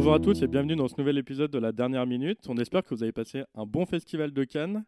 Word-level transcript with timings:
Bonjour 0.00 0.14
à 0.14 0.18
tous 0.18 0.40
et 0.40 0.46
bienvenue 0.46 0.76
dans 0.76 0.88
ce 0.88 0.94
nouvel 0.96 1.18
épisode 1.18 1.50
de 1.50 1.58
la 1.58 1.72
dernière 1.72 2.06
minute. 2.06 2.38
On 2.48 2.56
espère 2.56 2.82
que 2.82 2.94
vous 2.94 3.02
avez 3.02 3.12
passé 3.12 3.44
un 3.54 3.66
bon 3.66 3.84
festival 3.84 4.32
de 4.32 4.44
Cannes. 4.44 4.82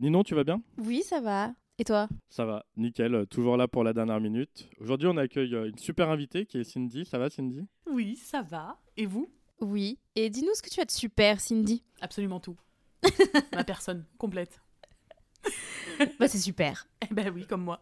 Ninon, 0.00 0.24
tu 0.24 0.34
vas 0.34 0.42
bien? 0.42 0.60
Oui, 0.78 1.04
ça 1.04 1.20
va. 1.20 1.52
Et 1.78 1.84
toi? 1.84 2.08
Ça 2.30 2.44
va, 2.44 2.66
nickel, 2.76 3.28
toujours 3.30 3.56
là 3.56 3.68
pour 3.68 3.84
la 3.84 3.92
dernière 3.92 4.20
minute. 4.20 4.68
Aujourd'hui, 4.80 5.06
on 5.06 5.16
accueille 5.18 5.54
euh, 5.54 5.68
une 5.68 5.78
super 5.78 6.10
invitée 6.10 6.46
qui 6.46 6.58
est 6.58 6.64
Cindy. 6.64 7.04
Ça 7.04 7.16
va, 7.16 7.30
Cindy? 7.30 7.64
Oui, 7.88 8.16
ça 8.16 8.42
va. 8.42 8.76
Et 8.96 9.06
vous? 9.06 9.30
Oui. 9.60 10.00
Et 10.16 10.30
dis-nous 10.30 10.54
ce 10.56 10.62
que 10.62 10.68
tu 10.68 10.80
as 10.80 10.84
de 10.84 10.90
super, 10.90 11.38
Cindy. 11.38 11.84
Absolument 12.00 12.40
tout. 12.40 12.56
Ma 13.54 13.62
personne 13.62 14.04
complète. 14.18 14.60
bah, 16.18 16.26
c'est 16.26 16.38
super. 16.38 16.88
Eh 17.08 17.14
ben 17.14 17.32
oui, 17.32 17.46
comme 17.46 17.62
moi. 17.62 17.80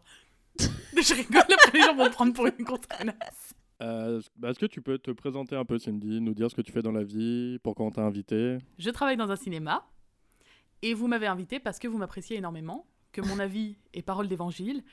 Je 0.59 1.15
rigole, 1.15 1.41
après 1.51 1.79
les 1.79 1.83
gens 1.83 1.95
vont 1.95 2.05
me 2.05 2.11
prendre 2.11 2.33
pour 2.33 2.45
une 2.45 2.63
grosse 2.63 2.85
connasse. 2.85 3.54
Euh, 3.81 4.21
bah, 4.37 4.51
Est-ce 4.51 4.59
que 4.59 4.65
tu 4.65 4.81
peux 4.81 4.97
te 4.97 5.11
présenter 5.11 5.55
un 5.55 5.65
peu, 5.65 5.77
Cindy, 5.77 6.21
nous 6.21 6.33
dire 6.33 6.49
ce 6.49 6.55
que 6.55 6.61
tu 6.61 6.71
fais 6.71 6.81
dans 6.81 6.91
la 6.91 7.03
vie, 7.03 7.59
pourquoi 7.63 7.85
on 7.85 7.91
t'a 7.91 8.01
invité 8.01 8.57
Je 8.77 8.89
travaille 8.89 9.17
dans 9.17 9.31
un 9.31 9.35
cinéma 9.35 9.85
et 10.81 10.93
vous 10.93 11.07
m'avez 11.07 11.27
invité 11.27 11.59
parce 11.59 11.79
que 11.79 11.87
vous 11.87 11.97
m'appréciez 11.97 12.37
énormément, 12.37 12.87
que 13.11 13.21
mon 13.21 13.39
avis 13.39 13.77
est 13.93 14.01
parole 14.01 14.27
d'évangile 14.27 14.83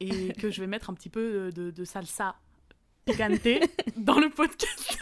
et 0.00 0.32
que 0.32 0.50
je 0.50 0.60
vais 0.60 0.66
mettre 0.66 0.90
un 0.90 0.94
petit 0.94 1.10
peu 1.10 1.50
de, 1.52 1.70
de 1.70 1.84
salsa 1.84 2.36
picante 3.04 3.40
dans 3.96 4.18
le 4.18 4.30
podcast. 4.30 4.98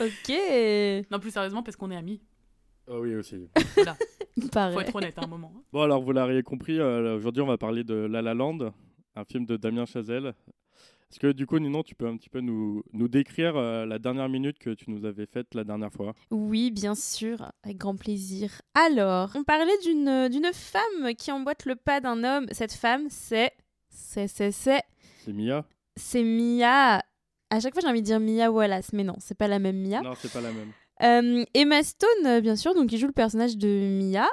ok. 0.00 1.10
Non, 1.10 1.18
plus 1.18 1.30
sérieusement, 1.30 1.62
parce 1.62 1.76
qu'on 1.76 1.90
est 1.90 1.96
amis. 1.96 2.20
Oh 2.88 3.00
oui, 3.00 3.14
aussi. 3.14 3.48
Voilà, 3.74 3.96
faut 4.72 4.80
être 4.80 4.94
honnête 4.94 5.18
à 5.18 5.24
un 5.24 5.26
moment. 5.26 5.52
Bon, 5.72 5.82
alors, 5.82 6.02
vous 6.02 6.12
l'auriez 6.12 6.42
compris, 6.42 6.78
euh, 6.78 7.16
aujourd'hui, 7.16 7.42
on 7.42 7.46
va 7.46 7.58
parler 7.58 7.82
de 7.82 7.94
La 7.94 8.22
La 8.22 8.34
Land, 8.34 8.72
un 9.16 9.24
film 9.24 9.44
de 9.44 9.56
Damien 9.56 9.86
Chazelle. 9.86 10.34
Est-ce 11.10 11.20
que, 11.20 11.32
du 11.32 11.46
coup, 11.46 11.58
Ninon, 11.58 11.82
tu 11.82 11.94
peux 11.94 12.06
un 12.06 12.16
petit 12.16 12.28
peu 12.28 12.40
nous, 12.40 12.82
nous 12.92 13.08
décrire 13.08 13.56
euh, 13.56 13.86
la 13.86 13.98
dernière 13.98 14.28
minute 14.28 14.58
que 14.58 14.70
tu 14.70 14.90
nous 14.90 15.04
avais 15.04 15.26
faite 15.26 15.54
la 15.54 15.64
dernière 15.64 15.92
fois? 15.92 16.14
Oui, 16.30 16.70
bien 16.70 16.94
sûr, 16.94 17.52
avec 17.62 17.78
grand 17.78 17.96
plaisir. 17.96 18.50
Alors, 18.74 19.30
on 19.34 19.44
parlait 19.44 19.78
d'une 19.84 20.28
d'une 20.28 20.52
femme 20.52 21.14
qui 21.16 21.30
emboîte 21.30 21.64
le 21.64 21.76
pas 21.76 22.00
d'un 22.00 22.24
homme. 22.24 22.46
Cette 22.50 22.72
femme, 22.72 23.06
c'est. 23.08 23.52
C'est, 23.88 24.28
c'est, 24.28 24.50
c'est. 24.50 24.82
C'est 25.24 25.32
Mia? 25.32 25.64
C'est 25.96 26.24
Mia. 26.24 27.02
À 27.50 27.60
chaque 27.60 27.72
fois, 27.72 27.80
j'ai 27.80 27.88
envie 27.88 28.02
de 28.02 28.06
dire 28.06 28.20
Mia 28.20 28.50
Wallace, 28.50 28.92
mais 28.92 29.04
non, 29.04 29.14
c'est 29.20 29.38
pas 29.38 29.48
la 29.48 29.60
même 29.60 29.80
Mia. 29.80 30.02
Non, 30.02 30.14
c'est 30.16 30.32
pas 30.32 30.40
la 30.40 30.50
même. 30.50 30.72
Euh, 31.02 31.44
Emma 31.54 31.82
Stone, 31.82 32.26
euh, 32.26 32.40
bien 32.40 32.56
sûr, 32.56 32.74
donc 32.74 32.88
qui 32.88 32.98
joue 32.98 33.06
le 33.06 33.12
personnage 33.12 33.56
de 33.56 33.68
Mia, 33.68 34.26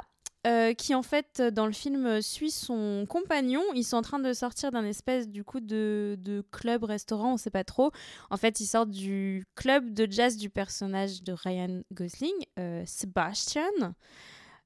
euh, 0.46 0.74
qui 0.74 0.94
en 0.94 1.02
fait 1.02 1.40
dans 1.40 1.64
le 1.64 1.72
film 1.72 2.20
suit 2.20 2.50
son 2.50 3.06
compagnon. 3.08 3.62
Ils 3.74 3.84
sont 3.84 3.96
en 3.96 4.02
train 4.02 4.18
de 4.18 4.32
sortir 4.34 4.70
d'un 4.72 4.84
espèce 4.84 5.26
du 5.26 5.42
coup 5.42 5.60
de, 5.60 6.44
club 6.52 6.84
restaurant, 6.84 7.34
on 7.34 7.36
sait 7.38 7.50
pas 7.50 7.64
trop. 7.64 7.92
En 8.30 8.36
fait, 8.36 8.60
ils 8.60 8.66
sortent 8.66 8.90
du 8.90 9.46
club 9.54 9.94
de 9.94 10.06
jazz 10.10 10.36
du 10.36 10.50
personnage 10.50 11.22
de 11.22 11.32
Ryan 11.32 11.80
Gosling, 11.92 12.34
euh, 12.58 12.82
Sebastian. 12.86 13.94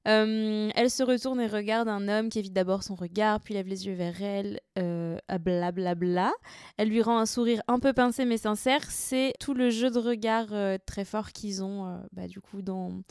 Euh, 0.08 0.70
elle 0.74 0.90
se 0.90 1.02
retourne 1.04 1.40
et 1.40 1.46
regarde 1.46 1.86
un 1.86 2.08
homme 2.08 2.28
qui 2.28 2.40
évite 2.40 2.54
d'abord 2.54 2.82
son 2.82 2.96
regard, 2.96 3.40
puis 3.40 3.54
lève 3.54 3.68
les 3.68 3.86
yeux 3.86 3.94
vers 3.94 4.20
elle, 4.20 4.60
euh, 4.78 5.16
à 5.28 5.38
blablabla. 5.38 6.32
Elle 6.76 6.88
lui 6.88 7.02
rend 7.02 7.18
un 7.18 7.26
sourire 7.26 7.62
un 7.68 7.78
peu 7.78 7.92
pincé 7.92 8.24
mais 8.24 8.38
sincère. 8.38 8.82
C'est 8.90 9.34
tout 9.38 9.54
le 9.54 9.70
jeu 9.70 9.90
de 9.90 9.98
regard 10.00 10.48
très 10.86 11.04
fort 11.04 11.30
qu'ils 11.30 11.62
ont 11.62 12.00
bah, 12.12 12.26
du 12.26 12.40
coup 12.40 12.62
dans, 12.62 13.02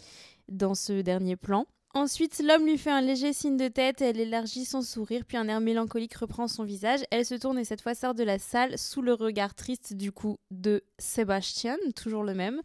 dans 0.49 0.75
ce 0.75 1.01
dernier 1.01 1.37
plan. 1.37 1.65
Ensuite, 1.97 2.43
l'homme 2.45 2.67
lui 2.67 2.77
fait 2.77 2.91
un 2.91 3.01
léger 3.01 3.33
signe 3.33 3.57
de 3.57 3.69
tête, 3.69 4.03
elle 4.03 4.19
élargit 4.19 4.65
son 4.65 4.83
sourire, 4.83 5.23
puis 5.27 5.35
un 5.35 5.47
air 5.47 5.59
mélancolique 5.59 6.13
reprend 6.13 6.47
son 6.47 6.63
visage. 6.63 6.99
Elle 7.09 7.25
se 7.25 7.33
tourne 7.33 7.57
et 7.57 7.65
cette 7.65 7.81
fois 7.81 7.95
sort 7.95 8.13
de 8.13 8.21
la 8.21 8.37
salle 8.37 8.77
sous 8.77 9.01
le 9.01 9.13
regard 9.13 9.55
triste 9.55 9.95
du 9.95 10.11
coup 10.11 10.37
de 10.51 10.83
Sébastien, 10.99 11.75
toujours 11.95 12.21
le 12.23 12.35
même, 12.35 12.61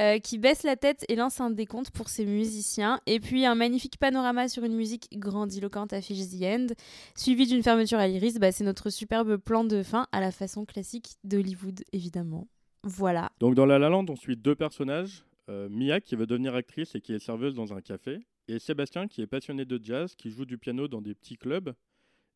euh, 0.00 0.18
qui 0.18 0.36
baisse 0.36 0.64
la 0.64 0.74
tête 0.74 1.04
et 1.08 1.14
lance 1.14 1.40
un 1.40 1.50
décompte 1.50 1.92
pour 1.92 2.08
ses 2.08 2.26
musiciens. 2.26 2.98
Et 3.06 3.20
puis 3.20 3.46
un 3.46 3.54
magnifique 3.54 3.98
panorama 3.98 4.48
sur 4.48 4.64
une 4.64 4.74
musique 4.74 5.16
grandiloquente 5.16 5.92
affiche 5.92 6.28
The 6.30 6.42
End, 6.42 6.66
suivi 7.14 7.46
d'une 7.46 7.62
fermeture 7.62 8.00
à 8.00 8.08
l'iris. 8.08 8.40
Bah, 8.40 8.50
c'est 8.50 8.64
notre 8.64 8.90
superbe 8.90 9.36
plan 9.36 9.62
de 9.62 9.84
fin 9.84 10.08
à 10.10 10.18
la 10.18 10.32
façon 10.32 10.64
classique 10.64 11.14
d'Hollywood, 11.22 11.84
évidemment. 11.92 12.48
Voilà. 12.82 13.30
Donc 13.38 13.54
dans 13.54 13.64
La 13.64 13.78
La 13.78 13.88
Land, 13.88 14.06
on 14.08 14.16
suit 14.16 14.36
deux 14.36 14.56
personnages. 14.56 15.24
euh, 15.48 15.68
Mia 15.70 16.00
qui 16.00 16.16
veut 16.16 16.26
devenir 16.26 16.56
actrice 16.56 16.96
et 16.96 17.00
qui 17.00 17.12
est 17.12 17.20
serveuse 17.20 17.54
dans 17.54 17.74
un 17.74 17.80
café. 17.80 18.18
Et 18.48 18.58
Sébastien 18.58 19.06
qui 19.08 19.22
est 19.22 19.26
passionné 19.26 19.64
de 19.64 19.78
jazz, 19.82 20.14
qui 20.14 20.30
joue 20.30 20.44
du 20.44 20.58
piano 20.58 20.88
dans 20.88 21.00
des 21.00 21.14
petits 21.14 21.36
clubs. 21.36 21.72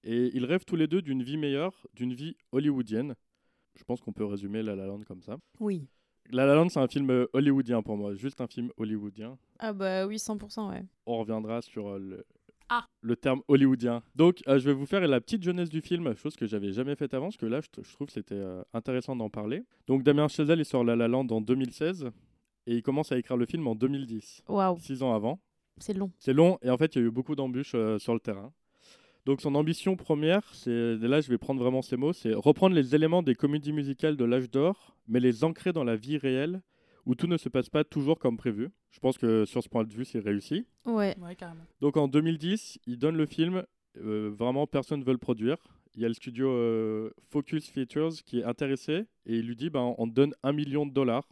Et 0.05 0.31
ils 0.35 0.45
rêvent 0.45 0.65
tous 0.65 0.77
les 0.77 0.87
deux 0.87 1.03
d'une 1.03 1.23
vie 1.23 1.37
meilleure, 1.37 1.87
d'une 1.95 2.15
vie 2.15 2.37
hollywoodienne. 2.53 3.15
Je 3.77 3.85
pense 3.85 4.01
qu'on 4.01 4.13
peut 4.13 4.25
résumer 4.25 4.63
La 4.63 4.77
La 4.77 4.87
Land 4.87 5.03
comme 5.03 5.23
ça. 5.23 5.37
Oui. 5.59 5.89
La 6.31 6.47
La 6.47 6.55
Land, 6.55 6.69
c'est 6.69 6.81
un 6.81 6.89
film 6.89 7.11
euh, 7.11 7.27
hollywoodien 7.33 7.83
pour 7.83 7.97
moi, 7.97 8.15
juste 8.15 8.41
un 8.41 8.47
film 8.47 8.71
hollywoodien. 8.77 9.37
Ah 9.59 9.73
bah 9.73 10.07
oui, 10.07 10.17
100%, 10.17 10.71
ouais. 10.71 10.85
On 11.07 11.19
reviendra 11.19 11.61
sur 11.63 11.89
euh, 11.89 11.99
le, 11.99 12.25
Ah. 12.69 12.87
le 13.01 13.17
terme 13.17 13.43
hollywoodien. 13.49 14.03
Donc, 14.15 14.43
euh, 14.49 14.59
je 14.59 14.65
vais 14.65 14.73
vous 14.75 14.87
faire 14.87 15.07
la 15.07 15.21
petite 15.21 15.43
jeunesse 15.43 15.69
du 15.71 15.81
film, 15.81 16.15
chose 16.17 16.35
que 16.37 16.47
j'avais 16.47 16.73
jamais 16.73 16.97
faite 16.97 17.15
avant, 17.15 17.27
parce 17.27 17.37
que 17.37 17.47
là, 17.47 17.61
je, 17.61 17.69
trouve 17.93 18.07
que 18.07 18.13
c'était 18.13 18.35
euh, 18.35 18.63
intéressant 18.73 19.15
d'en 19.17 19.31
parler. 19.31 19.65
Donc, 19.87 20.03
Damien 20.03 20.27
Chazelle, 20.29 20.59
il 20.61 20.65
sort 20.65 20.85
La 20.85 20.97
La 20.97 21.07
Land 21.09 21.27
en 21.31 21.41
2016, 21.41 22.11
et 22.67 22.75
il 22.77 22.83
commence 22.83 23.13
à 23.13 23.19
écrire 23.19 23.37
le 23.37 23.47
film 23.47 23.67
en 23.69 23.75
2010, 23.77 24.43
Waouh, 24.49 24.79
six 24.79 25.03
ans 25.03 25.15
avant. 25.15 25.41
C'est 25.79 25.95
long. 25.95 26.11
C'est 26.19 26.33
long, 26.33 26.59
et 26.63 26.71
en 26.71 26.77
fait, 26.77 26.95
il 26.95 27.03
y 27.03 27.05
a 27.05 27.09
eu 27.09 27.11
beaucoup 27.11 27.35
d'embûches 27.35 27.75
euh, 27.75 27.99
sur 27.99 28.15
le 28.15 28.21
terrain. 28.21 28.53
Donc, 29.25 29.41
son 29.41 29.55
ambition 29.55 29.97
première, 29.97 30.43
c'est, 30.55 30.71
et 30.71 31.09
là, 31.09 31.21
je 31.21 31.29
vais 31.29 31.39
prendre 31.39 31.61
vraiment 31.61 31.83
ces 31.83 31.97
mots, 31.97 32.13
c'est 32.13 32.33
reprendre 32.33 32.77
les 32.77 32.95
éléments 32.95 33.23
des 33.23 33.35
comédies 33.35 33.73
musicales 33.73 34.17
de 34.17 34.25
l'âge 34.25 34.51
d'or, 34.51 34.97
mais 35.09 35.19
les 35.21 35.43
ancrer 35.43 35.73
dans 35.73 35.85
la 35.85 35.97
vie 35.97 36.17
réelle, 36.17 36.63
où 37.07 37.15
tout 37.15 37.27
ne 37.27 37.37
se 37.37 37.49
passe 37.49 37.69
pas 37.69 37.85
toujours 37.85 38.19
comme 38.19 38.37
prévu. 38.37 38.71
Je 38.91 38.99
pense 38.99 39.17
que 39.17 39.45
sur 39.45 39.63
ce 39.63 39.69
point 39.69 39.85
de 39.85 39.93
vue, 39.93 40.05
c'est 40.05 40.19
réussi. 40.19 40.67
Ouais. 40.85 41.17
Ouais, 41.21 41.35
carrément. 41.37 41.65
Donc 41.81 41.97
en 41.97 42.09
2010, 42.09 42.79
il 42.87 42.99
donne 42.99 43.17
le 43.17 43.27
film, 43.27 43.65
euh, 43.99 44.31
vraiment 44.37 44.67
personne 44.67 45.01
ne 45.01 45.05
veut 45.05 45.13
le 45.13 45.19
produire. 45.19 45.57
Il 45.95 46.03
y 46.03 46.05
a 46.05 46.09
le 46.09 46.15
studio 46.15 46.51
euh, 46.51 47.11
Focus 47.31 47.71
Features 47.71 48.23
qui 48.25 48.41
est 48.41 48.45
intéressé 48.45 49.07
et 49.25 49.37
il 49.37 49.47
lui 49.47 49.57
dit 49.57 49.71
ben, 49.71 49.95
on 49.97 50.07
te 50.09 50.13
donne 50.13 50.35
un 50.43 50.53
million 50.53 50.85
de 50.85 50.93
dollars. 50.93 51.27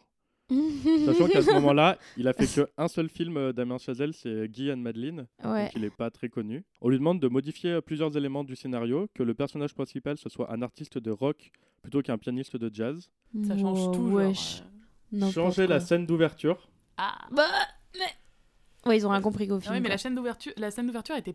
Sachant 0.49 1.27
qu'à 1.28 1.43
ce 1.43 1.50
moment-là, 1.55 1.99
il 2.16 2.28
a 2.28 2.32
fait 2.32 2.47
que 2.47 2.69
un 2.77 2.88
seul 2.88 3.09
film 3.09 3.37
euh, 3.37 3.53
Damien 3.53 3.78
Chazelle, 3.78 4.12
c'est 4.12 4.49
Guy 4.49 4.71
and 4.71 4.77
Madeline, 4.77 5.27
ouais. 5.44 5.65
donc 5.65 5.72
il 5.75 5.82
n'est 5.82 5.91
pas 5.91 6.10
très 6.10 6.28
connu. 6.28 6.65
On 6.81 6.88
lui 6.91 6.99
demande 6.99 7.21
de 7.21 7.28
modifier 7.28 7.71
euh, 7.72 7.81
plusieurs 7.81 8.16
éléments 8.16 8.44
du 8.44 8.54
scénario, 8.56 9.09
que 9.15 9.22
le 9.22 9.34
personnage 9.34 9.75
principal 9.75 10.19
ce 10.19 10.28
soit 10.28 10.53
un 10.53 10.60
artiste 10.62 10.99
de 10.99 11.10
rock 11.10 11.50
plutôt 11.83 12.03
qu'un 12.03 12.19
pianiste 12.19 12.56
de 12.56 12.71
jazz. 12.72 13.09
Ça 13.47 13.56
change 13.56 13.78
Wow, 13.87 13.93
tout. 13.94 14.09
genre, 14.09 14.16
wesh. 14.16 14.60
euh. 14.60 14.65
N'importe 15.12 15.34
Changer 15.34 15.66
la 15.66 15.81
scène 15.81 16.06
d'ouverture. 16.06 16.69
Ah, 16.97 17.19
Bah, 17.31 17.44
Ouais, 18.87 18.99
ils 18.99 19.06
ont 19.06 19.10
rien 19.10 19.22
compris 19.22 19.49
qu'au 19.49 19.56
Ah 19.56 19.60
film. 19.60 19.75
oui, 19.75 19.81
mais 19.81 19.87
quoi. 19.87 19.94
la 19.94 19.99
scène 19.99 20.15
d'ouverture, 20.15 20.53
la 20.59 20.71
scène 20.71 20.87
d'ouverture 20.87 21.16
était, 21.16 21.34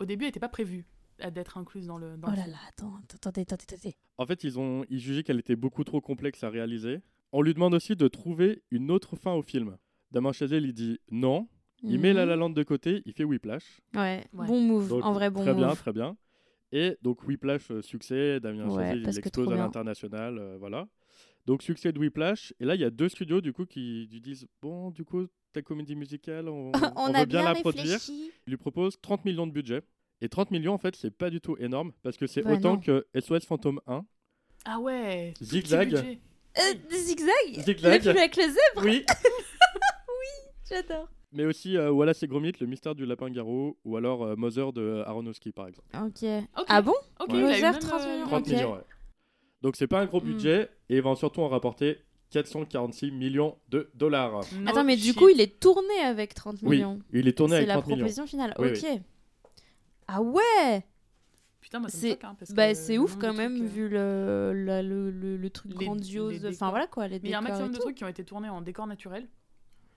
au 0.00 0.06
début, 0.06 0.24
n'était 0.24 0.40
pas 0.40 0.48
prévue 0.48 0.86
à- 1.20 1.30
d'être 1.30 1.58
incluse 1.58 1.86
dans 1.86 1.98
le. 1.98 2.16
Dans 2.16 2.28
Oh 2.32 2.34
là 2.36 2.46
là, 2.46 2.56
attends, 2.68 2.94
attendez, 3.14 3.42
attendez, 3.42 3.64
attendez. 3.68 3.94
En 4.16 4.24
fait, 4.24 4.42
ils 4.44 4.58
ont 4.58 4.86
ils 4.88 4.98
jugeaient 4.98 5.22
qu'elle 5.22 5.38
était 5.38 5.56
beaucoup 5.56 5.84
trop 5.84 6.00
complexe 6.00 6.42
à 6.44 6.48
réaliser. 6.48 7.00
On 7.32 7.42
lui 7.42 7.54
demande 7.54 7.74
aussi 7.74 7.94
de 7.96 8.08
trouver 8.08 8.62
une 8.70 8.90
autre 8.90 9.16
fin 9.16 9.32
au 9.34 9.42
film. 9.42 9.76
Damien 10.10 10.32
Chazelle, 10.32 10.64
il 10.64 10.72
dit 10.72 10.98
non. 11.10 11.48
Il 11.82 12.00
met 12.00 12.12
La 12.12 12.26
La 12.26 12.34
Land 12.34 12.50
de 12.50 12.62
côté, 12.64 13.02
il 13.06 13.12
fait 13.12 13.22
Whiplash. 13.24 13.80
Ouais, 13.94 14.24
Ouais. 14.32 14.46
bon 14.46 14.60
move, 14.60 14.88
Donc, 14.88 15.04
en 15.04 15.12
vrai 15.12 15.30
bon 15.30 15.42
très 15.42 15.52
move. 15.54 15.64
bien, 15.66 15.74
très 15.76 15.92
bien. 15.92 16.16
Et 16.72 16.96
donc 17.02 17.22
Whiplash, 17.22 17.70
euh, 17.70 17.82
succès, 17.82 18.40
Damien 18.40 18.68
Ouais, 18.68 18.82
Chazelle, 18.82 19.02
il 19.06 19.18
explose 19.18 19.52
à 19.52 19.56
l'international, 19.56 20.38
euh, 20.38 20.56
voilà. 20.58 20.88
Donc 21.46 21.62
succès 21.62 21.92
de 21.92 21.98
Whiplash. 21.98 22.52
Et 22.60 22.64
là, 22.64 22.74
il 22.74 22.80
y 22.80 22.84
a 22.84 22.90
deux 22.90 23.08
studios 23.08 23.40
du 23.40 23.52
coup 23.52 23.64
qui 23.64 24.08
lui 24.10 24.20
disent 24.20 24.46
bon, 24.60 24.90
du 24.90 25.04
coup, 25.04 25.26
ta 25.52 25.62
comédie 25.62 25.94
musicale, 25.94 26.48
on, 26.48 26.72
on 26.96 27.14
a 27.14 27.20
veut 27.20 27.26
bien, 27.26 27.42
la 27.44 27.54
produire. 27.54 27.84
réfléchi. 27.84 28.32
Il 28.46 28.50
lui 28.50 28.56
propose 28.56 29.00
30 29.00 29.24
millions 29.24 29.46
de 29.46 29.52
budget. 29.52 29.82
Et 30.20 30.28
30 30.28 30.50
millions, 30.50 30.74
en 30.74 30.78
fait, 30.78 30.96
c'est 30.96 31.12
pas 31.16 31.30
du 31.30 31.40
tout 31.40 31.56
énorme 31.60 31.92
parce 32.02 32.16
que 32.16 32.26
c'est 32.26 32.42
Bah, 32.42 32.54
autant 32.54 32.74
non. 32.74 32.80
que 32.80 33.06
SOS 33.18 33.44
Phantom 33.46 33.80
1. 33.86 34.04
Ah 34.64 34.80
ouais. 34.80 35.32
Zigzag. 35.40 36.18
Euh, 36.58 36.74
zigzag 36.90 37.64
Zigzag. 37.64 38.04
Le 38.04 38.10
avec 38.10 38.36
le 38.36 38.42
zèbre 38.44 38.82
Oui. 38.84 39.04
J'adore. 40.68 41.08
Mais 41.32 41.44
aussi 41.44 41.76
euh, 41.76 41.90
Wallace 41.90 42.22
et 42.22 42.26
Gromit, 42.26 42.52
le 42.60 42.66
mystère 42.66 42.94
du 42.94 43.04
lapin 43.04 43.30
garou, 43.30 43.76
ou 43.84 43.96
alors 43.96 44.22
euh, 44.24 44.34
Mother 44.36 44.72
de 44.72 45.02
Aronofsky, 45.06 45.52
par 45.52 45.68
exemple. 45.68 45.88
Ok. 45.94 46.24
Ok. 46.56 46.64
Ah 46.68 46.80
bon 46.82 46.94
Ok, 47.20 47.32
Ouais. 47.34 47.60
même, 47.60 47.78
30 47.78 48.00
euh, 48.00 48.12
millions. 48.14 48.26
30 48.26 48.40
Ok. 48.46 48.48
millions, 48.52 48.72
ouais. 48.74 48.80
Donc 49.62 49.76
c'est 49.76 49.86
pas 49.86 50.00
un 50.00 50.06
gros 50.06 50.20
Mm. 50.20 50.24
budget, 50.24 50.70
et 50.88 50.96
il 50.96 51.02
va 51.02 51.14
surtout 51.16 51.42
en 51.42 51.48
rapporter 51.48 51.98
446 52.30 53.10
millions 53.10 53.58
de 53.68 53.90
dollars. 53.94 54.40
no 54.54 54.70
Attends, 54.70 54.84
mais 54.84 54.96
du 54.96 55.14
coup, 55.14 55.28
il 55.28 55.40
est 55.40 55.60
tourné 55.60 55.98
avec 56.00 56.34
30 56.34 56.58
Oui, 56.62 56.76
millions. 56.76 56.98
il 57.12 57.28
est 57.28 57.32
tourné 57.36 57.52
C'est 57.52 57.56
avec 57.58 57.68
la 57.68 57.74
30 57.74 57.86
millions. 57.86 57.96
proposition 57.98 58.26
finale. 58.26 58.54
Oui, 58.58 58.68
ok. 58.70 59.00
Ah 60.08 60.22
ouais 60.22 60.84
Putain, 61.68 61.80
moi, 61.80 61.90
C'est 61.90 62.24
hein, 62.24 62.34
bah, 62.54 62.74
c'est 62.74 62.96
ouf 62.96 63.16
quand 63.18 63.34
même, 63.34 63.56
trucs, 63.58 63.68
euh, 63.68 63.74
vu 63.74 63.88
le, 63.90 64.52
la- 64.64 64.82
le, 64.82 65.10
le, 65.10 65.36
le 65.36 65.50
truc 65.50 65.72
Les- 65.78 65.84
grandiose. 65.84 66.42
les 66.42 66.54
Enfin 66.54 66.70
voilà 66.70 66.86
quoi, 66.86 67.06
les 67.08 67.16
Mais 67.20 67.28
il 67.28 67.30
y 67.30 67.34
a 67.34 67.38
un 67.38 67.42
maximum 67.42 67.72
de 67.72 67.76
trucs 67.76 67.94
qui 67.94 68.04
ont 68.04 68.08
été 68.08 68.24
tournés 68.24 68.48
en 68.48 68.62
décor 68.62 68.86
naturel. 68.86 69.28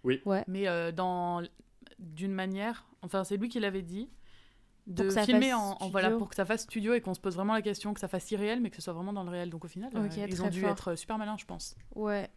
Oui. 0.04 0.20
Ouais. 0.26 0.44
Mais 0.50 0.68
euh, 0.68 0.92
dans 0.92 1.42
d'une 1.98 2.34
manière, 2.34 2.86
enfin 3.04 3.24
c'est 3.24 3.38
lui 3.38 3.48
qui 3.48 3.62
l'avait 3.62 3.84
dit, 3.84 4.10
de 4.88 4.96
Pour 4.96 5.06
que 5.06 5.14
ça 5.14 5.24
filmer 5.24 5.52
fasse 5.52 5.60
en, 5.60 5.78
en- 5.80 5.90
voilà 5.90 6.08
studio. 6.08 6.18
pour 6.20 6.30
que 6.30 6.36
ça 6.36 6.44
fasse 6.46 6.64
studio 6.64 6.94
et 6.94 7.00
qu'on 7.00 7.14
se 7.14 7.22
pose 7.22 7.36
vraiment 7.36 7.54
la 7.54 7.62
question 7.62 7.94
que 7.94 8.02
ça 8.02 8.10
fasse 8.10 8.30
irréel 8.32 8.60
mais 8.60 8.70
que 8.70 8.76
ce 8.76 8.82
soit 8.82 8.92
vraiment 8.94 9.14
dans 9.14 9.24
le 9.24 9.30
réel. 9.30 9.50
Donc 9.50 9.64
au 9.64 9.70
final, 9.70 9.92
euh, 9.96 10.10
ils 10.28 10.44
ont 10.44 10.50
dû 10.50 10.60
fort. 10.62 10.72
être 10.72 10.96
super 10.96 11.18
malins, 11.18 11.38
je 11.40 11.46
pense. 11.46 11.76
Ouais. 11.96 12.30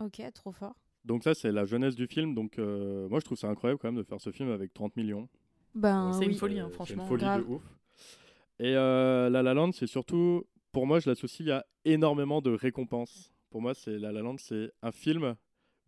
Ok, 0.00 0.20
trop 0.34 0.52
fort. 0.52 0.74
Donc 1.06 1.24
ça, 1.24 1.32
c'est 1.32 1.50
la 1.50 1.64
jeunesse 1.64 1.94
du 1.94 2.06
film. 2.08 2.34
Donc 2.34 2.58
euh, 2.58 3.08
moi, 3.08 3.20
je 3.20 3.24
trouve 3.24 3.38
ça 3.38 3.48
incroyable 3.48 3.78
quand 3.80 3.88
même 3.88 3.96
de 3.96 4.02
faire 4.06 4.20
ce 4.20 4.30
film 4.32 4.50
avec 4.50 4.74
30 4.74 4.96
millions. 4.96 5.28
Ben, 5.74 6.12
C'est 6.12 6.26
une 6.26 6.34
folie, 6.34 6.60
hein, 6.60 6.68
franchement. 6.70 6.96
C'est 6.96 7.02
une 7.04 7.08
folie 7.08 7.24
Grave. 7.24 7.46
de 7.46 7.50
ouf. 7.54 7.62
Et 8.62 8.76
euh, 8.76 9.28
La 9.28 9.42
La 9.42 9.54
Land, 9.54 9.72
c'est 9.72 9.88
surtout, 9.88 10.46
pour 10.70 10.86
moi, 10.86 11.00
je 11.00 11.10
l'associe 11.10 11.48
à 11.50 11.66
énormément 11.84 12.40
de 12.40 12.52
récompenses. 12.52 13.32
Pour 13.50 13.60
moi, 13.60 13.74
c'est 13.74 13.98
La 13.98 14.12
La 14.12 14.22
Land, 14.22 14.36
c'est 14.38 14.70
un 14.82 14.92
film 14.92 15.34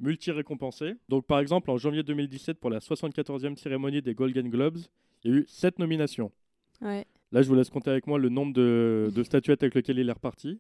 multi-récompensé. 0.00 0.94
Donc 1.08 1.24
par 1.24 1.38
exemple, 1.38 1.70
en 1.70 1.76
janvier 1.76 2.02
2017, 2.02 2.58
pour 2.58 2.70
la 2.70 2.80
74e 2.80 3.54
cérémonie 3.56 4.02
des 4.02 4.14
Golden 4.14 4.50
Globes, 4.50 4.78
il 5.22 5.30
y 5.30 5.34
a 5.34 5.36
eu 5.38 5.44
7 5.46 5.78
nominations. 5.78 6.32
Ouais. 6.80 7.06
Là, 7.30 7.42
je 7.42 7.48
vous 7.48 7.54
laisse 7.54 7.70
compter 7.70 7.90
avec 7.90 8.08
moi 8.08 8.18
le 8.18 8.28
nombre 8.28 8.52
de, 8.52 9.08
de 9.14 9.22
statuettes 9.22 9.62
avec 9.62 9.76
lesquelles 9.76 10.00
il 10.00 10.08
est 10.08 10.12
reparti. 10.12 10.58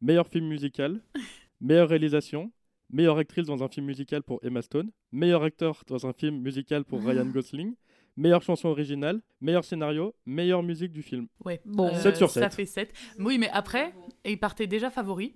Meilleur 0.00 0.26
film 0.26 0.48
musical, 0.48 1.00
meilleure 1.60 1.88
réalisation, 1.88 2.50
meilleure 2.90 3.18
actrice 3.18 3.46
dans 3.46 3.62
un 3.62 3.68
film 3.68 3.86
musical 3.86 4.24
pour 4.24 4.40
Emma 4.42 4.62
Stone, 4.62 4.90
meilleur 5.12 5.44
acteur 5.44 5.84
dans 5.86 6.08
un 6.08 6.12
film 6.12 6.40
musical 6.40 6.84
pour 6.84 7.04
Ryan 7.04 7.26
Gosling, 7.26 7.76
meilleure 8.16 8.42
chanson 8.42 8.68
originale, 8.68 9.20
meilleur 9.40 9.64
scénario, 9.64 10.14
meilleure 10.26 10.62
musique 10.62 10.92
du 10.92 11.02
film. 11.02 11.28
Ouais. 11.44 11.60
Bon. 11.64 11.88
Euh, 11.88 11.94
7 12.00 12.16
sur 12.16 12.30
Ça 12.30 12.42
7. 12.42 12.54
fait 12.54 12.66
7. 12.66 12.92
Oui, 13.18 13.38
mais 13.38 13.48
après, 13.50 13.94
il 14.24 14.38
partait 14.38 14.66
déjà 14.66 14.90
favori. 14.90 15.34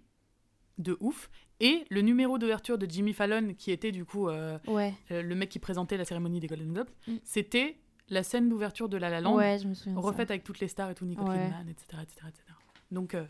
De 0.79 0.95
ouf. 1.01 1.31
Et 1.59 1.85
le 1.89 2.03
numéro 2.03 2.37
d'ouverture 2.37 2.77
de 2.77 2.85
Jimmy 2.87 3.15
Fallon, 3.15 3.55
qui 3.57 3.71
était 3.71 3.93
du 3.93 4.05
coup 4.05 4.29
euh, 4.29 4.59
Ouais. 4.67 4.93
euh, 5.11 5.23
le 5.23 5.35
mec 5.35 5.49
qui 5.49 5.59
présentait 5.59 5.97
la 5.97 6.05
cérémonie 6.05 6.39
des 6.39 6.49
Golden 6.49 6.71
Globes, 6.71 6.91
Mm. 7.09 7.15
c'était 7.25 7.79
la 8.11 8.23
scène 8.23 8.51
d'ouverture 8.51 8.91
de 8.91 8.99
La 8.99 9.09
La 9.09 9.23
Land, 9.23 9.35
Ouais, 9.37 9.59
je 9.59 9.67
me 9.67 9.73
souviens. 9.73 9.95
de 9.95 10.01
ça. 10.03 10.07
refaite 10.07 10.31
avec 10.31 10.45
toutes 10.45 10.61
les 10.61 10.69
stars 10.69 10.91
et 10.91 10.95
tout, 10.95 11.07
Nicole 11.07 11.29
Ouais. 11.31 11.45
Kidman, 11.47 11.67
etc., 11.71 12.03
etc., 12.03 12.21
etc. 12.29 12.45
Donc, 12.91 13.15
euh, 13.15 13.25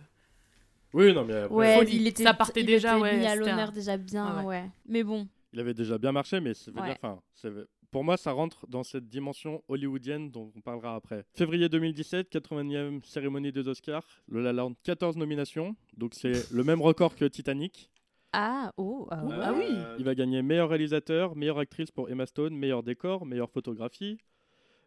Oui, 0.93 1.13
non, 1.15 1.25
mais 1.25 1.35
après, 1.35 1.55
Ouais, 1.55 1.77
Folie. 1.77 1.97
il 1.97 2.07
était, 2.09 2.25
Ça 2.25 2.35
partait 2.35 2.61
il 2.63 2.67
déjà, 2.67 2.95
était 2.95 3.03
ouais, 3.03 3.17
mis 3.19 3.27
à 3.27 3.37
l'honneur 3.37 3.69
un- 3.69 3.73
déjà 3.73 3.97
bien, 3.97 4.39
Ouais, 4.39 4.41
ouais. 4.41 4.45
ouais. 4.63 4.71
Mais 4.89 5.05
bon, 5.05 5.29
il 5.53 5.61
avait 5.61 5.75
déjà 5.75 5.97
bien 5.99 6.11
marché, 6.11 6.41
mais 6.41 6.53
ça 6.55 6.71
veut 6.73 6.81
Ouais. 6.81 6.87
dire, 6.89 6.97
enfin, 7.01 7.21
c'est- 7.35 7.53
pour 7.91 8.05
moi, 8.05 8.17
ça 8.17 8.33
rentre 8.33 8.67
dans 8.69 8.83
cette 8.83 9.09
dimension 9.09 9.63
hollywoodienne 9.69 10.31
dont 10.31 10.53
on 10.57 10.61
parlera 10.61 10.95
après. 10.95 11.25
Février 11.35 11.69
2017, 11.69 12.31
80e 12.33 13.05
cérémonie 13.05 13.53
des 13.53 13.69
Oscars, 13.69 14.07
Le 14.29 14.41
La 14.41 14.53
La 14.53 14.63
Land, 14.65 14.75
14 14.83 15.17
nominations, 15.17 15.77
donc 15.97 16.15
c'est 16.15 16.51
le 16.53 16.65
même 16.65 16.81
record 16.83 17.15
que 17.17 17.25
Titanic. 17.25 17.91
ah, 18.33 18.73
oh, 18.77 19.07
ah, 19.11 19.23
ah 19.43 19.53
oui. 19.57 19.67
Il 19.99 20.05
va 20.05 20.15
gagner 20.15 20.43
meilleur 20.43 20.69
réalisateur, 20.69 21.35
meilleure 21.37 21.59
actrice 21.59 21.91
pour 21.91 22.11
Emma 22.11 22.27
Stone, 22.27 22.55
meilleur 22.57 22.83
décor, 22.83 23.25
meilleure 23.27 23.51
photographie, 23.51 24.19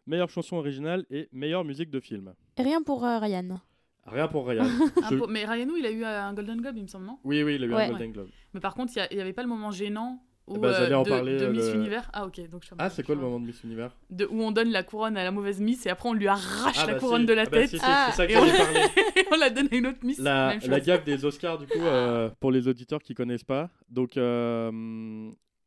meilleure 0.06 0.30
chanson 0.30 0.56
originale 0.56 1.04
et 1.10 1.28
meilleure 1.32 1.64
musique 1.64 1.90
de 1.90 2.00
film. 2.00 2.34
Et 2.58 2.62
rien 2.62 2.82
pour 2.82 3.04
euh, 3.04 3.18
Ryan. 3.18 3.60
Rien 4.06 4.28
pour 4.28 4.46
Ryan. 4.48 4.64
Je- 5.10 5.26
mais 5.28 5.44
Ryanou, 5.44 5.76
il 5.76 5.86
a 5.86 5.90
eu 5.90 6.04
un 6.04 6.32
Golden 6.34 6.60
Globe, 6.60 6.76
il 6.76 6.82
me 6.84 6.88
semble, 6.88 7.06
non? 7.06 7.18
Oui, 7.24 7.42
oui, 7.42 7.56
il 7.56 7.64
a 7.64 7.66
eu 7.66 7.74
Ouais. 7.74 7.84
un 7.84 7.90
Golden 7.90 8.12
Globe. 8.12 8.28
Mais 8.54 8.60
par 8.60 8.74
contre, 8.74 8.92
il 9.10 9.14
n'y 9.16 9.20
avait 9.20 9.32
pas 9.34 9.42
le 9.42 9.48
moment 9.48 9.70
gênant 9.70 10.22
où, 10.50 10.54
Eh 10.56 10.58
ben, 10.58 10.72
j'allais 10.72 10.94
en 10.94 11.02
de, 11.04 11.08
parler, 11.08 11.38
de 11.38 11.44
euh, 11.46 11.50
Miss 11.52 11.68
le- 11.68 11.74
Univers. 11.76 12.10
Ah, 12.12 12.26
ok. 12.26 12.40
Donc 12.50 12.62
je 12.64 12.70
Ah, 12.78 12.90
c'est 12.90 13.02
quoi 13.02 13.14
le 13.14 13.20
moment 13.20 13.40
de 13.40 13.46
Miss 13.46 13.62
Univers? 13.64 13.96
De, 14.10 14.26
Où 14.26 14.42
on 14.42 14.50
donne 14.52 14.70
la 14.70 14.82
couronne 14.82 15.16
à 15.16 15.24
la 15.24 15.30
mauvaise 15.30 15.60
Miss 15.60 15.86
et 15.86 15.90
après 15.90 16.08
on 16.08 16.12
lui 16.12 16.28
arrache 16.28 16.76
Ah, 16.78 16.86
la 16.86 16.92
bah, 16.94 16.98
couronne 16.98 17.20
si. 17.22 17.26
de 17.26 17.32
la 17.32 17.42
Ah, 17.42 17.44
bah, 17.46 17.50
tête 17.58 17.70
si, 17.70 17.78
si, 17.78 17.84
Ah. 17.86 18.08
c'est 18.10 18.16
ça 18.16 18.26
que 18.26 18.32
on- 18.36 18.44
j'allais 18.44 18.58
parler. 18.58 18.80
on 19.32 19.36
la 19.38 19.50
donne 19.50 19.68
à 19.70 19.74
une 19.76 19.86
autre 19.86 19.98
Miss. 20.02 20.18
La, 20.18 20.56
la 20.66 20.80
gaffe 20.80 21.04
des 21.04 21.24
Oscars, 21.24 21.58
du 21.58 21.66
coup, 21.66 21.72
euh, 21.80 22.28
pour 22.40 22.50
les 22.50 22.68
auditeurs 22.68 23.00
qui 23.02 23.14
connaissent 23.14 23.44
pas. 23.44 23.70
Donc, 23.88 24.16
euh, 24.16 24.70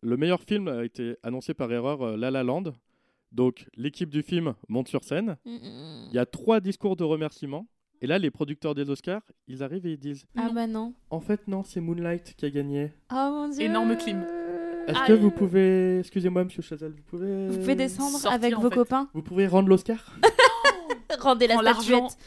le 0.02 0.18
meilleur 0.18 0.42
film 0.42 0.68
a 0.68 0.84
été 0.84 1.16
annoncé 1.24 1.54
par 1.54 1.72
erreur 1.72 2.02
euh, 2.02 2.18
La 2.18 2.30
La 2.30 2.44
Land. 2.44 2.64
Donc, 3.32 3.66
l'équipe 3.76 4.10
du 4.10 4.22
film 4.22 4.54
monte 4.70 4.88
sur 4.90 5.04
scène. 5.04 5.38
Mm, 5.46 5.58
Il 6.10 6.14
y 6.14 6.20
a 6.20 6.26
trois 6.26 6.60
discours 6.60 6.96
de 6.96 7.04
remerciement. 7.04 7.66
Et 8.02 8.06
là, 8.06 8.20
les 8.20 8.30
producteurs 8.32 8.76
des 8.76 8.90
Oscars, 8.90 9.22
ils 9.48 9.64
arrivent 9.64 9.86
et 9.88 9.94
ils 9.94 9.98
disent 9.98 10.26
Ah 10.36 10.48
Non. 10.50 10.54
bah 10.54 10.68
non. 10.68 10.94
En 11.10 11.22
fait, 11.22 11.48
non, 11.48 11.64
c'est 11.64 11.80
Moonlight 11.80 12.36
qui 12.36 12.46
a 12.46 12.50
gagné. 12.50 12.92
Oh 13.10 13.16
mon 13.32 13.48
dieu. 13.48 13.62
Énorme 13.62 13.96
clim. 13.96 14.26
Est-ce 14.88 14.98
Ah, 15.02 15.08
que 15.08 15.14
vous 15.14 15.32
pouvez. 15.32 16.00
Excusez-moi, 16.00 16.44
monsieur 16.44 16.62
Chazal, 16.62 16.92
vous 16.92 17.02
pouvez. 17.04 17.48
Vous 17.50 17.58
pouvez 17.60 17.76
descendre 17.76 18.12
sortir, 18.18 18.32
avec 18.32 18.54
vos 18.56 18.70
fait. 18.70 18.76
copains 18.76 19.10
Vous 19.14 19.22
pouvez 19.24 19.48
rendre 19.48 19.70
l'Oscar 19.70 19.98
Rendez 21.20 21.48
la 21.48 21.56
statuette. 21.58 22.18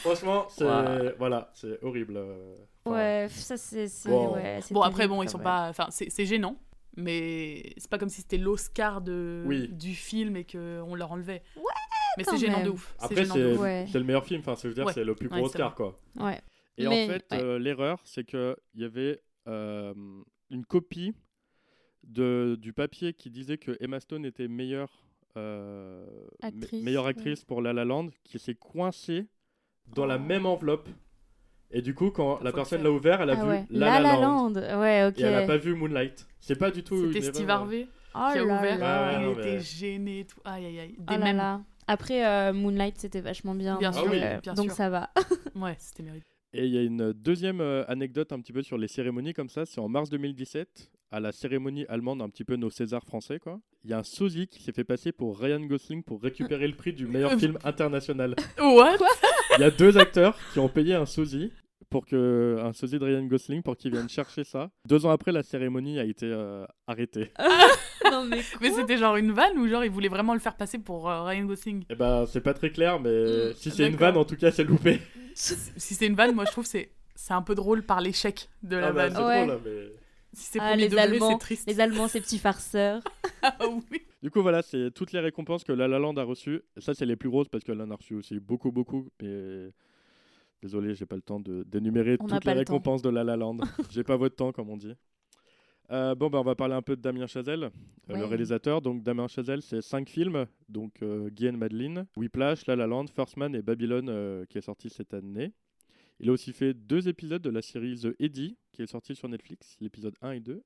Franchement, 0.00 0.46
c'est. 0.50 1.14
Voilà, 1.18 1.50
c'est 1.54 1.82
horrible. 1.82 2.16
euh, 2.16 2.54
enfin, 2.84 2.96
Ouais, 2.96 3.26
ça 3.30 3.56
c'est. 3.56 3.86
ouais, 4.08 4.60
Bon, 4.70 4.82
après, 4.82 5.08
bon, 5.08 5.22
ils 5.22 5.28
sont 5.28 5.38
même. 5.38 5.44
pas. 5.44 5.68
Enfin, 5.68 5.86
c'est 5.90 6.26
gênant. 6.26 6.56
Mais 6.96 7.72
c'est 7.76 7.90
pas 7.90 7.98
comme 7.98 8.08
si 8.08 8.20
c'était 8.20 8.38
l'Oscar 8.38 9.00
de 9.00 9.42
Oui. 9.46 9.66
du 9.68 9.94
film 9.96 10.36
et 10.36 10.44
qu'on 10.44 10.94
leur 10.94 11.10
enlevait. 11.10 11.42
Ouais, 11.56 11.62
mais 12.16 12.22
c'est 12.22 12.36
gênant 12.38 12.58
même. 12.58 12.66
de 12.66 12.70
ouf. 12.70 12.94
C'est 12.98 13.04
Après, 13.06 13.24
c'est 13.24 13.98
le 13.98 14.04
meilleur 14.04 14.24
film. 14.24 14.40
Enfin, 14.40 14.54
ça 14.54 14.68
veut 14.68 14.74
dire 14.74 14.86
Ouais. 14.86 14.92
c'est 14.92 15.02
le 15.02 15.14
plus 15.16 15.28
gros 15.28 15.44
Oscar, 15.46 15.74
quoi. 15.74 15.98
Ouais. 16.20 16.40
Et 16.78 16.86
Mais- 16.86 17.04
en 17.04 17.08
fait, 17.08 17.24
ouais. 17.32 17.42
euh, 17.42 17.58
l'erreur, 17.58 17.98
c'est 18.04 18.22
qu'il 18.24 18.54
y 18.76 18.84
avait 18.84 19.20
euh, 19.48 19.92
une 20.54 20.64
copie 20.64 21.14
de, 22.04 22.56
du 22.60 22.72
papier 22.72 23.12
qui 23.12 23.30
disait 23.30 23.58
que 23.58 23.76
Emma 23.80 24.00
Stone 24.00 24.24
était 24.24 24.48
meilleure, 24.48 25.04
euh, 25.36 26.06
me- 26.42 26.46
Actrice, 26.46 26.82
meilleure 26.84 27.04
ouais. 27.04 27.10
actrice 27.10 27.44
pour 27.44 27.60
La 27.62 27.72
La 27.72 27.84
Land, 27.84 28.08
qui 28.24 28.38
s'est 28.38 28.54
coincée 28.54 29.26
dans 29.94 30.06
la 30.06 30.16
Oh. 30.16 30.20
même 30.20 30.46
enveloppe. 30.46 30.88
Et 31.70 31.82
du 31.82 31.94
coup, 31.94 32.10
quand 32.10 32.36
Faut 32.36 32.44
la 32.44 32.52
personne 32.52 32.82
l'a 32.84 32.90
ouvert, 32.92 33.20
elle 33.20 33.30
a 33.30 33.36
Ah 33.38 33.42
vu 33.44 33.50
ouais. 33.50 33.64
La 33.70 34.00
La, 34.00 34.16
Land. 34.16 34.50
Land. 34.50 34.80
Ouais, 34.80 35.06
ok. 35.06 35.18
Et 35.18 35.22
elle 35.22 35.32
n'a 35.32 35.46
pas 35.46 35.56
vu 35.56 35.74
Moonlight. 35.74 36.26
C'est 36.40 36.56
pas 36.58 36.70
du 36.70 36.84
tout. 36.84 37.12
C'était 37.12 37.32
Steve. 37.32 37.50
Harvey 37.50 37.88
Oh 38.14 38.28
qui 38.32 38.38
a 38.38 38.44
là 38.44 38.58
ouvert. 38.58 38.78
là. 38.78 39.06
Ouais, 39.08 39.14
il 39.22 39.26
non, 39.26 39.32
était 39.32 39.54
mais- 39.56 39.60
gêné 39.60 40.20
et 40.20 40.24
tout. 40.24 40.38
Aïe, 40.44 40.66
aïe, 40.66 40.78
aïe. 40.80 40.94
Oh 41.00 41.02
Des 41.08 41.18
là 41.18 41.24
mêmes. 41.24 41.36
là. 41.36 41.60
Après, 41.88 42.24
euh, 42.24 42.52
Moonlight, 42.52 42.96
c'était 42.98 43.20
vachement 43.20 43.54
bien. 43.56 43.76
Bien 43.78 43.90
donc, 43.90 44.02
sûr, 44.04 44.10
oui, 44.12 44.20
euh, 44.22 44.40
bien 44.40 44.54
donc 44.54 44.66
sûr. 44.66 44.74
ça 44.74 44.88
va. 44.88 45.10
Ouais, 45.56 45.74
c'était 45.80 46.02
mérité. 46.04 46.24
Et 46.56 46.66
il 46.66 46.72
y 46.72 46.78
a 46.78 46.82
une 46.82 47.12
deuxième 47.12 47.60
euh, 47.60 47.84
anecdote 47.88 48.30
un 48.32 48.38
petit 48.38 48.52
peu 48.52 48.62
sur 48.62 48.78
les 48.78 48.86
cérémonies 48.86 49.34
comme 49.34 49.48
ça. 49.48 49.66
C'est 49.66 49.80
en 49.80 49.88
mars 49.88 50.08
2017, 50.08 50.88
à 51.10 51.18
la 51.18 51.32
cérémonie 51.32 51.84
allemande, 51.88 52.22
un 52.22 52.28
petit 52.28 52.44
peu 52.44 52.54
nos 52.54 52.70
Césars 52.70 53.02
français, 53.02 53.40
quoi. 53.40 53.58
Il 53.82 53.90
y 53.90 53.92
a 53.92 53.98
un 53.98 54.04
sosie 54.04 54.46
qui 54.46 54.62
s'est 54.62 54.70
fait 54.70 54.84
passer 54.84 55.10
pour 55.10 55.36
Ryan 55.36 55.58
Gosling 55.58 56.04
pour 56.04 56.22
récupérer 56.22 56.68
le 56.68 56.76
prix 56.76 56.92
du 56.92 57.08
meilleur 57.08 57.32
film 57.40 57.58
international. 57.64 58.36
What? 58.58 58.98
Il 59.58 59.62
y 59.62 59.64
a 59.64 59.72
deux 59.72 59.98
acteurs 59.98 60.38
qui 60.52 60.60
ont 60.60 60.68
payé 60.68 60.94
un 60.94 61.06
sosie 61.06 61.50
pour 61.94 62.06
que 62.06 62.56
un 62.60 62.72
sosie 62.72 62.98
de 62.98 63.04
Ryan 63.04 63.22
Gosling 63.24 63.62
pour 63.62 63.76
qu'il 63.76 63.92
vienne 63.92 64.08
chercher 64.08 64.42
ça. 64.42 64.68
Deux 64.88 65.06
ans 65.06 65.10
après, 65.10 65.30
la 65.30 65.44
cérémonie 65.44 66.00
a 66.00 66.04
été 66.04 66.26
euh, 66.26 66.66
arrêtée. 66.88 67.30
non, 68.10 68.24
mais 68.24 68.40
Mais 68.60 68.72
c'était 68.72 68.96
genre 68.98 69.14
une 69.14 69.30
vanne 69.30 69.56
ou 69.58 69.68
genre 69.68 69.84
ils 69.84 69.92
voulaient 69.92 70.08
vraiment 70.08 70.34
le 70.34 70.40
faire 70.40 70.56
passer 70.56 70.78
pour 70.80 71.08
euh, 71.08 71.22
Ryan 71.22 71.44
Gosling? 71.44 71.84
Et 71.88 71.94
ben, 71.94 72.26
c'est 72.26 72.40
pas 72.40 72.52
très 72.52 72.70
clair, 72.70 72.98
mais 72.98 73.10
Mm, 73.50 73.52
si 73.54 73.70
c'est 73.70 73.86
une 73.86 73.94
vanne, 73.94 74.16
en 74.16 74.24
tout 74.24 74.34
cas, 74.36 74.50
c'est 74.50 74.64
loupé. 74.64 75.00
Si 75.36 75.94
c'est 75.94 76.06
une 76.06 76.14
vanne, 76.16 76.34
moi 76.34 76.44
je 76.46 76.50
trouve 76.52 76.64
que 76.64 76.70
c'est 76.70 76.90
c'est 77.14 77.32
un 77.34 77.42
peu 77.42 77.54
drôle 77.54 77.84
par 77.84 78.00
l'échec 78.00 78.48
de 78.64 78.76
la 78.76 78.88
Ah 78.88 78.92
bah, 78.92 79.08
vanne. 79.08 79.14
c'est 79.16 79.24
Ouais. 79.24 79.46
drôle, 79.46 79.60
mais... 79.64 79.80
Si 80.32 80.44
c'est 80.50 80.58
Ah, 80.60 80.74
les 80.74 80.98
Allemands, 80.98 81.30
c'est 81.30 81.38
triste. 81.38 81.68
les 81.68 81.78
Allemands, 81.80 82.08
ces 82.08 82.20
petits 82.20 82.38
farceurs. 82.40 83.02
Ah 83.42 83.56
oui. 83.92 84.02
Du 84.20 84.30
coup, 84.32 84.42
voilà, 84.42 84.62
c'est 84.62 84.90
toutes 84.92 85.12
les 85.12 85.20
récompenses 85.20 85.62
que 85.62 85.72
La 85.72 85.86
La 85.86 86.00
Land 86.00 86.16
a 86.16 86.24
reçues. 86.24 86.62
Ça, 86.78 86.92
c'est 86.92 87.06
les 87.06 87.14
plus 87.14 87.28
grosses 87.30 87.48
parce 87.48 87.62
qu'elle 87.62 87.80
en 87.80 87.90
a 87.92 87.94
reçu 87.94 88.14
aussi 88.16 88.40
beaucoup, 88.40 88.72
beaucoup. 88.72 89.06
Mais 89.22 89.70
désolé, 90.64 90.94
j'ai 90.94 91.04
pas 91.04 91.16
le 91.16 91.22
temps 91.22 91.40
de 91.40 91.62
d'énumérer 91.64 92.16
toutes 92.16 92.32
les 92.32 92.40
temps. 92.40 92.54
récompenses 92.54 93.02
de 93.02 93.10
La 93.10 93.22
La 93.22 93.36
Land. 93.36 93.58
j'ai 93.90 94.02
pas 94.02 94.16
votre 94.16 94.34
temps, 94.34 94.50
comme 94.50 94.70
on 94.70 94.78
dit. 94.78 94.94
Euh, 95.90 96.14
bon, 96.14 96.30
bah, 96.30 96.40
on 96.40 96.42
va 96.42 96.54
parler 96.54 96.72
un 96.74 96.80
peu 96.80 96.96
de 96.96 97.02
Damien 97.02 97.26
Chazelle, 97.26 97.64
euh, 97.64 98.16
le 98.16 98.24
réalisateur. 98.24 98.80
Donc, 98.80 99.02
Damien 99.02 99.28
Chazelle, 99.28 99.60
c'est 99.60 99.82
cinq 99.82 100.08
films. 100.08 100.46
Donc, 100.70 101.02
euh, 101.02 101.28
Guy 101.28 101.50
and 101.50 101.58
Madeline, 101.58 102.06
Whiplash, 102.16 102.66
La 102.66 102.76
La 102.76 102.86
Land, 102.86 103.08
First 103.14 103.36
Man 103.36 103.54
et 103.54 103.60
Babylone, 103.60 104.08
euh, 104.08 104.46
qui 104.46 104.56
est 104.56 104.62
sorti 104.62 104.88
cette 104.88 105.12
année. 105.12 105.52
Il 106.18 106.30
a 106.30 106.32
aussi 106.32 106.52
fait 106.54 106.72
deux 106.72 107.08
épisodes 107.08 107.42
de 107.42 107.50
la 107.50 107.60
série 107.60 107.96
The 108.00 108.16
Eddie, 108.18 108.56
qui 108.72 108.80
est 108.80 108.86
sorti 108.86 109.14
sur 109.14 109.28
Netflix, 109.28 109.76
l'épisode 109.80 110.14
1 110.22 110.30
et 110.32 110.40
2. 110.40 110.62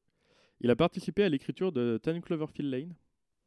Il 0.60 0.70
a 0.70 0.76
participé 0.76 1.24
à 1.24 1.28
l'écriture 1.28 1.72
de 1.72 1.98
Ten 2.00 2.20
Cloverfield 2.20 2.70
Lane. 2.70 2.94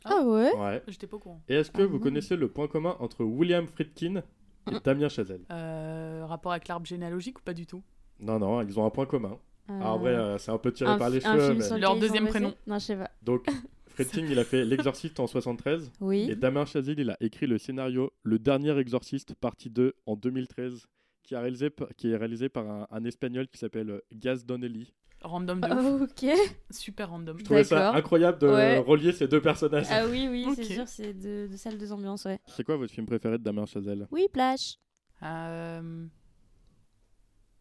Ah 0.03 0.23
ouais? 0.25 0.51
Ouais. 0.57 0.83
J'étais 0.89 1.07
pas 1.07 1.15
au 1.15 1.19
courant. 1.19 1.41
Et 1.47 1.53
est-ce 1.55 1.71
que 1.71 1.83
Ah 1.83 1.85
vous 1.85 1.99
bon 1.99 2.03
connaissez 2.03 2.35
le 2.35 2.49
point 2.49 2.67
commun 2.67 2.97
entre 2.99 3.23
William 3.23 3.65
Friedkin 3.67 4.23
et 4.69 4.79
Damien 4.83 5.09
Chazelle 5.09 5.41
Euh, 5.51 6.23
rapport 6.27 6.51
avec 6.51 6.67
l'arbre 6.67 6.85
généalogique 6.85 7.39
ou 7.39 7.41
pas 7.43 7.53
du 7.53 7.65
tout? 7.65 7.81
Non, 8.19 8.37
non, 8.39 8.61
ils 8.61 8.79
ont 8.79 8.85
un 8.85 8.89
point 8.89 9.05
commun. 9.05 9.37
Ah, 9.67 9.93
en 9.93 9.97
vrai, 9.99 10.11
euh, 10.13 10.37
c'est 10.37 10.51
un 10.51 10.57
peu 10.57 10.71
tiré 10.73 10.89
un 10.91 10.97
par 10.97 11.09
les 11.09 11.21
cheveux. 11.21 11.53
mais- 11.53 11.79
Leur 11.79 11.95
deuxième 11.97 12.27
prénom. 12.27 12.53
Non, 12.67 12.75
je 12.79 12.85
sais 12.85 12.95
pas. 12.97 13.09
Donc, 13.23 13.45
Friedkin, 13.87 14.25
il 14.29 14.37
a 14.39 14.43
fait 14.43 14.63
L'Exorciste 14.65 15.19
en 15.19 15.27
73. 15.27 15.91
Oui. 16.01 16.27
Et 16.29 16.35
Damien 16.35 16.65
Chazelle, 16.65 16.99
il 16.99 17.09
a 17.09 17.17
écrit 17.21 17.47
le 17.47 17.57
scénario 17.57 18.11
Le 18.23 18.39
Dernier 18.39 18.77
Exorciste, 18.77 19.33
partie 19.35 19.69
2, 19.69 19.93
en 20.05 20.15
2013, 20.15 20.87
qui, 21.23 21.35
a 21.35 21.41
réalisé, 21.41 21.69
par- 21.69 21.89
qui 21.95 22.11
est 22.11 22.17
réalisé 22.17 22.49
par 22.49 22.69
un, 22.69 22.87
un 22.91 23.05
Espagnol 23.05 23.47
qui 23.47 23.57
s'appelle 23.57 23.89
euh, 23.89 24.01
Gaz 24.13 24.45
Donnelly. 24.45 24.93
Random 25.23 25.61
de. 25.61 25.67
Oh, 25.71 26.03
ok. 26.03 26.31
Super 26.71 27.09
random. 27.11 27.37
Je 27.37 27.43
trouvais 27.43 27.63
ça 27.63 27.93
incroyable 27.93 28.39
de 28.39 28.47
Ouais. 28.47 28.77
relier 28.79 29.11
ces 29.11 29.27
deux 29.27 29.41
personnages. 29.41 29.85
Ah 29.91 30.07
oui, 30.07 30.27
oui, 30.29 30.47
c'est 30.55 30.63
sûr, 30.63 30.87
c'est 30.87 31.13
de, 31.13 31.47
de 31.47 31.57
salles 31.57 31.77
de 31.77 31.91
ambiance, 31.91 32.25
ouais. 32.25 32.39
C'est 32.47 32.63
quoi 32.63 32.75
votre 32.77 32.91
film 32.91 33.05
préféré 33.05 33.37
de 33.37 33.43
Damien 33.43 33.65
Chazelle? 33.67 34.07
Oui, 34.11 34.27
Plash. 34.33 34.77
Euh, 35.21 36.07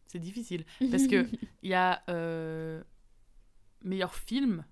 C'est 0.07 0.19
difficile. 0.19 0.65
Parce 0.89 1.05
que 1.07 1.25
il 1.61 1.69
y 1.69 1.73
a 1.75 2.01
euh, 2.09 2.81
meilleur 3.83 4.15
film 4.15 4.65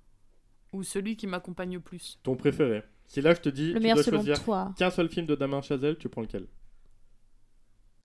ou 0.73 0.81
celui 0.83 1.15
qui 1.15 1.27
m'accompagne 1.27 1.73
le 1.75 1.79
plus? 1.79 2.19
Ton 2.23 2.35
préféré 2.35 2.83
Si 3.05 3.21
là, 3.21 3.33
je 3.35 3.41
te 3.41 3.49
dis, 3.49 3.67
Le 3.67 3.73
tu 3.75 3.79
meilleur 3.81 3.97
dois 3.97 4.03
selon 4.03 4.17
choisir 4.17 4.43
toi, 4.43 4.73
qu'un 4.77 4.89
seul 4.89 5.09
film 5.09 5.27
de 5.27 5.35
Damien 5.35 5.61
Chazelle, 5.61 5.97
tu 5.97 6.09
prends 6.09 6.21
lequel? 6.21 6.47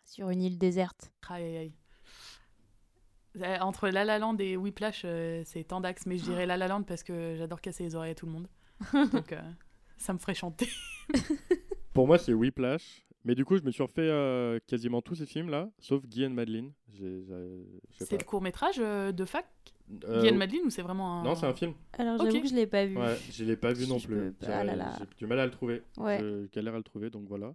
Sur 0.05 0.31
une 0.31 0.43
île 0.43 0.59
déserte. 0.59 1.13
Aïe, 1.29 1.43
aïe, 1.45 1.57
aïe. 1.57 1.73
Euh, 3.43 3.59
Entre 3.61 3.89
La 3.89 4.05
La 4.05 4.19
Land 4.19 4.37
et 4.39 4.57
Whiplash, 4.57 5.03
euh, 5.05 5.43
c'est 5.45 5.65
tant 5.65 5.81
d'axes, 5.81 6.07
mais 6.07 6.19
je 6.19 6.25
dirais 6.25 6.47
La 6.47 6.57
La 6.57 6.69
Land 6.69 6.85
parce 6.85 7.03
que 7.03 7.35
j'adore 7.37 7.61
casser 7.61 7.83
les 7.85 7.95
oreilles 7.97 8.13
à 8.13 8.15
tout 8.15 8.27
le 8.27 8.33
monde. 8.33 8.49
Donc 9.13 9.33
euh, 9.33 9.41
ça 9.97 10.13
me 10.13 10.19
ferait 10.19 10.35
chanter. 10.35 10.69
Pour 11.95 12.07
moi, 12.07 12.19
c'est 12.19 12.33
Whiplash. 12.33 13.01
Mais 13.25 13.35
du 13.35 13.45
coup, 13.47 13.57
je 13.57 13.63
me 13.63 13.71
suis 13.71 13.83
refait 13.83 14.03
euh, 14.03 14.59
quasiment 14.67 15.01
tous 15.01 15.15
ces 15.15 15.25
films-là, 15.25 15.71
sauf 15.79 16.05
Guy 16.07 16.27
and 16.27 16.31
Madeline. 16.31 16.73
Je 16.93 17.63
C'est 17.99 18.19
le 18.19 18.25
court 18.25 18.43
métrage 18.43 18.77
de 18.77 19.25
fac? 19.25 19.47
Euh, 20.05 20.21
Guy 20.21 20.29
and 20.31 20.37
Madeline 20.37 20.63
ou 20.67 20.71
c'est 20.71 20.83
vraiment 20.83 21.21
un... 21.21 21.25
Non, 21.25 21.35
c'est 21.35 21.47
un 21.47 21.55
film. 21.55 21.73
Alors 21.95 22.19
j'avoue 22.19 22.37
Ok. 22.37 22.43
que 22.43 22.49
je 22.49 22.55
l'ai 22.55 22.67
pas 22.67 22.85
vu. 22.85 22.99
Ouais, 22.99 23.17
je 23.33 23.45
l'ai 23.45 23.57
pas 23.57 23.73
vu 23.73 23.85
Je 23.85 23.89
non 23.89 23.99
peux 23.99 24.31
plus. 24.33 24.35
J'ai 24.47 24.53
ah 24.53 24.63
là 24.65 24.77
là. 24.77 24.93
j'ai 24.99 25.07
du 25.17 25.27
mal 25.27 25.41
à 25.41 25.47
le 25.47 25.51
trouver. 25.51 25.83
Ouais. 25.97 26.19
Je 26.21 26.47
galère 26.53 26.75
à 26.75 26.77
le 26.77 26.83
trouver, 26.83 27.09
donc 27.09 27.25
voilà. 27.27 27.55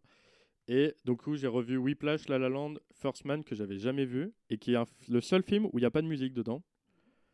Et 0.72 0.94
du 1.04 1.16
coup, 1.16 1.36
j'ai 1.36 1.48
revu 1.48 1.78
Whiplash, 1.78 2.30
La 2.30 2.38
La 2.38 2.48
Land, 2.48 2.76
First 2.94 3.26
Man 3.26 3.44
que 3.44 3.56
j'avais 3.56 3.80
jamais 3.80 4.06
vu 4.06 4.32
et 4.52 4.58
qui 4.60 4.74
est 4.74 4.76
un 4.76 4.86
le 5.10 5.20
seul 5.20 5.42
film 5.42 5.66
où 5.66 5.72
il 5.74 5.80
n'y 5.80 5.86
a 5.86 5.90
pas 5.92 6.04
de 6.04 6.08
musique 6.08 6.34
dedans. 6.34 6.62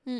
Mm. 0.05 0.19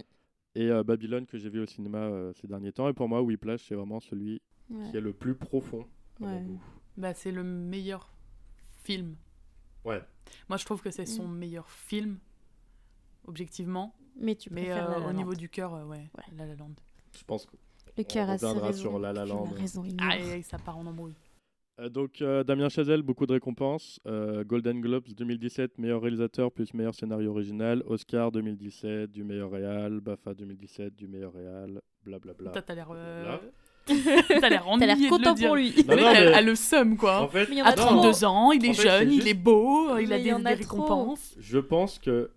Et 0.56 0.70
euh, 0.70 0.84
Babylone 0.84 1.26
que 1.26 1.38
j'ai 1.38 1.50
vu 1.50 1.62
au 1.62 1.66
cinéma 1.66 2.00
euh, 2.00 2.34
ces 2.34 2.48
derniers 2.48 2.74
temps. 2.74 2.90
Et 2.90 2.94
pour 2.94 3.08
moi, 3.08 3.22
Whiplash, 3.22 3.64
c'est 3.68 3.76
vraiment 3.76 4.00
celui 4.02 4.42
Ouais. 4.70 4.90
qui 4.92 4.98
est 4.98 5.02
le 5.02 5.14
plus 5.14 5.36
profond. 5.36 5.86
à 6.20 6.24
mon 6.26 6.36
Ouais. 6.36 6.42
goût. 6.44 6.62
Bah, 6.98 7.14
c'est 7.14 7.32
le 7.32 7.44
meilleur 7.44 8.12
film. 8.84 9.16
Ouais. 9.86 10.02
Moi, 10.50 10.58
je 10.58 10.66
trouve 10.66 10.82
que 10.82 10.90
c'est 10.92 11.06
son 11.06 11.28
Mm. 11.28 11.38
meilleur 11.38 11.70
film, 11.70 12.18
objectivement. 13.28 13.96
Mais 14.18 14.36
tu 14.36 14.50
Mais 14.52 14.64
préfères 14.66 14.90
euh, 14.90 14.94
La 14.94 15.00
La 15.00 15.08
au 15.08 15.14
niveau 15.14 15.36
du 15.36 15.50
cœur, 15.50 15.74
euh, 15.74 15.86
ouais, 15.86 16.10
Ouais. 16.18 16.24
La 16.38 16.46
La 16.46 16.56
Land. 16.56 16.72
Je 17.18 17.24
pense 17.26 17.46
que. 17.46 17.56
Le 17.98 18.04
cœur 18.04 18.30
a 18.30 18.38
ses 18.38 18.46
raisons. 18.48 18.82
sur 18.82 19.00
La 19.00 19.14
La 19.14 19.26
Land. 19.26 19.44
raison, 19.54 19.84
il 19.86 19.96
Ah, 20.00 20.18
et, 20.18 20.40
et 20.40 20.42
ça 20.42 20.58
part 20.58 20.78
en 20.78 20.86
embrouille. 20.86 21.16
Euh, 21.80 21.90
donc 21.90 22.22
euh, 22.22 22.44
Damien 22.44 22.70
Chazelle, 22.70 23.02
beaucoup 23.02 23.26
de 23.26 23.34
récompenses. 23.34 24.00
Euh, 24.08 24.44
Golden 24.46 24.80
Globes 24.82 25.08
2017, 25.16 25.78
meilleur 25.78 26.02
réalisateur 26.02 26.52
plus 26.52 26.74
meilleur 26.74 26.96
scénario 26.96 27.32
original. 27.32 27.84
Oscar 27.88 28.32
2017, 28.32 29.12
du 29.12 29.24
meilleur 29.24 29.52
réal. 29.52 30.00
BAFA 30.00 30.34
2017, 30.34 30.96
du 30.96 31.08
meilleur 31.08 31.34
réal. 31.34 31.82
Blablabla. 32.06 32.52
T'as 32.52 32.76
l'air. 32.76 32.88
euh. 32.92 33.38
T'as 33.88 34.50
l'air 34.50 34.64
T'as 34.64 34.70
ennuyé 34.70 34.88
l'air 34.88 34.98
de 34.98 35.04
le 35.04 35.10
content 35.10 35.34
dire. 35.34 35.48
pour 35.50 35.56
lui. 35.58 35.70
Non, 35.70 35.84
Le 35.90 35.96
mec 35.96 36.00
non, 36.06 36.08
a, 36.08 36.14
mais- 36.14 36.34
a 36.34 36.42
le 36.42 36.56
seum, 36.56 36.98
quoi. 36.98 37.22
En 37.22 37.28
fait, 37.28 37.48
Mais 37.50 37.56
il 37.56 37.60
y 37.60 37.62
en 37.62 37.66
a 37.66 37.70
à 37.70 37.74
trop. 37.74 37.88
32 37.90 38.24
ans, 38.26 38.52
il 38.52 38.66
est 38.66 38.70
En 38.70 38.74
fait, 38.74 38.82
jeune, 38.84 39.12
il 39.12 39.28
est 39.28 39.34
beau, 39.34 39.98
il 40.00 40.12
a 40.14 40.18
Mais 40.18 40.24
des, 40.24 40.56
des 40.56 40.64
trop. 40.64 40.82
récompenses. 40.82 41.36
je 41.40 41.60
pense 41.60 42.00
que 42.00 42.32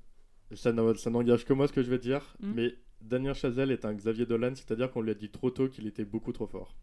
ça 0.54 0.72
n'a- 0.72 0.94
ça 0.96 1.10
n'engage 1.10 1.44
que 1.44 1.52
moi 1.52 1.66
ce 1.68 1.72
que 1.72 1.82
je 1.82 1.90
vais 1.90 1.98
dire, 1.98 2.34
Mm. 2.40 2.52
mais 2.54 2.74
Damien 3.00 3.32
Chazelle 3.34 3.70
est 3.70 3.84
un 3.84 3.94
Xavier 3.94 4.26
Dolan, 4.26 4.52
c'est-à-dire 4.56 4.90
qu'on 4.90 5.00
lui 5.00 5.10
a 5.12 5.14
dit 5.14 5.30
trop 5.30 5.50
tôt 5.50 5.68
qu'il 5.68 5.86
était 5.86 6.04
beaucoup 6.04 6.32
trop 6.32 6.46
fort. 6.46 6.74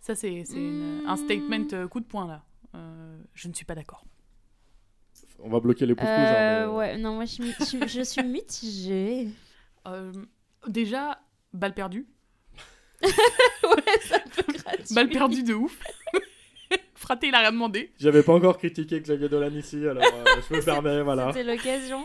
Ça, 0.00 0.14
c'est 0.14 0.44
un 0.56 1.14
Hmm. 1.14 1.16
statement 1.16 1.66
euh, 1.72 1.88
coup 1.88 2.00
de 2.00 2.06
poing, 2.06 2.26
là. 2.26 2.42
Euh, 2.74 3.18
je 3.34 3.48
ne 3.48 3.52
suis 3.54 3.64
pas 3.64 3.74
d'accord. 3.74 4.04
On 5.40 5.48
va 5.50 5.60
bloquer 5.60 5.86
les 5.86 5.94
pouces 5.94 6.04
rouges. 6.06 6.16
hein, 6.16 6.34
Euh, 6.34 6.66
mais- 6.68 6.74
ouais, 6.76 6.96
non, 6.98 7.14
moi 7.14 7.24
je 7.24 7.32
suis, 7.32 7.42
mi- 7.44 7.54
je 7.58 7.64
suis- 7.64 7.88
je 7.88 8.02
suis 8.02 8.22
mitigée. 8.22 9.28
Euh, 9.86 10.12
déjà, 10.66 11.18
balle 11.54 11.72
perdue. 11.72 12.06
ouais, 13.02 14.00
ça 14.02 14.18
gratuit. 14.36 14.94
Balle 14.94 15.08
perdue 15.08 15.42
de 15.42 15.54
ouf. 15.54 15.78
Fraté, 16.94 17.28
il 17.28 17.34
a 17.34 17.38
rien 17.38 17.52
demandé. 17.52 17.92
J'avais 17.98 18.22
pas 18.22 18.34
encore 18.34 18.58
critiqué 18.58 19.00
Xavier 19.00 19.28
Dolan 19.30 19.54
ici, 19.54 19.76
alors 19.86 20.02
euh, 20.02 20.24
je 20.50 20.54
me 20.56 20.60
permets, 20.62 21.00
voilà. 21.02 21.32
C'était 21.32 21.44
l'occasion. 21.44 22.04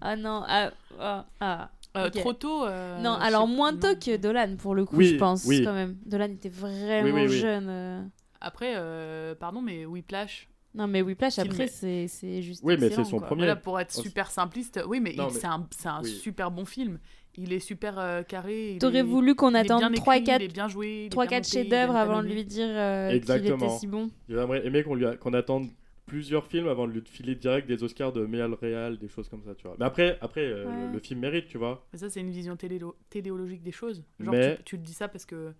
Ah 0.00 0.16
non, 0.16 0.42
ah, 0.48 0.70
ah, 0.98 1.26
ah. 1.40 1.70
Euh. 1.96 2.08
Trop 2.10 2.32
tôt. 2.32 2.64
euh, 2.64 3.00
non, 3.02 3.12
alors 3.12 3.46
moins 3.46 3.74
tôt 3.76 3.94
que 3.96 4.16
Dolan 4.16 4.56
pour 4.56 4.74
le 4.74 4.84
coup, 4.86 4.96
Oui, 4.96 5.08
je 5.08 5.16
pense 5.16 5.44
oui. 5.44 5.62
quand 5.62 5.74
même. 5.74 5.96
Dolan 6.06 6.30
était 6.30 6.48
vraiment 6.48 7.04
Oui, 7.04 7.10
oui, 7.12 7.26
oui. 7.28 7.38
jeune. 7.38 7.66
euh. 7.68 8.02
Après, 8.40 8.72
euh, 8.76 9.34
pardon, 9.34 9.60
mais 9.60 9.84
Whiplash. 9.84 10.48
Non, 10.74 10.86
mais 10.86 11.02
Whiplash 11.02 11.34
Film 11.34 11.48
après 11.50 11.64
est- 11.64 11.68
c'est 11.68 12.06
c'est 12.08 12.40
juste. 12.40 12.62
Oui, 12.64 12.76
mais 12.80 12.88
c'est 12.88 13.04
son 13.04 13.18
quoi. 13.18 13.26
premier. 13.26 13.40
Voilà, 13.42 13.56
pour 13.56 13.78
être 13.78 13.92
super 13.92 14.30
simpliste, 14.30 14.80
oui, 14.88 15.00
mais 15.00 15.14
c'est 15.30 15.46
un, 15.46 15.66
c'est 15.70 15.88
un 15.88 16.00
oui. 16.02 16.08
super 16.10 16.50
bon 16.50 16.64
film. 16.64 16.98
Il 17.36 17.52
est 17.52 17.60
super 17.60 17.98
euh, 17.98 18.22
carré. 18.22 18.76
T'aurais 18.80 18.98
est- 18.98 19.02
voulu 19.02 19.34
qu'on 19.34 19.54
attende 19.54 19.82
écrit, 19.82 19.96
3-4 20.22 20.40
Il 20.40 20.44
est 20.44 20.48
bien 20.52 20.68
joué. 20.68 21.02
il 21.02 21.06
est 21.06 21.08
3 21.10 21.26
bien 21.26 21.38
4 21.40 21.44
monté, 21.46 21.56
il 21.56 21.60
est 21.60 21.62
chefs-d'œuvre 21.64 21.96
avant 21.96 22.22
de 22.22 22.28
lui 22.28 22.44
dire 22.44 22.66
euh, 22.68 23.10
qu'il 23.18 23.30
était 23.46 23.68
si 23.78 23.86
bon. 23.86 24.10
J'aimerais 24.28 24.66
aimer 24.66 24.82
qu'on 24.82 24.98
qu'on 25.20 25.32
attende 25.34 25.68
plusieurs 26.12 26.46
films 26.46 26.68
avant 26.68 26.86
de 26.86 26.92
lui 26.92 27.00
filer 27.06 27.34
direct 27.34 27.66
des 27.66 27.82
Oscars 27.82 28.12
de 28.12 28.26
meilleur 28.26 28.50
réal, 28.60 28.98
des 28.98 29.08
choses 29.08 29.30
comme 29.30 29.42
ça, 29.42 29.54
tu 29.54 29.66
vois. 29.66 29.76
Mais 29.78 29.86
après, 29.86 30.18
après 30.20 30.42
euh, 30.44 30.66
Ouais. 30.66 30.86
le, 30.88 30.92
le 30.92 30.98
film 30.98 31.20
mérite, 31.20 31.46
tu 31.46 31.56
vois. 31.56 31.86
Mais 31.90 31.98
ça, 31.98 32.10
c'est 32.10 32.20
une 32.20 32.30
vision 32.30 32.54
télélo- 32.54 32.96
téléologique 33.08 33.62
des 33.62 33.72
choses. 33.72 34.04
Genre, 34.20 34.34
Mais- 34.34 34.58
tu, 34.58 34.62
tu 34.64 34.78
te 34.78 34.82
dis 34.84 34.92
ça 34.92 35.08
parce 35.08 35.24
que 35.24 35.54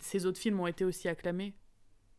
ces 0.00 0.26
autres 0.26 0.38
films 0.38 0.60
ont 0.60 0.68
été 0.68 0.84
aussi 0.84 1.08
acclamés. 1.08 1.54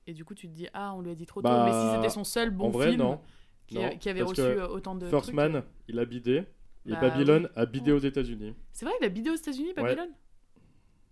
Et 0.06 0.14
du 0.14 0.26
coup, 0.26 0.36
tu 0.36 0.48
te 0.50 0.54
dis, 0.54 0.68
ah, 0.74 0.94
on 0.96 1.02
lui 1.02 1.12
a 1.12 1.16
dit 1.16 1.26
trop 1.26 1.42
tôt. 1.42 1.48
Bah, 1.48 1.64
Mais 1.66 1.72
si 1.72 1.96
c'était 1.96 2.10
son 2.14 2.26
seul 2.26 2.50
bon 2.52 2.66
en 2.66 2.70
vrai, 2.72 2.90
film 2.90 3.00
non. 3.00 3.22
qui, 3.68 3.76
Non, 3.76 3.98
qui 3.98 4.10
avait 4.10 4.22
reçu 4.22 4.42
autant 4.42 4.96
de. 4.96 5.06
First 5.08 5.24
trucs, 5.28 5.36
Man, 5.36 5.56
euh, 5.56 5.62
il 5.88 6.00
a 6.00 6.06
bidé. 6.06 6.44
Et 6.86 6.92
Bah, 6.92 7.00
Babylone 7.02 7.50
a 7.56 7.66
bidé 7.66 7.92
Ouais. 7.92 7.98
aux 7.98 8.02
États-Unis. 8.02 8.54
C'est 8.74 8.86
vrai, 8.86 8.96
il 9.02 9.06
a 9.06 9.10
bidé 9.10 9.30
aux 9.30 9.36
États-Unis, 9.36 9.72
Babylone? 9.74 10.12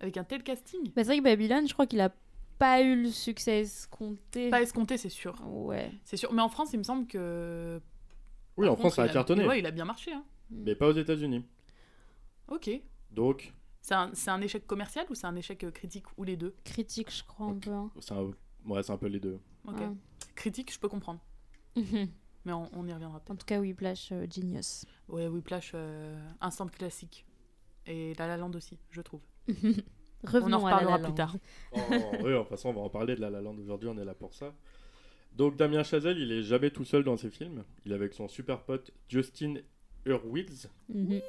Avec 0.01 0.17
un 0.17 0.25
tel 0.25 0.43
casting? 0.43 0.83
Bah, 0.87 0.91
c'est 0.97 1.05
vrai 1.05 1.19
que 1.19 1.23
Babylone, 1.23 1.67
je 1.69 1.73
crois 1.73 1.85
qu'il 1.87 2.01
a 2.01 2.13
pas 2.57 2.81
eu 2.81 3.01
le 3.03 3.09
succès 3.09 3.61
escompté. 3.61 4.49
Pas 4.49 4.61
escompté, 4.61 4.97
c'est 4.97 5.09
sûr. 5.09 5.35
Ouais. 5.47 5.91
C'est 6.03 6.17
sûr. 6.17 6.31
Mais 6.33 6.41
en 6.41 6.49
France, 6.49 6.71
il 6.73 6.77
me 6.79 6.83
semble 6.83 7.07
que. 7.07 7.81
Oui, 8.57 8.65
par 8.67 8.73
en 8.73 8.75
contre, 8.75 8.93
France, 8.93 8.95
ça 8.95 9.03
a 9.03 9.09
cartonné. 9.13 9.45
Ouais, 9.45 9.59
il 9.59 9.65
a 9.65 9.71
bien 9.71 9.85
marché. 9.85 10.13
Hein. 10.13 10.23
Mais 10.49 10.75
pas 10.75 10.87
aux 10.87 10.93
États-Unis. 10.93 11.45
Ok. 12.47 12.69
Donc, 13.11 13.53
C'est 13.81 13.95
un, 13.95 14.11
c'est 14.13 14.29
un 14.29 14.41
échec 14.41 14.65
commercial 14.67 15.05
ou 15.09 15.15
c'est 15.15 15.27
un 15.27 15.35
échec 15.35 15.63
euh, 15.63 15.71
critique 15.71 16.05
ou 16.17 16.23
les 16.23 16.37
deux? 16.37 16.55
Critique, 16.63 17.11
je 17.11 17.23
crois 17.23 17.47
un 17.47 17.55
peu. 17.59 17.71
hein. 17.71 17.91
c'est 17.99 18.13
un... 18.13 18.31
Ouais, 18.65 18.81
c'est 18.83 18.91
un 18.91 18.97
peu 18.97 19.07
les 19.07 19.19
deux. 19.19 19.39
Ok. 19.67 19.79
Ouais. 19.79 19.89
Critique, 20.35 20.71
je 20.73 20.79
peux 20.79 20.89
comprendre. 20.89 21.19
Mhm. 21.75 22.07
Mais 22.45 22.53
on, 22.53 22.69
on 22.73 22.87
y 22.87 22.93
reviendra 22.93 23.19
peut-être. 23.19 23.31
En 23.31 23.35
tout 23.35 23.45
cas, 23.45 23.59
Whiplash, 23.59 24.09
euh, 24.11 24.25
genius. 24.29 24.85
Ouais, 25.07 25.27
Whiplash, 25.27 25.71
euh, 25.73 26.15
instant 26.41 26.67
classique. 26.67 27.25
Et 27.87 28.13
La 28.15 28.27
La 28.27 28.37
Land 28.37 28.51
aussi, 28.53 28.77
je 28.91 29.01
trouve. 29.01 29.21
Revenons 30.23 30.57
on 30.57 30.61
en 30.63 30.65
à 30.67 30.69
La 30.71 30.75
reparlera 30.77 30.97
La 30.97 31.03
plus 31.03 31.13
tard. 31.15 31.35
Oh, 31.73 31.79
oui, 32.23 32.31
de 32.31 32.37
toute 32.39 32.47
façon, 32.49 32.69
on 32.69 32.73
va 32.73 32.81
en 32.81 32.89
parler 32.89 33.15
de 33.15 33.21
La 33.21 33.29
La 33.29 33.41
Land 33.41 33.55
aujourd'hui, 33.59 33.89
on 33.89 33.97
est 33.97 34.05
là 34.05 34.13
pour 34.15 34.33
ça. 34.33 34.53
Donc, 35.35 35.57
Damien 35.57 35.83
Chazelle, 35.83 36.17
il 36.17 36.31
est 36.31 36.43
jamais 36.43 36.69
tout 36.71 36.85
seul 36.85 37.03
dans 37.03 37.17
ses 37.17 37.29
films. 37.29 37.63
Il 37.85 37.91
est 37.91 37.95
avec 37.95 38.13
son 38.13 38.27
super 38.27 38.61
pote 38.61 38.91
Justin 39.09 39.55
Hurwitz, 40.05 40.67
Mhm. 40.89 41.19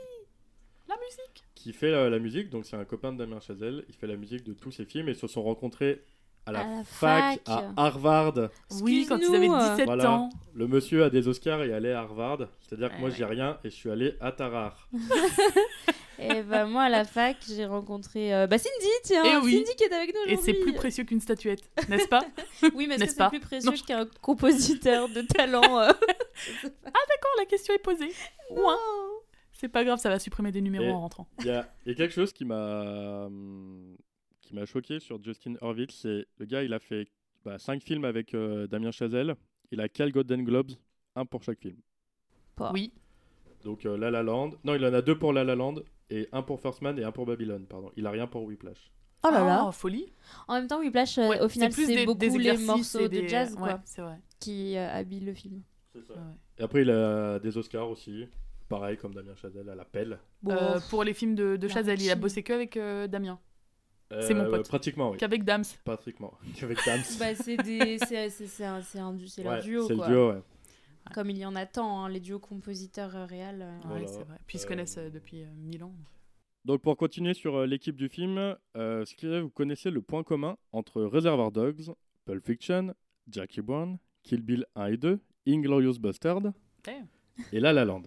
La 0.89 0.95
musique 1.05 1.45
qui 1.57 1.73
fait 1.73 1.91
la, 1.91 2.09
la 2.09 2.19
musique. 2.21 2.49
Donc, 2.49 2.65
c'est 2.65 2.77
un 2.77 2.85
copain 2.85 3.13
de 3.13 3.19
Damien 3.19 3.41
Chazelle. 3.41 3.85
Il 3.89 3.95
fait 3.97 4.07
la 4.07 4.15
musique 4.17 4.45
de 4.45 4.53
tous 4.53 4.71
ses 4.71 4.85
films 4.85 5.09
et 5.09 5.13
ils 5.13 5.17
se 5.17 5.27
sont 5.27 5.43
rencontrés 5.43 6.05
à 6.47 6.53
la, 6.53 6.61
À 6.61 6.77
la 6.77 6.85
fac, 6.85 7.41
fac. 7.45 7.49
à 7.49 7.73
Harvard. 7.77 8.35
Oui, 8.83 9.05
quand 9.09 9.19
ils 9.19 9.25
avaient 9.35 9.47
Excuse-nous, 9.47 9.55
euh. 9.55 9.71
17 9.73 9.85
Voilà. 9.87 10.11
ans. 10.13 10.31
Le 10.55 10.69
monsieur 10.69 11.03
a 11.03 11.11
des 11.11 11.27
Oscars 11.27 11.63
et 11.65 11.73
allait 11.73 11.91
à 11.93 12.03
Harvard. 12.03 12.47
C'est-à-dire 12.61 12.95
que 12.95 13.01
moi, 13.01 13.09
ouais. 13.09 13.15
j'ai 13.17 13.25
rien 13.25 13.59
et 13.65 13.71
je 13.71 13.75
suis 13.75 13.91
allé 13.91 14.15
à 14.21 14.31
Tarare. 14.31 14.89
Et 16.19 16.43
bah, 16.43 16.65
moi, 16.67 16.85
à 16.85 16.89
la 16.89 17.05
fac, 17.05 17.37
j'ai 17.47 17.67
rencontré 17.67 18.35
euh, 18.35 18.47
bah, 18.47 18.59
Cindy, 18.59 18.87
tiens. 19.05 19.23
Eh 19.25 19.37
oui. 19.45 19.53
Cindy 19.59 19.77
qui 19.77 19.85
est 19.85 19.93
avec 19.93 20.15
nous 20.15 20.21
Et 20.33 20.37
c'est 20.37 20.51
aujourd'hui. 20.53 20.63
plus 20.63 20.73
précieux 20.75 21.05
qu'une 21.05 21.21
statuette, 21.21 21.71
n'est-ce 21.89 22.09
pas 22.09 22.25
Oui, 22.75 22.87
mais 22.89 22.95
est-ce 22.97 23.05
que 23.05 23.11
c'est 23.11 23.17
pas 23.19 23.29
plus 23.31 23.41
précieux 23.41 23.73
qu'un 23.87 24.07
compositeur 24.23 25.09
de 25.09 25.23
talent 25.23 25.79
euh, 25.81 25.89
D'accord, 26.63 27.33
la 27.39 27.45
question 27.47 27.75
est 27.75 27.79
posée. 27.83 28.11
Ouin. 28.51 28.77
C'est 29.53 29.69
pas 29.69 29.85
grave, 29.85 29.99
ça 29.99 30.09
va 30.11 30.19
supprimer 30.19 30.53
des 30.53 30.61
numéros 30.61 30.85
Et- 30.85 30.91
en 30.91 31.01
rentrant. 31.01 31.29
Il 31.41 31.47
y 31.47 31.51
a, 31.51 31.67
il 31.85 31.91
y 31.91 31.93
a 31.93 31.95
quelque 31.95 32.13
chose 32.15 32.33
qui 32.33 32.45
m'a 32.45 33.25
hum, 33.27 33.97
qui 34.43 34.55
m'a 34.55 34.67
choqué 34.67 35.01
sur 35.01 35.23
Justin 35.23 35.55
Hurwitz, 35.63 35.95
c'est 36.03 36.27
le 36.39 36.47
gars, 36.47 36.63
il 36.63 36.73
a 36.73 36.79
fait 36.79 37.09
5 37.59 37.83
films 37.83 38.05
avec 38.05 38.35
euh, 38.35 38.67
Damien 38.67 38.91
Chazelle. 38.91 39.35
Il 39.73 39.81
a 39.81 39.89
quel 39.89 40.13
Golden 40.13 40.45
Globes 40.45 40.73
Un 41.17 41.25
pour 41.25 41.43
chaque 41.43 41.61
film. 41.61 41.77
Pas. 42.55 42.71
Oui, 42.73 42.93
Donc 43.65 43.85
euh, 43.87 43.97
La 43.97 44.11
La 44.11 44.23
Land. 44.23 44.53
Non, 44.65 44.75
il 44.75 44.85
en 44.85 44.93
a 44.95 45.03
deux 45.03 45.19
pour 45.19 45.33
La 45.33 45.43
La 45.43 45.55
Land 45.57 45.77
et 46.11 46.29
un 46.33 46.43
pour 46.43 46.61
First 46.61 46.83
Man 46.83 46.99
et 46.99 47.05
un 47.05 47.13
pour 47.13 47.27
Babylone, 47.27 47.67
pardon. 47.67 47.91
Il 47.97 48.07
a 48.07 48.11
rien 48.11 48.27
pour 48.27 48.45
Whiplash. 48.45 48.91
Oh 49.25 49.29
là 49.31 49.45
là. 49.45 49.65
Ah, 49.69 49.73
folie. 49.73 50.13
En 50.47 50.55
même 50.55 50.67
temps, 50.69 50.79
Whiplash, 50.81 51.19
euh, 51.19 51.29
Ouais, 51.29 51.41
au 51.41 51.49
final, 51.49 51.71
plus 51.71 51.87
c'est 51.87 51.95
des- 51.97 52.07
beaucoup 52.07 52.19
des 52.19 52.31
les 52.39 52.57
morceaux 52.59 53.09
de 53.09 53.27
jazz 53.27 53.53
Ouais, 53.55 53.59
quoi, 53.59 53.81
c'est 53.85 54.03
vrai. 54.03 54.19
qui 54.39 54.77
euh, 54.77 54.89
habillent 54.93 55.21
le 55.25 55.35
film. 55.35 55.63
Ouais. 55.95 56.03
Et 56.59 56.63
après, 56.63 56.83
il 56.83 56.91
a 56.91 57.39
des 57.39 57.57
Oscars 57.57 57.89
aussi. 57.91 58.27
Pareil 58.69 58.97
comme 58.97 59.15
Damien 59.15 59.35
Chazelle 59.37 59.69
à 59.69 59.75
la 59.75 59.85
pelle. 59.85 60.19
Bon, 60.43 60.53
Euh, 60.53 60.79
pour 60.91 61.03
les 61.05 61.15
films 61.15 61.35
de, 61.35 61.57
de 61.57 61.69
Chazelle, 61.69 62.01
il 62.03 62.11
a 62.11 62.15
bossé 62.17 62.43
que 62.43 62.53
avec 62.53 62.77
euh, 62.77 63.07
Damien, 63.07 63.39
Euh, 64.13 64.21
C'est 64.23 64.35
mon 64.35 64.49
pote. 64.51 64.69
Pratiquement, 64.69 65.11
oui. 65.11 65.17
qu'avec 65.19 65.43
Dams. 65.45 65.65
Pratiquement. 65.85 66.35
Avec 66.63 66.79
Dams. 66.85 67.01
bah, 67.19 67.35
c'est 67.35 67.57
des... 67.57 67.99
c'est 67.99 68.29
c'est- 68.31 68.47
c'est 68.47 68.65
un, 68.65 68.81
c'est 68.83 68.99
un 69.01 69.17
c'est 69.27 69.43
duo 69.63 69.87
c'est 69.89 69.97
quoi. 69.97 70.07
le 70.09 70.13
duo, 70.15 70.31
ouais. 70.33 70.43
Comme 71.15 71.31
il 71.31 71.39
y 71.39 71.47
en 71.47 71.55
a 71.57 71.67
tant, 71.67 72.05
hein, 72.05 72.09
les 72.09 72.21
duos 72.21 72.39
compositeurs 72.41 73.15
euh, 73.17 73.25
réels. 73.27 73.63
euh. 73.63 73.77
Ouais, 73.79 73.87
Voilà. 73.87 74.07
c'est 74.09 74.25
vrai. 74.25 74.39
Puis 74.47 74.59
ils 74.59 74.61
se 74.61 74.67
Euh, 74.67 74.69
connaissent 74.69 74.99
euh, 74.99 75.11
depuis 75.11 75.43
euh, 75.43 75.47
mille 75.57 75.83
ans. 75.85 75.93
Donc 76.65 76.83
pour 76.83 76.97
continuer 76.97 77.33
sur 77.35 77.55
euh, 77.57 77.67
l'équipe 77.67 77.97
du 77.97 78.09
film, 78.09 78.57
euh, 78.77 79.03
est-ce 79.03 79.15
que 79.15 79.41
vous 79.41 79.51
connaissez 79.51 79.91
le 79.91 80.03
point 80.03 80.25
commun 80.25 80.57
entre 80.73 81.03
Reservoir 81.03 81.53
Dogs, 81.53 81.93
Pulp 82.25 82.45
Fiction, 82.45 82.93
Jackie 83.31 83.61
Brown, 83.63 83.99
Kill 84.25 84.43
Bill 84.43 84.67
1 84.75 84.87
et 84.87 84.97
2, 84.97 85.21
Inglorious 85.49 85.99
Bastard 86.01 86.41
Damn. 86.83 87.07
et 87.53 87.61
La 87.61 87.73
La 87.73 87.85
Land 87.85 88.03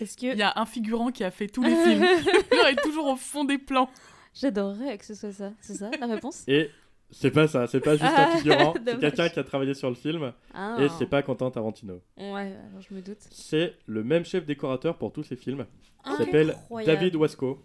Est-ce 0.00 0.16
que 0.16 0.26
Il 0.32 0.38
y 0.38 0.42
a 0.42 0.52
un 0.56 0.66
figurant 0.66 1.10
qui 1.12 1.22
a 1.24 1.30
fait 1.30 1.46
tous 1.46 1.62
les 1.62 1.76
films. 1.76 2.04
Il 2.52 2.72
est 2.72 2.82
toujours 2.82 3.06
au 3.06 3.16
fond 3.16 3.44
des 3.44 3.58
plans. 3.58 3.88
j'adorerais 4.34 4.98
que 4.98 5.04
ce 5.04 5.14
soit 5.14 5.32
ça 5.32 5.52
C'est 5.60 5.74
ça 5.74 5.90
la 6.00 6.06
réponse? 6.06 6.44
Et 6.48 6.70
C'est 7.12 7.30
pas 7.30 7.48
ça, 7.48 7.66
c'est 7.66 7.80
pas 7.80 7.92
juste 7.96 8.04
un 8.04 8.28
Ah, 8.32 8.36
figurant, 8.36 8.74
c'est 8.86 8.98
quelqu'un 9.00 9.28
qui 9.28 9.38
a 9.38 9.44
travaillé 9.44 9.74
sur 9.74 9.88
le 9.88 9.96
film 9.96 10.32
Ah. 10.54 10.76
et 10.80 10.88
c'est 10.90 11.06
pas 11.06 11.22
Quentin 11.22 11.50
Tarantino. 11.50 12.00
Ouais, 12.16 12.52
alors 12.68 12.80
je 12.88 12.94
me 12.94 13.00
doute. 13.00 13.18
C'est 13.30 13.74
le 13.86 14.04
même 14.04 14.24
chef 14.24 14.46
décorateur 14.46 14.96
pour 14.96 15.12
tous 15.12 15.24
ses 15.24 15.36
films, 15.36 15.66
Ah, 16.04 16.10
qui 16.16 16.24
s'appelle. 16.24 16.56
David 16.86 17.16
Wasco 17.16 17.60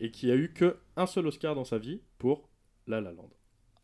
et 0.00 0.10
qui 0.10 0.30
a 0.30 0.34
eu 0.34 0.52
que 0.52 0.76
un 0.96 1.06
seul 1.06 1.26
Oscar 1.28 1.54
dans 1.54 1.64
sa 1.64 1.78
vie 1.78 2.00
pour 2.18 2.48
La 2.88 3.00
La 3.00 3.12
Land. 3.12 3.30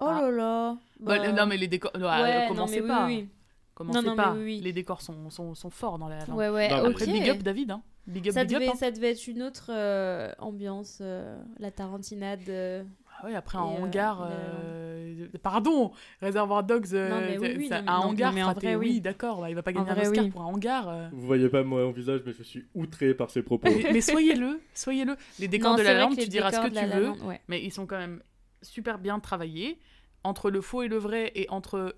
Oh 0.00 0.06
là 0.06 0.30
là. 0.30 0.76
Bah, 0.98 1.18
Bah, 1.18 1.32
non, 1.32 1.46
mais 1.46 1.56
les 1.56 1.68
décors. 1.68 1.92
non, 1.96 2.08
ouais, 2.08 2.42
non, 2.42 2.48
commencez 2.48 2.80
mais 2.80 2.88
pas. 2.88 3.06
oui, 3.06 3.28
Commencez 3.74 3.98
Non, 3.98 4.02
non, 4.02 4.10
mais 4.16 4.22
pas. 4.22 4.32
oui, 4.32 4.42
oui. 4.44 4.60
Les 4.60 4.72
décors 4.72 5.02
sont, 5.02 5.30
sont, 5.30 5.54
sont 5.54 5.70
forts 5.70 5.98
dans 5.98 6.08
la. 6.08 6.16
oui. 6.18 6.24
Land. 6.28 6.36
Ouais, 6.36 6.48
ouais, 6.48 6.70
Après, 6.70 7.06
big 7.06 7.28
up 7.30 7.38
David. 7.42 7.70
Hein. 7.70 7.82
Big 8.06 8.26
up, 8.28 8.34
ça, 8.34 8.44
big 8.44 8.54
up. 8.56 8.60
devait, 8.60 8.72
hein. 8.72 8.76
ça 8.76 8.90
devait 8.90 9.10
être 9.12 9.26
une 9.28 9.42
autre 9.42 9.70
euh, 9.70 10.32
ambiance, 10.38 10.98
euh, 11.00 11.38
la 11.58 11.70
tarantinade. 11.70 12.40
euh. 12.48 12.82
Ah 13.22 13.26
ouais, 13.26 13.34
après, 13.34 13.58
un 13.58 13.62
euh, 13.62 13.64
hangar. 13.84 14.26
euh, 14.30 15.26
Pardon, 15.42 15.92
Réservoir 16.20 16.64
Dogs. 16.64 16.94
euh, 16.94 17.08
Non, 17.10 17.16
mais 17.20 17.38
oui, 17.38 17.46
c'est- 17.46 17.56
oui, 17.58 17.66
c'est 17.68 17.76
non, 17.78 17.82
mais 17.84 17.90
un 17.90 17.98
non, 17.98 18.04
hangar. 18.06 18.32
mais 18.32 18.42
en 18.42 18.52
vrai, 18.52 18.74
oui. 18.76 18.86
oui, 18.94 19.00
d'accord. 19.00 19.40
bah, 19.40 19.50
il 19.50 19.54
va 19.54 19.62
pas 19.62 19.70
En 19.70 19.74
gagner 19.74 19.90
un 19.90 19.94
vrai, 19.94 20.08
Oscar 20.08 20.24
oui. 20.24 20.30
pour 20.30 20.40
un 20.42 20.46
hangar. 20.46 20.88
euh. 20.88 21.08
Vous 21.12 21.26
voyez 21.26 21.48
pas 21.48 21.62
mon 21.62 21.90
visage, 21.90 22.22
mais 22.24 22.32
je 22.32 22.42
suis 22.42 22.64
outré 22.74 23.14
par 23.14 23.30
ses 23.30 23.42
propos. 23.42 23.68
mais, 23.68 23.92
mais 23.92 24.00
soyez-le, 24.00 24.60
soyez-le. 24.74 25.16
Les 25.38 25.48
décors 25.48 25.72
Non, 25.72 25.78
de 25.78 25.82
la 25.82 26.06
que 26.08 26.14
tu 26.20 26.28
diras 26.28 26.50
ce 26.52 26.60
que 26.60 26.68
tu 26.68 26.86
veux. 26.86 27.10
Ouais. 27.26 27.40
mais 27.48 27.62
ils 27.62 27.70
sont 27.72 27.86
quand 27.86 27.98
même 27.98 28.22
super 28.62 28.98
bien 28.98 29.20
travaillés. 29.20 29.78
Entre 30.22 30.50
le 30.50 30.60
faux 30.60 30.82
et 30.82 30.88
le 30.88 30.98
vrai, 30.98 31.32
et 31.34 31.48
entre 31.48 31.96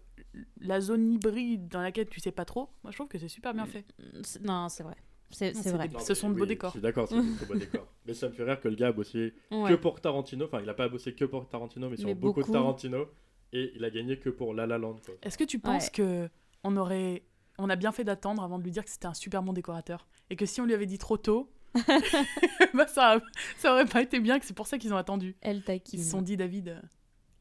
la 0.61 0.81
zone 0.81 1.13
hybride 1.13 1.67
dans 1.69 1.81
laquelle 1.83 2.09
tu 2.09 2.21
sais 2.21 2.31
pas 2.31 2.45
trop, 2.45 2.69
moi 2.85 2.91
je 2.93 2.97
trouve 2.97 3.09
que 3.09 3.19
c'est 3.19 3.29
super 3.29 3.53
bien 3.53 3.67
fait. 3.67 3.85
C'est- 4.23 4.43
Non, 4.45 4.69
c'est 4.69 4.85
vrai. 4.85 4.95
C'est 5.33 5.53
Non, 5.53 5.61
c'est 5.63 5.69
c'est 5.71 5.77
vrai. 5.77 5.89
Non, 5.89 5.99
Ce 5.99 6.15
sont 6.15 6.29
de 6.31 6.35
beaux 6.35 6.43
oui, 6.43 6.49
décors. 6.49 6.71
Je 6.71 6.75
suis 6.75 6.81
d'accord, 6.83 7.09
c'est 7.09 7.17
très 7.37 7.47
beaux 7.47 7.55
décors. 7.59 7.87
Mais 8.07 8.15
ça 8.15 8.29
me 8.29 8.33
fait 8.35 8.45
rire 8.45 8.61
que 8.61 8.69
le 8.69 8.75
gars 8.77 8.89
a 8.89 8.93
bossé 8.93 9.35
que 9.51 9.55
Ouais. 9.57 9.77
pour 9.77 10.01
Tarantino. 10.01 10.45
Enfin, 10.45 10.61
il 10.63 10.69
a 10.69 10.75
pas 10.75 10.89
bossé 10.89 11.15
que 11.15 11.25
pour 11.25 11.49
Tarantino, 11.49 11.89
mais 11.91 11.97
sur 11.97 12.07
Mais 12.07 12.15
beaucoup, 12.15 12.41
beaucoup. 12.41 12.51
de 12.53 12.57
Tarantino. 12.57 13.07
Et 13.53 13.73
il 13.77 13.85
a 13.85 13.91
gagné 13.91 14.19
que 14.19 14.31
pour 14.31 14.55
La 14.55 14.67
La 14.67 14.79
Land. 14.79 14.97
Quoi. 15.05 15.15
Est-ce 15.23 15.37
que 15.39 15.45
tu 15.45 15.59
penses 15.59 15.91
que 15.91 16.29
on 16.65 16.77
aurait, 16.77 17.23
on 17.59 17.69
a 17.71 17.77
bien 17.77 17.93
fait 17.93 18.05
d'attendre 18.05 18.43
avant 18.43 18.59
de 18.59 18.65
lui 18.65 18.71
dire 18.71 18.85
que 18.85 18.91
c'était 18.91 19.07
un 19.07 19.15
super 19.15 19.43
bon 19.43 19.53
décorateur 19.53 20.07
et 20.31 20.37
que 20.37 20.47
si 20.47 20.61
on 20.61 20.67
lui 20.67 20.75
avait 20.75 20.87
dit 20.87 20.99
trop 20.99 21.17
tôt, 21.17 21.51
bah 22.75 22.87
ça, 22.87 23.21
ça 23.59 23.73
aurait 23.73 23.87
pas 23.87 24.03
été 24.03 24.21
bien, 24.21 24.39
que 24.39 24.45
c'est 24.47 24.55
pour 24.57 24.67
ça 24.67 24.79
qu'ils 24.79 24.93
ont 24.93 24.97
attendu. 24.97 25.37
Elle 25.41 25.59
Ils 25.59 25.63
taquine. 25.65 26.01
se 26.03 26.11
sont 26.11 26.23
dit 26.23 26.37
David, 26.37 26.69
euh, 26.69 26.81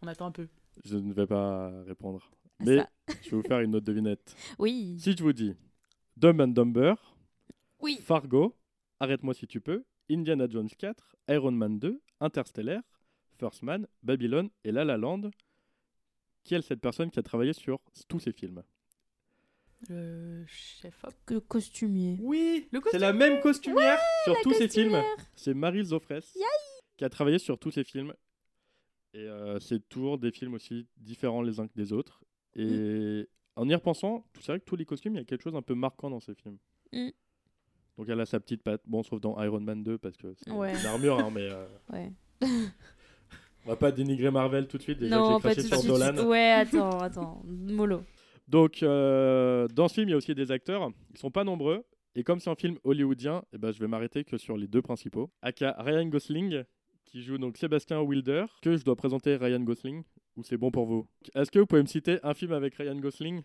on 0.02 0.08
attend 0.08 0.26
un 0.28 0.32
peu. 0.32 0.48
Je 0.86 0.98
ne 0.98 1.14
vais 1.14 1.28
pas 1.28 1.72
répondre. 1.88 2.30
Mais 2.60 2.78
ça. 2.78 2.90
je 3.24 3.30
vais 3.32 3.38
vous 3.38 3.44
faire 3.44 3.60
une 3.62 3.76
autre 3.76 3.86
devinette. 3.86 4.36
Oui. 4.60 4.98
Si 5.00 5.16
je 5.18 5.24
vous 5.24 5.34
dis 5.34 5.56
Dumb 6.18 6.40
and 6.42 6.50
Dumber, 6.50 6.96
Oui. 7.82 8.00
Fargo, 8.02 8.56
Arrête-moi 9.02 9.34
si 9.34 9.48
tu 9.48 9.62
peux, 9.62 9.84
Indiana 10.12 10.48
Jones 10.48 10.70
4, 10.78 11.16
Iron 11.30 11.54
Man 11.54 11.80
2, 11.80 12.00
Interstellar, 12.20 12.84
First 13.40 13.64
Man, 13.64 13.88
Babylone 14.04 14.52
et 14.64 14.72
La 14.72 14.86
La 14.86 14.96
Land, 14.96 15.32
qui 16.44 16.54
est 16.54 16.62
cette 16.62 16.82
personne 16.82 17.10
qui 17.10 17.18
a 17.18 17.24
travaillé 17.24 17.54
sur 17.54 17.80
tous 18.08 18.20
ces 18.20 18.32
films? 18.32 18.62
Le 19.90 20.46
chef 20.46 21.04
op. 21.04 21.16
Que 21.26 21.40
costumier. 21.40 22.20
Oui, 22.22 22.68
Le 22.72 22.80
c'est 22.92 23.00
la 23.00 23.12
même 23.12 23.42
costumière 23.42 23.98
sur 24.24 24.40
tous 24.42 24.54
ces 24.54 24.68
films. 24.68 25.02
C'est 25.36 25.56
Marie 25.56 25.86
Zofres 25.86 26.22
qui 26.96 27.04
a 27.04 27.10
travaillé 27.10 27.40
sur 27.40 27.58
tous 27.58 27.72
ces 27.72 27.84
films. 27.84 28.14
Et 29.16 29.26
euh, 29.26 29.60
c'est 29.60 29.90
toujours 29.90 30.20
des 30.20 30.32
films 30.32 30.54
aussi 30.54 30.88
différents 30.98 31.42
les 31.42 31.60
uns 31.60 31.68
que 31.68 31.74
des 31.76 31.92
autres. 31.92 32.24
Et 32.56 33.28
en 33.56 33.68
y 33.68 33.74
repensant, 33.74 34.28
c'est 34.36 34.52
vrai 34.52 34.60
que 34.60 34.66
tous 34.66 34.76
les 34.76 34.86
costumes, 34.86 35.16
il 35.16 35.18
y 35.18 35.22
a 35.22 35.26
quelque 35.26 35.42
chose 35.42 35.56
un 35.56 35.64
peu 35.64 35.74
marquant 35.74 36.12
dans 36.12 36.20
ces 36.20 36.36
films. 36.36 36.60
Mm. 36.92 37.10
Donc 38.02 38.10
elle 38.10 38.20
a 38.20 38.26
sa 38.26 38.40
petite 38.40 38.64
patte. 38.64 38.82
Bon, 38.88 39.04
sauf 39.04 39.22
dans 39.22 39.40
Iron 39.44 39.60
Man 39.60 39.84
2 39.84 40.00
parce 40.00 40.18
que 40.18 40.34
c'est 40.34 40.50
Ouais. 40.52 40.74
une 40.74 40.86
armure, 40.88 41.20
hein, 41.20 41.30
mais 41.32 41.48
euh, 41.52 41.68
Ouais. 41.94 42.12
on 43.64 43.70
va 43.70 43.76
pas 43.76 43.92
dénigrer 43.92 44.32
Marvel 44.32 44.68
tout 44.68 44.80
de 44.80 44.82
suite. 44.82 44.98
Déjà 44.98 45.16
non, 45.16 45.38
j'ai 45.38 45.44
pas 45.44 45.54
craché 45.54 45.62
tout 45.62 45.68
sur 45.68 45.94
de 45.94 46.00
suite. 46.02 46.16
Dolan. 46.16 46.28
Ouais, 46.28 46.50
attends, 46.52 46.98
attends. 47.00 47.44
Mollo. 47.46 48.02
Donc 48.48 48.82
euh, 48.82 49.68
dans 49.68 49.88
ce 49.88 49.94
film, 49.94 50.08
il 50.10 50.12
y 50.12 50.14
a 50.16 50.18
aussi 50.18 50.34
des 50.34 50.52
acteurs. 50.52 50.90
Ils 51.14 51.20
sont 51.20 51.30
pas 51.30 51.44
nombreux. 51.44 51.84
Et 52.16 52.24
comme 52.24 52.40
c'est 52.40 52.50
un 52.50 52.56
film 52.56 52.80
hollywoodien, 52.84 53.44
eh 53.54 53.60
ben, 53.60 53.72
je 53.72 53.78
vais 53.80 53.88
m'arrêter 53.88 54.24
que 54.24 54.36
sur 54.40 54.58
les 54.58 54.68
deux 54.68 54.82
principaux. 54.82 55.30
Aka 55.44 55.76
Ryan 55.78 56.08
Gosling, 56.08 56.64
qui 57.06 57.22
joue 57.22 57.38
donc 57.38 57.56
Sébastien 57.56 58.02
Wilder. 58.02 58.46
Que 58.64 58.78
je 58.78 58.84
dois 58.84 58.96
présenter 58.96 59.36
Ryan 59.36 59.60
Gosling 59.60 60.02
ou 60.38 60.44
c'est 60.44 60.58
bon 60.58 60.72
pour 60.72 60.88
vous? 60.88 61.08
Est-ce 61.36 61.52
que 61.52 61.60
vous 61.60 61.68
pouvez 61.68 61.84
me 61.84 61.88
citer 61.88 62.18
un 62.24 62.34
film 62.34 62.52
avec 62.54 62.74
Ryan 62.74 62.96
Gosling? 62.96 63.44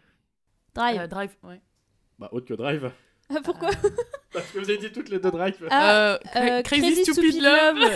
Drive. 0.75 0.99
Euh, 1.03 1.07
Drive, 1.09 1.37
ouais. 1.43 1.61
Bah 2.19 2.31
autre 2.33 2.47
que 2.47 2.55
Drive. 2.55 2.91
Ah, 3.29 3.41
pourquoi 3.43 3.71
Parce 4.33 4.47
que 4.53 4.59
vous 4.59 4.71
avez 4.71 4.79
dit 4.79 4.93
toutes 4.93 5.09
les 5.09 5.19
deux 5.19 5.31
Drive. 5.31 5.55
Ah, 5.71 5.97
Euh, 5.97 6.19
euh, 6.37 6.63
Crazy, 6.63 7.05
Stupid, 7.05 7.43
Love. 7.43 7.91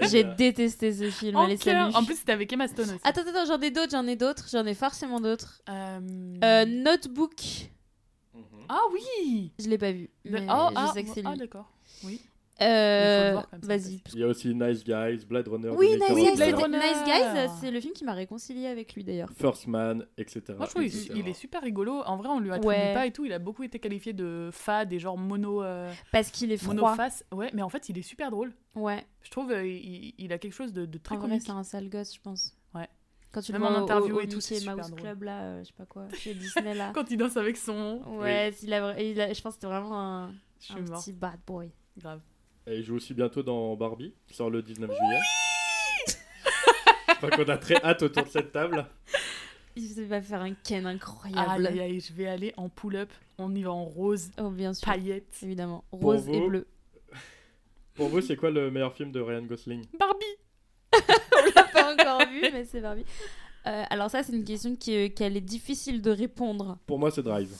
J'ai 0.10 0.24
bah, 0.24 0.34
détesté 0.34 0.92
ce 0.92 1.10
film. 1.10 1.36
En. 1.36 1.44
En 1.44 2.04
plus, 2.04 2.16
c'était 2.16 2.32
avec 2.32 2.52
Emma 2.52 2.66
Stone 2.66 2.86
aussi. 2.86 3.00
Attends, 3.04 3.22
attends, 3.22 3.44
j'en 3.46 3.60
ai 3.60 3.70
d'autres, 3.70 3.90
j'en 3.90 4.06
ai 4.06 4.16
d'autres, 4.16 4.46
j'en 4.50 4.64
ai 4.64 4.74
forcément 4.74 5.20
d'autres. 5.20 5.60
Euh, 5.68 6.00
Euh, 6.42 6.64
Notebook, 6.64 7.34
mhm. 8.34 8.42
Ah 8.68 8.80
oui 8.92 9.52
je 9.58 9.68
l'ai 9.68 9.78
pas 9.78 9.92
vu. 9.92 10.08
Mais 10.24 10.46
Oh, 10.48 10.68
je 10.70 10.74
ah, 10.76 10.90
sais 10.94 11.04
que 11.04 11.10
c'est 11.12 11.22
ah, 11.24 11.36
d'accord. 11.36 11.70
Oui. 12.04 12.20
Euh, 12.62 13.32
voir 13.32 13.48
quand 13.50 13.52
même, 13.52 13.62
ça, 13.62 13.88
Vas-y. 13.88 14.02
Il 14.14 14.20
y 14.20 14.24
a 14.24 14.26
aussi 14.28 14.54
Nice 14.54 14.82
Guys, 14.82 15.26
Blade 15.26 15.46
Runner. 15.48 15.68
Oui, 15.70 15.88
2049, 15.98 16.16
Nice 16.16 16.36
Blade 16.36 16.54
Runner. 16.54 16.78
Nice 16.78 17.04
Guys, 17.04 17.50
c'est 17.60 17.70
le 17.70 17.80
film 17.80 17.92
qui 17.92 18.04
m'a 18.04 18.14
réconcilié 18.14 18.66
avec 18.68 18.94
lui 18.94 19.04
d'ailleurs. 19.04 19.28
First 19.36 19.66
Man, 19.66 20.06
etc. 20.16 20.42
Moi, 20.56 20.64
je 20.66 20.70
trouve 20.70 20.82
qu'il 20.84 20.96
etc. 20.96 21.12
il 21.16 21.28
est 21.28 21.34
super 21.34 21.62
rigolo. 21.62 22.02
En 22.06 22.16
vrai, 22.16 22.28
on 22.28 22.40
lui 22.40 22.50
attribue 22.50 22.68
Ouais. 22.68 22.94
pas 22.94 23.06
et 23.06 23.12
tout. 23.12 23.24
Il 23.26 23.32
a 23.32 23.38
beaucoup 23.38 23.62
été 23.62 23.78
qualifié 23.78 24.12
de 24.14 24.48
fade 24.52 24.92
et 24.92 24.98
genre 24.98 25.18
mono, 25.18 25.62
euh, 25.62 25.92
Parce 26.12 26.30
qu'il 26.30 26.50
est 26.50 26.56
froid. 26.56 26.72
monoface. 26.74 27.24
Ouais, 27.32 27.50
mais 27.52 27.62
en 27.62 27.68
fait, 27.68 27.88
il 27.90 27.98
est 27.98 28.02
super 28.02 28.30
drôle. 28.30 28.52
Ouais, 28.74 29.04
Je 29.22 29.30
trouve 29.30 29.50
euh, 29.52 29.66
il, 29.66 30.14
il 30.16 30.32
a 30.32 30.38
quelque 30.38 30.52
chose 30.54 30.72
de, 30.72 30.86
de 30.86 30.98
très 30.98 31.16
en 31.16 31.18
vrai, 31.18 31.28
comique. 31.28 31.42
c'est 31.44 31.50
un 31.52 31.62
sale 31.62 31.88
gosse, 31.90 32.14
je 32.14 32.20
pense. 32.20 32.54
Ouais. 32.74 32.88
Quand 33.32 33.42
tu 33.42 33.52
Même 33.52 33.60
le 33.62 33.68
vois 33.68 33.76
en 33.78 33.82
interview 33.82 34.16
au, 34.16 34.20
et 34.20 34.28
tout, 34.28 34.40
c'est 34.40 34.56
super 34.56 34.76
Mouse 34.76 34.86
drôle. 34.88 35.00
Club 35.00 35.22
là, 35.24 35.42
euh, 35.42 35.60
je 35.60 35.64
sais 35.66 35.74
pas 35.76 35.84
quoi, 35.84 36.08
chez 36.14 36.32
Disney 36.32 36.74
là. 36.74 36.90
Quand 36.94 37.10
il 37.10 37.18
danse 37.18 37.36
avec 37.36 37.58
son. 37.58 38.00
Ouais, 38.18 38.50
il 38.62 38.72
a, 38.72 38.80
vra- 38.94 39.02
il 39.02 39.20
a- 39.20 39.30
je 39.32 39.42
pense 39.42 39.54
que 39.56 39.60
c'était 39.60 39.66
vraiment 39.66 40.00
un, 40.00 40.30
Je 40.60 40.64
suis 40.66 40.74
un 40.74 40.80
mort. 40.82 41.00
petit 41.02 41.12
bad 41.12 41.38
boy. 41.46 41.70
Grave. 41.98 42.20
Et 42.66 42.78
il 42.78 42.84
joue 42.84 42.96
aussi 42.96 43.14
bientôt 43.14 43.42
dans 43.42 43.76
Barbie, 43.76 44.12
qui 44.26 44.34
sort 44.34 44.50
le 44.50 44.60
19 44.62 44.90
juillet. 44.90 45.20
je 47.08 47.14
crois 47.16 47.30
qu'on 47.30 47.44
a 47.50 47.58
très 47.58 47.76
hâte 47.82 48.02
autour 48.02 48.24
de 48.24 48.28
cette 48.28 48.52
table. 48.52 48.86
Il 49.76 49.88
va 50.06 50.20
faire 50.22 50.40
un 50.40 50.54
Ken 50.54 50.86
Ah, 50.86 50.90
incroyable. 50.90 51.62
là, 51.62 51.70
là, 51.70 51.98
je 51.98 52.12
vais 52.12 52.26
aller 52.26 52.52
en 52.56 52.68
pull-up. 52.68 53.10
On 53.38 53.54
y 53.54 53.62
va 53.62 53.72
en 53.72 53.84
rose, 53.84 54.30
Oh, 54.38 54.50
bien 54.50 54.72
sûr. 54.72 54.86
paillettes. 54.86 55.36
Évidemment. 55.42 55.84
Rose 55.92 56.28
et 56.28 56.40
bleu. 56.40 56.66
Pour 57.94 58.08
vous, 58.08 58.20
c'est 58.20 58.36
quoi 58.36 58.50
le 58.50 58.70
meilleur 58.70 58.94
film 58.94 59.12
de 59.12 59.20
Ryan 59.20 59.42
Gosling? 59.42 59.84
Barbie 59.98 60.24
pas 61.72 61.92
encore 61.94 62.26
vu, 62.28 62.40
mais 62.52 62.64
c'est 62.64 62.80
Barbie. 62.80 63.04
Euh, 63.66 63.84
alors 63.90 64.10
ça, 64.10 64.22
c'est 64.22 64.32
une 64.32 64.44
question 64.44 64.76
qui, 64.76 64.96
euh, 64.96 65.08
qu'elle 65.08 65.36
est 65.36 65.40
difficile 65.42 66.00
de 66.00 66.10
répondre. 66.10 66.78
Pour 66.86 66.98
moi, 66.98 67.10
c'est 67.10 67.22
Drive. 67.22 67.50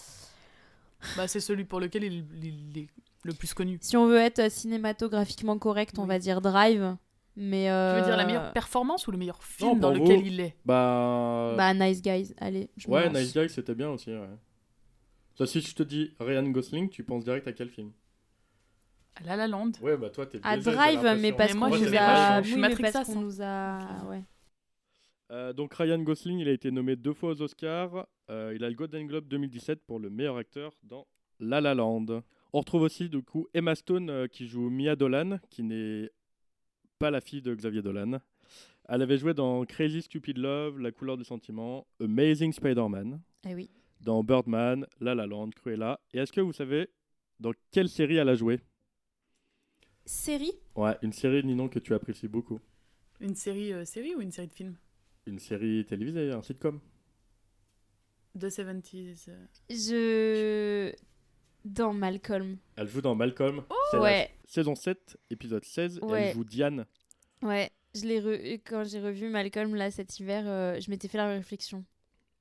bah, 1.16 1.28
C'est 1.28 1.40
celui 1.40 1.64
pour 1.64 1.80
lequel 1.80 2.04
il, 2.04 2.24
il- 2.42 2.70
il 2.70 2.78
est 2.78 2.88
le 3.26 3.34
plus 3.34 3.52
connu. 3.54 3.78
Si 3.80 3.96
on 3.96 4.06
veut 4.06 4.18
être 4.18 4.50
cinématographiquement 4.50 5.58
correct, 5.58 5.98
on 5.98 6.06
va 6.06 6.18
dire 6.18 6.40
Drive. 6.40 6.96
Mais 7.38 7.64
Tu 7.64 7.70
euh, 7.70 7.98
veux 7.98 8.06
dire 8.06 8.16
la 8.16 8.24
meilleure 8.24 8.52
performance 8.54 9.06
ou 9.06 9.10
le 9.10 9.18
meilleur 9.18 9.42
film 9.44 9.72
Non, 9.72 9.76
dans 9.76 9.92
lequel 9.92 10.20
vous. 10.20 10.26
il 10.26 10.40
est? 10.40 10.56
Bah. 10.64 11.54
Bah, 11.56 11.74
Nice 11.74 12.00
Guys. 12.00 12.34
Allez, 12.38 12.70
je 12.78 12.88
ouais. 12.88 13.10
Nice 13.10 13.36
Guy, 13.36 13.48
c'était 13.50 13.74
bien 13.74 13.90
aussi. 13.90 14.10
Ouais. 14.10 14.26
Ça, 15.34 15.46
si 15.46 15.60
je 15.60 15.74
te 15.74 15.82
dis 15.82 16.14
Ryan 16.18 16.44
Gosling, 16.44 16.88
tu 16.88 17.04
penses 17.04 17.24
direct 17.24 17.46
à 17.46 17.52
quel 17.52 17.68
film? 17.68 17.92
La 19.24 19.36
La 19.36 19.46
Land. 19.46 19.72
Ouais, 19.82 19.96
bah 19.96 20.10
toi, 20.10 20.26
t'es 20.26 20.40
À 20.42 20.56
Drive, 20.56 21.18
mais 21.20 21.32
parce 21.32 21.54
qu'on 21.54 21.70
je 21.72 21.84
nous 21.84 21.94
a... 21.94 22.40
oui, 22.40 22.54
hein. 22.54 23.04
nous 23.16 23.42
a... 23.42 24.04
Ouais. 24.08 24.22
Euh, 25.32 25.52
donc 25.52 25.74
Ryan 25.74 25.98
Gosling, 25.98 26.38
il 26.38 26.48
a 26.48 26.52
été 26.52 26.70
nommé 26.70 26.96
deux 26.96 27.12
fois 27.12 27.30
aux 27.30 27.42
Oscars. 27.42 28.06
Euh, 28.30 28.52
il 28.54 28.64
a 28.64 28.68
le 28.68 28.74
Golden 28.74 29.06
Globe 29.06 29.26
2017 29.28 29.80
pour 29.86 29.98
le 29.98 30.10
meilleur 30.10 30.36
acteur 30.36 30.72
dans 30.82 31.06
La 31.40 31.60
La 31.60 31.74
Land. 31.74 32.22
On 32.56 32.60
retrouve 32.60 32.80
aussi 32.80 33.10
du 33.10 33.20
coup 33.22 33.46
Emma 33.52 33.74
Stone 33.74 34.08
euh, 34.08 34.28
qui 34.28 34.48
joue 34.48 34.70
Mia 34.70 34.96
Dolan, 34.96 35.38
qui 35.50 35.62
n'est 35.62 36.10
pas 36.98 37.10
la 37.10 37.20
fille 37.20 37.42
de 37.42 37.54
Xavier 37.54 37.82
Dolan. 37.82 38.18
Elle 38.88 39.02
avait 39.02 39.18
joué 39.18 39.34
dans 39.34 39.62
Crazy 39.66 40.00
Stupid 40.00 40.38
Love, 40.38 40.78
La 40.78 40.90
couleur 40.90 41.18
du 41.18 41.24
sentiment, 41.24 41.86
Amazing 42.00 42.54
Spider-Man, 42.54 43.20
Eh 43.46 43.54
oui. 43.54 43.68
dans 44.00 44.24
Birdman, 44.24 44.86
La 45.00 45.14
La 45.14 45.26
Land, 45.26 45.50
Cruella. 45.50 46.00
Et 46.14 46.18
est-ce 46.18 46.32
que 46.32 46.40
vous 46.40 46.54
savez 46.54 46.88
dans 47.40 47.52
quelle 47.72 47.90
série 47.90 48.16
elle 48.16 48.30
a 48.30 48.34
joué? 48.34 48.58
Série? 50.06 50.54
Ouais, 50.76 50.96
une 51.02 51.12
série, 51.12 51.44
Ninon, 51.44 51.68
que 51.68 51.78
tu 51.78 51.92
apprécies 51.92 52.26
beaucoup. 52.28 52.58
Une 53.20 53.34
série, 53.34 53.74
euh, 53.74 53.84
série 53.84 54.14
ou 54.14 54.22
une 54.22 54.32
série 54.32 54.48
de 54.48 54.54
films 54.54 54.76
Une 55.26 55.40
série 55.40 55.84
télévisée, 55.84 56.30
un 56.32 56.40
sitcom. 56.40 56.80
De 58.34 58.48
70s. 58.48 59.26
euh. 59.28 59.46
Je... 59.68 60.96
Dans 61.66 61.92
Malcolm. 61.92 62.58
Elle 62.76 62.86
joue 62.88 63.00
dans 63.00 63.14
Malcolm. 63.16 63.62
C'est 63.90 63.96
la 63.96 64.02
Ouais, 64.02 64.30
saison 64.46 64.74
7, 64.76 65.16
épisode 65.30 65.64
16. 65.64 65.98
et 65.98 66.12
elle 66.12 66.34
joue 66.34 66.44
Diane. 66.44 66.86
ouais. 67.42 67.70
Je 67.94 68.02
l'ai 68.06 68.20
re- 68.20 68.60
Quand 68.64 68.84
j'ai 68.84 69.00
revu 69.00 69.30
Malcolm 69.30 69.74
là 69.74 69.90
cet 69.90 70.20
hiver, 70.20 70.44
euh, 70.46 70.78
je 70.78 70.90
m'étais 70.90 71.08
fait 71.08 71.16
la 71.16 71.28
réflexion. 71.28 71.82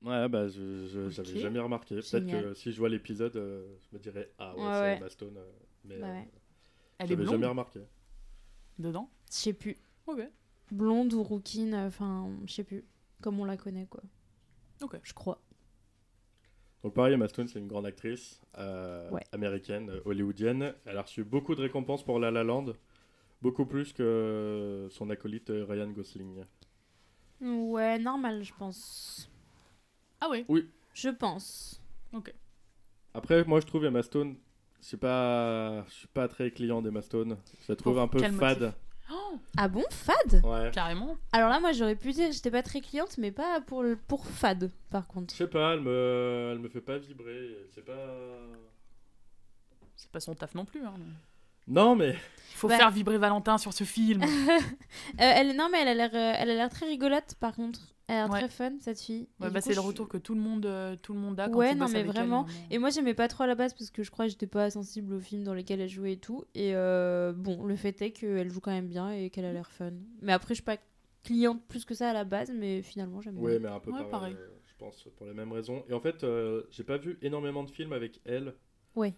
Ouais, 0.02 0.28
bah, 0.28 0.48
je, 0.48 0.86
je- 0.86 1.08
j'avais 1.08 1.32
Ok. 1.32 1.38
jamais 1.38 1.58
remarqué. 1.58 1.94
Peut-être 1.96 2.26
que 2.30 2.52
si 2.54 2.70
je 2.72 2.78
vois 2.78 2.90
l'épisode, 2.90 3.34
euh, 3.36 3.66
je 3.90 3.96
me 3.96 4.00
dirais 4.02 4.30
Ah 4.38 4.54
ouais, 4.54 4.62
Ouais, 4.62 4.96
c'est 4.98 5.02
ouais. 5.04 5.10
Stone. 5.10 5.36
euh, 5.38 5.50
mais 5.84 5.98
Bah 5.98 6.06
euh, 6.08 6.12
ouais. 6.12 6.28
Elle 6.98 7.06
est 7.06 7.08
j'avais 7.08 7.16
blonde 7.24 7.30
jamais 7.30 7.46
remarqué. 7.46 7.80
dedans? 8.78 9.10
Je 9.30 9.34
sais 9.36 9.52
plus. 9.54 9.76
Ok. 10.06 10.20
Blonde 10.70 11.14
ou 11.14 11.22
rouquine, 11.22 11.74
enfin, 11.74 12.30
je 12.46 12.52
sais 12.52 12.64
plus. 12.64 12.84
comme 13.22 13.40
on 13.40 13.44
la 13.46 13.56
connaît, 13.56 13.86
quoi. 13.86 14.02
Ok. 14.82 15.00
Je 15.02 15.14
crois. 15.14 15.40
Donc 16.86 16.94
pareil, 16.94 17.14
Emma 17.14 17.26
Stone, 17.26 17.48
c'est 17.48 17.58
une 17.58 17.66
grande 17.66 17.84
actrice 17.84 18.40
euh, 18.58 19.10
Ouais. 19.10 19.20
américaine, 19.32 19.90
euh, 19.90 20.00
hollywoodienne. 20.04 20.72
Elle 20.84 20.96
a 20.98 21.02
reçu 21.02 21.24
beaucoup 21.24 21.56
de 21.56 21.60
récompenses 21.60 22.04
pour 22.04 22.20
La 22.20 22.30
La 22.30 22.44
Land, 22.44 22.74
beaucoup 23.42 23.66
plus 23.66 23.92
que 23.92 24.86
son 24.92 25.10
acolyte 25.10 25.50
euh, 25.50 25.64
Ryan 25.68 25.88
Gosling. 25.90 26.44
Ouais, 27.40 27.98
normal, 27.98 28.44
je 28.44 28.52
pense. 28.56 29.28
Ah 30.20 30.30
ouais. 30.30 30.46
Je 30.94 31.08
pense. 31.08 31.82
Après, 33.14 33.44
moi, 33.44 33.58
je 33.58 33.66
trouve 33.66 33.84
Emma 33.84 34.04
Stone, 34.04 34.36
je 34.80 34.86
suis 34.86 34.96
pas, 34.96 35.84
je 35.88 35.92
suis 35.92 36.06
pas 36.08 36.28
très 36.28 36.52
client 36.52 36.82
d'Emma 36.82 37.02
Stone. 37.02 37.36
Je 37.62 37.72
la 37.72 37.74
trouve 37.74 37.94
Pour 37.94 38.02
un 38.02 38.06
peu 38.06 38.20
fade. 38.20 38.60
motif? 38.60 38.74
Ah 39.56 39.68
bon, 39.68 39.84
fade 39.90 40.42
Ouais. 40.44 40.70
carrément. 40.72 41.16
Alors 41.32 41.48
là, 41.50 41.60
moi, 41.60 41.72
j'aurais 41.72 41.96
pu 41.96 42.12
dire 42.12 42.28
que 42.28 42.34
j'étais 42.34 42.50
pas 42.50 42.62
très 42.62 42.80
cliente, 42.80 43.16
mais 43.18 43.30
pas 43.30 43.60
pour, 43.60 43.82
le... 43.82 43.96
pour 43.96 44.26
fade, 44.26 44.70
par 44.90 45.02
Je 45.08 45.12
contre. 45.12 45.34
sais 45.34 45.46
pas, 45.46 45.74
elle 45.74 45.80
me, 45.80 46.50
elle 46.52 46.58
me 46.58 46.68
fait 46.68 46.80
pas 46.80 46.98
vibrer. 46.98 47.56
C'est 47.74 47.84
pas. 47.84 48.06
C'est 49.96 50.10
pas 50.10 50.20
son 50.20 50.34
taf 50.34 50.54
non 50.54 50.64
plus. 50.64 50.84
Hein. 50.84 50.94
Non, 51.68 51.96
mais 51.96 52.10
Il 52.10 52.56
faut 52.56 52.68
Bah. 52.68 52.76
faire 52.76 52.90
vibrer 52.90 53.18
Valentin 53.18 53.58
sur 53.58 53.72
ce 53.72 53.84
film. 53.84 54.22
Euh, 55.18 55.18
elle, 55.18 55.56
non, 55.56 55.68
mais 55.70 55.80
elle 55.82 55.88
a 55.88 55.94
l'air, 55.94 56.10
euh, 56.14 56.32
elle 56.38 56.50
a 56.50 56.54
l'air 56.54 56.68
très 56.70 56.86
rigolote, 56.86 57.34
par 57.40 57.54
contre. 57.54 57.80
Elle 58.08 58.14
a 58.16 58.18
l'air 58.24 58.30
Ouais. 58.30 58.38
très 58.40 58.48
fun, 58.48 58.72
cette 58.80 59.00
fille. 59.00 59.28
Ouais, 59.40 59.50
bah, 59.50 59.60
c'est 59.60 59.70
le 59.70 59.74
je- 59.76 59.80
retour 59.80 60.08
que 60.08 60.16
tout 60.16 60.34
le 60.36 60.40
monde, 60.40 60.64
euh, 60.66 60.94
tout 61.02 61.12
le 61.12 61.18
monde 61.18 61.40
a 61.40 61.48
quand 61.48 61.58
Ouais, 61.58 61.72
il 61.72 61.78
non, 61.78 61.86
mais 61.88 61.96
avec 61.98 62.06
elle, 62.06 62.12
vraiment. 62.12 62.42
vraiment. 62.44 62.58
Et 62.70 62.78
moi, 62.78 62.90
j'aimais 62.90 63.14
pas 63.14 63.26
trop 63.26 63.42
à 63.44 63.46
la 63.48 63.56
base 63.56 63.74
parce 63.74 63.90
que 63.90 64.04
je 64.04 64.10
crois 64.12 64.26
que 64.26 64.30
j'étais 64.30 64.46
pas 64.46 64.70
sensible 64.70 65.14
aux 65.14 65.20
films 65.20 65.42
dans 65.42 65.54
lesquels 65.54 65.80
elle 65.80 65.88
jouait 65.88 66.12
et 66.12 66.16
tout. 66.18 66.44
Et 66.54 66.76
euh, 66.76 67.32
bon, 67.32 67.64
le 67.64 67.74
fait 67.74 68.00
est 68.02 68.12
qu'elle 68.12 68.48
joue 68.48 68.60
quand 68.60 68.70
même 68.70 68.86
bien 68.86 69.10
et 69.10 69.28
qu'elle 69.30 69.44
a 69.44 69.52
l'air 69.52 69.70
fun. 69.72 69.90
Mais 70.22 70.32
après, 70.32 70.50
je 70.54 70.56
suis 70.56 70.64
pas 70.64 70.76
cliente 71.24 71.60
plus 71.66 71.84
que 71.84 71.94
ça 71.94 72.10
à 72.10 72.12
la 72.12 72.22
base, 72.24 72.52
mais 72.54 72.80
finalement, 72.82 73.20
j'aime 73.20 73.38
ouais, 73.38 73.58
bien. 73.58 73.70
mais 73.70 73.74
un 73.76 73.80
peu 73.80 73.90
Ouais, 73.90 73.96
pareil. 73.98 74.10
pareil. 74.10 74.34
euh, 74.38 74.48
je 74.66 74.74
pense 74.78 75.08
pour 75.16 75.26
les 75.26 75.34
mêmes 75.34 75.50
raisons. 75.50 75.82
Et 75.88 75.92
en 75.92 76.00
fait, 76.00 76.22
euh, 76.22 76.62
j'ai 76.70 76.84
pas 76.84 76.98
vu 76.98 77.18
énormément 77.22 77.64
de 77.64 77.70
films 77.70 77.92
avec 77.92 78.20
elle. 78.24 78.54
Ouais. 78.94 79.14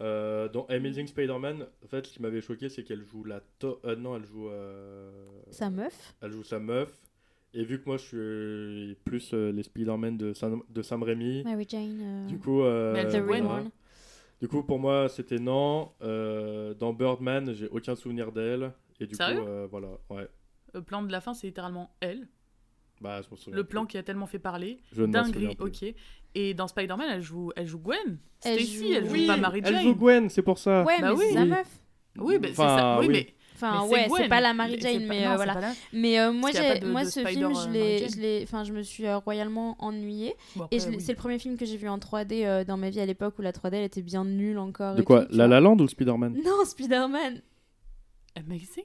Euh, 0.00 0.48
dans 0.48 0.66
Amazing 0.66 1.06
Spider-Man, 1.06 1.64
en 1.84 1.86
fait, 1.86 2.06
ce 2.06 2.12
qui 2.14 2.22
m'avait 2.22 2.40
choqué, 2.40 2.68
c'est 2.68 2.82
qu'elle 2.82 3.04
joue 3.04 3.22
la 3.22 3.40
to- 3.60 3.78
euh, 3.84 3.94
non, 3.94 4.16
elle 4.16 4.24
joue 4.24 4.48
euh, 4.48 5.12
Sa 5.52 5.70
meuf 5.70 6.16
elle 6.22 6.32
joue 6.32 6.42
sa 6.42 6.58
meuf. 6.58 6.90
Et 7.54 7.64
vu 7.64 7.78
que 7.80 7.84
moi 7.86 7.96
je 7.98 8.04
suis 8.86 8.94
plus 9.04 9.32
euh, 9.34 9.52
les 9.52 9.62
Spider-Man 9.62 10.16
de 10.16 10.32
Sam, 10.32 10.62
de 10.70 10.82
Sam 10.82 11.02
Raimi, 11.02 11.42
Mary 11.44 11.66
Jane. 11.68 11.98
euh, 12.02 12.26
du 12.26 12.38
coup, 12.38 12.62
euh, 12.62 12.94
elle 12.96 13.70
du 14.40 14.48
coup 14.48 14.62
pour 14.62 14.78
moi 14.78 15.08
c'était 15.08 15.38
non. 15.38 15.92
Euh, 16.02 16.74
dans 16.74 16.92
Birdman, 16.92 17.52
j'ai 17.54 17.68
aucun 17.68 17.94
souvenir 17.94 18.32
d'elle. 18.32 18.72
Et 19.00 19.06
du 19.06 19.14
Sérieux 19.14 19.40
coup, 19.40 19.46
euh, 19.46 19.66
voilà, 19.70 19.88
ouais. 20.10 20.28
Le 20.74 20.82
plan 20.82 21.02
de 21.02 21.10
la 21.12 21.20
fin, 21.20 21.34
c'est 21.34 21.46
littéralement 21.48 21.90
elle. 22.00 22.26
Bah, 23.00 23.20
je 23.20 23.28
m'en 23.28 23.36
souviens 23.36 23.56
Le 23.56 23.64
plan 23.64 23.82
plus. 23.82 23.88
qui 23.92 23.98
a 23.98 24.02
tellement 24.02 24.26
fait 24.26 24.38
parler. 24.38 24.78
Je 24.92 25.02
Dinguerie, 25.04 25.56
plus. 25.56 25.66
ok. 25.88 25.94
Et 26.34 26.54
dans 26.54 26.68
Spider-Man, 26.68 27.08
elle 27.10 27.20
joue, 27.22 27.50
elle 27.56 27.66
joue 27.66 27.80
Gwen. 27.80 28.18
Elle 28.44 28.60
Stacy, 28.60 28.78
joue- 28.88 28.94
elle 28.94 29.06
joue 29.06 29.12
Oui, 29.12 29.26
pas 29.26 29.36
Mary 29.36 29.60
elle 29.64 29.74
Jane. 29.74 29.82
joue 29.82 29.94
Gwen, 29.96 30.28
c'est 30.30 30.42
pour 30.42 30.58
ça. 30.58 30.84
Ouais, 30.84 31.00
Bah 31.00 31.08
mais 31.12 31.18
oui. 31.18 31.24
c'est 31.28 31.34
sa 31.34 31.44
meuf. 31.44 31.80
Oui, 32.18 32.38
mais 32.40 32.48
c'est 32.54 32.60
Enfin, 32.62 32.78
ça. 32.78 32.98
Oui, 33.00 33.06
oui. 33.08 33.12
mais 33.12 33.34
Enfin, 33.62 33.86
ouais, 33.88 34.08
c'est 34.16 34.28
pas 34.28 34.40
la 34.40 34.54
Mary 34.54 34.78
Jane, 34.80 35.04
mais 35.06 35.24
non, 35.24 35.30
euh, 35.32 35.36
c'est 35.38 35.44
voilà. 35.52 35.72
Mais 35.92 36.18
euh, 36.20 36.32
moi, 36.32 36.50
de- 36.52 36.86
moi 36.86 37.02
de 37.04 37.08
ce 37.08 37.20
Spider, 37.20 37.30
film, 37.32 37.52
je 37.54 37.70
l'ai, 37.70 37.98
Jane. 37.98 38.08
je 38.14 38.20
l'ai, 38.20 38.40
enfin, 38.42 38.64
je 38.64 38.72
me 38.72 38.82
suis 38.82 39.06
euh, 39.06 39.18
royalement 39.18 39.76
ennuyée. 39.78 40.34
Bon, 40.56 40.66
Et 40.70 40.78
après, 40.78 40.90
oui. 40.90 41.00
c'est 41.00 41.12
le 41.12 41.18
premier 41.18 41.38
film 41.38 41.56
que 41.56 41.64
j'ai 41.64 41.76
vu 41.76 41.88
en 41.88 41.98
3D 41.98 42.44
euh, 42.44 42.64
dans 42.64 42.76
ma 42.76 42.90
vie 42.90 43.00
à 43.00 43.06
l'époque 43.06 43.34
où 43.38 43.42
la 43.42 43.52
3D 43.52 43.74
elle 43.74 43.84
était 43.84 44.02
bien 44.02 44.24
nulle 44.24 44.58
encore. 44.58 44.94
De 44.94 45.02
quoi 45.02 45.26
tout, 45.26 45.36
La. 45.36 45.46
La 45.46 45.60
Land 45.60 45.76
ou 45.78 45.88
Spider-Man? 45.88 46.36
Non, 46.44 46.64
Spider-Man. 46.64 47.40
Amazing. 48.36 48.84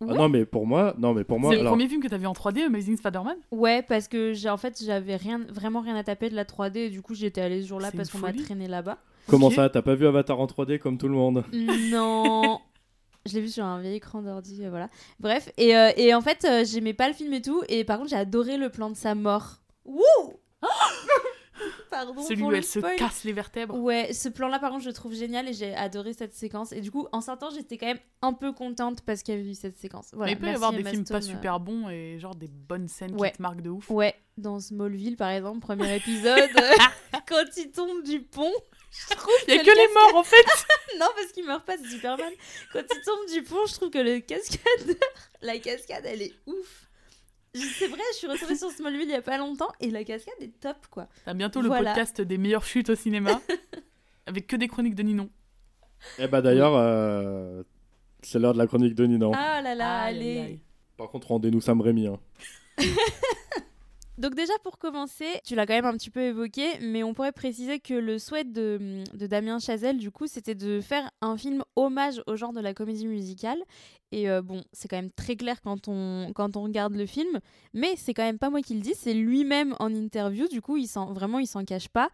Ah. 0.00 0.06
Non, 0.06 0.28
mais 0.28 0.44
pour 0.44 0.66
moi, 0.66 0.94
non, 0.98 1.14
mais 1.14 1.24
pour 1.24 1.38
moi, 1.38 1.50
c'est 1.52 1.58
le 1.62 1.64
premier 1.68 1.88
film 1.88 2.02
que 2.02 2.08
t'as 2.08 2.18
vu 2.18 2.26
en 2.26 2.32
3D, 2.32 2.64
Amazing 2.66 2.96
Spider-Man? 2.96 3.36
Ouais, 3.52 3.80
parce 3.82 4.08
que 4.08 4.32
j'ai 4.34 4.50
en 4.50 4.56
fait 4.56 4.82
j'avais 4.84 5.16
rien, 5.16 5.40
vraiment 5.48 5.80
rien 5.80 5.96
à 5.96 6.02
taper 6.02 6.28
de 6.30 6.34
la 6.34 6.44
3D 6.44 6.76
et 6.78 6.90
du 6.90 7.00
coup 7.00 7.14
j'étais 7.14 7.40
allée 7.40 7.62
ce 7.62 7.68
jour-là 7.68 7.90
parce 7.96 8.10
qu'on 8.10 8.18
m'a 8.18 8.32
traîné 8.32 8.66
là-bas. 8.66 8.98
comment 9.28 9.50
ça 9.50 9.70
T'as 9.70 9.82
pas 9.82 9.94
vu 9.94 10.06
Avatar 10.06 10.40
en 10.40 10.46
3D 10.46 10.78
comme 10.78 10.98
tout 10.98 11.08
le 11.08 11.14
monde? 11.14 11.44
Non. 11.90 12.60
Je 13.26 13.34
l'ai 13.34 13.40
vu 13.40 13.48
sur 13.48 13.64
un 13.64 13.80
vieil 13.80 13.96
écran 13.96 14.20
d'ordi, 14.20 14.64
euh, 14.64 14.70
voilà. 14.70 14.90
Bref, 15.18 15.50
et, 15.56 15.74
euh, 15.76 15.90
et 15.96 16.14
en 16.14 16.20
fait, 16.20 16.44
euh, 16.44 16.64
j'aimais 16.64 16.92
pas 16.92 17.08
le 17.08 17.14
film 17.14 17.32
et 17.32 17.40
tout, 17.40 17.62
et 17.68 17.82
par 17.84 17.96
contre, 17.98 18.10
j'ai 18.10 18.16
adoré 18.16 18.58
le 18.58 18.68
plan 18.68 18.90
de 18.90 18.96
sa 18.96 19.14
mort. 19.14 19.60
Wouh 19.86 20.02
Pardon 21.90 22.20
Celui 22.22 22.40
pour 22.40 22.48
où 22.48 22.50
le 22.50 22.56
elle 22.58 22.64
se 22.64 22.80
casse 22.98 23.22
les 23.24 23.32
vertèbres. 23.32 23.78
Ouais, 23.78 24.12
ce 24.12 24.28
plan-là, 24.28 24.58
par 24.58 24.70
contre, 24.70 24.82
je 24.82 24.88
le 24.88 24.92
trouve 24.94 25.14
génial 25.14 25.48
et 25.48 25.52
j'ai 25.52 25.74
adoré 25.74 26.12
cette 26.12 26.34
séquence. 26.34 26.72
Et 26.72 26.80
du 26.80 26.90
coup, 26.90 27.06
en 27.12 27.20
sortant, 27.20 27.48
j'étais 27.50 27.78
quand 27.78 27.86
même 27.86 28.00
un 28.22 28.32
peu 28.32 28.52
contente 28.52 29.02
parce 29.02 29.22
qu'il 29.22 29.36
y 29.36 29.38
avait 29.38 29.48
eu 29.48 29.54
cette 29.54 29.78
séquence. 29.78 30.08
Voilà, 30.12 30.32
mais 30.32 30.36
il 30.36 30.40
peut 30.40 30.48
y 30.48 30.54
avoir 30.54 30.72
des 30.72 30.80
Emma 30.80 30.90
films 30.90 31.04
pas 31.04 31.20
Stone, 31.20 31.30
euh, 31.30 31.36
super 31.38 31.60
bons 31.60 31.88
et 31.88 32.18
genre 32.18 32.34
des 32.34 32.48
bonnes 32.48 32.88
scènes 32.88 33.14
Ouais. 33.18 33.30
qui 33.30 33.36
te 33.38 33.42
marquent 33.42 33.62
de 33.62 33.70
ouf. 33.70 33.88
Ouais, 33.88 34.14
dans 34.36 34.58
Smallville, 34.58 35.16
par 35.16 35.30
exemple, 35.30 35.60
premier 35.60 35.94
épisode, 35.96 36.50
quand 37.28 37.44
il 37.56 37.70
tombe 37.70 38.02
du 38.02 38.20
pont. 38.20 38.52
Il 39.48 39.54
y 39.54 39.58
a 39.58 39.60
que 39.62 39.66
les 39.66 39.74
cascade- 39.74 39.94
morts 39.94 40.16
en 40.16 40.22
fait 40.24 40.44
Non, 41.00 41.06
parce 41.16 41.32
qu'il 41.32 41.44
meurt 41.44 41.64
pas, 41.64 41.76
c'est 41.76 41.88
Superman. 41.88 42.32
Quand 42.72 42.80
il 42.80 43.00
tombe 43.04 43.28
du 43.32 43.42
pont, 43.42 43.66
je 43.66 43.74
trouve 43.74 43.90
que 43.90 43.98
le 43.98 44.20
cascadeur, 44.20 44.96
la 45.42 45.58
cascade, 45.58 46.04
elle 46.06 46.22
est 46.22 46.32
ouf. 46.46 46.88
C'est 47.54 47.86
vrai, 47.88 48.00
je 48.12 48.16
suis 48.18 48.26
retombée 48.26 48.56
sur 48.56 48.70
Smallville 48.70 49.02
il 49.02 49.10
y 49.10 49.14
a 49.14 49.22
pas 49.22 49.38
longtemps 49.38 49.70
et 49.80 49.90
la 49.90 50.02
cascade 50.04 50.34
est 50.40 50.58
top, 50.60 50.76
quoi. 50.90 51.08
T'as 51.24 51.34
bientôt 51.34 51.60
le 51.60 51.68
Voilà. 51.68 51.92
podcast 51.92 52.20
des 52.20 52.36
meilleures 52.38 52.64
chutes 52.64 52.90
au 52.90 52.94
cinéma 52.96 53.40
avec 54.26 54.46
que 54.48 54.56
des 54.56 54.66
chroniques 54.68 54.94
de 54.96 55.02
Ninon. 55.04 55.30
Eh 56.18 56.26
bah 56.26 56.42
d'ailleurs, 56.42 56.74
euh, 56.76 57.62
c'est 58.22 58.38
l'heure 58.40 58.54
de 58.54 58.58
la 58.58 58.66
chronique 58.66 58.94
de 58.94 59.06
Ninon. 59.06 59.32
Ah 59.34 59.60
là 59.62 59.74
là, 59.74 60.00
allez. 60.02 60.38
aïe. 60.40 60.60
Par 60.96 61.08
contre, 61.10 61.28
rendez-nous 61.28 61.60
Sam 61.60 61.80
Raimi. 61.80 62.06
Hein. 62.08 62.18
Donc 64.16 64.36
déjà 64.36 64.52
pour 64.62 64.78
commencer, 64.78 65.26
tu 65.44 65.56
l'as 65.56 65.66
quand 65.66 65.74
même 65.74 65.84
un 65.86 65.94
petit 65.94 66.10
peu 66.10 66.20
évoqué, 66.20 66.78
mais 66.80 67.02
on 67.02 67.14
pourrait 67.14 67.32
préciser 67.32 67.80
que 67.80 67.94
le 67.94 68.20
souhait 68.20 68.44
de, 68.44 69.02
Damien 69.12 69.58
Chazelle, 69.58 69.98
du 69.98 70.12
coup, 70.12 70.28
c'était 70.28 70.54
de 70.54 70.80
faire 70.80 71.10
un 71.20 71.36
film 71.36 71.64
hommage 71.74 72.22
au 72.28 72.36
genre 72.36 72.52
de 72.52 72.60
la 72.60 72.74
comédie 72.74 73.08
musicale. 73.08 73.58
Et 74.12 74.30
euh, 74.30 74.40
bon, 74.40 74.62
c'est 74.72 74.86
quand 74.86 74.96
même 74.96 75.10
très 75.10 75.34
clair 75.34 75.60
quand 75.62 75.88
on, 75.88 76.30
quand 76.32 76.56
on 76.56 76.62
regarde 76.62 76.94
le 76.94 77.06
film, 77.06 77.40
mais 77.72 77.94
c'est 77.96 78.14
quand 78.14 78.22
même 78.22 78.38
pas 78.38 78.50
moi 78.50 78.62
qui 78.62 78.74
le 78.74 78.80
dis, 78.80 78.94
c'est 78.94 79.14
lui-même 79.14 79.74
en 79.80 79.92
interview, 79.92 80.46
du 80.46 80.60
coup, 80.60 80.76
il 80.76 80.88
vraiment, 81.10 81.40
il 81.40 81.48
s'en 81.48 81.64
cache 81.64 81.88
pas. 81.88 82.10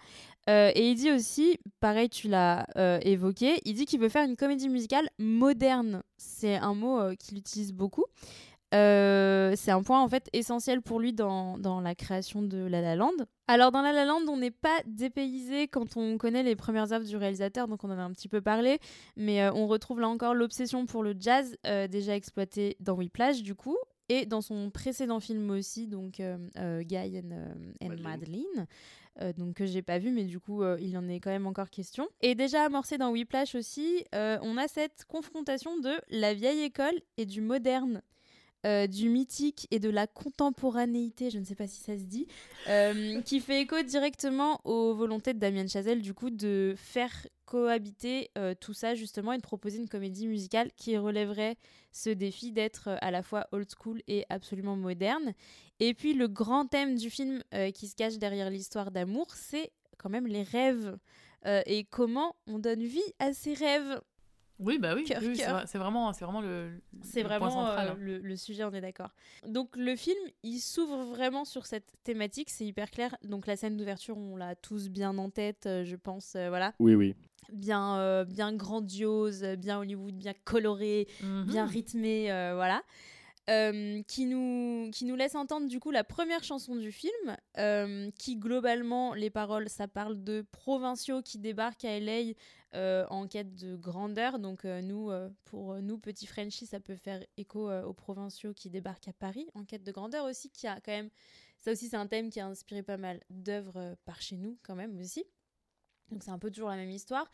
Euh, 0.49 0.73
et 0.75 0.93
il 0.93 0.95
dit 0.95 1.11
aussi, 1.11 1.59
pareil, 1.81 2.09
tu 2.09 2.29
l'as 2.29 2.67
euh, 2.77 2.99
évoqué, 3.03 3.61
il 3.67 3.75
dit 3.75 3.85
qu'il 3.85 4.01
veut 4.01 4.09
faire 4.09 4.25
une 4.27 4.37
comédie 4.37 4.71
musicale 4.71 5.11
moderne. 5.19 6.03
C'est 6.17 6.57
un 6.57 6.73
mot 6.73 7.15
qu'il 7.19 7.37
utilise 7.37 7.75
beaucoup. 7.75 8.07
Euh, 8.73 9.55
c'est 9.57 9.73
un 9.73 9.83
point 9.83 10.01
en 10.01 10.09
fait 10.09 10.29
essentiel 10.33 10.81
pour 10.81 11.01
lui 11.01 11.13
dans, 11.13 11.59
dans 11.59 11.81
la 11.81 11.95
création 11.95 12.41
de 12.43 12.59
La 12.59 12.81
La 12.81 12.95
Land. 12.95 13.13
Alors 13.49 13.73
dans 13.73 13.83
La 13.83 13.93
La 13.93 14.05
Land, 14.05 14.23
on 14.29 14.37
n'est 14.37 14.53
pas 14.53 14.81
dépaysé 14.87 15.67
quand 15.67 15.97
on 15.97 16.19
connaît 16.19 16.45
les 16.45 16.55
premières 16.55 16.93
œuvres 16.93 17.07
du 17.07 17.17
réalisateur, 17.17 17.67
donc 17.67 17.83
on 17.83 17.91
en 17.91 17.99
a 17.99 18.03
un 18.03 18.13
petit 18.13 18.29
peu 18.29 18.41
parlé, 18.41 18.79
mais 19.17 19.43
euh, 19.43 19.53
on 19.53 19.67
retrouve 19.67 20.01
là 20.01 20.09
encore 20.09 20.35
l'obsession 20.35 20.87
pour 20.87 21.03
le 21.03 21.17
jazz 21.19 21.57
euh, 21.67 21.89
déjà 21.89 22.15
exploité 22.15 22.77
dans 22.79 22.95
Whiplash 22.95 23.43
du 23.43 23.57
coup, 23.57 23.77
et 24.09 24.25
dans 24.25 24.41
son 24.41 24.71
précédent 24.71 25.21
film 25.21 25.51
aussi, 25.51 25.87
donc 25.89 26.21
Guy 26.21 27.19
and, 27.19 27.33
and 27.81 27.89
Madeleine. 27.89 28.03
Madeleine. 28.03 28.67
euh, 29.21 29.33
donc 29.33 29.55
que 29.55 29.67
j'ai 29.67 29.83
pas 29.83 29.99
vu, 29.99 30.11
mais 30.11 30.25
du 30.25 30.41
coup 30.41 30.63
euh, 30.63 30.77
il 30.81 30.97
en 30.97 31.09
est 31.09 31.21
quand 31.21 31.31
même 31.31 31.47
encore 31.47 31.71
question. 31.71 32.09
Et 32.21 32.35
déjà 32.35 32.65
amorcé 32.65 32.99
dans 32.99 33.11
Whiplash 33.11 33.55
aussi, 33.55 34.05
euh, 34.15 34.39
on 34.43 34.57
a 34.57 34.69
cette 34.69 35.05
confrontation 35.07 35.79
de 35.79 35.93
la 36.11 36.35
vieille 36.35 36.63
école 36.63 36.95
et 37.17 37.27
du 37.27 37.41
moderne 37.41 38.03
euh, 38.67 38.87
du 38.87 39.09
mythique 39.09 39.67
et 39.71 39.79
de 39.79 39.89
la 39.89 40.07
contemporanéité, 40.07 41.31
je 41.31 41.39
ne 41.39 41.45
sais 41.45 41.55
pas 41.55 41.67
si 41.67 41.81
ça 41.81 41.97
se 41.97 42.05
dit, 42.05 42.27
euh, 42.69 43.21
qui 43.25 43.41
fait 43.41 43.63
écho 43.63 43.83
directement 43.83 44.61
aux 44.65 44.95
volontés 44.95 45.35
de 45.35 45.39
Damien 45.39 45.67
Chazelle, 45.67 46.03
du 46.03 46.15
coup, 46.15 46.31
de 46.31 46.75
faire 46.77 47.27
cohabiter 47.47 48.31
euh, 48.37 48.55
tout 48.59 48.75
ça, 48.75 48.95
justement, 48.95 49.33
et 49.33 49.39
de 49.39 49.43
proposer 49.43 49.79
une 49.79 49.89
comédie 49.89 50.29
musicale 50.29 50.71
qui 50.77 50.97
relèverait 50.97 51.57
ce 51.93 52.11
défi 52.11 52.53
d'être 52.53 52.91
à 53.01 53.11
la 53.11 53.23
fois 53.23 53.47
old 53.53 53.69
school 53.69 54.03
et 54.07 54.25
absolument 54.29 54.77
moderne. 54.77 55.33
Et 55.81 55.95
puis, 55.95 56.15
le 56.15 56.29
grand 56.29 56.67
thème 56.67 56.97
du 56.97 57.11
film 57.11 57.43
qui 57.75 57.89
se 57.89 57.97
cache 57.97 58.19
derrière 58.19 58.51
l'histoire 58.51 58.91
d'amour, 58.91 59.35
c'est 59.35 59.73
quand 59.97 60.11
même 60.11 60.27
les 60.27 60.43
rêves. 60.43 60.99
Euh, 61.47 61.63
et 61.67 61.85
comment 61.85 62.37
on 62.47 62.59
donne 62.59 62.83
vie 62.83 63.01
à 63.19 63.33
ces 63.33 63.55
rêves. 63.55 64.01
Oui, 64.61 64.79
bah 64.79 64.95
oui, 64.95 65.05
c'est 65.07 65.79
vraiment, 65.79 66.13
c'est 66.13 66.25
vraiment 66.25 66.41
le, 66.43 66.71
C'est 67.03 67.25
point 67.25 67.39
central, 67.51 67.89
euh, 67.89 67.93
hein. 67.93 67.97
le, 67.99 68.19
le 68.19 68.37
sujet, 68.37 68.63
on 68.65 68.73
est 68.73 68.81
d'accord. 68.81 69.11
Donc 69.47 69.75
le 69.77 69.97
film, 69.97 70.19
il 70.43 70.59
s'ouvre 70.61 71.05
vraiment 71.05 71.45
sur 71.45 71.67
cette 71.67 71.95
thématique, 72.05 72.51
c'est 72.51 72.67
hyper 72.67 72.91
clair. 72.91 73.17
Donc 73.25 73.47
la 73.47 73.57
scène 73.57 73.77
d'ouverture, 73.77 74.19
on 74.19 74.37
l'a 74.37 74.55
tous 74.55 74.89
bien 74.91 75.17
en 75.19 75.31
tête, 75.31 75.65
euh, 75.67 75.85
je 75.85 75.97
pense, 75.97 76.35
euh, 76.37 76.49
voilà. 76.51 76.75
Oui, 76.79 76.95
oui. 76.95 77.15
Bien, 77.53 77.97
euh, 77.99 78.25
bien 78.25 78.53
grandiose, 78.53 79.43
bien 79.59 79.79
Hollywood, 79.79 80.15
bien 80.15 80.35
coloré, 80.45 81.09
Mhm. 81.23 81.45
bien 81.47 81.67
rythmé, 81.67 82.31
euh, 82.31 82.53
voilà. 82.55 82.83
Euh, 83.49 84.01
qui, 84.07 84.27
nous, 84.27 84.91
qui 84.93 85.05
nous 85.07 85.17
laisse 85.17 85.35
entendre 85.35 85.67
du 85.67 85.81
coup 85.81 85.91
la 85.91 86.05
première 86.05 86.45
chanson 86.45 86.77
du 86.77 86.93
film, 86.93 87.11
euh, 87.59 88.09
qui 88.17 88.37
globalement, 88.37 89.13
les 89.15 89.31
paroles, 89.31 89.69
ça 89.69 89.89
parle 89.89 90.23
de 90.23 90.45
provinciaux 90.53 91.21
qui 91.23 91.39
débarquent 91.39 91.85
à 91.87 91.99
LA 91.99 92.35
euh, 92.75 93.07
en 93.09 93.27
quête 93.27 93.55
de 93.55 93.75
grandeur. 93.77 94.39
Donc 94.39 94.65
euh, 94.65 94.81
nous, 94.81 95.11
euh, 95.11 95.29
pour 95.45 95.77
nous, 95.77 95.99
petits 95.99 96.27
Frenchies, 96.27 96.67
ça 96.67 96.81
peut 96.81 96.97
faire 96.97 97.25
écho 97.37 97.69
euh, 97.69 97.83
aux 97.83 97.93
provinciaux 97.93 98.55
qui 98.55 98.71
débarquent 98.71 99.09
à 99.09 99.13
Paris 99.13 99.49
en 99.55 99.65
quête 99.65 99.83
de 99.83 99.93
grandeur 99.93 100.25
aussi, 100.25 100.51
qui 100.51 100.67
a 100.67 100.81
quand 100.81 100.93
même 100.93 101.11
Ça 101.61 101.73
aussi, 101.73 101.89
c'est 101.89 101.97
un 101.97 102.07
thème 102.07 102.31
qui 102.31 102.41
a 102.41 102.47
inspiré 102.47 102.83
pas 102.83 102.97
mal 102.97 103.21
d'œuvres 103.29 103.97
par 104.05 104.23
chez 104.23 104.37
nous, 104.37 104.59
quand 104.63 104.77
même 104.77 104.99
aussi. 105.01 105.25
Donc, 106.11 106.23
c'est 106.23 106.31
un 106.31 106.39
peu 106.39 106.51
toujours 106.51 106.71
la 106.71 106.77
même 106.77 106.91
histoire. 106.91 107.31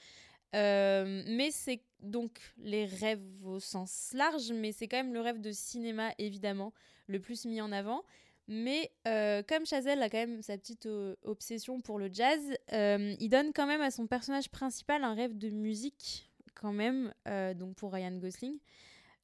Mais 0.53 1.51
c'est 1.51 1.83
donc 2.01 2.40
les 2.57 2.87
rêves 2.87 3.44
au 3.44 3.61
sens 3.61 4.12
large, 4.14 4.53
mais 4.53 4.72
c'est 4.72 4.88
quand 4.88 4.96
même 4.96 5.12
le 5.12 5.20
rêve 5.20 5.40
de 5.40 5.53
cinéma, 5.53 6.12
évidemment, 6.16 6.72
le 7.09 7.20
plus 7.20 7.44
mis 7.44 7.61
en 7.61 7.72
avant. 7.72 8.05
Mais 8.49 8.93
euh, 9.09 9.43
comme 9.49 9.67
Chazelle 9.67 10.03
a 10.03 10.09
quand 10.09 10.19
même 10.19 10.43
sa 10.43 10.57
petite 10.57 10.87
euh, 10.87 11.17
obsession 11.25 11.81
pour 11.81 11.99
le 11.99 12.09
jazz, 12.13 12.41
il 12.73 13.29
donne 13.29 13.53
quand 13.53 13.67
même 13.67 13.81
à 13.81 13.91
son 13.91 14.07
personnage 14.07 14.51
principal 14.51 15.03
un 15.05 15.15
rêve 15.15 15.37
de 15.37 15.51
musique, 15.51 16.31
quand 16.55 16.73
même, 16.73 17.13
donc 17.57 17.75
pour 17.75 17.93
Ryan 17.93 18.17
Gosling. 18.17 18.59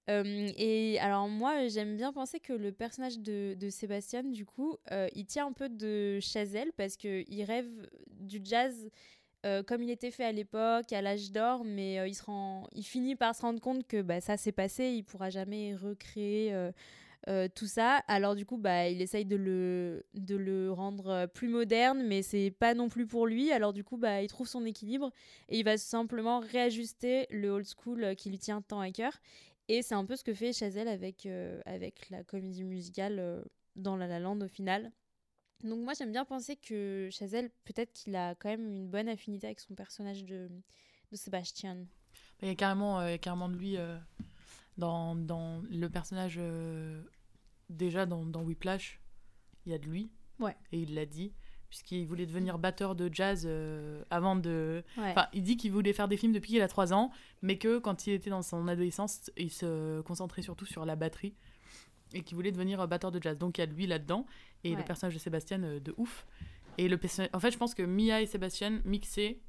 et 0.09 0.99
alors 1.01 1.29
moi, 1.29 1.69
j'aime 1.69 1.97
bien 1.97 2.13
penser 2.13 2.41
que 2.41 2.53
le 2.53 2.73
personnage 2.73 3.19
de, 3.21 3.55
de 3.59 3.71
Sébastien, 3.71 4.23
du 4.23 4.45
coup, 4.45 4.77
il 5.15 5.25
tient 5.27 5.47
un 5.47 5.53
peu 5.53 5.69
de 5.69 6.19
Chazelle 6.21 6.73
parce 6.77 6.97
qu'il 6.97 7.43
rêve 7.45 7.71
du 8.11 8.41
jazz 8.45 8.91
euh, 9.45 9.65
comme 9.65 9.83
il 9.83 9.91
était 9.91 10.13
fait 10.13 10.25
à 10.25 10.31
l'époque, 10.31 10.93
à 10.93 11.03
l'âge 11.03 11.33
d'or, 11.33 11.65
mais 11.65 11.99
euh, 11.99 12.07
il, 12.07 12.15
se 12.15 12.23
rend, 12.23 12.69
il 12.75 12.85
finit 12.85 13.17
par 13.17 13.35
se 13.35 13.43
rendre 13.43 13.61
compte 13.61 13.85
que 13.89 14.01
bah, 14.01 14.21
ça 14.21 14.37
s'est 14.37 14.53
passé, 14.53 14.91
il 14.91 15.03
pourra 15.03 15.31
jamais 15.31 15.75
recréer 15.75 16.55
euh, 17.29 17.49
tout 17.55 17.67
ça. 17.67 17.99
Alors 18.09 18.35
du 18.35 18.47
coup, 18.47 18.59
bah, 18.59 18.89
il 18.89 19.01
essaye 19.01 19.25
de 19.25 19.37
le, 19.37 20.05
de 20.15 20.37
le 20.37 20.73
rendre 20.73 21.27
plus 21.27 21.49
moderne, 21.49 22.03
mais 22.07 22.23
c'est 22.23 22.51
pas 22.51 22.75
non 22.75 22.89
plus 22.89 23.07
pour 23.07 23.27
lui. 23.27 23.53
Alors 23.53 23.73
du 23.73 23.85
coup, 23.85 23.97
bah, 23.97 24.23
il 24.23 24.29
trouve 24.29 24.49
son 24.49 24.65
équilibre 24.65 25.11
et 25.49 25.59
il 25.59 25.65
va 25.65 25.79
simplement 25.79 26.41
réajuster 26.41 27.27
le 27.31 27.51
old 27.51 27.67
school 27.67 28.17
qui 28.17 28.31
lui 28.31 28.39
tient 28.39 28.63
tant 28.63 28.81
à 28.81 28.91
cœur. 28.91 29.13
Et 29.69 29.83
c'est 29.83 29.95
un 29.95 30.05
peu 30.05 30.17
ce 30.17 30.25
que 30.25 30.35
fait 30.35 30.53
Chazelle 30.53 30.89
avec, 30.89 31.29
avec 31.65 32.11
la 32.11 32.25
comédie 32.25 32.65
musicale 32.65 33.45
dans 33.77 33.97
La 33.97 34.07
La 34.07 34.19
Land 34.19 34.41
au 34.41 34.49
final. 34.49 34.93
Donc 35.63 35.79
moi 35.79 35.93
j'aime 35.97 36.11
bien 36.11 36.25
penser 36.25 36.57
que 36.57 37.09
Chazelle, 37.13 37.51
peut-être 37.65 37.93
qu'il 37.93 38.17
a 38.17 38.35
quand 38.35 38.49
même 38.49 38.67
une 38.67 38.89
bonne 38.89 39.09
affinité 39.09 39.47
avec 39.47 39.61
son 39.61 39.75
personnage 39.75 40.25
de, 40.25 40.51
de 41.13 41.17
Sébastien. 41.17 41.87
Il 42.41 42.49
y 42.49 42.51
a 42.51 42.55
carrément, 42.57 43.01
euh, 43.01 43.17
carrément 43.17 43.49
de 43.49 43.55
lui 43.55 43.77
euh, 43.77 43.97
dans, 44.79 45.15
dans, 45.15 45.63
le 45.71 45.89
personnage, 45.89 46.37
euh, 46.39 47.03
déjà 47.69 48.07
dans, 48.07 48.25
dans 48.25 48.43
Whiplash, 48.43 49.01
il 49.67 49.73
y 49.73 49.75
a 49.75 49.79
de 49.79 49.87
lui. 49.87 50.11
Ouais. 50.39 50.57
Et 50.73 50.81
il 50.81 50.95
l'a 50.95 51.07
dit, 51.07 51.33
puisqu'il 51.69 52.07
voulait 52.07 52.27
devenir 52.27 52.59
batteur 52.59 52.95
de 52.95 53.09
jazz 53.13 53.49
avant 54.11 54.37
de... 54.37 54.83
Enfin, 54.99 55.27
il 55.33 55.43
dit 55.43 55.57
qu'il 55.57 55.73
voulait 55.73 55.93
faire 55.93 56.09
des 56.09 56.17
films 56.17 56.33
depuis 56.33 56.53
qu'il 56.53 56.63
a 56.63 56.69
3 56.69 56.93
ans, 56.93 57.11
mais 57.43 57.59
que 57.59 57.79
quand 57.79 58.07
il 58.07 58.15
était 58.15 58.31
dans 58.31 58.43
son 58.43 58.67
adolescence, 58.69 59.31
il 59.37 59.51
se 59.51 60.01
concentrait 60.03 60.43
surtout 60.43 60.67
sur 60.67 60.85
la 60.85 60.97
batterie 60.97 61.35
et 62.15 62.23
qui 62.23 62.35
voulait 62.35 62.53
devenir 62.53 62.87
batteur 62.89 63.11
de 63.11 63.23
jazz. 63.23 63.39
Donc 63.39 63.59
il 63.59 63.63
y 63.63 63.65
a 63.65 63.67
lui 63.67 63.87
là-dedans 63.87 64.27
et 64.65 64.75
le 64.75 64.83
personnage 64.85 65.15
de 65.15 65.19
Sébastien 65.19 65.63
euh, 65.63 65.81
de 65.81 65.95
ouf. 65.97 66.27
Et 66.79 66.89
le 66.89 66.99
en 67.33 67.41
fait, 67.41 67.51
je 67.51 67.59
pense 67.59 67.75
que 67.75 67.83
Mia 67.83 68.23
et 68.23 68.27
Sébastien 68.27 68.81
mixés, 68.85 69.43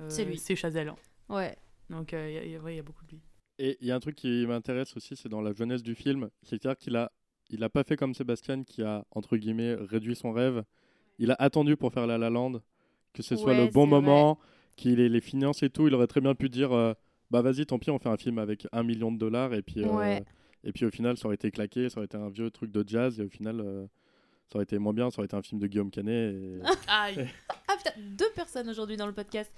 euh, 0.00 0.10
c'est 0.10 0.56
Chazelle. 0.56 0.88
Hein. 0.88 0.96
Ouais. 1.28 1.56
Donc 1.88 2.12
euh, 2.12 2.42
il 2.44 2.50
y, 2.50 2.74
y, 2.74 2.78
a 2.78 2.82
beaucoup 2.82 3.04
de 3.06 3.12
lui. 3.12 3.22
Et 3.58 3.78
il 3.80 3.86
y 3.86 3.90
a 3.90 3.94
un 3.94 4.00
truc 4.00 4.16
qui 4.16 4.46
m'intéresse 4.46 4.96
aussi, 4.96 5.16
c'est 5.16 5.28
dans 5.28 5.40
la 5.40 5.52
jeunesse 5.52 5.82
du 5.82 5.94
film, 5.94 6.28
c'est-à-dire 6.42 6.76
qu'il 6.76 6.96
a 6.96 7.12
il 7.48 7.62
a 7.62 7.68
pas 7.68 7.84
fait 7.84 7.96
comme 7.96 8.12
Sébastien 8.12 8.64
qui 8.64 8.82
a 8.82 9.04
entre 9.12 9.36
guillemets 9.36 9.74
réduit 9.74 10.16
son 10.16 10.32
rêve. 10.32 10.64
Il 11.18 11.30
a 11.30 11.36
attendu 11.38 11.76
pour 11.76 11.92
faire 11.92 12.06
La 12.06 12.18
La 12.18 12.28
Land, 12.28 12.60
que 13.12 13.22
ce 13.22 13.36
soit 13.36 13.54
le 13.54 13.68
bon 13.68 13.86
moment, 13.86 14.38
qu'il 14.74 15.00
ait 15.00 15.08
les 15.08 15.20
finances 15.20 15.62
et 15.62 15.70
tout. 15.70 15.86
Il 15.86 15.94
aurait 15.94 16.08
très 16.08 16.20
bien 16.20 16.34
pu 16.34 16.48
dire 16.48 16.70
bah 17.30 17.42
vas-y, 17.42 17.64
tant 17.64 17.78
pis, 17.78 17.90
on 17.90 17.98
fait 17.98 18.08
un 18.08 18.16
film 18.16 18.38
avec 18.38 18.66
un 18.72 18.82
million 18.82 19.12
de 19.12 19.18
dollars 19.18 19.54
et 19.54 19.62
puis 19.62 19.84
et 20.66 20.72
puis 20.72 20.84
au 20.84 20.90
final, 20.90 21.16
ça 21.16 21.26
aurait 21.26 21.36
été 21.36 21.50
claqué, 21.52 21.88
ça 21.88 21.98
aurait 21.98 22.06
été 22.06 22.16
un 22.16 22.28
vieux 22.28 22.50
truc 22.50 22.72
de 22.72 22.84
jazz, 22.86 23.20
et 23.20 23.22
au 23.22 23.28
final, 23.28 23.60
euh, 23.60 23.86
ça 24.48 24.56
aurait 24.56 24.64
été 24.64 24.78
moins 24.78 24.92
bien, 24.92 25.10
ça 25.10 25.18
aurait 25.18 25.26
été 25.26 25.36
un 25.36 25.42
film 25.42 25.60
de 25.60 25.66
Guillaume 25.66 25.90
Canet. 25.90 26.34
Aïe 26.88 27.28
Ah 27.68 27.76
putain, 27.76 27.90
deux 27.98 28.30
personnes 28.34 28.68
aujourd'hui 28.68 28.96
dans 28.96 29.06
le 29.06 29.12
podcast. 29.12 29.52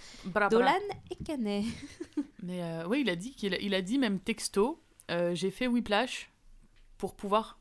Dolan 0.50 0.72
et 1.10 1.22
Canet. 1.22 1.64
Mais 2.42 2.62
euh, 2.62 2.86
oui, 2.88 3.02
il 3.02 3.10
a 3.10 3.16
dit 3.16 3.32
qu'il 3.34 3.56
il 3.60 3.74
a 3.74 3.82
dit 3.82 3.98
même 3.98 4.18
texto, 4.18 4.82
euh, 5.10 5.34
j'ai 5.34 5.50
fait 5.50 5.66
Whiplash 5.66 6.30
pour 6.96 7.14
pouvoir 7.14 7.58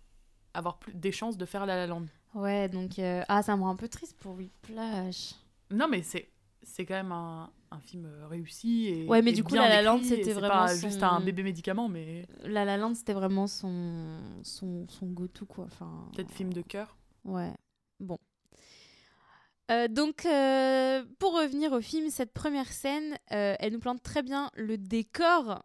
avoir 0.54 0.80
plus, 0.80 0.94
des 0.94 1.12
chances 1.12 1.38
de 1.38 1.46
faire 1.46 1.66
La 1.66 1.76
La 1.76 1.88
Land. 1.88 2.06
Ouais, 2.34 2.70
donc 2.70 3.00
ah 3.00 3.44
ça 3.44 3.56
me 3.56 3.62
rend 3.62 3.70
un 3.70 3.76
peu 3.76 3.88
triste 3.88 4.18
pour 4.20 4.36
Whiplash. 4.36 5.34
Non 5.72 5.88
mais 5.88 6.02
c'est 6.02 6.30
c'est 6.64 6.86
quand 6.86 6.96
même 6.96 7.12
un, 7.12 7.50
un, 7.72 7.80
film 7.80 8.06
euh, 8.06 8.28
réussi 8.28 8.88
et 8.88 9.06
ouais 9.06 9.22
mais 9.22 9.32
du 9.32 9.44
coup 9.44 9.56
La 9.56 9.70
La 9.70 9.82
Land 9.82 10.02
c'était 10.04 10.34
vraiment 10.34 10.66
pas 10.66 10.76
juste 10.76 11.02
un 11.02 11.20
bébé 11.22 11.44
médicament 11.44 11.88
mais 11.88 12.28
La 12.44 12.66
La 12.66 12.78
Land 12.78 12.96
c'était 12.96 13.14
vraiment 13.14 13.48
son 13.48 14.20
son, 14.44 14.86
son 14.90 15.08
go 15.08 15.28
to 15.28 15.46
quoi 15.46 15.66
enfin 15.66 16.10
peut-être 16.14 16.32
film 16.32 16.52
de 16.52 16.62
cœur 16.62 16.98
ouais 17.28 17.54
bon. 18.00 18.18
Euh, 19.70 19.88
donc, 19.90 20.26
euh, 20.26 21.04
pour 21.20 21.34
revenir 21.34 21.74
au 21.74 21.82
film, 21.82 22.10
cette 22.10 22.32
première 22.32 22.72
scène, 22.72 23.18
elle 23.28 23.74
nous 23.74 23.80
plante 23.80 24.02
très 24.02 24.24
bien 24.24 24.50
le 24.56 24.78
décor 24.78 25.64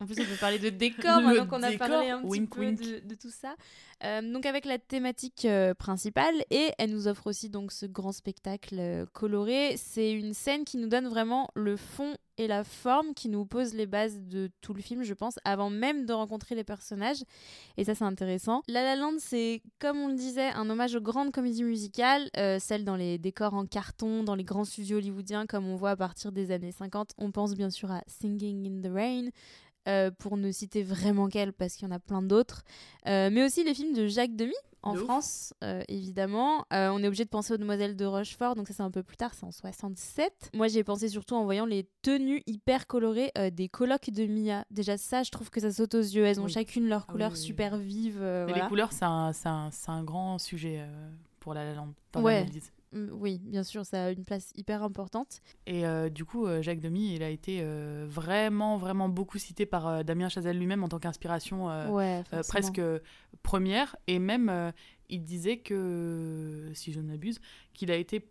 en 0.00 0.06
plus, 0.06 0.20
on 0.20 0.24
peut 0.24 0.36
parler 0.38 0.60
de 0.60 0.68
décor 0.70 1.20
maintenant 1.20 1.46
qu'on 1.46 1.62
a 1.62 1.72
parlé 1.72 2.10
un 2.10 2.22
petit 2.22 2.46
peu 2.46 2.72
De, 2.72 3.14
tout 3.16 3.30
ça. 3.30 3.56
Euh, 4.04 4.20
donc 4.32 4.46
avec 4.46 4.64
la 4.64 4.78
thématique 4.78 5.44
euh, 5.44 5.74
principale 5.74 6.44
et 6.50 6.70
elle 6.78 6.92
nous 6.92 7.08
offre 7.08 7.26
aussi 7.26 7.50
donc 7.50 7.72
ce 7.72 7.84
grand 7.84 8.12
spectacle 8.12 8.76
euh, 8.78 9.06
coloré. 9.12 9.74
C'est 9.76 10.12
une 10.12 10.34
scène 10.34 10.64
qui 10.64 10.76
nous 10.76 10.86
donne 10.86 11.08
vraiment 11.08 11.48
le 11.56 11.76
fond 11.76 12.14
et 12.36 12.46
la 12.46 12.62
forme, 12.62 13.14
qui 13.14 13.28
nous 13.28 13.44
pose 13.44 13.74
les 13.74 13.86
bases 13.86 14.20
de 14.20 14.48
tout 14.60 14.72
le 14.72 14.80
film, 14.80 15.02
je 15.02 15.14
pense, 15.14 15.40
avant 15.44 15.70
même 15.70 16.06
de 16.06 16.12
rencontrer 16.12 16.54
les 16.54 16.62
personnages. 16.62 17.24
Et 17.76 17.82
ça, 17.82 17.96
c'est 17.96 18.04
intéressant. 18.04 18.62
La 18.68 18.84
La 18.84 18.94
Land, 18.94 19.16
c'est 19.18 19.60
comme 19.80 19.98
on 19.98 20.06
le 20.06 20.14
disait, 20.14 20.50
un 20.50 20.70
hommage 20.70 20.94
aux 20.94 21.00
grandes 21.00 21.32
comédies 21.32 21.64
musicales, 21.64 22.30
celles 22.60 22.84
dans 22.84 22.94
les 22.94 23.18
décors 23.18 23.54
en 23.54 23.66
carton, 23.66 24.22
dans 24.22 24.36
les 24.36 24.44
grands 24.44 24.64
studios 24.64 24.98
hollywoodiens, 24.98 25.46
comme 25.46 25.66
on 25.66 25.74
voit 25.74 25.90
à 25.90 25.96
partir 25.96 26.30
des 26.30 26.52
années 26.52 26.70
50. 26.70 27.10
On 27.18 27.32
pense 27.32 27.56
bien 27.56 27.70
sûr 27.70 27.90
à 27.90 28.04
Singing 28.06 28.68
in 28.68 28.88
the 28.88 28.92
Rain. 28.92 29.30
Euh, 29.88 30.10
pour 30.10 30.36
ne 30.36 30.50
citer 30.52 30.82
vraiment 30.82 31.28
qu'elle, 31.28 31.54
parce 31.54 31.74
qu'il 31.74 31.88
y 31.88 31.90
en 31.90 31.94
a 31.94 31.98
plein 31.98 32.20
d'autres. 32.20 32.62
Euh, 33.06 33.30
mais 33.32 33.42
aussi 33.42 33.64
les 33.64 33.72
films 33.72 33.94
de 33.94 34.06
Jacques 34.06 34.36
Demy, 34.36 34.52
en 34.82 34.94
France, 34.94 35.54
euh, 35.64 35.82
évidemment. 35.88 36.66
on 36.70 37.02
est 37.02 37.06
obligé 37.06 37.24
de 37.24 37.30
penser 37.30 37.54
aux 37.54 37.56
Demoiselles 37.56 37.96
de 37.96 38.04
Rochefort, 38.04 38.54
donc 38.54 38.68
ça 38.68 38.74
c'est 38.74 38.82
un 38.82 38.90
peu 38.90 39.02
plus 39.02 39.16
tard, 39.16 39.32
c'est 39.34 39.44
en 39.44 39.50
67. 39.50 40.50
Moi 40.54 40.68
j'y 40.68 40.78
ai 40.78 40.84
pensé 40.84 41.08
surtout 41.08 41.34
en 41.34 41.44
voyant 41.44 41.64
les 41.64 41.88
tenues 42.02 42.42
hyper 42.46 42.86
colorées 42.86 43.32
des 43.52 43.68
colocs 43.68 44.10
de 44.10 44.26
Mia. 44.26 44.64
Déjà 44.70 44.98
ça, 44.98 45.22
je 45.22 45.30
trouve 45.30 45.50
que 45.50 45.60
ça 45.60 45.72
saute 45.72 45.94
aux 45.94 46.00
yeux. 46.00 46.24
Elles 46.24 46.40
ont 46.40 46.48
chacune 46.48 46.88
leur 46.88 47.06
ah 47.08 47.12
couleur 47.12 47.36
super 47.36 47.78
vive. 47.78 48.20
Mais 48.20 48.52
les 48.52 48.68
couleurs, 48.68 48.92
c'est 48.92 49.04
un, 49.04 49.32
un, 49.44 49.70
un, 49.88 50.04
grand 50.04 50.38
sujet 50.38 50.86
pour 51.40 51.54
La 51.54 51.64
La 51.64 51.74
dans 51.74 52.22
ouais. 52.22 52.44
Mm, 52.44 52.60
oui, 52.92 53.40
bien 53.44 53.64
sûr, 53.64 53.84
ça 53.84 54.06
a 54.06 54.10
une 54.10 54.24
place 54.24 54.52
hyper 54.56 54.82
importante. 54.82 55.42
Et 55.66 55.86
euh, 55.86 56.08
du 56.08 56.24
coup, 56.24 56.46
euh, 56.46 56.62
Jacques 56.62 56.80
Demy, 56.80 57.14
il 57.14 57.22
a 57.22 57.28
été 57.28 57.60
euh, 57.60 58.06
vraiment, 58.08 58.78
vraiment 58.78 59.08
beaucoup 59.08 59.38
cité 59.38 59.66
par 59.66 60.04
Damien 60.04 60.28
Chazelle 60.28 60.58
lui-même 60.58 60.82
en 60.82 60.88
tant 60.88 60.98
qu'inspiration 60.98 61.68
presque 62.48 62.80
première. 63.42 63.96
Et 64.06 64.18
même, 64.18 64.72
il 65.08 65.22
disait 65.22 65.58
que, 65.58 66.70
si 66.74 66.92
je 66.92 67.00
ne 67.00 67.08
m'abuse, 67.08 67.40
qu'il 67.74 67.90
a 67.90 67.96
été 67.96 68.26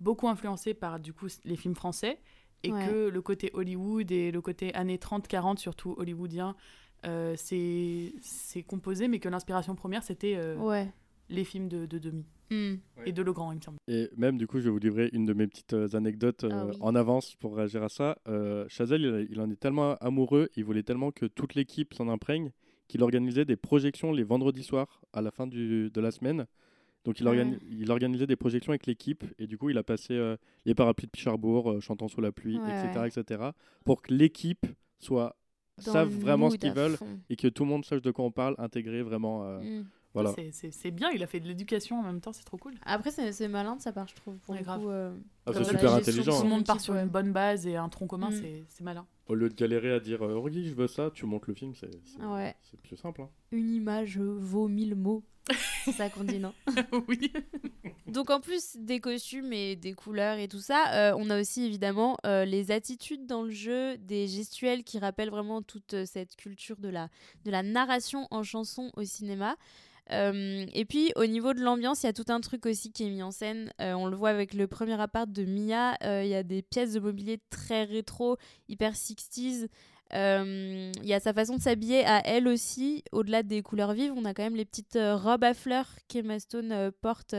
beaucoup 0.00 0.28
influencé 0.28 0.74
par 0.74 1.00
du 1.00 1.12
coup 1.12 1.28
les 1.44 1.56
films 1.56 1.74
français 1.74 2.20
et 2.62 2.70
que 2.70 3.08
le 3.08 3.22
côté 3.22 3.50
Hollywood 3.52 4.10
et 4.10 4.30
le 4.30 4.40
côté 4.40 4.74
années 4.74 4.96
30-40, 4.96 5.58
surtout 5.58 5.94
hollywoodien, 5.96 6.54
c'est 7.36 8.12
composé, 8.66 9.08
mais 9.08 9.20
que 9.20 9.28
l'inspiration 9.30 9.74
première, 9.74 10.02
c'était 10.02 10.38
les 11.28 11.44
films 11.44 11.68
de, 11.68 11.86
de 11.86 11.98
Demi. 11.98 12.24
Hmm. 12.50 12.74
Et 13.06 13.12
de 13.12 13.22
Legrand, 13.22 13.52
il 13.52 13.56
me 13.56 13.60
semble. 13.60 13.78
Et 13.88 14.10
même, 14.16 14.36
du 14.36 14.46
coup, 14.46 14.58
je 14.58 14.64
vais 14.64 14.70
vous 14.70 14.78
livrer 14.78 15.08
une 15.12 15.24
de 15.24 15.32
mes 15.32 15.46
petites 15.46 15.72
euh, 15.72 15.88
anecdotes 15.94 16.44
ah 16.48 16.66
euh, 16.66 16.72
en 16.80 16.94
avance 16.94 17.34
pour 17.36 17.56
réagir 17.56 17.82
à 17.82 17.88
ça. 17.88 18.18
Euh, 18.28 18.66
Chazelle, 18.68 19.26
il, 19.30 19.40
en 19.40 19.50
est 19.50 19.58
tellement 19.58 19.94
amoureux, 19.96 20.50
il 20.56 20.64
voulait 20.64 20.82
tellement 20.82 21.10
que 21.10 21.26
toute 21.26 21.54
l'équipe 21.54 21.94
s'en 21.94 22.08
imprègne, 22.08 22.52
qu'il 22.86 23.02
organisait 23.02 23.44
des 23.44 23.56
projections 23.56 24.12
les 24.12 24.24
vendredis 24.24 24.62
soirs 24.62 25.00
à 25.12 25.22
la 25.22 25.30
fin 25.30 25.46
du, 25.46 25.90
de 25.90 26.00
la 26.00 26.10
semaine. 26.10 26.46
Donc, 27.04 27.20
il, 27.20 27.58
il, 27.70 27.90
organisait 27.90 28.26
des 28.26 28.36
projections 28.36 28.70
avec 28.70 28.86
l'équipe, 28.86 29.24
et 29.38 29.46
du 29.46 29.58
coup, 29.58 29.68
il 29.68 29.76
a 29.76 29.82
passé 29.82 30.18
les 30.64 30.74
parapluies 30.74 31.06
de 31.06 31.10
Picharbourg, 31.10 31.78
chantant 31.82 32.08
sous 32.08 32.22
la 32.22 32.32
pluie, 32.32 32.56
etc., 32.56 33.06
etc., 33.06 33.50
pour 33.84 34.00
que 34.00 34.14
l'équipe 34.14 34.64
soit 34.98 35.36
savent 35.76 36.08
vraiment 36.08 36.48
ce 36.48 36.56
qu'ils 36.56 36.72
veulent 36.72 36.96
et 37.28 37.36
que 37.36 37.48
tout 37.48 37.64
le 37.64 37.68
monde 37.68 37.84
sache 37.84 38.00
de 38.00 38.10
quoi 38.10 38.24
on 38.24 38.30
parle, 38.30 38.54
intégrer 38.56 39.02
vraiment. 39.02 39.60
Hmm. 40.14 40.50
C'est 40.52 40.90
bien, 40.92 41.10
il 41.10 41.22
a 41.22 41.26
fait 41.26 41.40
de 41.40 41.48
l'éducation 41.48 41.98
en 41.98 42.02
même 42.02 42.20
temps, 42.20 42.32
c'est 42.32 42.44
trop 42.44 42.56
cool. 42.56 42.74
Après, 42.86 43.10
c'est 43.10 43.48
malin 43.48 43.76
de 43.76 43.82
sa 43.82 43.92
part, 43.92 44.06
je 44.06 44.14
trouve. 44.14 44.36
Pour 44.38 44.54
grave. 44.56 44.86
Euh, 44.86 45.12
ah, 45.46 45.52
c'est 45.52 45.64
super 45.64 45.94
intelligent. 45.94 46.36
Tout 46.36 46.44
le 46.44 46.48
monde 46.48 46.64
part 46.64 46.80
sur 46.80 46.94
une 46.94 47.08
bonne 47.08 47.32
base 47.32 47.66
et 47.66 47.76
un 47.76 47.88
tronc 47.88 48.06
commun, 48.06 48.30
mm. 48.30 48.64
c'est 48.68 48.84
malin. 48.84 49.06
Au 49.26 49.34
lieu 49.34 49.48
de 49.48 49.54
galérer 49.54 49.92
à 49.92 50.00
dire 50.00 50.22
euh, 50.22 50.48
je 50.52 50.74
veux 50.74 50.86
ça, 50.86 51.10
tu 51.12 51.26
montes 51.26 51.46
le 51.46 51.54
film, 51.54 51.74
c'est 51.74 51.90
ouais. 52.24 52.54
plus 52.82 52.96
simple. 52.96 53.22
Hein. 53.22 53.30
Une 53.52 53.70
image 53.70 54.18
vaut 54.18 54.68
mille 54.68 54.94
mots. 54.94 55.24
c'est 55.84 55.92
ça 55.92 56.08
qu'on 56.08 56.24
dit, 56.24 56.38
non? 56.38 56.52
Oui. 57.08 57.32
Donc, 58.06 58.30
en 58.30 58.40
plus 58.40 58.76
des 58.76 59.00
costumes 59.00 59.52
et 59.52 59.76
des 59.76 59.92
couleurs 59.92 60.38
et 60.38 60.48
tout 60.48 60.60
ça, 60.60 60.92
euh, 60.92 61.16
on 61.18 61.28
a 61.30 61.40
aussi 61.40 61.64
évidemment 61.64 62.16
euh, 62.24 62.44
les 62.44 62.70
attitudes 62.70 63.26
dans 63.26 63.42
le 63.42 63.50
jeu, 63.50 63.98
des 63.98 64.26
gestuels 64.26 64.84
qui 64.84 64.98
rappellent 64.98 65.30
vraiment 65.30 65.62
toute 65.62 66.04
cette 66.04 66.36
culture 66.36 66.76
de 66.78 66.88
la, 66.88 67.08
de 67.44 67.50
la 67.50 67.62
narration 67.62 68.26
en 68.30 68.42
chanson 68.42 68.90
au 68.96 69.04
cinéma. 69.04 69.56
Euh, 70.12 70.66
et 70.72 70.84
puis 70.84 71.12
au 71.16 71.26
niveau 71.26 71.54
de 71.54 71.60
l'ambiance, 71.60 72.02
il 72.02 72.06
y 72.06 72.08
a 72.08 72.12
tout 72.12 72.26
un 72.28 72.40
truc 72.40 72.66
aussi 72.66 72.92
qui 72.92 73.06
est 73.06 73.10
mis 73.10 73.22
en 73.22 73.30
scène. 73.30 73.70
Euh, 73.80 73.94
on 73.94 74.06
le 74.06 74.16
voit 74.16 74.30
avec 74.30 74.54
le 74.54 74.66
premier 74.66 75.00
appart 75.00 75.30
de 75.30 75.44
Mia. 75.44 75.96
Euh, 76.02 76.22
il 76.24 76.30
y 76.30 76.34
a 76.34 76.42
des 76.42 76.62
pièces 76.62 76.92
de 76.92 77.00
mobilier 77.00 77.40
très 77.50 77.84
rétro, 77.84 78.36
hyper 78.68 78.92
60s. 78.92 79.68
Il 80.12 81.06
y 81.06 81.14
a 81.14 81.20
sa 81.20 81.32
façon 81.32 81.56
de 81.56 81.62
s'habiller 81.62 82.04
à 82.04 82.20
elle 82.26 82.46
aussi. 82.46 83.02
Au-delà 83.12 83.42
des 83.42 83.62
couleurs 83.62 83.94
vives, 83.94 84.12
on 84.14 84.24
a 84.24 84.34
quand 84.34 84.44
même 84.44 84.56
les 84.56 84.64
petites 84.64 84.98
robes 85.00 85.44
à 85.44 85.54
fleurs 85.54 85.88
qu'Emma 86.08 86.38
Stone 86.38 86.92
porte. 87.00 87.34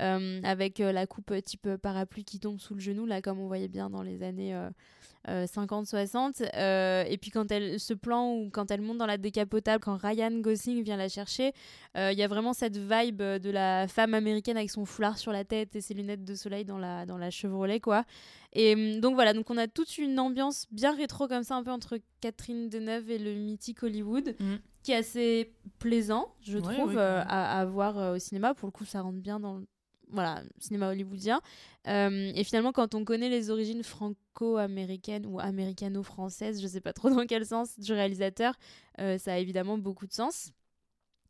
Avec 0.00 0.78
la 0.78 1.06
coupe 1.06 1.32
type 1.44 1.76
parapluie 1.76 2.24
qui 2.24 2.40
tombe 2.40 2.58
sous 2.58 2.74
le 2.74 2.80
genou, 2.80 3.06
là, 3.06 3.20
comme 3.22 3.38
on 3.38 3.46
voyait 3.46 3.68
bien 3.68 3.90
dans 3.90 4.02
les 4.02 4.22
années 4.22 4.54
50-60. 5.28 6.42
Euh, 6.42 6.46
euh, 6.54 7.04
et 7.08 7.18
puis 7.18 7.30
quand 7.30 7.50
elle, 7.50 7.78
ce 7.78 7.94
plan 7.94 8.32
où 8.32 8.50
quand 8.50 8.70
elle 8.70 8.80
monte 8.80 8.98
dans 8.98 9.06
la 9.06 9.18
décapotable, 9.18 9.82
quand 9.82 9.96
Ryan 9.96 10.30
Gosling 10.40 10.82
vient 10.82 10.96
la 10.96 11.08
chercher, 11.08 11.52
euh, 11.96 12.12
il 12.12 12.18
y 12.18 12.22
a 12.22 12.28
vraiment 12.28 12.52
cette 12.52 12.76
vibe 12.76 13.22
de 13.22 13.50
la 13.50 13.86
femme 13.88 14.14
américaine 14.14 14.56
avec 14.56 14.70
son 14.70 14.84
foulard 14.84 15.18
sur 15.18 15.32
la 15.32 15.44
tête 15.44 15.76
et 15.76 15.80
ses 15.80 15.94
lunettes 15.94 16.24
de 16.24 16.34
soleil 16.34 16.64
dans 16.64 16.78
la, 16.78 17.06
dans 17.06 17.18
la 17.18 17.30
Chevrolet, 17.30 17.80
quoi. 17.80 18.04
Et 18.52 18.74
hum, 18.74 19.00
donc 19.00 19.14
voilà, 19.14 19.32
donc 19.32 19.50
on 19.50 19.56
a 19.56 19.68
toute 19.68 19.98
une 19.98 20.18
ambiance 20.18 20.66
bien 20.70 20.94
rétro 20.94 21.28
comme 21.28 21.44
ça, 21.44 21.56
un 21.56 21.62
peu 21.62 21.70
entre 21.70 21.98
Catherine 22.20 22.68
Deneuve 22.68 23.10
et 23.10 23.18
le 23.18 23.34
mythique 23.34 23.82
Hollywood, 23.82 24.34
mm. 24.38 24.54
qui 24.82 24.92
est 24.92 24.96
assez 24.96 25.52
plaisant, 25.78 26.34
je 26.40 26.58
trouve, 26.58 26.98
à, 26.98 27.22
à, 27.22 27.64
voir 27.66 28.14
au 28.14 28.18
cinéma. 28.18 28.54
Pour 28.54 28.66
le 28.66 28.72
coup, 28.72 28.84
ça 28.84 29.02
rentre 29.02 29.18
bien 29.18 29.38
dans 29.38 29.62
voilà, 30.12 30.42
cinéma 30.58 30.88
hollywoodien. 30.90 31.40
Euh, 31.86 32.32
et 32.34 32.44
finalement, 32.44 32.72
quand 32.72 32.94
on 32.94 33.04
connaît 33.04 33.28
les 33.28 33.50
origines 33.50 33.82
franco-américaines 33.82 35.26
ou 35.26 35.40
américano-françaises, 35.40 36.60
je 36.60 36.66
sais 36.66 36.80
pas 36.80 36.92
trop 36.92 37.10
dans 37.14 37.26
quel 37.26 37.46
sens, 37.46 37.78
du 37.78 37.92
réalisateur, 37.92 38.54
euh, 39.00 39.18
ça 39.18 39.34
a 39.34 39.38
évidemment 39.38 39.78
beaucoup 39.78 40.06
de 40.06 40.12
sens. 40.12 40.52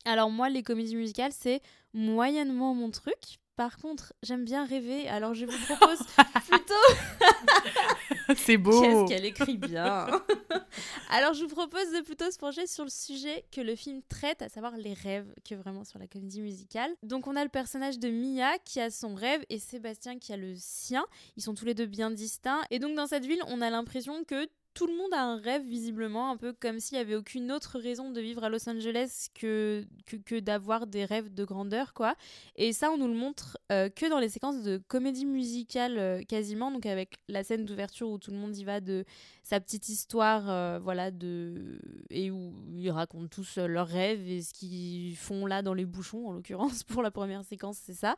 Alors 0.04 0.30
moi, 0.30 0.48
les 0.48 0.62
comédies 0.62 0.96
musicales, 0.96 1.32
c'est 1.32 1.60
moyennement 1.92 2.74
mon 2.74 2.90
truc. 2.90 3.40
Par 3.60 3.76
contre, 3.76 4.14
j'aime 4.22 4.46
bien 4.46 4.64
rêver, 4.64 5.06
alors 5.06 5.34
je 5.34 5.44
vous 5.44 5.66
propose 5.66 5.98
plutôt... 6.48 8.34
C'est 8.34 8.56
beau 8.56 8.80
Qu'est-ce 8.80 9.06
qu'elle 9.06 9.26
écrit 9.26 9.58
bien 9.58 10.06
Alors 11.10 11.34
je 11.34 11.42
vous 11.42 11.54
propose 11.54 11.92
de 11.92 12.00
plutôt 12.00 12.30
se 12.30 12.38
pencher 12.38 12.66
sur 12.66 12.84
le 12.84 12.90
sujet 12.90 13.44
que 13.52 13.60
le 13.60 13.76
film 13.76 14.00
traite, 14.08 14.40
à 14.40 14.48
savoir 14.48 14.78
les 14.78 14.94
rêves, 14.94 15.30
que 15.46 15.54
vraiment 15.54 15.84
sur 15.84 15.98
la 15.98 16.06
comédie 16.06 16.40
musicale. 16.40 16.90
Donc 17.02 17.26
on 17.26 17.36
a 17.36 17.42
le 17.42 17.50
personnage 17.50 17.98
de 17.98 18.08
Mia 18.08 18.56
qui 18.64 18.80
a 18.80 18.88
son 18.88 19.14
rêve 19.14 19.44
et 19.50 19.58
Sébastien 19.58 20.18
qui 20.18 20.32
a 20.32 20.38
le 20.38 20.54
sien. 20.56 21.04
Ils 21.36 21.42
sont 21.42 21.54
tous 21.54 21.66
les 21.66 21.74
deux 21.74 21.84
bien 21.84 22.10
distincts. 22.10 22.62
Et 22.70 22.78
donc 22.78 22.94
dans 22.94 23.08
cette 23.08 23.26
ville, 23.26 23.42
on 23.46 23.60
a 23.60 23.68
l'impression 23.68 24.24
que 24.24 24.48
tout 24.74 24.86
le 24.86 24.96
monde 24.96 25.12
a 25.12 25.22
un 25.22 25.36
rêve 25.36 25.64
visiblement, 25.64 26.30
un 26.30 26.36
peu 26.36 26.52
comme 26.52 26.78
s'il 26.78 26.96
n'y 26.96 27.02
avait 27.02 27.16
aucune 27.16 27.50
autre 27.50 27.78
raison 27.78 28.10
de 28.10 28.20
vivre 28.20 28.44
à 28.44 28.48
Los 28.48 28.68
Angeles 28.68 29.26
que, 29.34 29.84
que, 30.24 30.38
d'avoir 30.38 30.86
des 30.86 31.04
rêves 31.04 31.32
de 31.34 31.44
grandeur, 31.44 31.92
quoi. 31.92 32.14
Et 32.56 32.72
ça, 32.72 32.90
on 32.92 32.96
nous 32.96 33.08
le 33.08 33.14
montre 33.14 33.58
euh, 33.72 33.88
que 33.88 34.08
dans 34.08 34.18
les 34.18 34.28
séquences 34.28 34.62
de 34.62 34.80
comédie 34.88 35.26
musicale 35.26 35.98
euh, 35.98 36.22
quasiment, 36.22 36.70
donc 36.70 36.86
avec 36.86 37.18
la 37.28 37.42
scène 37.42 37.64
d'ouverture 37.64 38.08
où 38.08 38.18
tout 38.18 38.30
le 38.30 38.36
monde 38.36 38.56
y 38.56 38.64
va 38.64 38.80
de 38.80 39.04
sa 39.42 39.58
petite 39.58 39.88
histoire, 39.88 40.48
euh, 40.48 40.78
voilà, 40.80 41.10
de 41.10 41.80
et 42.10 42.30
où 42.30 42.52
ils 42.72 42.90
racontent 42.90 43.28
tous 43.28 43.58
leurs 43.58 43.88
rêves 43.88 44.28
et 44.28 44.42
ce 44.42 44.52
qu'ils 44.52 45.16
font 45.16 45.46
là 45.46 45.62
dans 45.62 45.74
les 45.74 45.84
bouchons, 45.84 46.28
en 46.28 46.32
l'occurrence 46.32 46.84
pour 46.84 47.02
la 47.02 47.10
première 47.10 47.44
séquence, 47.44 47.78
c'est 47.84 47.94
ça. 47.94 48.16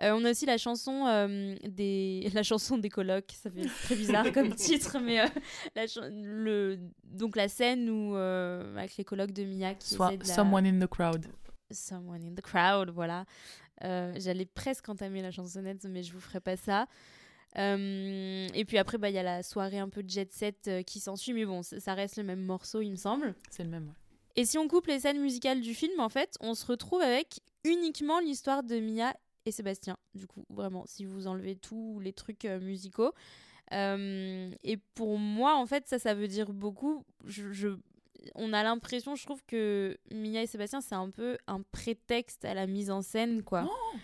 on 0.00 0.24
a 0.24 0.30
aussi 0.30 0.46
la 0.46 0.58
chanson 0.58 1.06
des 1.64 2.28
la 2.34 2.42
chanson 2.42 2.78
des 2.78 2.88
colocs, 2.88 3.32
ça 3.40 3.50
fait 3.50 3.66
très 3.84 3.94
bizarre 3.94 4.32
comme 4.32 4.54
titre, 4.56 4.98
mais 5.00 5.24
la 5.76 5.86
le, 6.10 6.78
donc 7.04 7.36
la 7.36 7.48
scène 7.48 7.88
où, 7.88 8.16
euh, 8.16 8.76
avec 8.76 8.96
les 8.96 9.04
colloques 9.04 9.32
de 9.32 9.44
Mia 9.44 9.74
qui 9.74 9.88
Soit 9.88 10.12
Someone 10.24 10.66
in 10.66 10.78
the 10.78 10.88
Crowd. 10.88 11.26
Someone 11.70 12.22
in 12.24 12.34
the 12.34 12.40
Crowd, 12.40 12.90
voilà. 12.90 13.24
Euh, 13.84 14.12
j'allais 14.16 14.46
presque 14.46 14.88
entamer 14.88 15.22
la 15.22 15.30
chansonnette, 15.30 15.84
mais 15.84 16.02
je 16.02 16.12
vous 16.12 16.20
ferai 16.20 16.40
pas 16.40 16.56
ça. 16.56 16.86
Euh, 17.58 18.46
et 18.54 18.64
puis 18.64 18.78
après, 18.78 18.98
bah, 18.98 19.10
il 19.10 19.14
y 19.14 19.18
a 19.18 19.22
la 19.22 19.42
soirée 19.42 19.78
un 19.78 19.88
peu 19.88 20.02
jet 20.06 20.32
set 20.32 20.70
qui 20.86 21.00
s'ensuit, 21.00 21.32
mais 21.32 21.44
bon, 21.44 21.62
ça 21.62 21.94
reste 21.94 22.16
le 22.16 22.22
même 22.22 22.42
morceau, 22.42 22.80
il 22.80 22.90
me 22.90 22.96
semble. 22.96 23.34
C'est 23.50 23.64
le 23.64 23.70
même, 23.70 23.88
ouais. 23.88 23.94
Et 24.36 24.46
si 24.46 24.56
on 24.56 24.66
coupe 24.66 24.86
les 24.86 25.00
scènes 25.00 25.20
musicales 25.20 25.60
du 25.60 25.74
film, 25.74 26.00
en 26.00 26.08
fait, 26.08 26.36
on 26.40 26.54
se 26.54 26.64
retrouve 26.64 27.02
avec 27.02 27.40
uniquement 27.64 28.18
l'histoire 28.20 28.62
de 28.62 28.80
Mia 28.80 29.14
et 29.44 29.52
Sébastien. 29.52 29.98
Du 30.14 30.26
coup, 30.26 30.44
vraiment, 30.48 30.84
si 30.86 31.04
vous 31.04 31.26
enlevez 31.26 31.56
tous 31.56 32.00
les 32.00 32.12
trucs 32.12 32.44
musicaux. 32.44 33.12
Euh, 33.72 34.50
et 34.62 34.76
pour 34.76 35.18
moi, 35.18 35.56
en 35.56 35.66
fait, 35.66 35.88
ça, 35.88 35.98
ça 35.98 36.14
veut 36.14 36.28
dire 36.28 36.52
beaucoup. 36.52 37.04
Je, 37.24 37.76
on 38.34 38.52
a 38.52 38.62
l'impression, 38.62 39.14
je 39.14 39.24
trouve 39.24 39.42
que 39.46 39.98
Mia 40.12 40.42
et 40.42 40.46
Sébastien, 40.46 40.80
c'est 40.80 40.94
un 40.94 41.10
peu 41.10 41.38
un 41.46 41.62
prétexte 41.62 42.44
à 42.44 42.54
la 42.54 42.66
mise 42.66 42.90
en 42.90 43.02
scène, 43.02 43.42
quoi. 43.42 43.68
Oh, 43.68 43.96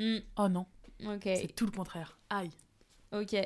mm. 0.00 0.18
oh 0.38 0.48
non. 0.48 0.66
Ok. 1.04 1.22
C'est 1.24 1.54
tout 1.54 1.66
le 1.66 1.72
contraire. 1.72 2.18
Aïe. 2.30 2.50
Ok. 3.12 3.36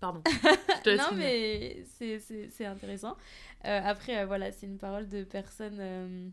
Pardon. 0.00 0.22
non, 0.86 1.14
mais 1.14 1.84
c'est 1.98 2.66
intéressant. 2.66 3.16
Euh, 3.64 3.80
après, 3.82 4.18
euh, 4.18 4.26
voilà, 4.26 4.52
c'est 4.52 4.66
une 4.66 4.78
parole 4.78 5.08
de 5.08 5.24
personne 5.24 6.32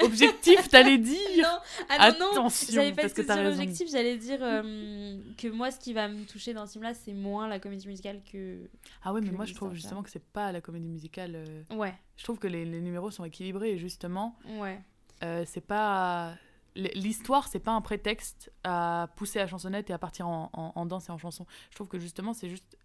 Objectif, 0.00 0.68
t'allais 0.68 0.98
dire 0.98 1.18
Non, 1.38 1.58
ah 1.88 2.12
non, 2.12 2.30
Attention, 2.32 2.74
j'allais 2.74 2.92
pas 2.92 3.02
parce 3.02 3.12
que 3.12 3.22
dire 3.22 3.46
objectif, 3.46 3.90
j'allais 3.90 4.16
dire 4.16 4.38
euh, 4.42 5.18
que 5.36 5.48
moi, 5.48 5.70
ce 5.70 5.78
qui 5.78 5.92
va 5.92 6.08
me 6.08 6.24
toucher 6.24 6.54
dans 6.54 6.66
ce 6.66 6.72
film-là, 6.72 6.94
c'est 6.94 7.12
moins 7.12 7.48
la 7.48 7.58
comédie 7.58 7.86
musicale 7.86 8.20
que. 8.30 8.68
Ah 9.02 9.12
ouais, 9.12 9.20
mais 9.20 9.30
moi, 9.30 9.44
je 9.44 9.54
trouve 9.54 9.74
justement 9.74 10.02
que 10.02 10.10
c'est 10.10 10.24
pas 10.24 10.52
la 10.52 10.60
comédie 10.60 10.88
musicale. 10.88 11.32
Euh, 11.36 11.76
ouais. 11.76 11.94
Je 12.16 12.24
trouve 12.24 12.38
que 12.38 12.46
les, 12.46 12.64
les, 12.64 12.80
numéros 12.80 13.10
sont 13.10 13.24
équilibrés 13.24 13.78
justement. 13.78 14.36
Ouais. 14.58 14.80
Euh, 15.22 15.44
c'est 15.46 15.60
pas. 15.60 16.34
L'histoire, 16.76 17.48
c'est 17.48 17.58
pas 17.58 17.72
un 17.72 17.80
prétexte 17.80 18.52
à 18.62 19.08
pousser 19.16 19.40
la 19.40 19.48
chansonnette 19.48 19.90
et 19.90 19.92
à 19.92 19.98
partir 19.98 20.28
en, 20.28 20.50
en, 20.52 20.72
en 20.76 20.86
danse 20.86 21.08
et 21.08 21.12
en 21.12 21.18
chanson. 21.18 21.44
Je 21.70 21.74
trouve 21.74 21.88
que 21.88 21.98
justement, 21.98 22.32
c'est 22.32 22.48
juste 22.48 22.78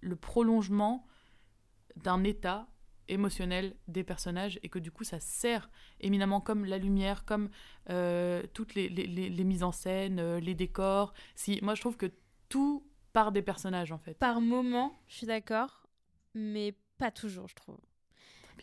le 0.00 0.16
prolongement 0.16 1.06
d'un 1.96 2.24
état 2.24 2.66
émotionnel 3.08 3.74
des 3.88 4.04
personnages 4.04 4.58
et 4.62 4.68
que 4.68 4.78
du 4.78 4.90
coup 4.90 5.04
ça 5.04 5.20
sert 5.20 5.70
éminemment 6.00 6.40
comme 6.40 6.64
la 6.64 6.78
lumière, 6.78 7.24
comme 7.24 7.50
euh, 7.90 8.42
toutes 8.52 8.74
les, 8.74 8.88
les, 8.88 9.06
les, 9.06 9.44
mises 9.44 9.62
en 9.62 9.72
scène, 9.72 10.18
euh, 10.18 10.40
les 10.40 10.54
décors. 10.54 11.14
Si, 11.34 11.58
moi 11.62 11.74
je 11.74 11.80
trouve 11.80 11.96
que 11.96 12.10
tout 12.48 12.84
part 13.12 13.32
des 13.32 13.42
personnages 13.42 13.92
en 13.92 13.98
fait. 13.98 14.14
Par 14.14 14.40
moment, 14.40 14.98
je 15.08 15.16
suis 15.16 15.26
d'accord, 15.26 15.86
mais 16.34 16.74
pas 16.98 17.10
toujours 17.10 17.48
je 17.48 17.54
trouve. 17.54 17.78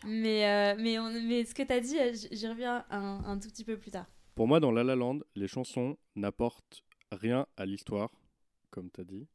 Mais, 0.04 0.48
euh, 0.48 0.76
mais, 0.78 0.98
mais 1.22 1.44
ce 1.44 1.54
que 1.54 1.62
tu 1.62 1.72
as 1.72 1.80
dit, 1.80 1.96
j'y 2.32 2.48
reviens 2.48 2.84
un, 2.90 3.22
un, 3.24 3.38
tout 3.38 3.48
petit 3.48 3.64
peu 3.64 3.78
plus 3.78 3.90
tard. 3.90 4.06
Pour 4.34 4.48
moi, 4.48 4.60
dans 4.60 4.72
La 4.72 4.84
La 4.84 4.96
Land, 4.96 5.20
les 5.34 5.48
chansons 5.48 5.96
n'apportent 6.16 6.84
rien 7.12 7.46
à 7.56 7.64
l'histoire, 7.64 8.10
comme 8.70 8.90
tu 8.90 9.00
as 9.00 9.04
dit. 9.04 9.26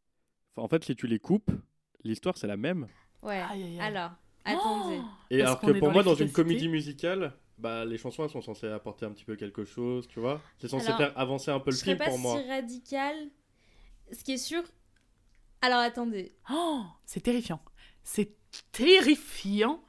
Enfin, 0.51 0.65
en 0.65 0.67
fait, 0.67 0.83
si 0.83 0.95
tu 0.95 1.07
les 1.07 1.19
coupes, 1.19 1.51
l'histoire 2.03 2.37
c'est 2.37 2.47
la 2.47 2.57
même. 2.57 2.87
Ouais, 3.23 3.41
alors 3.79 4.11
Attendez. 4.57 5.01
Et 5.29 5.41
alors 5.41 5.59
que 5.59 5.71
pour 5.71 5.91
moi, 5.91 6.03
dans 6.03 6.15
une 6.15 6.31
comédie 6.31 6.69
musicale, 6.69 7.33
bah, 7.57 7.85
les 7.85 7.97
chansons 7.97 8.23
elles 8.23 8.29
sont 8.29 8.41
censées 8.41 8.67
apporter 8.67 9.05
un 9.05 9.11
petit 9.11 9.25
peu 9.25 9.35
quelque 9.35 9.65
chose, 9.65 10.07
tu 10.07 10.19
vois. 10.19 10.41
C'est 10.59 10.67
censé 10.67 10.91
faire 10.93 11.17
avancer 11.17 11.51
un 11.51 11.59
peu 11.59 11.71
le 11.71 11.77
film 11.77 11.97
pour 11.97 12.17
moi. 12.17 12.39
C'est 12.41 12.49
radical. 12.49 13.15
Ce 14.11 14.23
qui 14.23 14.33
est 14.33 14.37
sûr. 14.37 14.63
Alors 15.61 15.79
attendez. 15.79 16.31
Oh, 16.51 16.83
c'est 17.05 17.21
terrifiant. 17.21 17.61
C'est 18.03 18.33
terrifiant. 18.71 19.83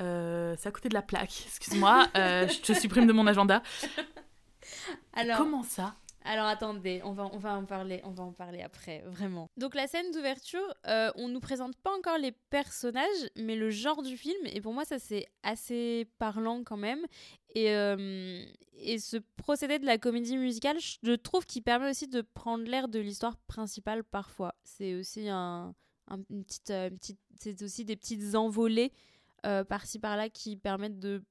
Euh, 0.00 0.54
c'est 0.58 0.68
à 0.68 0.72
côté 0.72 0.88
de 0.88 0.94
la 0.94 1.02
plaque. 1.02 1.44
Excuse-moi, 1.46 2.06
euh, 2.16 2.48
je 2.48 2.60
te 2.60 2.72
supprime 2.72 3.06
de 3.06 3.12
mon 3.12 3.26
agenda. 3.26 3.62
Alors, 5.12 5.38
Comment 5.38 5.62
ça 5.62 5.96
alors 6.26 6.46
attendez, 6.46 7.00
on 7.04 7.12
va, 7.12 7.28
on 7.32 7.38
va 7.38 7.54
en 7.54 7.64
parler, 7.64 8.00
on 8.04 8.10
va 8.10 8.24
en 8.24 8.32
parler 8.32 8.62
après, 8.62 9.02
vraiment. 9.06 9.48
Donc 9.56 9.74
la 9.74 9.86
scène 9.86 10.10
d'ouverture, 10.12 10.74
euh, 10.86 11.10
on 11.14 11.28
nous 11.28 11.40
présente 11.40 11.76
pas 11.76 11.96
encore 11.96 12.18
les 12.18 12.32
personnages, 12.32 13.30
mais 13.36 13.56
le 13.56 13.70
genre 13.70 14.02
du 14.02 14.16
film, 14.16 14.44
et 14.46 14.60
pour 14.60 14.72
moi 14.72 14.84
ça 14.84 14.98
c'est 14.98 15.26
assez 15.42 16.08
parlant 16.18 16.64
quand 16.64 16.76
même. 16.76 17.04
Et, 17.54 17.70
euh, 17.70 18.44
et 18.74 18.98
ce 18.98 19.16
procédé 19.36 19.78
de 19.78 19.86
la 19.86 19.98
comédie 19.98 20.36
musicale, 20.36 20.76
je 20.80 21.12
trouve 21.12 21.46
qu'il 21.46 21.62
permet 21.62 21.90
aussi 21.90 22.08
de 22.08 22.20
prendre 22.20 22.64
l'air 22.64 22.88
de 22.88 22.98
l'histoire 22.98 23.36
principale 23.46 24.04
parfois. 24.04 24.54
C'est 24.62 24.94
aussi 24.94 25.28
un, 25.28 25.74
une 26.30 26.44
petite, 26.44 26.70
euh, 26.70 26.90
petite 26.90 27.18
c'est 27.38 27.62
aussi 27.62 27.84
des 27.84 27.96
petites 27.96 28.34
envolées 28.34 28.92
euh, 29.44 29.64
par-ci 29.64 29.98
par-là 29.98 30.28
qui 30.28 30.56
permettent 30.56 30.98
de 30.98 31.22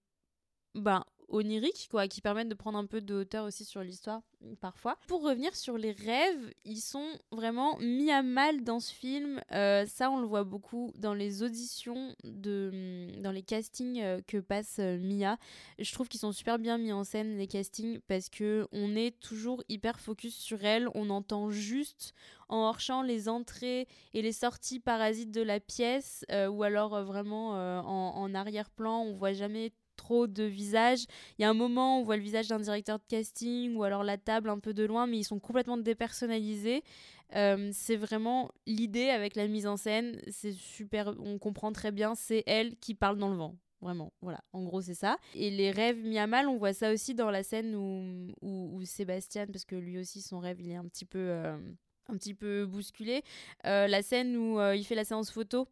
ben, 0.75 1.03
oniriques, 1.29 1.87
quoi, 1.89 2.07
qui 2.07 2.21
permettent 2.21 2.49
de 2.49 2.55
prendre 2.55 2.77
un 2.77 2.85
peu 2.85 3.01
de 3.01 3.15
hauteur 3.15 3.45
aussi 3.45 3.65
sur 3.65 3.81
l'histoire 3.81 4.21
parfois. 4.59 4.97
Pour 5.07 5.23
revenir 5.23 5.55
sur 5.55 5.77
les 5.77 5.91
rêves, 5.91 6.53
ils 6.65 6.81
sont 6.81 7.07
vraiment 7.31 7.77
mis 7.79 8.11
à 8.11 8.21
mal 8.21 8.63
dans 8.63 8.79
ce 8.79 8.93
film. 8.93 9.41
Euh, 9.51 9.85
ça, 9.85 10.11
on 10.11 10.19
le 10.19 10.27
voit 10.27 10.43
beaucoup 10.43 10.91
dans 10.95 11.13
les 11.13 11.43
auditions, 11.43 12.15
de, 12.23 13.07
dans 13.19 13.31
les 13.31 13.41
castings 13.41 14.01
euh, 14.01 14.21
que 14.27 14.37
passe 14.37 14.77
euh, 14.79 14.97
Mia. 14.99 15.37
Je 15.79 15.91
trouve 15.93 16.07
qu'ils 16.07 16.19
sont 16.19 16.31
super 16.31 16.59
bien 16.59 16.77
mis 16.77 16.91
en 16.91 17.03
scène 17.03 17.37
les 17.37 17.47
castings 17.47 17.99
parce 18.07 18.29
que 18.29 18.67
on 18.71 18.95
est 18.95 19.19
toujours 19.19 19.63
hyper 19.69 19.99
focus 19.99 20.35
sur 20.35 20.63
elle. 20.63 20.89
On 20.93 21.09
entend 21.09 21.49
juste 21.49 22.13
en 22.49 22.67
hors-champ 22.67 23.01
les 23.01 23.27
entrées 23.27 23.87
et 24.13 24.21
les 24.21 24.33
sorties 24.33 24.79
parasites 24.79 25.31
de 25.31 25.41
la 25.41 25.59
pièce 25.59 26.23
ou 26.31 26.63
alors 26.63 27.03
vraiment 27.03 27.51
en, 27.79 28.15
en 28.15 28.35
arrière-plan. 28.35 29.01
On 29.01 29.13
voit 29.13 29.33
jamais 29.33 29.71
trop 29.95 30.27
de 30.27 30.43
visages. 30.43 31.05
Il 31.37 31.41
y 31.41 31.45
a 31.45 31.49
un 31.49 31.53
moment 31.53 31.97
où 31.97 32.01
on 32.01 32.03
voit 32.03 32.17
le 32.17 32.23
visage 32.23 32.47
d'un 32.47 32.59
directeur 32.59 32.99
de 32.99 33.03
casting 33.07 33.75
ou 33.75 33.83
alors 33.83 34.03
la 34.03 34.17
table 34.17 34.49
un 34.49 34.59
peu 34.59 34.73
de 34.73 34.83
loin, 34.83 35.07
mais 35.07 35.19
ils 35.19 35.23
sont 35.23 35.39
complètement 35.39 35.77
dépersonnalisés. 35.77 36.83
Euh, 37.35 37.69
c'est 37.73 37.95
vraiment 37.95 38.51
l'idée 38.67 39.09
avec 39.09 39.35
la 39.35 39.47
mise 39.47 39.67
en 39.67 39.77
scène. 39.77 40.21
C'est 40.29 40.53
super, 40.53 41.13
on 41.19 41.37
comprend 41.37 41.71
très 41.71 41.91
bien, 41.91 42.15
c'est 42.15 42.43
elle 42.45 42.75
qui 42.77 42.93
parle 42.93 43.17
dans 43.17 43.29
le 43.29 43.37
vent. 43.37 43.55
Vraiment, 43.81 44.13
voilà, 44.21 44.43
en 44.53 44.63
gros 44.63 44.81
c'est 44.81 44.95
ça. 44.95 45.17
Et 45.35 45.51
les 45.51 45.69
rêves 45.69 46.03
mis 46.03 46.17
à 46.17 46.27
mal, 46.27 46.47
on 46.47 46.57
voit 46.57 46.73
ça 46.73 46.91
aussi 46.91 47.13
dans 47.13 47.29
la 47.29 47.43
scène 47.43 47.75
où, 47.75 48.31
où, 48.41 48.83
Sébastien, 48.83 49.45
parce 49.47 49.65
que 49.65 49.75
lui 49.75 49.99
aussi 49.99 50.21
son 50.21 50.39
rêve 50.39 50.59
il 50.59 50.71
est 50.71 50.75
un 50.75 50.85
petit 50.85 51.05
peu, 51.05 51.19
euh, 51.19 51.57
un 52.07 52.17
petit 52.17 52.33
peu 52.33 52.65
bousculé, 52.65 53.21
euh, 53.65 53.87
la 53.87 54.01
scène 54.01 54.37
où 54.37 54.59
il 54.73 54.83
fait 54.85 54.95
la 54.95 55.05
séance 55.05 55.29
photo 55.29 55.67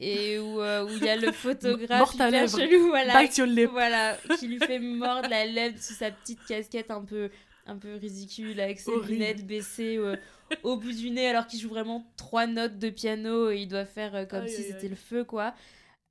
et 0.00 0.38
où 0.38 0.60
il 0.90 1.04
y 1.04 1.08
a 1.08 1.16
le 1.16 1.32
photographe 1.32 2.14
hyper 2.14 2.48
chelou, 2.48 2.88
voilà, 2.88 3.24
voilà, 3.70 4.16
qui 4.38 4.48
lui 4.48 4.58
fait 4.58 4.78
mordre 4.78 5.28
la 5.28 5.46
lèvre 5.46 5.78
sous 5.78 5.94
sa 5.94 6.10
petite 6.10 6.44
casquette 6.46 6.90
un 6.90 7.04
peu 7.04 7.30
un 7.68 7.76
peu 7.76 7.94
ridicule 7.94 8.60
avec 8.60 8.80
ses 8.80 8.98
lunettes 9.02 9.46
baissées 9.46 9.96
euh, 9.98 10.16
au 10.62 10.76
bout 10.76 10.92
du 10.92 11.10
nez 11.10 11.28
alors 11.28 11.46
qu'il 11.46 11.60
joue 11.60 11.68
vraiment 11.68 12.10
trois 12.16 12.46
notes 12.46 12.78
de 12.78 12.90
piano 12.90 13.50
et 13.50 13.58
il 13.58 13.68
doit 13.68 13.84
faire 13.84 14.14
euh, 14.14 14.24
comme 14.24 14.48
si 14.48 14.62
c'était 14.62 14.88
le 14.88 14.96
feu 14.96 15.24
quoi. 15.24 15.54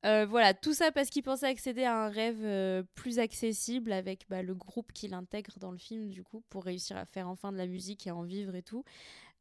Euh, 0.06 0.28
voilà, 0.28 0.54
tout 0.54 0.74
ça 0.74 0.92
parce 0.92 1.10
qu'il 1.10 1.24
pensait 1.24 1.48
accéder 1.48 1.84
à 1.84 2.06
un 2.06 2.10
rêve 2.10 2.86
plus 2.94 3.18
accessible 3.18 3.92
avec 3.92 4.26
bah, 4.30 4.44
le 4.44 4.54
groupe 4.54 4.94
qu'il 4.94 5.16
intègre 5.16 5.58
dans 5.60 5.72
le 5.72 5.80
film 5.80 6.10
du 6.10 6.24
coup 6.24 6.44
pour 6.50 6.64
réussir 6.64 6.96
à 6.96 7.06
faire 7.06 7.28
enfin 7.28 7.52
de 7.52 7.58
la 7.58 7.66
musique 7.66 8.06
et 8.06 8.12
à 8.12 8.16
en 8.16 8.24
vivre 8.24 8.56
et 8.56 8.62
tout. 8.62 8.84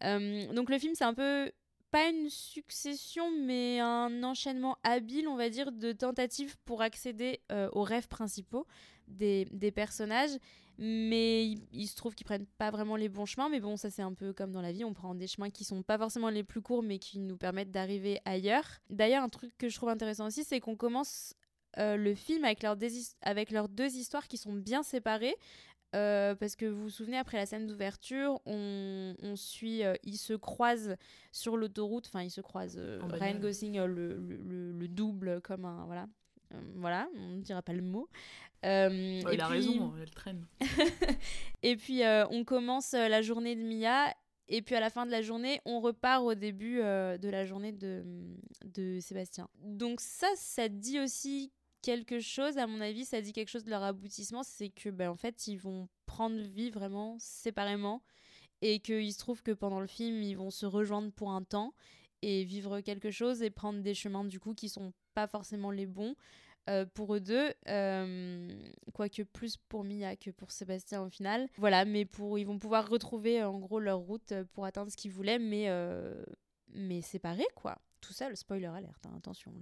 donc 0.00 0.70
le 0.70 0.78
film 0.78 0.94
c'est 0.94 1.04
un 1.04 1.14
peu 1.14 1.52
pas 1.96 2.10
une 2.10 2.28
succession, 2.28 3.30
mais 3.30 3.80
un 3.80 4.22
enchaînement 4.22 4.76
habile, 4.82 5.28
on 5.28 5.36
va 5.36 5.48
dire, 5.48 5.72
de 5.72 5.92
tentatives 5.92 6.56
pour 6.64 6.82
accéder 6.82 7.40
aux 7.72 7.82
rêves 7.82 8.08
principaux 8.08 8.66
des, 9.08 9.46
des 9.50 9.70
personnages 9.70 10.36
mais 10.78 11.46
il, 11.72 11.86
se 11.86 11.96
trouve 11.96 12.14
qu'ils 12.14 12.26
prennent 12.26 12.46
pas 12.58 12.70
vraiment 12.70 12.96
les 12.96 13.08
bons 13.08 13.26
chemins. 13.26 13.48
Mais 13.48 13.60
bon, 13.60 13.76
ça 13.76 13.90
c'est 13.90 14.02
un 14.02 14.12
peu 14.12 14.32
comme 14.32 14.52
dans 14.52 14.60
la 14.60 14.72
vie, 14.72 14.84
on 14.84 14.92
prend 14.92 15.14
des 15.14 15.26
chemins 15.26 15.50
qui 15.50 15.64
sont 15.64 15.82
pas 15.82 15.98
forcément 15.98 16.28
les 16.28 16.44
plus 16.44 16.60
courts, 16.60 16.82
mais 16.82 16.98
qui 16.98 17.18
nous 17.18 17.36
permettent 17.36 17.70
d'arriver 17.70 18.20
ailleurs. 18.24 18.66
D'ailleurs, 18.90 19.22
un 19.22 19.28
truc 19.28 19.52
que 19.58 19.68
je 19.68 19.76
trouve 19.76 19.88
intéressant 19.88 20.26
aussi, 20.26 20.44
c'est 20.44 20.60
qu'on 20.60 20.76
commence 20.76 21.34
euh, 21.78 21.96
le 21.96 22.14
film 22.14 22.44
avec, 22.44 22.64
avec 23.22 23.50
leurs 23.50 23.68
deux 23.68 23.96
histoires 23.96 24.28
qui 24.28 24.36
sont 24.36 24.54
bien 24.54 24.82
séparées. 24.82 25.36
Euh, 25.96 26.34
parce 26.34 26.56
que 26.56 26.66
vous 26.66 26.82
vous 26.82 26.90
souvenez, 26.90 27.16
après 27.16 27.38
la 27.38 27.46
scène 27.46 27.66
d'ouverture, 27.66 28.40
on, 28.46 29.14
on, 29.22 29.34
suit, 29.34 29.82
euh, 29.82 29.94
ils 30.04 30.18
se 30.18 30.34
croisent 30.34 30.96
sur 31.32 31.56
l'autoroute, 31.56 32.06
enfin 32.06 32.22
ils 32.22 32.30
se 32.30 32.40
croisent, 32.42 32.78
Ryan 33.02 33.38
Gosling 33.38 33.80
le, 33.80 34.14
le, 34.18 34.72
le, 34.72 34.88
double 34.88 35.40
comme 35.40 35.64
un, 35.64 35.86
voilà, 35.86 36.06
voilà, 36.74 37.08
on 37.16 37.36
ne 37.36 37.40
dira 37.40 37.62
pas 37.62 37.72
le 37.72 37.82
mot. 37.82 38.08
Euh, 38.64 39.22
il 39.32 39.40
a 39.40 39.46
raison, 39.46 39.92
elle 40.00 40.10
traîne. 40.10 40.46
et 41.62 41.76
puis 41.76 42.02
euh, 42.02 42.26
on 42.30 42.44
commence 42.44 42.94
euh, 42.94 43.08
la 43.08 43.22
journée 43.22 43.54
de 43.54 43.62
Mia 43.62 44.12
et 44.48 44.62
puis 44.62 44.74
à 44.74 44.80
la 44.80 44.90
fin 44.90 45.06
de 45.06 45.10
la 45.10 45.22
journée, 45.22 45.60
on 45.64 45.80
repart 45.80 46.22
au 46.22 46.34
début 46.34 46.76
de 46.76 47.28
la 47.28 47.44
journée 47.44 47.72
de, 47.72 48.04
de 48.64 49.00
Sébastien. 49.00 49.48
Donc 49.64 50.00
ça, 50.00 50.28
ça 50.36 50.68
dit 50.68 51.00
aussi 51.00 51.50
quelque 51.86 52.18
chose, 52.18 52.58
à 52.58 52.66
mon 52.66 52.80
avis, 52.80 53.04
ça 53.04 53.20
dit 53.20 53.32
quelque 53.32 53.48
chose 53.48 53.62
de 53.62 53.70
leur 53.70 53.84
aboutissement, 53.84 54.42
c'est 54.42 54.70
que 54.70 54.88
ben, 54.88 55.08
en 55.08 55.14
fait, 55.14 55.46
ils 55.46 55.56
vont 55.56 55.88
prendre 56.04 56.36
vie 56.36 56.70
vraiment 56.70 57.16
séparément 57.20 58.02
et 58.60 58.80
qu'il 58.80 59.12
se 59.12 59.18
trouve 59.18 59.40
que 59.40 59.52
pendant 59.52 59.78
le 59.78 59.86
film, 59.86 60.20
ils 60.20 60.36
vont 60.36 60.50
se 60.50 60.66
rejoindre 60.66 61.12
pour 61.12 61.30
un 61.30 61.44
temps 61.44 61.74
et 62.22 62.42
vivre 62.42 62.80
quelque 62.80 63.12
chose 63.12 63.40
et 63.40 63.50
prendre 63.50 63.82
des 63.82 63.94
chemins 63.94 64.24
du 64.24 64.40
coup 64.40 64.52
qui 64.52 64.68
sont 64.68 64.92
pas 65.14 65.28
forcément 65.28 65.70
les 65.70 65.86
bons. 65.86 66.16
Euh, 66.68 66.84
pour 66.84 67.14
eux 67.14 67.20
deux, 67.20 67.52
euh, 67.68 68.48
quoique 68.92 69.22
plus 69.22 69.56
pour 69.56 69.84
Mia 69.84 70.16
que 70.16 70.32
pour 70.32 70.50
Sébastien 70.50 71.02
au 71.02 71.08
final. 71.08 71.48
Voilà, 71.58 71.84
mais 71.84 72.04
pour, 72.04 72.40
ils 72.40 72.44
vont 72.44 72.58
pouvoir 72.58 72.88
retrouver 72.88 73.44
en 73.44 73.60
gros 73.60 73.78
leur 73.78 74.00
route 74.00 74.34
pour 74.52 74.64
atteindre 74.64 74.90
ce 74.90 74.96
qu'ils 74.96 75.12
voulaient, 75.12 75.38
mais, 75.38 75.68
euh, 75.68 76.20
mais 76.74 77.02
séparés 77.02 77.46
quoi. 77.54 77.78
Tout 78.00 78.12
ça, 78.12 78.28
le 78.28 78.34
spoiler 78.34 78.66
alerte, 78.66 79.06
hein, 79.06 79.14
attention, 79.16 79.54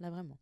là 0.00 0.10
vraiment. 0.10 0.36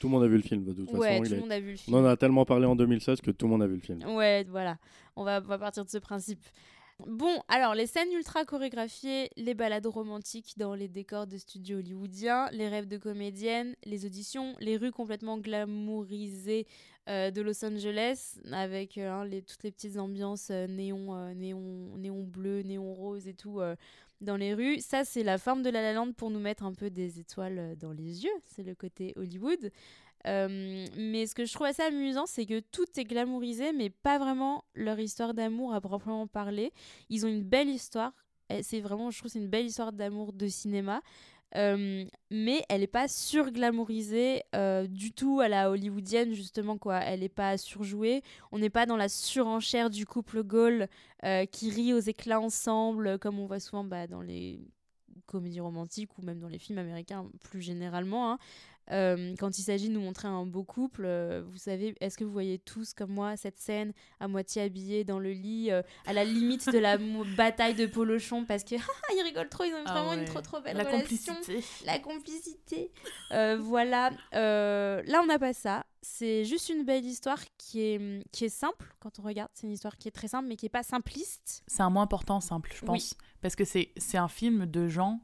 Tout 0.00 0.08
le 0.08 0.12
monde 0.12 0.24
a 0.24 0.28
vu 0.28 0.36
le 0.36 0.42
film, 0.42 0.64
de 0.64 0.72
toute 0.72 0.90
ouais, 0.92 1.18
façon. 1.18 1.24
tout 1.24 1.34
le 1.34 1.40
monde 1.40 1.52
a 1.52 1.60
vu 1.60 1.70
le 1.72 1.76
film. 1.76 1.96
On 1.96 2.00
en 2.00 2.06
a 2.06 2.16
tellement 2.16 2.44
parlé 2.44 2.66
en 2.66 2.74
2016 2.74 3.20
que 3.20 3.30
tout 3.30 3.46
le 3.46 3.50
monde 3.50 3.62
a 3.62 3.66
vu 3.66 3.74
le 3.74 3.80
film. 3.80 4.02
Ouais, 4.16 4.44
voilà. 4.48 4.78
On 5.16 5.24
va, 5.24 5.40
on 5.44 5.48
va 5.48 5.58
partir 5.58 5.84
de 5.84 5.90
ce 5.90 5.98
principe. 5.98 6.42
Bon, 7.06 7.42
alors 7.48 7.74
les 7.74 7.86
scènes 7.86 8.12
ultra 8.12 8.44
chorégraphiées, 8.44 9.30
les 9.36 9.54
balades 9.54 9.86
romantiques 9.86 10.54
dans 10.56 10.74
les 10.74 10.88
décors 10.88 11.26
de 11.26 11.36
studios 11.36 11.78
hollywoodiens, 11.78 12.48
les 12.52 12.68
rêves 12.68 12.86
de 12.86 12.96
comédiennes, 12.96 13.74
les 13.84 14.06
auditions, 14.06 14.54
les 14.60 14.76
rues 14.76 14.92
complètement 14.92 15.38
glamourisées 15.38 16.66
euh, 17.08 17.30
de 17.30 17.42
Los 17.42 17.64
Angeles 17.64 18.38
avec 18.52 18.98
euh, 18.98 19.10
hein, 19.10 19.24
les, 19.24 19.42
toutes 19.42 19.64
les 19.64 19.72
petites 19.72 19.98
ambiances 19.98 20.48
euh, 20.50 20.68
néon, 20.68 21.34
néon, 21.34 21.96
néon 21.96 22.22
bleu, 22.22 22.62
néon 22.62 22.94
rose 22.94 23.26
et 23.26 23.34
tout 23.34 23.60
dans 24.22 24.36
les 24.36 24.54
rues. 24.54 24.80
Ça, 24.80 25.04
c'est 25.04 25.22
la 25.22 25.38
forme 25.38 25.62
de 25.62 25.70
La 25.70 25.82
La 25.82 25.92
Land 25.92 26.12
pour 26.12 26.30
nous 26.30 26.40
mettre 26.40 26.64
un 26.64 26.72
peu 26.72 26.90
des 26.90 27.20
étoiles 27.20 27.76
dans 27.78 27.92
les 27.92 28.24
yeux. 28.24 28.32
C'est 28.44 28.62
le 28.62 28.74
côté 28.74 29.12
Hollywood. 29.16 29.70
Euh, 30.26 30.86
mais 30.96 31.26
ce 31.26 31.34
que 31.34 31.44
je 31.44 31.52
trouve 31.52 31.66
assez 31.66 31.82
amusant, 31.82 32.26
c'est 32.26 32.46
que 32.46 32.60
tout 32.60 32.86
est 32.96 33.04
glamourisé, 33.04 33.72
mais 33.72 33.90
pas 33.90 34.18
vraiment 34.18 34.64
leur 34.74 34.98
histoire 35.00 35.34
d'amour 35.34 35.74
à 35.74 35.80
proprement 35.80 36.26
parler. 36.26 36.72
Ils 37.08 37.26
ont 37.26 37.28
une 37.28 37.42
belle 37.42 37.68
histoire. 37.68 38.12
C'est 38.60 38.80
vraiment, 38.80 39.10
je 39.10 39.18
trouve, 39.18 39.30
c'est 39.30 39.38
une 39.38 39.48
belle 39.48 39.64
histoire 39.64 39.92
d'amour 39.92 40.32
de 40.34 40.46
cinéma. 40.46 41.00
Euh, 41.56 42.06
mais 42.30 42.64
elle 42.70 42.80
n'est 42.80 42.86
pas 42.86 43.08
surglamourisée 43.08 44.42
euh, 44.54 44.86
du 44.86 45.12
tout 45.12 45.40
à 45.40 45.48
la 45.48 45.70
hollywoodienne 45.70 46.32
justement 46.32 46.78
quoi 46.78 47.00
elle 47.00 47.20
n'est 47.20 47.28
pas 47.28 47.58
surjouée 47.58 48.22
on 48.52 48.58
n'est 48.58 48.70
pas 48.70 48.86
dans 48.86 48.96
la 48.96 49.10
surenchère 49.10 49.90
du 49.90 50.06
couple 50.06 50.42
Gaulle 50.42 50.88
qui 51.50 51.70
rit 51.70 51.92
aux 51.92 52.00
éclats 52.00 52.40
ensemble 52.40 53.18
comme 53.18 53.38
on 53.38 53.46
voit 53.46 53.60
souvent 53.60 53.84
bah, 53.84 54.06
dans 54.06 54.22
les 54.22 54.66
comédies 55.26 55.60
romantiques 55.60 56.16
ou 56.18 56.22
même 56.22 56.40
dans 56.40 56.48
les 56.48 56.58
films 56.58 56.78
américains 56.78 57.26
plus 57.42 57.60
généralement 57.60 58.32
hein. 58.32 58.38
Euh, 58.90 59.34
quand 59.38 59.58
il 59.58 59.62
s'agit 59.62 59.88
de 59.88 59.94
nous 59.94 60.00
montrer 60.00 60.28
un 60.28 60.44
beau 60.44 60.64
couple, 60.64 61.04
euh, 61.04 61.42
vous 61.46 61.58
savez, 61.58 61.94
est-ce 62.00 62.18
que 62.18 62.24
vous 62.24 62.32
voyez 62.32 62.58
tous 62.58 62.94
comme 62.94 63.12
moi 63.12 63.36
cette 63.36 63.58
scène 63.58 63.92
à 64.20 64.28
moitié 64.28 64.62
habillée 64.62 65.04
dans 65.04 65.18
le 65.18 65.32
lit, 65.32 65.70
euh, 65.70 65.82
à 66.06 66.12
la 66.12 66.24
limite 66.24 66.68
de 66.68 66.78
la 66.78 66.98
bataille 67.36 67.74
de 67.74 67.86
Polochon 67.86 68.44
parce 68.44 68.64
que 68.64 68.74
ah, 68.78 69.12
ils 69.16 69.22
rigolent 69.22 69.48
trop, 69.48 69.64
ils 69.64 69.72
ont 69.72 69.84
ah 69.86 69.92
vraiment 69.92 70.14
une 70.14 70.24
trop 70.24 70.40
trop 70.40 70.60
belle 70.60 70.76
la 70.76 70.84
Complicité. 70.84 71.64
La 71.86 71.98
complicité. 71.98 72.90
voilà. 73.30 74.10
là, 74.32 75.20
on 75.22 75.26
n'a 75.26 75.38
pas 75.38 75.52
ça. 75.52 75.86
C'est 76.04 76.44
juste 76.44 76.68
une 76.68 76.84
belle 76.84 77.04
histoire 77.04 77.38
qui 77.56 77.80
est, 77.80 78.28
qui 78.32 78.46
est 78.46 78.48
simple 78.48 78.92
quand 78.98 79.20
on 79.20 79.22
regarde. 79.22 79.50
C'est 79.54 79.68
une 79.68 79.72
histoire 79.72 79.96
qui 79.96 80.08
est 80.08 80.12
très 80.12 80.26
simple 80.26 80.48
mais 80.48 80.56
qui 80.56 80.64
n'est 80.64 80.70
pas 80.70 80.82
simpliste. 80.82 81.62
C'est 81.68 81.82
un 81.82 81.90
mot 81.90 82.00
important, 82.00 82.40
simple, 82.40 82.72
je 82.74 82.84
pense. 82.84 83.14
Parce 83.40 83.54
que 83.54 83.64
c'est 83.64 84.18
un 84.18 84.28
film 84.28 84.66
de 84.66 84.88
gens 84.88 85.20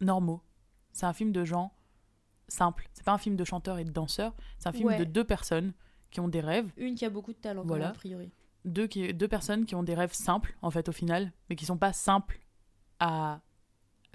normaux. 0.00 0.42
C'est 0.92 1.06
un 1.06 1.12
film 1.14 1.32
de 1.32 1.44
gens 1.44 1.72
simple. 2.48 2.88
C'est 2.92 3.04
pas 3.04 3.12
un 3.12 3.18
film 3.18 3.36
de 3.36 3.44
chanteurs 3.44 3.78
et 3.78 3.84
de 3.84 3.90
danseurs, 3.90 4.34
c'est 4.58 4.68
un 4.68 4.72
film 4.72 4.96
de 4.96 5.04
deux 5.04 5.24
personnes 5.24 5.72
qui 6.10 6.20
ont 6.20 6.28
des 6.28 6.40
rêves. 6.40 6.70
Une 6.76 6.94
qui 6.94 7.04
a 7.04 7.10
beaucoup 7.10 7.32
de 7.32 7.38
talent, 7.38 7.64
voilà. 7.64 7.90
a 7.90 7.92
priori. 7.92 8.30
Deux, 8.64 8.86
qui, 8.86 9.12
deux 9.14 9.28
personnes 9.28 9.64
qui 9.64 9.74
ont 9.74 9.82
des 9.82 9.94
rêves 9.94 10.12
simples, 10.12 10.56
en 10.62 10.70
fait, 10.70 10.88
au 10.88 10.92
final, 10.92 11.32
mais 11.48 11.56
qui 11.56 11.64
sont 11.64 11.78
pas 11.78 11.92
simples 11.92 12.40
à. 12.98 13.40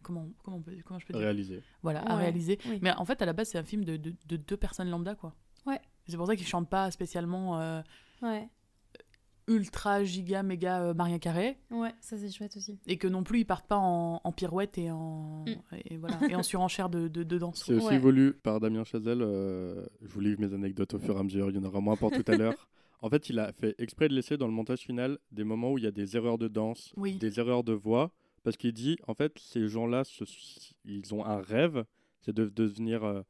Comment, 0.04 0.30
comment, 0.44 0.62
comment 0.84 1.00
je 1.00 1.06
peux 1.06 1.14
dire? 1.14 1.22
Réaliser. 1.22 1.62
Voilà, 1.84 2.02
à 2.02 2.16
réaliser. 2.16 2.58
Mais 2.82 2.92
en 2.94 3.06
fait, 3.06 3.22
à 3.22 3.26
la 3.26 3.34
base, 3.34 3.50
c'est 3.50 3.60
un 3.60 3.64
film 3.64 3.86
de, 3.86 3.98
de, 3.98 4.36
deux 4.36 4.58
personnes 4.58 4.90
lambda, 4.90 5.14
quoi. 5.16 5.36
Ouais. 5.66 5.80
C'est 6.08 6.18
pour 6.18 6.26
ça 6.26 6.36
qu'ils 6.36 6.48
chantent 6.48 6.70
pas 6.70 6.90
spécialement. 6.90 7.60
Euh, 7.60 7.82
ouais 8.24 8.50
ultra 9.48 10.04
giga 10.04 10.44
méga 10.44 10.82
euh, 10.82 10.94
Maria 10.94 11.20
Carré. 11.20 11.58
Ouais, 11.70 11.94
ça 12.00 12.18
c'est 12.18 12.30
chouette 12.32 12.56
aussi. 12.58 12.80
Et 12.88 12.98
que 12.98 13.08
non 13.08 13.24
plus 13.24 13.40
ils 13.40 13.46
partent 13.46 13.68
pas 13.68 13.78
en, 13.78 14.32
pirouette 14.32 14.78
et 14.78 14.92
en, 14.92 15.44
mm. 15.46 15.76
et, 15.90 15.98
voilà, 15.98 16.20
et 16.30 16.36
en 16.36 16.44
surenchère 16.44 16.90
de, 16.90 17.08
de, 17.08 17.24
de 17.24 17.38
danse. 17.38 17.64
C'est 17.66 17.74
aussi 17.74 17.98
voulu 17.98 18.34
par 18.34 18.60
Damien 18.60 18.84
Chazelle. 18.84 19.22
Euh, 19.22 19.86
je 20.02 20.08
vous 20.08 20.20
livre 20.20 20.40
mes 20.40 20.54
anecdotes 20.54 20.94
au 20.94 21.00
fur 21.00 21.16
et 21.16 21.20
à 21.20 21.24
mesure, 21.24 21.50
il 21.50 21.56
y 21.56 21.60
en 21.60 21.64
aura 21.64 21.82
moins 21.82 21.96
pour 21.96 22.12
tout 22.12 22.24
à 22.28 22.36
l'heure. 22.36 22.70
En 23.04 23.10
fait, 23.10 23.32
il 23.32 23.40
a 23.40 23.52
fait 23.52 23.74
exprès 23.80 24.10
de 24.10 24.14
laisser 24.14 24.38
dans 24.38 24.46
le 24.46 24.54
montage 24.54 24.82
final 24.82 25.18
des 25.32 25.44
moments 25.44 25.72
où 25.72 25.80
il 25.80 25.86
y 25.86 25.88
a 25.88 25.92
des 25.92 26.16
erreurs 26.18 26.38
de 26.38 26.48
danse, 26.48 26.94
des 26.96 27.40
erreurs 27.40 27.64
de 27.64 27.74
voix, 27.74 28.12
parce 28.44 28.58
qu'il 28.58 28.74
dit, 28.74 28.96
en 29.08 29.16
fait, 29.16 29.40
ces 29.40 29.68
gens-là, 29.68 30.04
ils 30.86 31.12
ont 31.16 31.26
un 31.26 31.42
rêve, 31.42 31.84
c'est 32.20 32.32
de, 32.32 32.48
devenir 32.48 33.04
euh, 33.04 33.24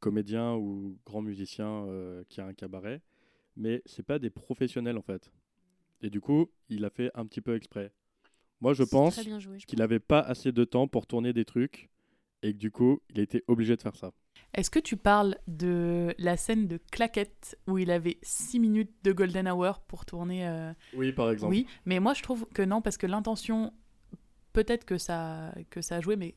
comédien 0.00 0.56
ou 0.56 0.98
grand 1.06 1.22
musicien 1.22 1.86
qui 2.28 2.40
a 2.40 2.46
un 2.46 2.52
cabaret, 2.52 3.00
mais 3.56 3.80
c'est 3.86 4.02
pas 4.04 4.18
des 4.18 4.30
professionnels 4.30 4.98
en 4.98 5.02
fait. 5.02 5.30
Et 6.02 6.10
du 6.10 6.20
coup, 6.20 6.50
il 6.68 6.84
a 6.84 6.90
fait 6.90 7.10
un 7.14 7.24
petit 7.26 7.40
peu 7.40 7.54
exprès. 7.54 7.92
Moi, 8.60 8.74
je 8.74 8.82
pense 8.82 9.18
qu'il 9.66 9.78
n'avait 9.78 10.00
pas 10.00 10.20
assez 10.20 10.52
de 10.52 10.64
temps 10.64 10.86
pour 10.86 11.06
tourner 11.06 11.32
des 11.32 11.44
trucs 11.44 11.90
et 12.42 12.52
que 12.52 12.58
du 12.58 12.70
coup, 12.70 13.00
il 13.10 13.20
a 13.20 13.22
été 13.22 13.42
obligé 13.48 13.76
de 13.76 13.82
faire 13.82 13.96
ça. 13.96 14.12
Est-ce 14.54 14.70
que 14.70 14.78
tu 14.78 14.96
parles 14.96 15.36
de 15.46 16.14
la 16.18 16.36
scène 16.36 16.66
de 16.66 16.78
claquette 16.90 17.58
où 17.66 17.78
il 17.78 17.90
avait 17.90 18.18
6 18.22 18.60
minutes 18.60 18.92
de 19.02 19.12
golden 19.12 19.48
hour 19.48 19.80
pour 19.80 20.04
tourner 20.04 20.46
euh, 20.46 20.72
Oui, 20.94 21.12
par 21.12 21.30
exemple. 21.30 21.52
Oui, 21.52 21.66
mais 21.86 22.00
moi 22.00 22.14
je 22.14 22.22
trouve 22.22 22.46
que 22.54 22.62
non, 22.62 22.82
parce 22.82 22.96
que 22.96 23.06
l'intention, 23.06 23.72
peut-être 24.52 24.84
que 24.84 24.98
ça, 24.98 25.54
que 25.70 25.80
ça 25.80 25.96
a 25.96 26.00
joué, 26.00 26.16
mais 26.16 26.34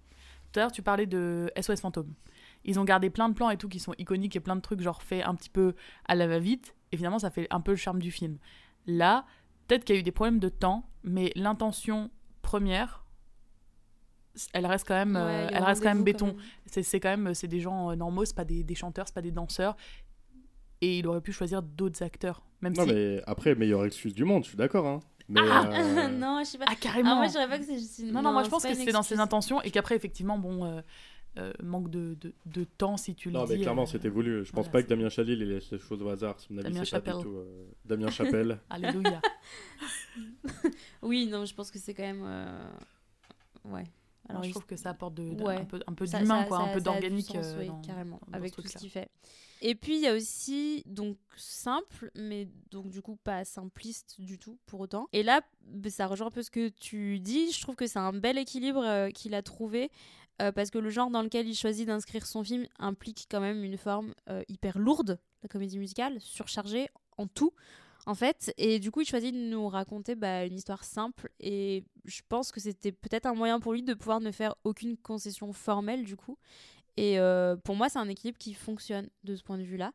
tout 0.51 0.59
à 0.59 0.63
l'heure 0.63 0.71
tu 0.71 0.81
parlais 0.81 1.07
de 1.07 1.51
SOS 1.59 1.81
Fantôme. 1.81 2.13
Ils 2.63 2.79
ont 2.79 2.85
gardé 2.85 3.09
plein 3.09 3.29
de 3.29 3.33
plans 3.33 3.49
et 3.49 3.57
tout 3.57 3.69
qui 3.69 3.79
sont 3.79 3.93
iconiques 3.97 4.35
et 4.35 4.39
plein 4.39 4.55
de 4.55 4.61
trucs 4.61 4.81
genre 4.81 5.03
fait 5.03 5.21
un 5.21 5.35
petit 5.35 5.49
peu 5.49 5.75
à 6.05 6.15
la 6.15 6.27
va-vite. 6.27 6.75
Et 6.91 6.97
finalement, 6.97 7.19
ça 7.19 7.29
fait 7.29 7.47
un 7.51 7.61
peu 7.61 7.71
le 7.71 7.77
charme 7.77 8.01
du 8.01 8.11
film. 8.11 8.37
Là, 8.87 9.25
peut-être 9.67 9.83
qu'il 9.85 9.95
y 9.95 9.97
a 9.97 10.01
eu 10.01 10.03
des 10.03 10.11
problèmes 10.11 10.39
de 10.39 10.49
temps, 10.49 10.89
mais 11.03 11.31
l'intention 11.35 12.09
première, 12.41 13.05
elle 14.53 14.65
reste 14.65 14.87
quand 14.87 14.95
même, 14.95 15.15
Ouais, 15.15 15.21
euh, 15.21 15.47
le 15.49 15.55
elle 15.55 15.63
reste 15.63 15.81
quand 15.81 15.89
même 15.93 16.03
béton. 16.03 16.35
C'est 16.65 16.83
c'est 16.83 16.99
quand 16.99 17.09
même, 17.09 17.33
c'est 17.33 17.47
des 17.47 17.61
gens 17.61 17.91
euh, 17.91 17.95
normaux, 17.95 18.25
c'est 18.25 18.35
pas 18.35 18.43
des, 18.45 18.63
des 18.63 18.75
chanteurs, 18.75 19.07
c'est 19.07 19.13
pas 19.15 19.21
des 19.21 19.31
danseurs. 19.31 19.75
Et 20.81 20.99
il 20.99 21.07
aurait 21.07 21.21
pu 21.21 21.31
choisir 21.31 21.61
d'autres 21.63 22.03
acteurs, 22.03 22.43
même 22.61 22.73
Non, 22.75 22.83
si. 22.85 22.93
mais 22.93 23.21
après, 23.25 23.55
meilleure 23.55 23.85
excuse 23.85 24.13
du 24.13 24.25
monde, 24.25 24.43
je 24.43 24.49
suis 24.49 24.57
d'accord. 24.57 24.85
Hein. 24.87 24.99
Mais, 25.29 25.41
Ah 25.49 25.69
euh, 25.71 26.07
non, 26.09 26.41
je 26.43 26.49
sais 26.49 26.57
pas. 26.57 26.65
Ah 26.67 26.75
carrément. 26.75 27.13
Ah, 27.13 27.15
moi, 27.15 27.27
je 27.27 27.33
pas 27.49 27.57
que 27.57 27.63
c'est 27.63 28.03
Non, 28.03 28.21
non, 28.21 28.33
moi 28.33 28.41
je 28.43 28.45
c'est 28.45 28.51
pense 28.51 28.63
que 28.65 28.73
c'était 28.75 28.91
dans 28.91 29.01
ses 29.03 29.19
intentions 29.19 29.61
et 29.61 29.71
qu'après, 29.71 29.95
effectivement, 29.95 30.37
bon, 30.37 30.65
euh, 30.65 30.81
euh, 31.37 31.51
manque 31.63 31.89
de, 31.89 32.15
de, 32.21 32.33
de 32.45 32.63
temps 32.63 32.97
si 32.97 33.13
tu 33.15 33.29
le 33.29 33.33
Non, 33.37 33.45
dis. 33.45 33.53
mais 33.53 33.59
clairement, 33.61 33.83
euh, 33.83 33.85
c'était 33.87 34.09
voulu. 34.09 34.45
Je 34.45 34.51
pense 34.51 34.65
voilà, 34.65 34.71
pas 34.71 34.83
que 34.83 34.87
Damien 34.89 35.09
Chalil 35.09 35.41
il 35.41 35.49
laisse 35.49 35.71
les 35.71 35.79
choses 35.79 36.01
au 36.01 36.09
hasard. 36.09 36.35
À 36.35 36.53
mon 36.53 36.59
avis, 36.59 36.73
Damien 36.73 36.85
c'est 36.85 36.91
pas 36.91 36.99
du 37.01 37.05
Chapelle. 37.07 37.23
tout. 37.23 37.37
euh, 37.37 37.65
Damien 37.85 38.09
Chapelle. 38.09 38.59
Alléluia. 38.69 39.21
Oui, 41.01 41.27
non, 41.27 41.45
je 41.45 41.53
pense 41.53 41.71
que 41.71 41.79
c'est 41.79 41.93
quand 41.93 42.03
même. 42.03 42.23
euh, 42.25 42.67
Ouais. 43.65 43.83
Alors, 44.27 44.41
je 44.43 44.47
il- 44.49 44.51
trouve 44.51 44.65
que 44.65 44.75
ça 44.75 44.89
apporte 44.89 45.13
de, 45.15 45.33
de- 45.35 45.43
Ouais. 45.43 45.55
un 45.57 45.65
peu, 45.65 45.79
un 45.85 45.93
peu 45.93 46.05
d'humain, 46.05 46.45
quoi, 46.45 46.57
ça- 46.57 46.63
un 46.63 46.73
peu 46.73 46.81
d'organique. 46.81 47.35
euh, 47.35 47.59
oui, 47.59 47.69
carrément, 47.85 48.19
dans 48.27 48.33
avec 48.37 48.55
ce 48.55 48.61
tout 48.61 48.67
ce 48.67 48.77
qu'il 48.77 48.89
fait. 48.89 49.09
Et 49.61 49.73
puis 49.75 49.95
il 49.95 50.01
y 50.01 50.07
a 50.07 50.13
aussi 50.15 50.83
donc 50.85 51.17
simple, 51.37 52.11
mais 52.15 52.47
donc 52.71 52.89
du 52.89 53.01
coup 53.01 53.15
pas 53.15 53.45
simpliste 53.45 54.19
du 54.19 54.37
tout 54.37 54.57
pour 54.65 54.79
autant. 54.81 55.07
Et 55.13 55.23
là, 55.23 55.41
bah, 55.65 55.89
ça 55.89 56.07
rejoint 56.07 56.27
un 56.27 56.31
peu 56.31 56.43
ce 56.43 56.51
que 56.51 56.69
tu 56.69 57.19
dis. 57.19 57.51
Je 57.51 57.61
trouve 57.61 57.75
que 57.75 57.87
c'est 57.87 57.99
un 57.99 58.13
bel 58.13 58.37
équilibre 58.37 58.83
euh, 58.83 59.09
qu'il 59.09 59.33
a 59.33 59.41
trouvé. 59.41 59.89
Euh, 60.41 60.51
parce 60.51 60.69
que 60.69 60.77
le 60.77 60.89
genre 60.89 61.09
dans 61.09 61.21
lequel 61.21 61.47
il 61.47 61.55
choisit 61.55 61.87
d'inscrire 61.87 62.25
son 62.25 62.43
film 62.43 62.67
implique 62.77 63.27
quand 63.29 63.39
même 63.39 63.63
une 63.63 63.77
forme 63.77 64.13
euh, 64.29 64.43
hyper 64.49 64.77
lourde, 64.77 65.19
la 65.43 65.49
comédie 65.49 65.79
musicale, 65.79 66.19
surchargée 66.19 66.89
en 67.17 67.27
tout, 67.27 67.53
en 68.05 68.15
fait. 68.15 68.53
Et 68.57 68.79
du 68.79 68.91
coup, 68.91 69.01
il 69.01 69.05
choisit 69.05 69.33
de 69.33 69.39
nous 69.39 69.69
raconter 69.69 70.15
bah, 70.15 70.45
une 70.45 70.55
histoire 70.55 70.83
simple. 70.83 71.29
Et 71.39 71.85
je 72.03 72.21
pense 72.27 72.51
que 72.51 72.59
c'était 72.59 72.91
peut-être 72.91 73.25
un 73.25 73.33
moyen 73.33 73.59
pour 73.59 73.73
lui 73.73 73.83
de 73.83 73.93
pouvoir 73.93 74.19
ne 74.19 74.31
faire 74.31 74.55
aucune 74.65 74.97
concession 74.97 75.53
formelle, 75.53 76.03
du 76.03 76.17
coup. 76.17 76.37
Et 76.97 77.19
euh, 77.19 77.55
pour 77.55 77.75
moi, 77.75 77.87
c'est 77.87 77.99
un 77.99 78.09
équilibre 78.09 78.37
qui 78.37 78.53
fonctionne 78.53 79.09
de 79.23 79.35
ce 79.35 79.43
point 79.43 79.57
de 79.57 79.63
vue-là. 79.63 79.93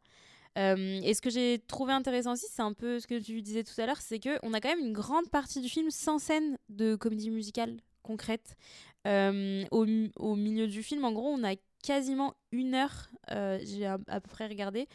Et 0.56 1.14
ce 1.14 1.22
que 1.22 1.30
j'ai 1.30 1.58
trouvé 1.68 1.94
intéressant 1.94 2.32
aussi, 2.32 2.44
c'est 2.50 2.60
un 2.60 2.74
peu 2.74 3.00
ce 3.00 3.06
que 3.06 3.18
tu 3.18 3.40
disais 3.40 3.64
tout 3.64 3.80
à 3.80 3.86
l'heure, 3.86 4.00
c'est 4.00 4.20
qu'on 4.20 4.52
a 4.52 4.60
quand 4.60 4.68
même 4.68 4.84
une 4.84 4.92
grande 4.92 5.30
partie 5.30 5.62
du 5.62 5.70
film 5.70 5.90
sans 5.90 6.18
scène 6.18 6.58
de 6.68 6.96
comédie 6.96 7.30
musicale 7.30 7.78
concrète. 8.02 8.56
Euh, 9.06 9.64
au, 9.70 9.86
au 10.16 10.36
milieu 10.36 10.66
du 10.66 10.82
film, 10.82 11.04
en 11.04 11.12
gros, 11.12 11.28
on 11.28 11.42
a 11.44 11.54
quasiment 11.82 12.34
une 12.52 12.74
heure, 12.74 13.08
euh, 13.30 13.58
j'ai 13.64 13.86
à, 13.86 13.98
à 14.08 14.20
peu 14.20 14.28
près 14.28 14.46
regardé, 14.46 14.86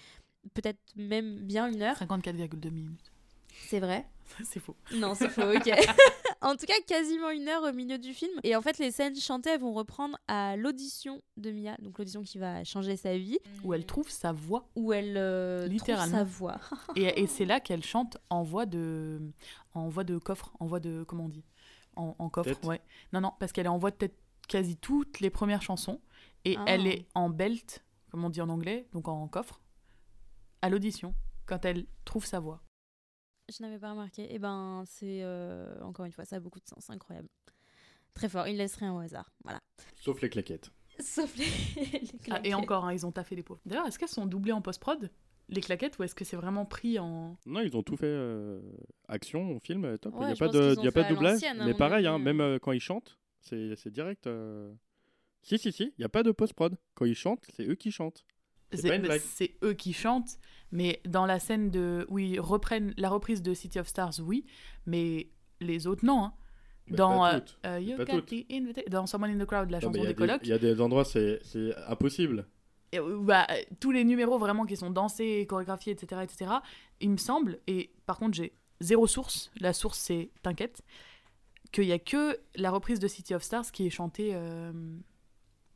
peut-être 0.54 0.80
même 0.96 1.40
bien 1.40 1.68
une 1.72 1.82
heure, 1.82 1.98
54,2 1.98 2.70
minutes. 2.70 3.12
c'est 3.68 3.80
vrai. 3.80 4.06
c'est 4.44 4.60
faux. 4.60 4.76
Non, 4.94 5.14
c'est 5.16 5.30
faux, 5.30 5.42
ok. 5.44 5.72
en 6.42 6.56
tout 6.56 6.66
cas, 6.66 6.74
quasiment 6.88 7.30
une 7.30 7.48
heure 7.48 7.64
au 7.64 7.72
milieu 7.74 7.98
du 8.00 8.12
film. 8.14 8.32
Et 8.44 8.56
en 8.56 8.62
fait, 8.62 8.78
les 8.80 8.90
scènes 8.92 9.16
chantées, 9.16 9.52
elles 9.52 9.60
vont 9.62 9.74
reprendre 9.74 10.18
à 10.28 10.56
l'audition 10.58 11.22
de 11.38 11.52
Mia, 11.52 11.76
donc 11.80 11.98
l'audition 12.00 12.22
qui 12.24 12.38
va 12.40 12.64
changer 12.64 12.98
sa 12.98 13.18
vie, 13.18 13.38
Où 13.64 13.74
elle 13.76 13.86
trouve 13.86 14.10
sa 14.10 14.32
voix. 14.32 14.68
où 14.76 14.94
elle 14.94 15.16
euh, 15.18 15.62
trouve 15.62 15.74
Littéralement. 15.74 16.18
sa 16.18 16.24
voix. 16.24 16.60
Et, 16.96 17.22
et 17.22 17.28
c'est 17.28 17.46
là 17.46 17.60
qu'elle 17.60 17.84
chante 17.84 18.18
en 18.32 18.42
voix 18.44 18.66
de, 18.66 19.20
en 19.76 19.90
voix 19.90 20.04
de 20.04 20.18
coffre, 20.18 20.52
en 20.60 20.66
voix 20.68 20.80
de, 20.80 21.04
comment 21.08 21.26
on 21.26 21.30
dit? 21.30 21.44
En, 21.96 22.16
en 22.20 22.30
coffre, 22.30 22.50
Tête. 22.54 22.66
ouais. 22.66 22.82
Non, 23.14 23.22
non, 23.22 23.34
parce 23.40 23.52
qu'elle 23.52 23.66
est 23.66 23.70
en 23.70 23.78
voix 23.78 23.92
de 23.92 23.96
tête 23.98 24.16
quasi 24.48 24.78
toutes 24.78 25.20
les 25.20 25.30
premières 25.30 25.62
chansons. 25.62 26.02
Et 26.44 26.56
Ah. 26.58 26.66
elle 26.68 26.86
est 26.88 27.08
en 27.16 27.30
belt, 27.30 27.84
comme 28.12 28.24
on 28.24 28.30
dit 28.30 28.42
en 28.42 28.50
anglais, 28.50 28.88
donc 28.94 29.08
en 29.08 29.28
coffre, 29.28 29.62
à 30.62 30.70
l'audition, 30.70 31.16
quand 31.46 31.66
elle 31.66 31.86
trouve 32.06 32.26
sa 32.26 32.40
voix. 32.40 32.62
Je 33.56 33.62
n'avais 33.64 33.78
pas 33.80 33.92
remarqué. 33.92 34.34
Et 34.34 34.40
ben, 34.40 34.84
c'est 34.88 35.22
euh, 35.24 35.80
encore 35.82 36.06
une 36.06 36.12
fois, 36.12 36.26
ça 36.26 36.36
a 36.38 36.40
beaucoup 36.40 36.60
de 36.60 36.68
sens, 36.68 36.90
incroyable. 36.90 37.30
Très 38.14 38.30
fort, 38.30 38.48
il 38.48 38.58
laisse 38.58 38.76
rien 38.78 38.94
au 38.94 39.00
hasard. 39.00 39.32
Voilà. 39.44 39.62
Sauf 39.98 40.22
les 40.22 40.30
claquettes. 40.30 40.72
Sauf 41.00 41.36
les, 41.36 41.46
les 41.76 42.10
Ah, 42.32 42.40
et 42.44 42.54
encore, 42.54 42.86
hein, 42.86 42.94
ils 42.94 43.06
ont 43.06 43.12
taffé 43.12 43.36
les 43.36 43.44
pauvres. 43.44 43.60
D'ailleurs, 43.66 43.86
est-ce 43.88 44.00
qu'elles 44.00 44.08
sont 44.08 44.26
doublées 44.26 44.54
en 44.54 44.62
post-prod, 44.62 45.12
les 45.50 45.62
claquettes, 45.62 45.98
ou 46.00 46.04
est-ce 46.04 46.16
que 46.16 46.26
c'est 46.26 46.36
vraiment 46.36 46.66
pris 46.66 46.98
en... 47.00 47.38
Non, 47.46 47.62
ils 47.62 47.76
ont 47.78 47.84
tout 47.84 47.98
fait. 47.98 48.06
euh, 48.08 48.60
action, 49.08 49.60
film, 49.60 49.86
euh, 49.86 49.98
top. 49.98 50.14
Il 50.16 50.20
Ouais, 50.22 50.26
n'y 50.28 50.32
a 50.34 50.36
pas 50.36 50.48
de, 50.48 50.84
y 50.84 50.88
a 50.88 50.92
pas 50.92 51.04
de 51.04 51.10
doublage. 51.14 51.40
Mais 51.66 51.74
pareil, 51.74 52.08
hein, 52.08 52.18
même 52.20 52.42
euh. 52.42 52.56
euh, 52.56 52.60
quand 52.60 52.72
ils 52.72 52.80
chantent, 52.80 53.18
c'est 53.42 53.76
c'est 53.76 53.92
direct. 53.92 54.28
euh. 54.28 54.74
Si, 55.44 55.58
si, 55.60 55.72
si, 55.72 55.84
il 55.84 55.94
n'y 56.00 56.06
a 56.06 56.10
pas 56.10 56.24
de 56.24 56.32
post-prod. 56.32 56.76
Quand 56.96 57.06
ils 57.06 57.14
chantent, 57.16 57.44
c'est 57.56 57.68
eux 57.68 57.76
qui 57.76 57.92
chantent. 57.92 58.26
C'est 58.72 58.78
C'est 58.82 58.88
pas 58.90 58.96
une 58.96 59.02
mais 59.04 59.08
blague. 59.10 59.22
c'est 59.22 59.56
eux 59.64 59.74
qui 59.74 59.94
chantent, 59.94 60.38
mais 60.72 61.00
dans 61.06 61.28
la 61.28 61.38
scène 61.40 61.70
de 61.70 62.08
où 62.10 62.18
ils 62.18 62.40
reprennent 62.40 62.94
la 62.98 63.10
reprise 63.10 63.44
de 63.44 63.54
City 63.54 63.78
of 63.80 63.88
Stars, 63.88 64.14
oui, 64.24 64.46
mais 64.88 65.30
les 65.62 65.86
autres 65.86 66.04
non. 66.04 66.24
hein. 66.26 66.34
Dans 66.90 67.26
euh, 67.26 67.80
You 67.80 67.98
got 67.98 68.22
the 68.22 68.46
invita- 68.52 68.88
dans 68.90 69.08
Someone 69.08 69.32
in 69.32 69.38
the 69.44 69.46
Crowd, 69.48 69.70
la 69.72 69.80
Non, 69.80 69.90
mais 69.92 70.00
chanson 70.00 70.00
Il 70.00 70.00
y, 70.00 70.04
a 70.04 70.08
des 70.08 70.14
des- 70.14 70.16
colocs, 70.16 70.42
il 70.44 70.50
y 70.50 70.54
a 70.54 70.58
des 70.60 70.82
endroits, 70.82 71.06
c'est 71.06 71.40
c'est 71.44 71.76
impossible. 71.88 72.48
Et, 72.92 73.00
euh, 73.00 73.18
bah, 73.22 73.48
tous 73.80 73.92
les 73.92 74.04
numéros 74.04 74.38
vraiment 74.38 74.66
qui 74.66 74.76
sont 74.78 74.90
dansés, 74.90 75.46
chorégraphiés, 75.50 75.94
etc., 75.94 76.22
etc. 76.24 76.52
Il 77.02 77.10
me 77.12 77.18
semble, 77.18 77.60
et 77.68 77.92
par 78.06 78.18
contre 78.18 78.36
j'ai 78.36 78.54
zéro 78.82 79.08
source. 79.08 79.52
La 79.60 79.74
source 79.74 79.98
c'est 80.00 80.30
t'inquiète, 80.44 80.82
qu'il 81.72 81.86
y 81.86 81.92
a 81.92 82.00
que 82.00 82.40
la 82.56 82.72
reprise 82.72 83.00
de 83.00 83.08
City 83.08 83.34
of 83.36 83.44
Stars 83.44 83.72
qui 83.72 83.86
est 83.86 83.90
chantée, 83.90 84.32
euh, 84.34 84.72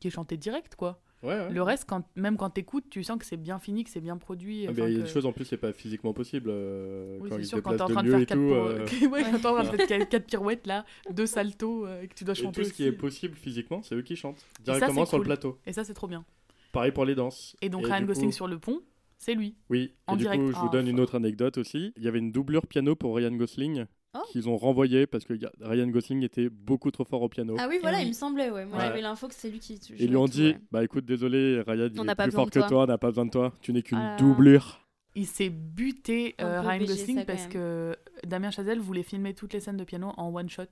qui 0.00 0.08
est 0.08 0.10
chantée 0.10 0.36
direct 0.36 0.76
quoi. 0.76 1.00
Ouais, 1.22 1.34
ouais. 1.34 1.50
Le 1.50 1.62
reste, 1.62 1.84
quand, 1.86 2.02
même 2.16 2.38
quand 2.38 2.48
t'écoutes, 2.48 2.88
tu 2.88 3.04
sens 3.04 3.18
que 3.18 3.26
c'est 3.26 3.36
bien 3.36 3.58
fini, 3.58 3.84
que 3.84 3.90
c'est 3.90 4.00
bien 4.00 4.16
produit. 4.16 4.66
Ah, 4.66 4.70
il 4.72 4.78
y 4.78 4.82
a 4.82 4.86
que- 4.86 5.02
des 5.02 5.06
choses 5.06 5.26
en 5.26 5.32
plus, 5.34 5.44
c'est 5.44 5.58
pas 5.58 5.74
physiquement 5.74 6.14
possible. 6.14 6.48
euh, 6.50 7.18
Oui, 7.20 7.28
quand 7.28 7.36
c'est 7.36 7.44
sûr, 7.44 7.62
quand 7.62 7.76
t'es 7.76 7.82
en 7.82 7.88
train 7.88 8.02
de 8.02 8.08
faire 8.10 8.20
et 8.20 8.24
quatre, 8.24 8.38
tout, 8.38 8.46
pour- 8.48 8.56
euh, 8.56 8.86
ouais, 10.10 10.20
pirouettes 10.26 10.66
là, 10.66 10.86
deux 11.10 11.26
saltos 11.26 11.84
euh, 11.86 12.00
et 12.00 12.08
que 12.08 12.14
tu 12.14 12.24
dois 12.24 12.32
Et 12.32 12.38
chanter 12.38 12.62
tout 12.62 12.68
ce 12.68 12.72
qui 12.72 12.84
est 12.84 12.92
possible 12.92 13.34
physiquement, 13.36 13.82
c'est 13.82 13.94
eux 13.96 14.00
qui 14.02 14.16
chantent. 14.16 14.42
Directement 14.64 15.04
sur 15.04 15.18
le 15.18 15.24
plateau. 15.24 15.58
Et 15.66 15.74
ça, 15.74 15.84
c'est 15.84 15.92
trop 15.92 16.06
bien. 16.06 16.24
Pareil 16.72 16.92
pour 16.92 17.04
les 17.04 17.14
danses. 17.14 17.56
Et 17.62 17.68
donc 17.68 17.82
du 17.84 17.86
Ryan 17.90 18.00
coup- 18.00 18.06
Gosling 18.08 18.32
sur 18.32 18.46
le 18.48 18.58
pont, 18.58 18.80
c'est 19.18 19.34
lui. 19.34 19.56
Oui, 19.68 19.92
en 20.06 20.14
et 20.14 20.18
du 20.18 20.22
direct. 20.24 20.42
coup, 20.42 20.52
je 20.52 20.56
vous 20.56 20.66
Oh, 20.66 20.72
donne 20.72 20.88
une 20.88 21.00
autre 21.00 21.14
anecdote 21.16 21.58
aussi. 21.58 21.92
Il 21.96 22.02
y 22.04 22.08
avait 22.08 22.18
une 22.20 22.32
doublure 22.32 22.66
piano 22.66 22.94
pour 22.94 23.16
Ryan 23.16 23.32
Gosling 23.32 23.86
Oh. 24.12 24.18
qu'ils 24.32 24.48
ont 24.48 24.56
renvoyé 24.56 25.06
parce 25.06 25.24
que 25.24 25.34
Ryan 25.60 25.86
Gosling 25.86 26.24
était 26.24 26.48
beaucoup 26.48 26.90
trop 26.90 27.04
fort 27.04 27.22
au 27.22 27.28
piano. 27.28 27.54
Ah 27.60 27.66
oui, 27.68 27.78
voilà, 27.80 27.98
oui. 27.98 28.04
il 28.04 28.08
me 28.08 28.12
semblait, 28.12 28.50
ouais. 28.50 28.64
Moi, 28.66 28.76
Ouais. 28.78 28.84
j'avais 28.86 29.02
l'info 29.02 29.28
que 29.28 29.34
c'est 29.34 29.50
lui 29.50 29.60
qui. 29.60 29.74
Et 29.74 29.78
ils 30.04 30.08
lui 30.10 30.16
ont 30.16 30.26
dit 30.26 30.56
Bah 30.72 30.82
écoute, 30.82 31.04
désolé, 31.04 31.60
Ryan, 31.64 31.88
il 31.94 32.00
On 32.00 32.02
est 32.02 32.06
n'a 32.06 32.16
pas 32.16 32.24
plus 32.24 32.32
fort 32.32 32.50
que 32.50 32.58
toi. 32.58 32.68
toi, 32.68 32.82
on 32.82 32.86
n'a 32.86 32.98
pas 32.98 33.06
besoin 33.08 33.26
de 33.26 33.30
toi. 33.30 33.52
Tu 33.62 33.72
n'es 33.72 33.82
qu'une 33.82 33.98
Ah 33.98 34.16
doublure. 34.18 34.80
Il 35.14 35.26
s'est 35.26 35.50
buté 35.50 36.34
euh, 36.40 36.60
Ryan 36.60 36.78
Gosling 36.84 37.24
parce 37.24 37.46
que 37.46 37.94
Damien 38.26 38.50
Chazelle 38.50 38.80
voulait 38.80 39.02
filmer 39.04 39.32
toutes 39.34 39.52
les 39.52 39.60
scènes 39.60 39.76
de 39.76 39.84
piano 39.84 40.12
en 40.16 40.32
one 40.34 40.48
shot. 40.48 40.64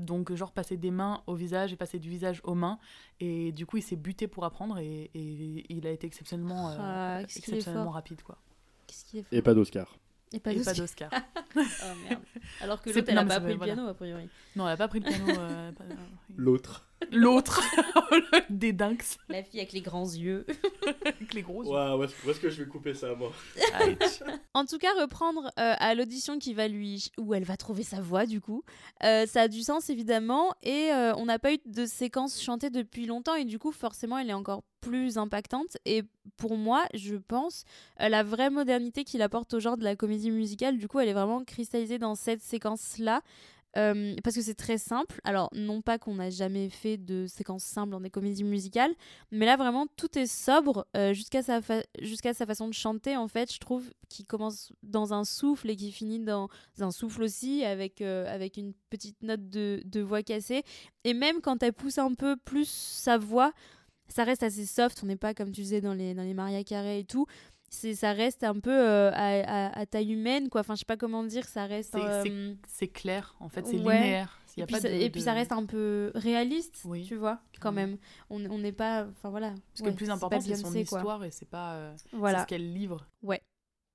Donc, 0.00 0.32
genre, 0.34 0.52
passer 0.52 0.76
des 0.76 0.90
mains 0.90 1.22
au 1.26 1.34
visage 1.34 1.72
et 1.72 1.76
passer 1.76 1.98
du 1.98 2.08
visage 2.10 2.40
aux 2.44 2.54
mains. 2.54 2.78
Et 3.20 3.52
du 3.52 3.66
coup, 3.66 3.76
il 3.78 3.82
s'est 3.82 3.96
buté 3.96 4.26
pour 4.28 4.44
apprendre 4.44 4.78
et, 4.78 5.10
et 5.14 5.64
il 5.72 5.86
a 5.86 5.90
été 5.90 6.06
exceptionnellement, 6.06 6.70
euh, 6.70 6.76
Ah, 6.78 7.22
exceptionnellement 7.22 7.90
rapide. 7.90 8.22
Quoi. 8.22 8.38
Et 9.32 9.42
pas 9.42 9.54
d'Oscar. 9.54 9.96
Et 10.32 10.40
pas 10.40 10.52
et 10.52 10.62
pas 10.62 10.74
d'Oscar. 10.74 11.10
Oh 11.58 11.62
merde. 12.08 12.20
Alors 12.60 12.82
que 12.82 12.90
l'autre, 12.90 13.08
elle 13.08 13.14
non, 13.14 13.20
a 13.22 13.24
mais 13.24 13.28
pas 13.30 13.40
pris 13.40 13.52
le 13.52 13.56
voilà. 13.56 13.72
piano, 13.74 13.88
a 13.88 13.94
priori. 13.94 14.28
non, 14.56 14.66
elle 14.66 14.74
a 14.74 14.76
pas 14.76 14.88
pris 14.88 15.00
le 15.00 15.06
piano. 15.06 15.24
euh, 15.40 15.72
L'autre. 16.36 16.86
L'autre, 17.12 17.62
des 18.50 18.72
dinks 18.72 19.18
La 19.28 19.42
fille 19.42 19.60
avec 19.60 19.72
les 19.72 19.80
grands 19.80 20.06
yeux. 20.08 20.46
avec 21.04 21.34
les 21.34 21.42
gros 21.42 21.62
yeux. 21.62 21.70
Où 21.70 22.02
est-ce 22.04 22.14
où 22.26 22.30
est-ce 22.30 22.40
que 22.40 22.50
je 22.50 22.62
vais 22.62 22.68
couper 22.68 22.94
ça, 22.94 23.14
moi? 23.14 23.32
En 24.54 24.64
tout 24.64 24.78
cas, 24.78 24.92
reprendre 24.98 25.46
euh, 25.58 25.74
à 25.78 25.94
l'audition 25.94 26.38
qui 26.38 26.54
va 26.54 26.68
lui, 26.68 27.10
où 27.18 27.34
elle 27.34 27.44
va 27.44 27.56
trouver 27.56 27.82
sa 27.82 28.00
voix 28.00 28.26
du 28.26 28.40
coup, 28.40 28.64
euh, 29.04 29.26
ça 29.26 29.42
a 29.42 29.48
du 29.48 29.62
sens 29.62 29.90
évidemment. 29.90 30.54
Et 30.62 30.90
euh, 30.92 31.14
on 31.16 31.26
n'a 31.26 31.38
pas 31.38 31.52
eu 31.52 31.58
de 31.66 31.86
séquence 31.86 32.40
chantée 32.40 32.70
depuis 32.70 33.06
longtemps 33.06 33.34
et 33.34 33.44
du 33.44 33.58
coup, 33.58 33.72
forcément, 33.72 34.18
elle 34.18 34.30
est 34.30 34.34
encore 34.34 34.62
plus 34.86 35.18
impactante. 35.18 35.76
Et 35.84 36.04
pour 36.36 36.56
moi, 36.56 36.84
je 36.94 37.16
pense, 37.16 37.64
euh, 38.00 38.08
la 38.08 38.22
vraie 38.22 38.50
modernité 38.50 39.04
qu'il 39.04 39.22
apporte 39.22 39.52
au 39.54 39.60
genre 39.60 39.76
de 39.76 39.84
la 39.84 39.96
comédie 39.96 40.30
musicale, 40.30 40.78
du 40.78 40.86
coup, 40.86 41.00
elle 41.00 41.08
est 41.08 41.14
vraiment 41.14 41.44
cristallisée 41.44 41.98
dans 41.98 42.14
cette 42.14 42.42
séquence-là. 42.42 43.22
Euh, 43.76 44.14
parce 44.24 44.36
que 44.36 44.42
c'est 44.42 44.54
très 44.54 44.78
simple. 44.78 45.20
Alors, 45.24 45.50
non 45.52 45.82
pas 45.82 45.98
qu'on 45.98 46.14
n'a 46.14 46.30
jamais 46.30 46.70
fait 46.70 46.96
de 46.96 47.26
séquence 47.26 47.64
simple 47.64 47.90
dans 47.90 48.00
des 48.00 48.10
comédies 48.10 48.44
musicales, 48.44 48.94
mais 49.30 49.44
là, 49.46 49.56
vraiment, 49.56 49.86
tout 49.96 50.18
est 50.18 50.26
sobre 50.26 50.86
euh, 50.96 51.12
jusqu'à 51.12 51.42
sa, 51.42 51.60
fa- 51.60 51.82
sa 52.32 52.46
façon 52.46 52.68
de 52.68 52.74
chanter, 52.74 53.16
en 53.16 53.28
fait. 53.28 53.52
Je 53.52 53.58
trouve 53.58 53.90
qu'il 54.08 54.26
commence 54.26 54.72
dans 54.82 55.12
un 55.12 55.24
souffle 55.24 55.68
et 55.70 55.76
qui 55.76 55.92
finit 55.92 56.20
dans 56.20 56.48
un 56.80 56.90
souffle 56.90 57.22
aussi, 57.22 57.64
avec, 57.64 58.00
euh, 58.00 58.32
avec 58.32 58.56
une 58.56 58.72
petite 58.90 59.22
note 59.22 59.48
de, 59.48 60.00
voix 60.00 60.22
cassée. 60.22 60.62
Et 61.04 61.14
même 61.14 61.40
quand 61.40 61.62
elle 61.62 61.72
pousse 61.72 61.98
un 61.98 62.14
peu 62.14 62.36
plus 62.36 62.68
sa 62.68 63.18
voix, 63.18 63.52
ça 64.08 64.24
reste 64.24 64.42
assez 64.42 64.66
soft. 64.66 65.00
On 65.02 65.06
n'est 65.06 65.16
pas, 65.16 65.34
comme 65.34 65.50
tu 65.50 65.62
disais, 65.62 65.80
dans 65.80 65.94
les, 65.94 66.14
dans 66.14 66.22
les 66.22 66.34
Maria 66.34 66.62
Carey 66.64 67.00
et 67.00 67.04
tout. 67.04 67.26
Ça 67.70 68.12
reste 68.12 68.44
un 68.44 68.58
peu 68.60 68.70
euh, 68.70 69.10
à, 69.12 69.66
à- 69.68 69.78
à 69.80 69.86
taille 69.86 70.12
humaine, 70.12 70.48
quoi. 70.48 70.60
Enfin, 70.62 70.74
je 70.74 70.80
sais 70.80 70.84
pas 70.84 70.96
comment 70.96 71.24
dire, 71.24 71.44
ça 71.46 71.66
reste. 71.66 71.92
C'est- 71.92 72.30
euh, 72.30 72.86
clair, 72.92 73.34
en 73.40 73.48
fait, 73.48 73.66
c'est 73.66 73.78
Ouais. 73.80 73.98
linéaire. 73.98 74.40
Y 74.56 74.62
a 74.62 74.64
et, 74.64 74.66
puis 74.66 74.74
pas 74.74 74.80
ça, 74.80 74.88
de- 74.88 74.94
et 74.94 75.10
puis 75.10 75.20
ça 75.20 75.32
reste 75.34 75.52
un 75.52 75.66
peu 75.66 76.10
réaliste, 76.14 76.80
Oui. 76.86 77.04
tu 77.04 77.14
vois, 77.16 77.40
quand 77.60 77.68
Ouais. 77.70 77.74
même. 77.86 77.98
On 78.30 78.38
n'est 78.38 78.72
pas. 78.72 79.06
Enfin 79.10 79.28
voilà. 79.28 79.50
Parce 79.50 79.80
que 79.80 79.84
ouais, 79.84 79.90
le 79.90 79.96
plus 79.96 80.08
important, 80.10 80.40
c'est 80.40 80.54
son 80.56 80.70
quoi. 80.70 80.80
histoire 80.80 81.24
et 81.24 81.30
c'est 81.30 81.48
pas 81.48 81.74
euh, 81.74 81.94
Voilà. 82.12 82.42
ce 82.42 82.46
qu'elle 82.46 82.72
livre. 82.72 83.06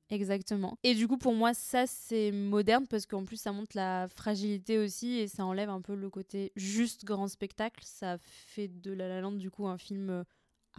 Exactement. 0.10 0.78
Et 0.84 0.94
du 0.94 1.08
coup, 1.08 1.18
pour 1.18 1.34
moi, 1.34 1.54
ça, 1.54 1.88
c'est 1.88 2.34
moderne 2.34 2.86
parce 2.86 3.06
qu'en 3.06 3.24
plus, 3.24 3.38
ça 3.38 3.54
montre 3.54 3.78
la 3.78 4.10
fragilité 4.10 4.78
aussi 4.78 5.14
et 5.20 5.28
ça 5.30 5.46
enlève 5.46 5.70
un 5.70 5.80
peu 5.80 5.96
le 5.96 6.10
côté 6.10 6.52
juste 6.58 7.06
grand 7.06 7.30
spectacle. 7.30 7.82
Ça 7.86 8.18
fait 8.20 8.68
de 8.68 8.92
La 8.92 9.08
La 9.08 9.22
Land, 9.22 9.32
du 9.34 9.50
coup, 9.50 9.68
un 9.68 9.78
film 9.78 10.26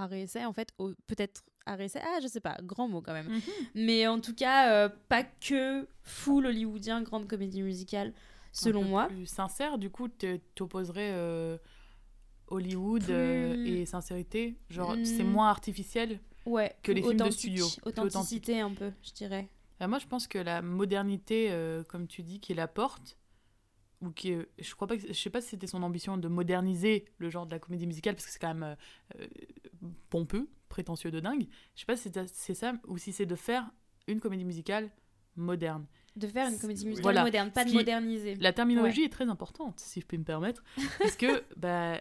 euh, 0.00 0.10
essai, 0.12 0.44
en 0.44 0.52
fait. 0.52 0.72
Peut-être 1.06 1.42
essai, 1.78 2.00
ah, 2.04 2.18
je 2.22 2.26
sais 2.28 2.40
pas, 2.40 2.56
grand 2.62 2.88
mot 2.88 3.00
quand 3.02 3.12
même. 3.12 3.28
Mhm. 3.28 3.40
Mais 3.74 4.06
en 4.06 4.20
tout 4.20 4.34
cas, 4.34 4.72
euh, 4.72 4.88
pas 5.08 5.22
que 5.24 5.86
full 6.02 6.46
hollywoodien, 6.46 7.02
grande 7.02 7.26
comédie 7.28 7.62
musicale, 7.62 8.12
selon 8.52 8.82
moi. 8.82 9.06
Plus 9.08 9.26
sincère, 9.26 9.78
du 9.78 9.90
coup, 9.90 10.08
tu 10.08 10.40
opposerais 10.60 11.12
Hollywood 12.48 13.02
Plus- 13.04 13.12
euh, 13.14 13.64
et 13.64 13.86
sincérité? 13.86 14.56
Genre, 14.70 14.96
c'est 15.04 15.24
Mm. 15.24 15.30
moins 15.30 15.48
artificiel. 15.48 16.20
Ouais, 16.44 16.74
Que 16.82 16.90
les 16.90 17.02
films 17.02 17.16
de 17.18 17.30
studio, 17.30 17.66
plus 17.68 17.88
Authenticité 17.88 18.60
un 18.60 18.72
peu, 18.74 18.90
je 19.04 19.12
dirais. 19.12 19.48
Euh, 19.80 19.86
moi, 19.88 19.98
je 20.00 20.06
pense 20.06 20.26
que 20.26 20.38
la 20.38 20.60
modernité, 20.60 21.48
euh, 21.50 21.84
comme 21.84 22.08
tu 22.08 22.22
dis, 22.24 22.40
qui 22.40 22.52
la 22.52 22.66
porte, 22.66 23.16
ou 24.02 24.10
qui, 24.10 24.34
je 24.58 24.74
crois 24.74 24.86
pas, 24.88 24.96
que, 24.96 25.06
je 25.08 25.12
sais 25.12 25.30
pas 25.30 25.40
si 25.40 25.48
c'était 25.50 25.66
son 25.66 25.82
ambition 25.82 26.18
de 26.18 26.28
moderniser 26.28 27.06
le 27.18 27.30
genre 27.30 27.46
de 27.46 27.52
la 27.52 27.58
comédie 27.58 27.86
musicale, 27.86 28.14
parce 28.14 28.26
que 28.26 28.32
c'est 28.32 28.38
quand 28.40 28.52
même 28.54 28.76
euh, 29.18 29.26
pompeux, 30.10 30.48
prétentieux 30.68 31.10
de 31.10 31.20
dingue. 31.20 31.46
Je 31.74 31.80
sais 31.80 31.86
pas 31.86 31.96
si 31.96 32.10
c'est 32.26 32.54
ça, 32.54 32.74
ou 32.86 32.98
si 32.98 33.12
c'est 33.12 33.26
de 33.26 33.34
faire 33.36 33.70
une 34.08 34.20
comédie 34.20 34.44
musicale 34.44 34.90
moderne. 35.36 35.86
De 36.16 36.26
faire 36.26 36.48
une 36.50 36.58
comédie 36.58 36.84
musicale 36.84 37.02
Voilà. 37.04 37.22
moderne, 37.24 37.50
pas 37.52 37.60
Ce 37.62 37.66
de 37.66 37.70
qui- 37.70 37.76
moderniser. 37.76 38.34
La 38.36 38.52
terminologie 38.52 39.02
est 39.04 39.08
très 39.12 39.28
importante, 39.28 39.80
si 39.80 40.00
je 40.00 40.06
peux 40.06 40.16
me 40.18 40.24
permettre, 40.24 40.62
puisque 41.00 41.26
bah, 41.56 42.00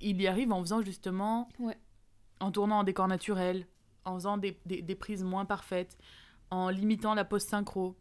il 0.00 0.20
y 0.20 0.26
arrive 0.26 0.52
en 0.52 0.60
faisant 0.60 0.82
justement, 0.82 1.48
Ouais. 1.58 1.76
en 2.40 2.50
tournant 2.50 2.80
en 2.80 2.84
décor 2.84 3.08
naturel, 3.08 3.66
en 4.04 4.14
faisant 4.14 4.36
des, 4.38 4.58
des- 4.66 4.82
des 4.82 4.94
prises 4.94 5.22
moins 5.24 5.44
parfaites, 5.44 5.96
en 6.50 6.68
limitant 6.68 7.14
la 7.14 7.24
pause 7.24 7.42
synchro. 7.44 7.90
Mm. 7.90 7.94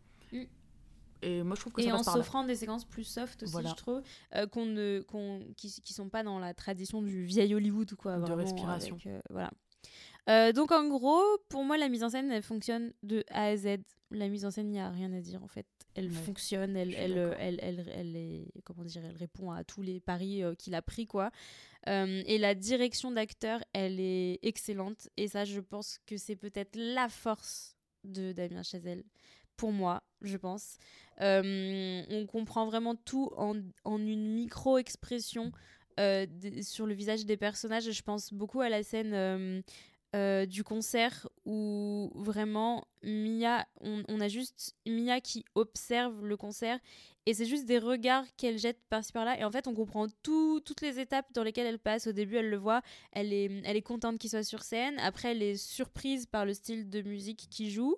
Et 1.26 1.44
moi, 1.44 1.56
je 1.56 1.62
trouve 1.62 1.74
que 1.74 1.82
et 1.82 1.86
ça 1.86 1.96
en 1.96 2.04
passe 2.04 2.14
s'offrant 2.14 2.44
des 2.44 2.56
séquences 2.56 2.86
plus 2.86 3.04
soft 3.04 3.44
aussi, 3.44 3.52
Voilà. 3.52 3.70
je 3.70 3.76
trouve, 3.76 4.02
euh, 4.36 4.48
qu'on 4.48 4.66
ne, 4.66 5.02
qu'on, 5.08 5.46
qui, 5.58 5.70
qui 5.82 5.94
sont 5.94 6.10
pas 6.10 6.24
dans 6.24 6.40
la 6.40 6.54
tradition 6.54 7.02
du 7.02 7.26
vieil 7.26 7.54
Hollywood, 7.56 7.94
quoi. 7.96 8.16
De 8.16 8.22
vraiment, 8.22 8.36
respiration. 8.38 8.96
avec, 8.96 9.08
euh, 9.08 9.20
voilà. 9.30 9.52
Euh, 10.30 10.52
donc 10.54 10.72
en 10.72 10.88
gros, 10.88 11.22
pour 11.50 11.64
moi, 11.64 11.78
la 11.78 11.88
mise 11.90 12.04
en 12.04 12.10
scène, 12.10 12.32
elle 12.32 12.42
fonctionne 12.44 12.94
de 13.04 13.24
A 13.30 13.46
à 13.46 13.56
Z. 13.58 13.78
La 14.12 14.28
mise 14.28 14.46
en 14.46 14.52
scène, 14.52 14.68
il 14.70 14.74
n'y 14.74 14.80
a 14.80 14.90
rien 14.90 15.12
à 15.14 15.20
dire 15.20 15.44
en 15.44 15.48
fait. 15.48 15.66
Elle 15.96 16.08
Ouais, 16.08 16.14
fonctionne, 16.14 16.76
elle, 16.76 16.94
elle, 16.94 17.36
elle, 17.40 17.60
elle, 17.62 17.90
elle 17.96 18.16
est, 18.16 18.52
comment 18.64 18.84
dire, 18.84 19.04
elle 19.06 19.16
répond 19.16 19.52
à 19.52 19.64
tous 19.64 19.82
les 19.82 20.00
paris 20.00 20.44
euh, 20.44 20.54
qu'il 20.56 20.76
a 20.76 20.82
pris, 20.82 21.06
quoi. 21.08 21.32
Euh, 21.88 22.22
et 22.26 22.38
la 22.38 22.54
direction 22.56 23.12
d'acteur, 23.12 23.64
elle 23.74 24.00
est 24.00 24.40
excellente. 24.44 25.10
Et 25.18 25.28
ça, 25.28 25.46
je 25.46 25.60
pense 25.60 26.00
que 26.06 26.18
c'est 26.18 26.36
peut-être 26.36 26.76
la 26.76 27.08
force 27.08 27.76
de 28.04 28.32
Damien 28.32 28.64
Chazelle. 28.64 29.04
Pour 29.58 29.72
moi, 29.72 30.04
je 30.28 30.38
pense. 30.38 30.78
Euh, 31.22 32.04
on 32.10 32.26
comprend 32.26 32.66
vraiment 32.66 32.96
tout 32.96 33.32
en, 33.38 33.56
en 33.84 34.00
une 34.00 34.34
micro-expression 34.34 35.52
euh, 36.00 36.26
sur 36.62 36.86
le 36.86 36.94
visage 36.94 37.26
des 37.26 37.38
personnages. 37.38 37.90
Je 37.90 38.02
pense 38.02 38.34
beaucoup 38.34 38.62
à 38.62 38.70
la 38.70 38.84
scène 38.84 39.64
euh, 40.16 40.46
du 40.46 40.64
concert 40.64 41.28
où 41.46 42.10
vraiment 42.16 42.88
Mia, 43.04 43.66
on, 43.82 44.22
a 44.22 44.30
juste 44.30 44.74
Mia 44.88 45.20
qui 45.20 45.44
observe 45.56 46.26
le 46.26 46.38
concert 46.38 46.80
et 47.26 47.34
c'est 47.34 47.46
juste 47.46 47.66
des 47.66 47.80
regards 47.80 48.24
qu'elle 48.38 48.58
jette 48.58 48.80
par-ci 48.90 49.12
par-là. 49.12 49.38
Et 49.38 49.44
en 49.44 49.52
fait, 49.52 49.68
on 49.68 49.74
comprend 49.74 50.08
tout, 50.24 50.62
toutes 50.64 50.80
les 50.80 51.00
étapes 51.00 51.26
dans 51.34 51.44
lesquelles 51.44 51.68
elle 51.68 51.80
passe. 51.80 52.08
Au 52.08 52.14
début, 52.14 52.38
elle 52.38 52.50
le 52.50 52.56
voit, 52.56 52.82
elle 53.12 53.34
est, 53.34 53.52
elle 53.66 53.76
est 53.76 53.82
contente 53.82 54.18
qu'il 54.18 54.30
soit 54.30 54.44
sur 54.44 54.62
scène. 54.62 54.98
Après, 55.00 55.32
elle 55.32 55.44
est 55.44 55.58
surprise 55.58 56.28
par 56.28 56.46
le 56.46 56.54
style 56.54 56.90
de 56.90 57.02
musique 57.02 57.48
qu'il 57.50 57.70
joue. 57.70 57.98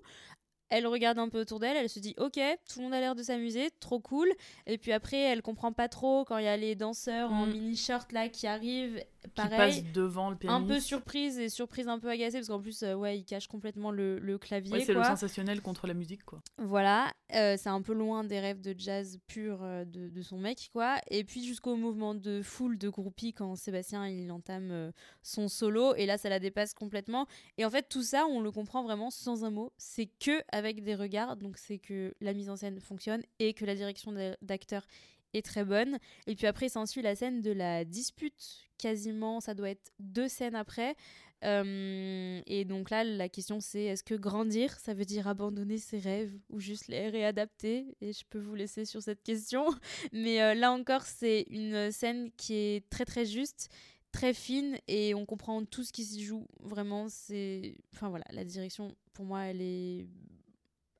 Elle 0.70 0.86
regarde 0.88 1.18
un 1.20 1.30
peu 1.30 1.40
autour 1.40 1.60
d'elle, 1.60 1.78
elle 1.78 1.90
se 1.90 2.00
dit 2.00 2.14
ok, 2.18 2.40
tout 2.68 2.80
le 2.80 2.84
monde 2.84 2.94
a 2.94 3.00
l'air 3.00 3.16
de 3.16 3.24
s'amuser, 3.24 3.70
trop 3.80 4.00
cool. 4.00 4.30
Et 4.66 4.78
puis 4.78 4.92
après, 4.92 5.18
elle 5.18 5.42
comprend 5.42 5.72
pas 5.72 5.88
trop 5.88 6.26
quand 6.26 6.38
il 6.38 6.46
y 6.46 6.50
a 6.50 6.58
les 6.58 6.76
danseurs 6.76 7.32
en 7.32 7.46
Mm. 7.46 7.52
mini-shirt 7.52 8.12
là 8.12 8.28
qui 8.30 8.48
arrivent. 8.48 9.02
Qui 9.24 9.30
Pareil, 9.36 9.82
passe 9.84 9.92
devant 9.94 10.30
le 10.30 10.36
un 10.36 10.38
pianiste. 10.38 10.68
peu 10.68 10.80
surprise 10.80 11.38
et 11.38 11.50
surprise 11.50 11.88
un 11.88 12.00
peu 12.00 12.10
agacée 12.10 12.38
parce 12.38 12.48
qu'en 12.48 12.62
plus, 12.62 12.82
euh, 12.84 12.96
ouais, 12.96 13.18
il 13.20 13.26
cache 13.26 13.48
complètement 13.48 13.92
le, 13.92 14.20
le 14.20 14.38
clavier. 14.38 14.72
Ouais, 14.74 14.86
c'est 14.86 14.94
le 14.94 15.04
sensationnel 15.04 15.62
contre 15.62 15.86
la 15.88 15.94
musique, 15.94 16.24
quoi. 16.24 16.40
Voilà, 16.58 17.12
euh, 17.36 17.56
c'est 17.58 17.70
un 17.70 17.82
peu 17.82 17.94
loin 17.94 18.24
des 18.24 18.40
rêves 18.40 18.62
de 18.62 18.74
jazz 18.78 19.20
pur 19.28 19.60
euh, 19.64 19.86
de, 19.86 20.08
de 20.10 20.22
son 20.22 20.38
mec, 20.38 20.70
quoi. 20.72 20.96
Et 21.12 21.24
puis 21.24 21.44
jusqu'au 21.46 21.76
mouvement 21.76 22.16
de 22.16 22.42
foule 22.42 22.78
de 22.78 22.90
groupies 22.90 23.34
quand 23.34 23.56
Sébastien 23.56 24.08
il 24.08 24.32
entame 24.32 24.92
son 25.24 25.48
solo, 25.50 25.94
et 25.96 26.06
là 26.06 26.18
ça 26.18 26.30
la 26.30 26.40
dépasse 26.40 26.74
complètement. 26.74 27.28
Et 27.58 27.66
en 27.66 27.70
fait 27.70 27.88
tout 27.90 28.04
ça, 28.04 28.26
on 28.28 28.40
le 28.40 28.52
comprend 28.52 28.82
vraiment 28.84 29.10
sans 29.10 29.44
un 29.44 29.50
mot. 29.52 29.74
C'est 29.78 30.10
que 30.20 30.42
avec 30.52 30.84
des 30.84 30.96
regards, 30.96 31.36
donc 31.38 31.58
c'est 31.58 31.80
que 31.80 32.14
la 32.22 32.34
mise 32.34 32.50
en 32.50 32.56
scène 32.56 32.80
fonctionne 32.80 33.22
et 33.40 33.54
que 33.54 33.66
la 33.66 33.76
direction 33.76 34.12
d'a- 34.14 34.38
d'acteur 34.42 34.86
est 35.34 35.46
très 35.46 35.64
bonne. 35.64 35.98
Et 36.26 36.36
puis 36.36 36.48
après 36.48 36.70
s'ensuit 36.70 37.02
la 37.02 37.16
scène 37.16 37.42
de 37.42 37.52
la 37.52 37.86
dispute, 37.86 38.68
quasiment, 38.78 39.40
ça 39.40 39.54
doit 39.54 39.70
être 39.70 39.92
deux 40.00 40.28
scènes 40.28 40.56
après. 40.56 40.96
Euh, 41.44 42.42
et 42.48 42.66
donc 42.66 42.90
là, 42.90 43.04
la 43.04 43.30
question 43.30 43.60
c'est 43.60 43.84
est-ce 43.84 44.04
que 44.04 44.16
grandir, 44.16 44.80
ça 44.80 44.94
veut 44.94 45.06
dire 45.06 45.28
abandonner 45.28 45.78
ses 45.78 46.00
rêves 46.00 46.34
ou 46.50 46.60
juste 46.60 46.88
les 46.88 47.10
réadapter? 47.10 47.96
Et 48.02 48.14
je 48.14 48.24
peux 48.30 48.40
vous 48.40 48.56
laisser 48.56 48.86
sur 48.86 49.02
cette 49.02 49.24
question. 49.24 49.68
Mais 50.14 50.42
euh, 50.42 50.54
là 50.54 50.72
encore, 50.72 51.04
c'est 51.04 51.46
une 51.50 51.92
scène 51.92 52.32
qui 52.38 52.56
est 52.56 52.90
très 52.90 53.06
très 53.06 53.26
juste, 53.26 53.70
très 54.12 54.34
fine 54.34 54.80
et 54.88 55.14
on 55.14 55.26
comprend 55.26 55.64
tout 55.64 55.84
ce 55.84 55.94
qui 55.94 56.04
s'y 56.06 56.24
joue. 56.24 56.46
Vraiment, 56.62 57.08
c'est. 57.10 57.78
Enfin 57.94 58.10
voilà, 58.10 58.26
la 58.32 58.44
direction 58.44 58.96
pour 59.14 59.26
moi, 59.26 59.44
elle 59.44 59.62
est. 59.62 60.08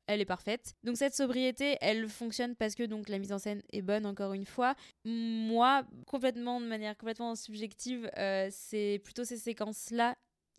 Elle 0.08 0.22
est 0.22 0.26
parfaite. 0.26 0.76
Donc 0.84 0.98
cette 0.98 1.14
sobriété, 1.14 1.78
elle 1.82 2.08
fonctionne 2.08 2.56
parce 2.56 2.76
que 2.76 2.84
donc 2.84 3.10
la 3.10 3.20
mise 3.20 3.34
en 3.34 3.40
scène 3.40 3.62
est 3.72 3.82
bonne 3.82 4.06
encore 4.06 4.34
une 4.34 4.46
fois. 4.46 4.74
Moi, 5.04 5.84
complètement 6.06 6.62
de 6.62 6.66
manière 6.66 6.98
complètement 6.98 7.36
subjective, 7.36 8.10
euh, 8.18 8.48
c'est 8.50 9.02
plutôt 9.04 9.26
ces 9.26 9.38
séquences-là 9.38 10.16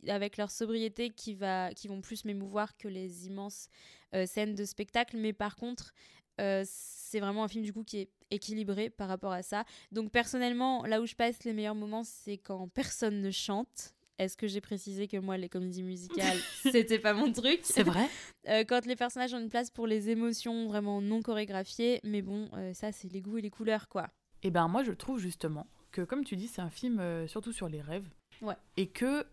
avec 0.06 0.36
leur 0.36 0.50
sobriété 0.50 1.10
qui, 1.10 1.34
va, 1.34 1.72
qui 1.72 1.88
vont 1.88 2.00
plus 2.00 2.24
m'émouvoir 2.24 2.76
que 2.76 2.88
les 2.88 3.26
immenses 3.26 3.68
euh, 4.14 4.26
scènes 4.26 4.54
de 4.54 4.64
spectacle. 4.64 5.16
Mais 5.16 5.32
par 5.32 5.56
contre, 5.56 5.92
euh, 6.40 6.62
c'est 6.66 7.20
vraiment 7.20 7.44
un 7.44 7.48
film 7.48 7.64
du 7.64 7.72
coup 7.72 7.84
qui 7.84 7.98
est 7.98 8.10
équilibré 8.30 8.90
par 8.90 9.08
rapport 9.08 9.32
à 9.32 9.42
ça. 9.42 9.64
Donc 9.92 10.12
personnellement, 10.12 10.84
là 10.84 11.00
où 11.00 11.06
je 11.06 11.14
passe 11.14 11.44
les 11.44 11.52
meilleurs 11.52 11.74
moments, 11.74 12.04
c'est 12.04 12.36
quand 12.36 12.68
personne 12.68 13.22
ne 13.22 13.30
chante. 13.30 13.94
Est-ce 14.18 14.36
que 14.36 14.46
j'ai 14.48 14.60
précisé 14.60 15.06
que 15.08 15.16
moi, 15.16 15.36
les 15.36 15.48
comédies 15.48 15.82
musicales, 15.84 16.36
c'était 16.72 16.98
pas 16.98 17.14
mon 17.14 17.32
truc? 17.32 17.60
C'est 17.62 17.82
vrai 17.84 18.08
Euh, 18.48 18.64
quand 18.66 18.86
les 18.86 18.96
personnages 18.96 19.34
ont 19.34 19.40
une 19.40 19.50
place 19.50 19.70
pour 19.70 19.86
les 19.86 20.08
émotions 20.08 20.68
vraiment 20.68 21.02
non 21.02 21.20
chorégraphiées, 21.20 22.00
mais 22.02 22.22
bon, 22.22 22.48
euh, 22.54 22.72
ça, 22.72 22.92
c'est 22.92 23.12
les 23.12 23.20
goûts 23.20 23.36
et 23.36 23.42
les 23.42 23.50
couleurs, 23.50 23.88
quoi. 23.88 24.08
Et 24.42 24.50
ben 24.50 24.68
moi 24.68 24.82
je 24.84 24.92
trouve 24.92 25.18
justement 25.18 25.66
que 25.90 26.00
comme 26.00 26.24
tu 26.24 26.34
dis 26.36 26.46
c'est 26.48 26.62
un 26.62 26.70
film 26.70 26.98
euh, 27.00 27.26
surtout 27.26 27.52
sur 27.52 27.68
les 27.68 27.80
rêves 27.82 28.08
Ouais. 28.40 28.54
et 28.78 28.86
que 28.86 29.26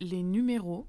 les 0.00 0.22
numéros 0.22 0.86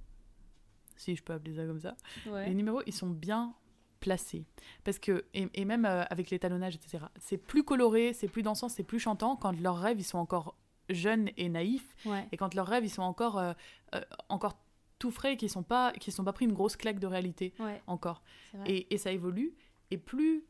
si 0.96 1.16
je 1.16 1.24
peux 1.24 1.34
appeler 1.34 1.56
ça 1.56 1.66
comme 1.66 1.80
ça 1.80 1.98
Ouais. 2.28 2.48
les 2.48 2.54
numéros 2.54 2.82
ils 2.86 2.94
sont 2.94 3.10
bien 3.10 3.54
placés 4.00 4.46
parce 4.84 5.00
que 5.00 5.26
et, 5.34 5.48
et 5.56 5.66
même 5.66 5.86
avec 5.86 6.30
l'étalonnage 6.30 6.76
etc 6.76 7.06
c'est 7.20 7.38
plus 7.38 7.64
coloré 7.64 8.14
c'est 8.14 8.28
plus 8.28 8.44
dansant 8.44 8.70
c'est 8.70 8.84
plus 8.84 9.00
chantant 9.00 9.36
quand 9.36 9.60
leurs 9.60 9.78
rêves 9.80 10.00
ils 10.00 10.04
sont 10.06 10.20
encore 10.20 10.56
jeunes 10.94 11.30
et 11.38 11.50
naïfs 11.50 11.96
Ouais. 12.06 12.28
et 12.32 12.38
quand 12.38 12.54
leurs 12.54 12.68
rêves 12.68 12.84
ils 12.86 12.90
sont 12.90 13.02
encore 13.04 13.38
euh, 13.38 13.54
euh, 13.96 14.02
encore 14.30 14.58
tout 15.00 15.12
frais 15.12 15.36
qui 15.38 15.50
sont 15.50 15.64
pas 15.64 15.94
sont 16.10 16.24
pas 16.24 16.34
pris 16.34 16.46
une 16.46 16.54
grosse 16.54 16.76
claque 16.76 17.00
de 17.00 17.08
réalité 17.08 17.54
Ouais, 17.60 17.82
encore 17.88 18.22
et, 18.66 18.94
et 18.94 18.98
ça 18.98 19.12
évolue. 19.12 19.54
Et 19.90 19.98
plus 19.98 20.44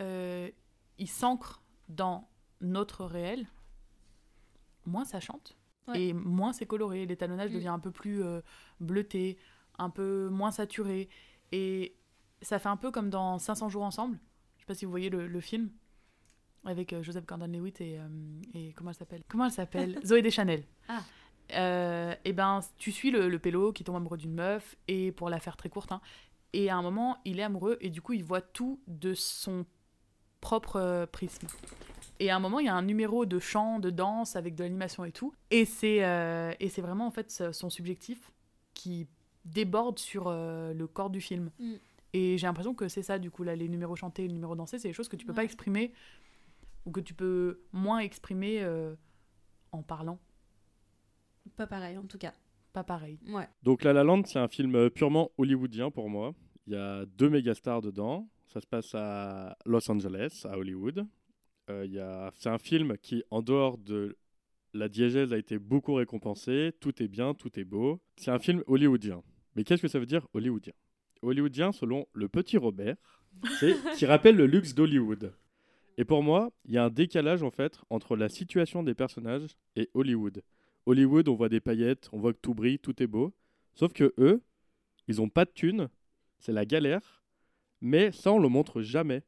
euh, 0.00 0.50
il 0.98 1.08
s'ancre 1.08 1.62
dans 1.88 2.28
notre 2.60 3.04
réel, 3.04 3.46
moins 4.86 5.04
ça 5.04 5.20
chante. 5.20 5.56
Ouais. 5.88 6.00
Et 6.02 6.12
moins 6.12 6.52
c'est 6.52 6.66
coloré. 6.66 7.06
L'étalonnage 7.06 7.50
Mm. 7.50 7.54
devient 7.54 7.68
un 7.68 7.78
peu 7.78 7.90
plus 7.90 8.22
bleuté, 8.80 9.38
un 9.78 9.90
peu 9.90 10.28
moins 10.28 10.50
saturé. 10.50 11.08
Et 11.52 11.96
ça 12.42 12.58
fait 12.58 12.68
un 12.68 12.76
peu 12.76 12.90
comme 12.90 13.10
dans 13.10 13.38
500 13.38 13.68
jours 13.68 13.82
ensemble. 13.84 14.18
Je 14.56 14.62
sais 14.62 14.66
pas 14.66 14.74
si 14.74 14.84
vous 14.84 14.90
voyez 14.90 15.08
le, 15.10 15.26
le 15.26 15.40
film. 15.40 15.70
Avec 16.68 16.92
euh, 16.92 17.02
Joseph 17.02 17.26
Gordon-Levitt 17.26 17.80
et, 17.80 17.98
euh, 17.98 18.06
et 18.54 18.72
comment 18.74 18.90
elle 18.90 18.96
s'appelle? 18.96 19.22
Comment 19.28 19.46
elle 19.46 19.50
s'appelle? 19.50 19.98
Zoé 20.04 20.22
Deschanel. 20.22 20.64
Ah. 20.88 21.00
Euh, 21.54 22.14
et 22.26 22.34
ben, 22.34 22.60
tu 22.76 22.92
suis 22.92 23.10
le, 23.10 23.28
le 23.28 23.38
pélo 23.38 23.72
qui 23.72 23.82
tombe 23.82 23.96
amoureux 23.96 24.18
d'une 24.18 24.34
meuf, 24.34 24.76
et 24.86 25.12
pour 25.12 25.30
la 25.30 25.40
faire 25.40 25.56
très 25.56 25.70
courte, 25.70 25.92
hein, 25.92 26.02
et 26.52 26.70
à 26.70 26.76
un 26.76 26.82
moment, 26.82 27.18
il 27.24 27.40
est 27.40 27.42
amoureux 27.42 27.78
et 27.80 27.90
du 27.90 28.00
coup, 28.00 28.14
il 28.14 28.24
voit 28.24 28.40
tout 28.40 28.80
de 28.86 29.14
son 29.14 29.66
propre 30.40 30.76
euh, 30.76 31.06
prisme. 31.06 31.46
Et 32.20 32.30
à 32.30 32.36
un 32.36 32.40
moment, 32.40 32.58
il 32.58 32.66
y 32.66 32.68
a 32.68 32.74
un 32.74 32.82
numéro 32.82 33.26
de 33.26 33.38
chant, 33.38 33.78
de 33.78 33.90
danse, 33.90 34.34
avec 34.34 34.54
de 34.54 34.64
l'animation 34.64 35.04
et 35.04 35.12
tout. 35.12 35.32
Et 35.50 35.64
c'est 35.64 36.04
euh, 36.04 36.52
et 36.58 36.68
c'est 36.68 36.82
vraiment 36.82 37.06
en 37.06 37.10
fait 37.10 37.30
son 37.52 37.70
subjectif 37.70 38.32
qui 38.74 39.06
déborde 39.44 39.98
sur 39.98 40.24
euh, 40.26 40.72
le 40.72 40.86
corps 40.86 41.10
du 41.10 41.20
film. 41.20 41.50
Mm. 41.58 41.74
Et 42.14 42.38
j'ai 42.38 42.46
l'impression 42.46 42.74
que 42.74 42.88
c'est 42.88 43.02
ça, 43.02 43.18
du 43.18 43.30
coup, 43.30 43.44
là, 43.44 43.54
les 43.54 43.68
numéros 43.68 43.94
chantés, 43.94 44.26
les 44.26 44.32
numéros 44.32 44.56
dansés, 44.56 44.78
c'est 44.78 44.88
des 44.88 44.94
choses 44.94 45.08
que 45.08 45.16
tu 45.16 45.26
peux 45.26 45.34
pas 45.34 45.44
exprimer. 45.44 45.92
Ou 46.88 46.90
que 46.90 47.00
tu 47.00 47.12
peux 47.12 47.60
moins 47.70 47.98
exprimer 47.98 48.62
euh, 48.62 48.94
en 49.72 49.82
parlant. 49.82 50.18
Pas 51.54 51.66
pareil, 51.66 51.98
en 51.98 52.06
tout 52.06 52.16
cas. 52.16 52.32
Pas 52.72 52.82
pareil. 52.82 53.18
Ouais. 53.28 53.46
Donc 53.62 53.84
La 53.84 53.92
La 53.92 54.04
Land, 54.04 54.22
c'est 54.24 54.38
un 54.38 54.48
film 54.48 54.74
euh, 54.74 54.88
purement 54.88 55.30
hollywoodien 55.36 55.90
pour 55.90 56.08
moi. 56.08 56.34
Il 56.66 56.72
y 56.72 56.76
a 56.76 57.04
deux 57.04 57.28
méga 57.28 57.54
stars 57.54 57.82
dedans. 57.82 58.30
Ça 58.46 58.62
se 58.62 58.66
passe 58.66 58.94
à 58.94 59.54
Los 59.66 59.90
Angeles, 59.90 60.46
à 60.48 60.56
Hollywood. 60.56 61.06
Euh, 61.68 61.84
il 61.84 61.92
y 61.92 62.00
a... 62.00 62.30
C'est 62.36 62.48
un 62.48 62.58
film 62.58 62.96
qui, 62.96 63.22
en 63.30 63.42
dehors 63.42 63.76
de 63.76 64.16
la 64.72 64.88
diégèse, 64.88 65.34
a 65.34 65.38
été 65.38 65.58
beaucoup 65.58 65.92
récompensé. 65.92 66.72
Tout 66.80 67.02
est 67.02 67.08
bien, 67.08 67.34
tout 67.34 67.60
est 67.60 67.64
beau. 67.64 68.00
C'est 68.16 68.30
un 68.30 68.38
film 68.38 68.62
hollywoodien. 68.66 69.22
Mais 69.56 69.64
qu'est-ce 69.64 69.82
que 69.82 69.88
ça 69.88 69.98
veut 69.98 70.06
dire 70.06 70.26
hollywoodien? 70.32 70.72
Hollywoodien, 71.20 71.72
selon 71.72 72.06
le 72.14 72.28
petit 72.28 72.56
Robert, 72.56 72.96
c'est 73.60 73.76
qui 73.96 74.06
rappelle 74.06 74.36
le 74.36 74.46
luxe 74.46 74.74
d'Hollywood. 74.74 75.34
Et 75.98 76.04
pour 76.04 76.22
moi, 76.22 76.50
il 76.64 76.72
y 76.72 76.78
a 76.78 76.84
un 76.84 76.90
décalage 76.90 77.42
en 77.42 77.50
fait 77.50 77.80
entre 77.90 78.16
la 78.16 78.28
situation 78.28 78.82
des 78.84 78.94
personnages 78.94 79.56
et 79.76 79.90
Hollywood. 79.94 80.42
Hollywood, 80.86 81.28
on 81.28 81.34
voit 81.34 81.48
des 81.48 81.60
paillettes, 81.60 82.08
on 82.12 82.20
voit 82.20 82.32
que 82.32 82.38
tout 82.40 82.54
brille, 82.54 82.78
tout 82.78 83.02
est 83.02 83.08
beau. 83.08 83.34
Sauf 83.74 83.92
que 83.92 84.14
eux, 84.16 84.40
ils 85.08 85.20
ont 85.20 85.28
pas 85.28 85.44
de 85.44 85.50
thunes, 85.50 85.88
c'est 86.38 86.52
la 86.52 86.64
galère. 86.64 87.24
Mais 87.80 88.12
ça, 88.12 88.32
on 88.32 88.38
le 88.38 88.48
montre 88.48 88.80
jamais. 88.80 89.22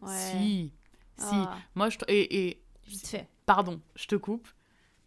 Ouais. 0.00 0.08
Si, 0.10 0.72
si. 1.18 1.26
Ah, 1.30 1.58
Moi, 1.74 1.90
je. 1.90 1.98
Et, 2.08 2.48
et 2.48 2.62
vite 2.86 3.06
fait. 3.06 3.28
pardon, 3.46 3.80
je 3.94 4.06
te 4.06 4.16
coupe. 4.16 4.48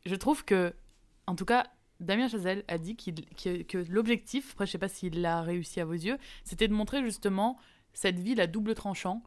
Je 0.06 0.16
trouve 0.16 0.46
que, 0.46 0.74
en 1.26 1.36
tout 1.36 1.46
cas, 1.46 1.66
Damien 2.00 2.28
Chazelle 2.28 2.64
a 2.68 2.78
dit 2.78 2.96
que 2.96 3.92
l'objectif, 3.92 4.52
après 4.54 4.66
je 4.66 4.72
sais 4.72 4.78
pas 4.78 4.88
s'il 4.88 5.22
l'a 5.22 5.42
réussi 5.42 5.80
à 5.80 5.86
vos 5.86 5.94
yeux, 5.94 6.18
c'était 6.44 6.68
de 6.68 6.74
montrer 6.74 7.04
justement 7.04 7.58
cette 7.94 8.20
ville 8.20 8.42
à 8.42 8.48
double 8.48 8.74
tranchant 8.74 9.22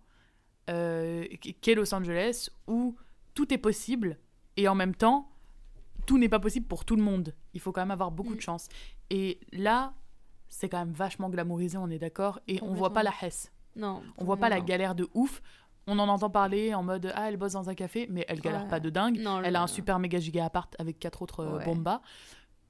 euh, 0.71 1.25
qu'est 1.61 1.75
Los 1.75 1.95
Angeles, 1.95 2.49
où 2.67 2.97
tout 3.35 3.53
est 3.53 3.59
possible 3.59 4.19
et 4.57 4.69
en 4.69 4.75
même 4.75 4.95
temps, 4.95 5.29
tout 6.07 6.19
n'est 6.19 6.29
pas 6.29 6.39
possible 6.41 6.67
pour 6.67 6.85
tout 6.85 6.97
le 6.97 7.03
monde. 7.03 7.35
Il 7.55 7.61
faut 7.61 7.73
quand 7.73 7.81
même 7.83 7.91
avoir 7.91 8.11
beaucoup 8.11 8.33
Mm. 8.35 8.37
de 8.37 8.41
chance. 8.41 8.69
Et 9.11 9.41
là, 9.53 9.95
c'est 10.49 10.69
quand 10.69 10.79
même 10.79 10.93
vachement 10.93 11.31
glamourisé, 11.31 11.77
on 11.79 11.89
est 11.89 11.99
d'accord, 11.99 12.41
et 12.47 12.61
on 12.63 12.75
voit 12.75 12.93
pas 12.93 13.03
la 13.03 13.13
hesse. 13.23 13.51
Non. 13.77 14.03
On 14.19 14.25
voit 14.25 14.37
pas 14.37 14.49
la 14.49 14.61
galère 14.61 14.95
de 14.95 15.09
ouf. 15.15 15.43
On 15.87 15.99
en 15.99 16.09
entend 16.09 16.31
parler 16.31 16.73
en 16.75 16.83
mode 16.83 17.13
ah 17.15 17.29
elle 17.29 17.37
bosse 17.37 17.53
dans 17.53 17.69
un 17.69 17.75
café 17.75 18.07
mais 18.11 18.25
elle 18.29 18.41
galère 18.41 18.63
Ouais. 18.63 18.69
pas 18.71 18.81
de 18.81 18.89
dingue. 18.89 19.19
Non, 19.21 19.43
Elle 19.43 19.53
le- 19.53 19.59
a 19.59 19.63
un 19.63 19.67
super 19.67 19.99
méga 19.99 20.19
giga 20.19 20.47
appart 20.47 20.75
avec 20.79 20.99
quatre 20.99 21.21
autres 21.23 21.41
euh, 21.41 21.59
Ouais. 21.59 21.65
bombas. 21.67 22.01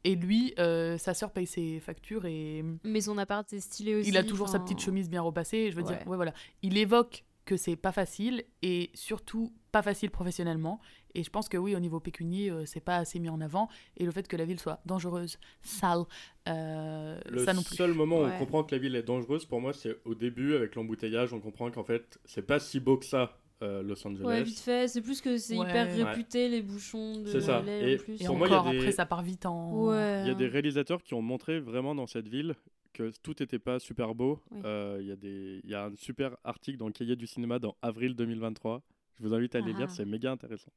Et 0.03 0.17
lui, 0.17 0.53
euh, 0.59 0.99
sa 0.99 1.15
sœur 1.15 1.31
paye 1.31 1.47
ses 1.47 1.79
factures 1.81 2.27
et 2.27 2.65
Mais 2.83 3.01
son 3.01 3.17
appart 3.19 3.51
est 3.53 3.61
stylé 3.61 3.95
aussi. 3.95 4.09
il 4.09 4.17
a 4.17 4.25
toujours 4.25 4.49
sa 4.49 4.59
petite 4.59 4.81
chemise 4.81 5.09
bien 5.09 5.23
repassée. 5.23 5.71
Je 5.71 5.77
veux 5.77 5.83
dire, 5.85 5.99
ouais 6.07 6.17
voilà. 6.17 6.33
Il 6.63 6.77
évoque 6.77 7.25
que 7.45 7.57
c'est 7.57 7.77
pas 7.77 7.93
facile 7.93 8.45
et 8.63 8.91
surtout 8.95 9.53
pas 9.73 9.83
facile 9.83 10.11
professionnellement. 10.11 10.81
Et 11.15 11.23
je 11.23 11.31
pense 11.31 11.49
que 11.49 11.57
oui, 11.57 11.77
au 11.77 11.81
niveau 11.81 12.01
pécunier, 12.01 12.51
euh, 12.51 12.65
c'est 12.65 12.81
pas 12.81 12.97
assez 12.97 13.19
mis 13.19 13.29
en 13.29 13.41
avant. 13.41 13.69
Et 13.97 14.05
le 14.05 14.11
fait 14.11 14.27
que 14.27 14.37
la 14.37 14.45
ville 14.45 14.59
soit 14.59 14.81
dangereuse, 14.87 15.39
sale, 15.63 16.05
euh, 16.49 17.19
Le 17.29 17.45
ça 17.45 17.53
non 17.53 17.63
plus. 17.63 17.77
seul 17.77 17.93
moment 17.95 18.21
où 18.21 18.25
Ouais. 18.25 18.33
on 18.35 18.39
comprend 18.39 18.65
que 18.65 18.75
la 18.75 18.81
ville 18.81 18.97
est 18.97 19.03
dangereuse, 19.03 19.45
pour 19.45 19.61
moi, 19.61 19.73
c'est 19.73 19.97
au 20.05 20.15
début 20.15 20.55
avec 20.55 20.75
l'embouteillage. 20.75 21.33
On 21.33 21.41
comprend 21.41 21.71
qu'en 21.71 21.85
fait, 21.85 22.19
c'est 22.25 22.47
pas 22.47 22.59
si 22.59 22.81
beau 22.81 22.97
que 22.97 23.05
ça, 23.05 23.39
euh, 23.63 23.83
Los 23.83 24.07
Angeles. 24.07 24.25
Ouais, 24.25 24.43
vite 24.43 24.59
fait. 24.59 24.89
C'est 24.89 25.01
plus 25.03 25.21
que 25.21 25.37
c'est 25.39 25.57
Ouais. 25.59 25.69
hyper 25.69 25.87
Ouais. 25.87 26.03
réputé, 26.05 26.49
les 26.49 26.63
bouchons 26.63 27.21
de 27.21 27.27
C'est 27.29 27.41
ça. 27.43 27.63
Et 27.67 27.95
en 27.95 27.99
plus. 27.99 28.23
Et 28.23 28.27
Pour 28.27 28.37
moi, 28.37 28.49
il 28.49 28.51
y 28.51 28.55
a 28.55 28.61
encore, 28.61 28.73
des- 28.73 28.79
après, 28.79 28.93
ça 28.93 29.07
part 29.07 29.23
vite 29.23 29.47
en. 29.47 29.73
Ouais. 29.87 30.23
Il 30.23 30.29
y 30.29 30.31
a 30.31 30.35
des 30.35 30.49
réalisateurs 30.49 31.03
qui 31.03 31.15
ont 31.15 31.23
montré 31.23 31.61
vraiment 31.61 31.95
dans 31.95 32.07
cette 32.07 32.29
ville 32.29 32.55
que 32.95 33.13
tout 33.23 33.35
n'était 33.39 33.59
pas 33.59 33.79
super 33.79 34.15
beau. 34.15 34.41
Oui. 34.51 34.61
Euh, 34.65 34.99
Il 35.03 35.07
y, 35.09 35.13
a 35.13 35.17
des- 35.17 35.61
y 35.65 35.75
a 35.75 35.85
un 35.87 35.95
super 35.97 36.37
article 36.45 36.79
dans 36.79 36.87
le 36.87 36.93
cahier 36.93 37.17
du 37.17 37.27
cinéma 37.27 37.59
dans 37.59 37.77
avril 37.83 38.15
2023. 38.15 38.83
Je 39.19 39.23
vous 39.23 39.35
invite 39.35 39.55
à 39.55 39.59
aller 39.59 39.73
Ah. 39.75 39.79
lire, 39.81 39.91
c'est 39.91 40.07
méga 40.07 40.33
intéressant. 40.33 40.73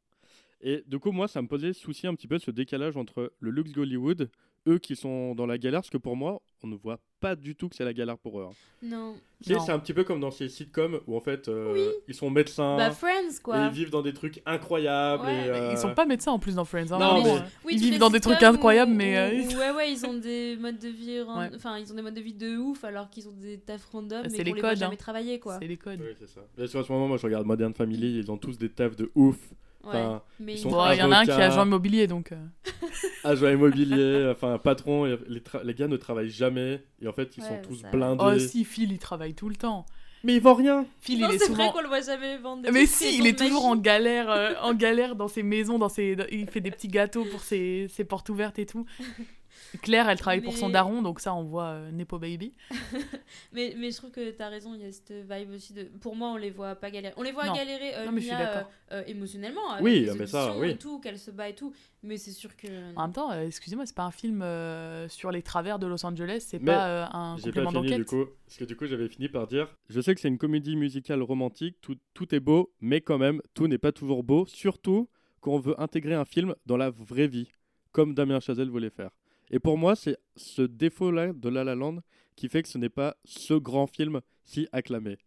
Et 0.59 0.83
du 0.87 0.99
coup, 0.99 1.11
moi, 1.11 1.27
ça 1.27 1.41
me 1.41 1.47
posait 1.47 1.71
souci 1.71 2.07
un 2.07 2.15
petit 2.15 2.27
peu 2.27 2.39
ce 2.39 2.51
décalage 2.51 2.97
entre 2.97 3.31
le 3.39 3.51
luxe 3.51 3.71
d'Hollywood, 3.71 4.29
eux 4.67 4.77
qui 4.79 4.95
sont 4.95 5.33
dans 5.35 5.45
la 5.45 5.57
galère, 5.57 5.81
parce 5.81 5.89
que 5.89 5.97
pour 5.97 6.15
moi, 6.15 6.41
on 6.63 6.67
ne 6.67 6.75
voit 6.75 6.99
pas 7.19 7.35
du 7.35 7.55
tout 7.55 7.67
que 7.69 7.75
c'est 7.75 7.83
la 7.85 7.93
galère 7.93 8.17
pour 8.17 8.39
eux. 8.39 8.43
hein. 8.49 8.53
Non. 8.83 9.15
Tu 9.41 9.49
sais, 9.49 9.53
Non. 9.55 9.59
c'est 9.65 9.71
un 9.71 9.79
petit 9.79 9.93
peu 9.93 10.03
comme 10.03 10.19
dans 10.19 10.29
ces 10.31 10.49
sitcoms 10.49 10.99
où 11.07 11.15
en 11.17 11.19
fait, 11.21 11.47
euh, 11.47 11.73
Oui. 11.73 11.95
ils 12.09 12.13
sont 12.13 12.29
médecins. 12.29 12.77
Bah, 12.77 12.91
Friends, 12.91 13.29
et 13.39 13.41
quoi. 13.41 13.57
ils 13.65 13.71
vivent 13.71 13.89
dans 13.89 14.01
des 14.03 14.13
trucs 14.13 14.41
incroyables. 14.45 15.23
Ouais, 15.25 15.45
et, 15.45 15.49
euh, 15.49 15.69
Ils 15.71 15.77
sont 15.77 15.93
pas 15.95 16.05
médecins 16.05 16.31
en 16.31 16.39
plus 16.39 16.55
dans 16.55 16.65
Friends. 16.65 16.91
hein, 16.91 16.99
Non, 16.99 17.23
mais-. 17.23 17.41
Oui, 17.65 17.73
ils 17.73 17.79
vivent 17.79 17.99
dans 17.99 18.09
des 18.11 18.19
trucs 18.19 18.41
incroyables, 18.43 18.91
où- 18.91 18.95
mais, 18.95 19.13
où- 19.15 19.19
euh, 19.19 19.55
où- 19.55 19.59
ouais, 19.59 19.71
ouais, 19.77 19.91
ils 19.91 20.05
ont 20.05 20.13
des 20.13 20.55
modes 20.57 20.77
de 20.79 20.89
vie, 20.89 21.21
Ouais. 21.21 21.49
enfin, 21.55 21.77
ils 21.79 21.91
ont 21.91 21.95
des 21.95 22.01
modes 22.03 22.13
de 22.15 22.21
vie 22.21 22.33
de 22.33 22.57
ouf, 22.57 22.83
alors 22.83 23.09
qu'ils 23.09 23.27
ont 23.27 23.33
des 23.33 23.57
tafs 23.59 23.85
random, 23.85 24.23
C'est 24.25 24.37
mais 24.37 24.43
les 24.43 24.49
qu'on 24.51 24.55
les 24.55 24.61
voit 24.61 24.69
codes, 24.71 24.79
jamais 24.79 24.93
hein. 24.93 24.97
travailler, 24.97 25.39
quoi. 25.39 25.57
C'est 25.59 25.67
les 25.67 25.77
codes. 25.77 25.99
Oui, 26.01 26.13
c'est 26.19 26.29
ça. 26.29 26.41
Bien 26.55 26.67
sûr, 26.67 26.79
à 26.79 26.83
ce 26.83 26.91
moment, 26.91 27.07
moi, 27.07 27.17
je 27.17 27.23
regarde 27.25 27.45
Modern 27.47 27.73
Family, 27.73 28.17
ils 28.19 28.31
ont 28.31 28.37
tous 28.37 28.57
des 28.57 28.69
tafs 28.69 28.95
de 28.95 29.11
ouf. 29.15 29.37
Ouais. 29.83 29.89
Enfin, 29.91 30.21
Mais 30.39 30.53
ils 30.53 30.57
ils 30.57 30.61
sont 30.61 30.69
Bon, 30.69 30.91
il 30.91 30.97
y 30.97 31.01
en 31.03 31.11
a 31.11 31.17
un 31.19 31.23
qui 31.25 31.31
est 31.31 31.33
agent 31.33 31.65
immobilier, 31.65 32.07
donc. 32.07 32.31
euh, 32.31 32.45
agent 33.23 33.47
immobilier, 33.49 34.27
enfin 34.31 34.57
patron, 34.57 35.05
les, 35.05 35.17
les 35.63 35.73
gars 35.73 35.87
ne 35.87 35.97
travaillent 35.97 36.29
jamais 36.29 36.83
et 37.01 37.07
en 37.07 37.13
fait 37.13 37.37
ils 37.37 37.43
Ouais, 37.43 37.49
sont 37.49 37.61
tous 37.69 37.75
ça- 37.81 37.89
blindés. 37.89 38.23
Oh, 38.25 38.39
si, 38.39 38.65
Phil, 38.65 38.91
il 38.91 38.99
travaille 38.99 39.33
tout 39.33 39.49
le 39.49 39.55
temps. 39.55 39.85
Mais 40.23 40.35
ils 40.35 40.41
vendent 40.41 40.57
rien. 40.57 40.85
Phil, 40.99 41.19
non, 41.21 41.29
il 41.29 41.35
est 41.35 41.37
c'est 41.37 41.51
vrai 41.51 41.55
souvent. 41.65 41.71
qu'on 41.71 41.81
le 41.81 41.87
voit 41.87 42.01
jamais 42.01 42.37
vendre 42.37 42.63
des 42.63 42.71
Mais 42.71 42.87
si, 42.87 43.17
il 43.19 43.27
est 43.27 43.37
toujours 43.37 43.65
en 43.65 43.75
galère, 43.75 44.29
euh, 44.31 44.53
en 44.63 44.73
galère 44.73 45.15
dans 45.15 45.27
ses 45.27 45.43
maisons, 45.43 45.77
dans 45.77 45.89
ses, 45.89 46.17
il 46.31 46.49
fait 46.49 46.59
des 46.59 46.71
petits 46.71 46.87
gâteaux 46.87 47.23
pour 47.25 47.41
ses, 47.41 47.87
ses 47.89 48.03
portes 48.03 48.27
ouvertes 48.29 48.57
et 48.59 48.65
tout. 48.65 48.85
Claire, 49.81 50.09
elle 50.09 50.17
travaille 50.19 50.41
pour 50.41 50.55
son 50.55 50.69
daron, 50.69 51.01
donc 51.01 51.19
ça, 51.19 51.33
on 51.33 51.43
voit 51.43 51.65
euh, 51.69 51.91
Nepo 51.91 52.19
Baby. 52.19 52.53
Mais, 53.53 53.75
mais 53.77 53.91
je 53.91 53.97
trouve 53.97 54.11
que 54.11 54.31
t'as 54.31 54.49
raison, 54.49 54.73
il 54.73 54.81
y 54.81 54.85
a 54.85 54.91
cette 54.91 55.11
vibe 55.11 55.51
aussi 55.53 55.73
de. 55.73 55.83
Pour 55.83 56.15
moi, 56.15 56.29
on 56.29 56.37
les 56.37 56.49
voit 56.51 56.75
pas 56.75 56.89
galérer. 56.91 57.13
On 57.17 57.23
les 57.23 57.31
voit 57.31 57.45
Non. 57.45 57.53
galérer 57.53 57.95
euh, 57.95 58.05
Non, 58.05 58.11
mais 58.11 58.21
je 58.21 58.27
suis 58.27 58.35
euh, 58.35 58.61
euh, 58.93 59.03
émotionnellement. 59.07 59.71
Avec 59.71 59.83
Oui, 59.83 60.05
les 60.05 60.13
mais 60.13 60.27
ça, 60.27 60.57
oui. 60.57 60.71
Et 60.71 60.77
tout, 60.77 60.99
qu'elle 60.99 61.19
se 61.19 61.31
bat 61.31 61.49
et 61.49 61.55
tout. 61.55 61.73
Mais 62.03 62.17
c'est 62.17 62.31
sûr 62.31 62.55
que. 62.55 62.67
En 62.95 63.03
même 63.03 63.13
temps, 63.13 63.31
euh, 63.31 63.45
excusez-moi, 63.45 63.85
c'est 63.85 63.95
pas 63.95 64.03
un 64.03 64.11
film 64.11 64.41
euh, 64.41 65.07
sur 65.09 65.31
les 65.31 65.41
travers 65.41 65.79
de 65.79 65.87
Los 65.87 66.05
Angeles, 66.05 66.45
c'est 66.47 66.59
pas 66.59 66.87
euh, 66.87 67.05
un 67.11 67.37
J'ai 67.37 67.51
pas 67.51 67.63
complément 67.63 67.69
fini 67.71 67.83
du 67.83 67.89
d'enquête. 68.03 68.07
coup, 68.07 68.25
parce 68.45 68.57
que 68.57 68.63
du 68.65 68.75
coup 68.75 68.85
j'avais 68.85 69.07
fini 69.09 69.27
par 69.29 69.47
dire, 69.47 69.67
je 69.89 69.99
sais 70.01 70.13
que 70.15 70.21
c'est 70.21 70.27
une 70.27 70.37
comédie 70.37 70.75
musicale 70.75 71.21
romantique, 71.21 71.77
tout, 71.81 71.97
tout 72.13 72.33
est 72.33 72.39
beau, 72.39 72.71
mais 72.79 73.01
quand 73.01 73.17
même 73.17 73.41
tout 73.53 73.67
n'est 73.67 73.77
pas 73.77 73.91
toujours 73.91 74.23
beau, 74.23 74.45
surtout 74.47 75.09
quand 75.41 75.51
on 75.51 75.59
veut 75.59 75.79
intégrer 75.81 76.13
un 76.15 76.25
film 76.25 76.55
dans 76.65 76.77
la 76.77 76.89
vraie 76.89 77.27
vie, 77.27 77.49
comme 77.91 78.13
Damien 78.13 78.39
Chazelle 78.39 78.69
voulait 78.69 78.89
faire. 78.89 79.11
Et 79.51 79.59
pour 79.59 79.77
moi, 79.77 79.95
c'est 79.95 80.17
ce 80.35 80.61
défaut-là 80.61 81.33
de 81.33 81.49
La 81.49 81.63
La 81.63 81.75
Land 81.75 81.99
qui 82.35 82.49
fait 82.49 82.63
que 82.63 82.69
ce 82.69 82.77
n'est 82.77 82.89
pas 82.89 83.17
ce 83.25 83.53
grand 83.53 83.87
film 83.87 84.21
si 84.43 84.67
acclamé. 84.71 85.17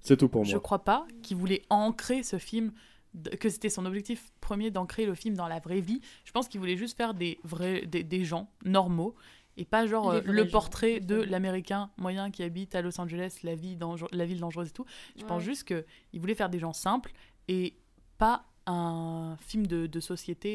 C'est 0.00 0.16
tout 0.16 0.28
pour 0.28 0.44
Je 0.44 0.52
moi. 0.52 0.60
crois 0.60 0.84
pas 0.84 1.06
qu'il 1.22 1.36
voulait 1.36 1.62
ancrer 1.68 2.22
ce 2.22 2.38
film, 2.38 2.72
que 3.38 3.48
c'était 3.48 3.68
son 3.68 3.84
objectif 3.84 4.32
premier 4.40 4.70
d'ancrer 4.70 5.04
le 5.04 5.14
film 5.14 5.34
dans 5.34 5.48
la 5.48 5.60
vraie 5.60 5.80
vie. 5.80 6.00
Je 6.24 6.32
pense 6.32 6.48
qu'il 6.48 6.60
voulait 6.60 6.76
juste 6.76 6.96
faire 6.96 7.12
des 7.12 7.38
vrais, 7.44 7.86
des, 7.86 8.02
des 8.02 8.24
gens 8.24 8.50
normaux 8.64 9.14
et 9.56 9.64
pas 9.64 9.86
genre 9.86 10.10
euh, 10.10 10.20
le 10.24 10.44
gens, 10.44 10.50
portrait 10.50 11.00
de 11.00 11.16
l'américain 11.16 11.90
moyen 11.98 12.30
qui 12.30 12.42
habite 12.42 12.74
à 12.74 12.82
Los 12.82 12.98
Angeles, 13.00 13.40
la, 13.42 13.54
vie 13.54 13.76
la 14.12 14.24
ville 14.24 14.40
dangereuse 14.40 14.68
et 14.68 14.72
tout. 14.72 14.86
Je 15.18 15.24
pense 15.24 15.42
juste 15.42 15.64
qu'il 15.64 16.20
voulait 16.20 16.34
faire 16.34 16.48
des 16.48 16.58
gens 16.58 16.72
simples 16.72 17.12
et 17.48 17.74
pas 18.16 18.46
un 18.70 19.36
film 19.40 19.66
de, 19.66 19.86
de 19.86 20.00
société 20.00 20.48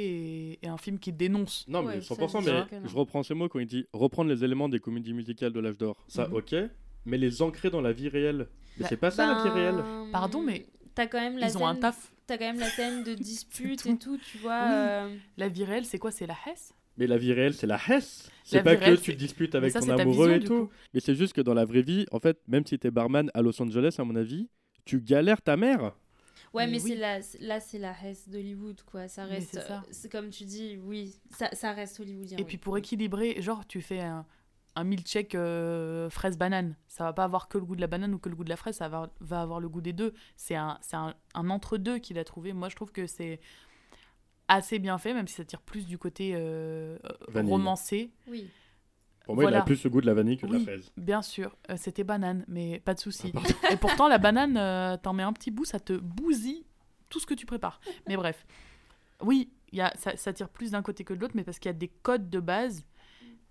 et, 0.53 0.59
et 0.63 0.67
un 0.67 0.77
film 0.77 0.97
qui 0.99 1.11
dénonce. 1.11 1.65
Non, 1.67 1.83
Ouais, 1.85 1.95
mais 1.97 2.01
ça, 2.01 2.15
100%, 2.15 2.43
c'est 2.43 2.51
mais 2.51 2.89
je 2.89 2.95
reprends 2.95 3.23
ces 3.23 3.33
mots 3.33 3.49
quand 3.49 3.59
il 3.59 3.67
dit 3.67 3.85
reprendre 3.93 4.29
les 4.29 4.43
éléments 4.43 4.69
des 4.69 4.79
comédies 4.79 5.13
musicales 5.13 5.51
de 5.53 5.59
l'âge 5.59 5.77
d'or. 5.77 5.97
Ça, 6.07 6.27
Mhm. 6.27 6.33
ok, 6.35 6.55
mais 7.05 7.17
les 7.17 7.41
ancrer 7.41 7.69
dans 7.69 7.81
la 7.81 7.91
vie 7.93 8.09
réelle. 8.09 8.47
Mais 8.77 8.83
Bah, 8.83 8.87
c'est 8.89 8.97
pas 8.97 9.11
ça 9.11 9.25
la 9.27 9.33
vie 9.43 9.49
Ben, 9.49 9.53
réelle. 9.53 9.83
Pardon, 10.11 10.41
mais 10.41 10.65
T'as 10.95 11.07
quand 11.07 11.19
même 11.19 11.37
la 11.37 11.47
Ils 11.49 11.57
ont 11.57 11.67
un 11.67 11.73
scène- 11.73 11.81
taf. 11.81 12.11
T'as 12.25 12.37
quand 12.37 12.45
même 12.45 12.59
la 12.59 12.69
scène 12.69 13.03
de 13.03 13.13
dispute 13.15 13.81
tout. 13.83 13.89
et 13.89 13.97
tout, 13.97 14.17
tu 14.17 14.37
vois. 14.37 14.63
Oui. 14.65 14.71
euh, 14.73 15.15
La 15.37 15.49
vie 15.49 15.65
réelle, 15.65 15.83
c'est 15.85 15.99
quoi? 15.99 16.09
C'est 16.09 16.25
la 16.25 16.35
Hesse? 16.47 16.73
Mais 16.97 17.05
la 17.05 17.17
vie 17.17 17.33
réelle, 17.33 17.53
c'est 17.53 17.67
la 17.67 17.77
hesse. 17.89 18.31
C'est 18.45 18.63
pas 18.63 18.77
que 18.77 18.95
tu 18.95 19.13
disputes 19.15 19.53
avec 19.55 19.71
ça, 19.73 19.81
ton 19.81 19.89
amoureux 19.89 20.29
vision, 20.29 20.41
et 20.41 20.47
tout. 20.47 20.65
coup. 20.67 20.71
Mais 20.93 21.01
c'est 21.01 21.13
juste 21.15 21.33
que 21.33 21.41
dans 21.41 21.53
la 21.53 21.65
vraie 21.65 21.81
vie, 21.81 22.05
en 22.13 22.19
fait, 22.21 22.39
même 22.47 22.65
si 22.65 22.79
t'es 22.79 22.89
barman 22.91 23.29
à 23.33 23.41
Los 23.41 23.61
Angeles, 23.61 23.95
à 23.99 24.05
mon 24.05 24.15
avis, 24.15 24.47
tu 24.85 25.01
galères 25.01 25.41
ta 25.41 25.57
mère. 25.57 25.91
Ouais, 26.55 26.65
Mais 26.67 26.73
mais, 26.73 26.81
oui. 26.83 26.89
c'est 26.91 26.95
la, 26.95 27.19
là, 27.47 27.59
c'est 27.59 27.79
la 27.79 27.93
Hesse 28.03 28.29
d'Hollywood, 28.29 28.81
quoi. 28.83 29.07
Ça 29.07 29.25
reste. 29.25 29.59
c'est 29.91 30.07
euh, 30.07 30.09
comme 30.09 30.29
tu 30.29 30.45
dis, 30.45 30.77
oui, 30.83 31.15
ça, 31.31 31.49
ça 31.53 31.71
reste 31.73 31.99
hollywoodien. 31.99 32.37
Et 32.37 32.41
oui. 32.41 32.47
puis 32.47 32.57
pour 32.57 32.77
équilibrer, 32.77 33.41
genre 33.41 33.67
tu 33.67 33.81
fais 33.81 33.99
un, 34.01 34.25
un 34.75 34.83
milkshake 34.83 35.35
euh, 35.35 36.09
fraise-banane. 36.09 36.75
Ça 36.87 37.03
va 37.03 37.13
pas 37.13 37.23
avoir 37.25 37.47
que 37.47 37.57
le 37.57 37.65
goût 37.65 37.75
de 37.75 37.81
la 37.81 37.87
banane 37.87 38.13
ou 38.13 38.19
que 38.19 38.29
le 38.29 38.35
goût 38.35 38.43
de 38.43 38.49
la 38.49 38.55
fraise, 38.57 38.75
ça 38.77 38.89
va, 38.89 39.11
va 39.19 39.41
avoir 39.41 39.59
le 39.59 39.69
goût 39.69 39.81
des 39.81 39.93
deux. 39.93 40.13
C'est 40.35 40.55
un, 40.55 40.77
c'est 40.81 40.95
un, 40.95 41.13
un 41.33 41.49
entre-deux 41.49 41.99
qu'il 41.99 42.17
a 42.17 42.23
trouvé. 42.23 42.53
Moi 42.53 42.69
je 42.69 42.75
trouve 42.75 42.91
que 42.91 43.05
c'est 43.07 43.39
assez 44.47 44.79
bien 44.79 44.97
fait, 44.97 45.13
même 45.13 45.27
si 45.27 45.35
ça 45.35 45.45
tire 45.45 45.61
plus 45.61 45.85
du 45.85 45.97
côté 45.97 46.33
euh, 46.35 46.97
romancé. 47.33 48.11
Oui. 48.27 48.49
Pour 49.25 49.35
moi, 49.35 49.49
il 49.49 49.55
a 49.55 49.61
plus 49.63 49.83
le 49.83 49.89
goût 49.89 50.01
de 50.01 50.05
la 50.05 50.13
vanille 50.13 50.37
que 50.37 50.45
de 50.45 50.51
Oui. 50.53 50.57
la 50.59 50.63
fraise. 50.63 50.91
Bien 50.97 51.21
sûr, 51.21 51.55
euh, 51.69 51.75
c'était 51.77 52.03
banane, 52.03 52.45
mais 52.47 52.79
pas 52.79 52.93
de 52.93 52.99
souci. 52.99 53.31
Ah. 53.63 53.71
Et 53.73 53.77
pourtant, 53.77 54.07
la 54.07 54.17
banane, 54.17 54.55
euh, 54.57 54.97
t'en 54.97 55.13
mets 55.13 55.23
un 55.23 55.33
petit 55.33 55.51
bout, 55.51 55.65
ça 55.65 55.79
te 55.79 55.93
bousille 55.93 56.65
tout 57.09 57.19
ce 57.19 57.25
que 57.25 57.33
tu 57.33 57.45
prépares. 57.45 57.79
Mais 58.07 58.15
bref. 58.17 58.45
Oui, 59.21 59.51
y 59.71 59.81
a, 59.81 59.93
ça, 59.97 60.15
ça 60.17 60.33
tire 60.33 60.49
plus 60.49 60.71
d'un 60.71 60.81
côté 60.81 61.03
que 61.03 61.13
de 61.13 61.19
l'autre, 61.19 61.35
mais 61.35 61.43
parce 61.43 61.57
qu'il 61.59 61.69
y 61.69 61.73
a 61.75 61.77
des 61.77 61.87
codes 61.87 62.29
de 62.29 62.39
base. 62.39 62.85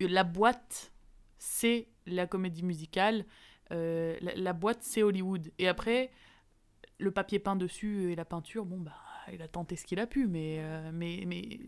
La 0.01 0.25
boîte, 0.25 0.93
c'est 1.39 1.89
la 2.07 2.27
comédie 2.27 2.63
musicale. 2.65 3.25
euh, 3.73 4.17
la, 4.21 4.35
la 4.35 4.53
boîte, 4.53 4.83
c'est 4.83 5.03
Hollywood. 5.03 5.51
Et 5.59 5.67
après, 5.69 6.11
le 6.99 7.11
papier 7.11 7.39
peint 7.39 7.57
dessus 7.57 8.13
et 8.13 8.15
la 8.17 8.25
peinture, 8.25 8.65
bon, 8.67 8.79
bah, 8.79 8.93
il 9.33 9.41
a 9.43 9.49
tenté 9.49 9.75
ce 9.77 9.85
qu'il 9.87 9.99
a 10.01 10.07
pu, 10.07 10.27
mais, 10.27 10.59
euh, 10.61 10.91
mais, 10.93 11.25
mais 11.27 11.61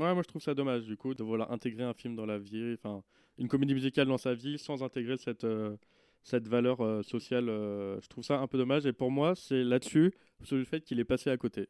Ouais, 0.00 0.14
moi 0.14 0.22
je 0.22 0.28
trouve 0.28 0.42
ça 0.42 0.54
dommage 0.54 0.84
du 0.86 0.96
coup 0.96 1.14
de 1.14 1.22
vouloir 1.22 1.52
intégrer 1.52 1.84
un 1.84 1.92
film 1.94 2.16
dans 2.16 2.26
la 2.26 2.38
vie, 2.38 2.74
enfin 2.74 3.02
une 3.38 3.48
comédie 3.48 3.74
musicale 3.74 4.06
dans 4.08 4.18
sa 4.18 4.34
vie 4.34 4.58
sans 4.58 4.82
intégrer 4.82 5.16
cette, 5.16 5.44
euh, 5.44 5.76
cette 6.22 6.48
valeur 6.48 6.80
euh, 6.82 7.02
sociale. 7.02 7.48
euh, 7.48 8.00
je 8.00 8.08
trouve 8.08 8.24
ça 8.24 8.38
un 8.40 8.46
peu 8.46 8.58
dommage 8.58 8.86
et 8.86 8.92
pour 8.92 9.10
moi 9.10 9.34
c'est 9.34 9.62
là-dessus, 9.62 10.12
sur 10.42 10.56
le 10.56 10.64
fait 10.64 10.80
qu'il 10.80 10.98
est 11.00 11.04
passé 11.04 11.30
à 11.30 11.36
côté. 11.36 11.68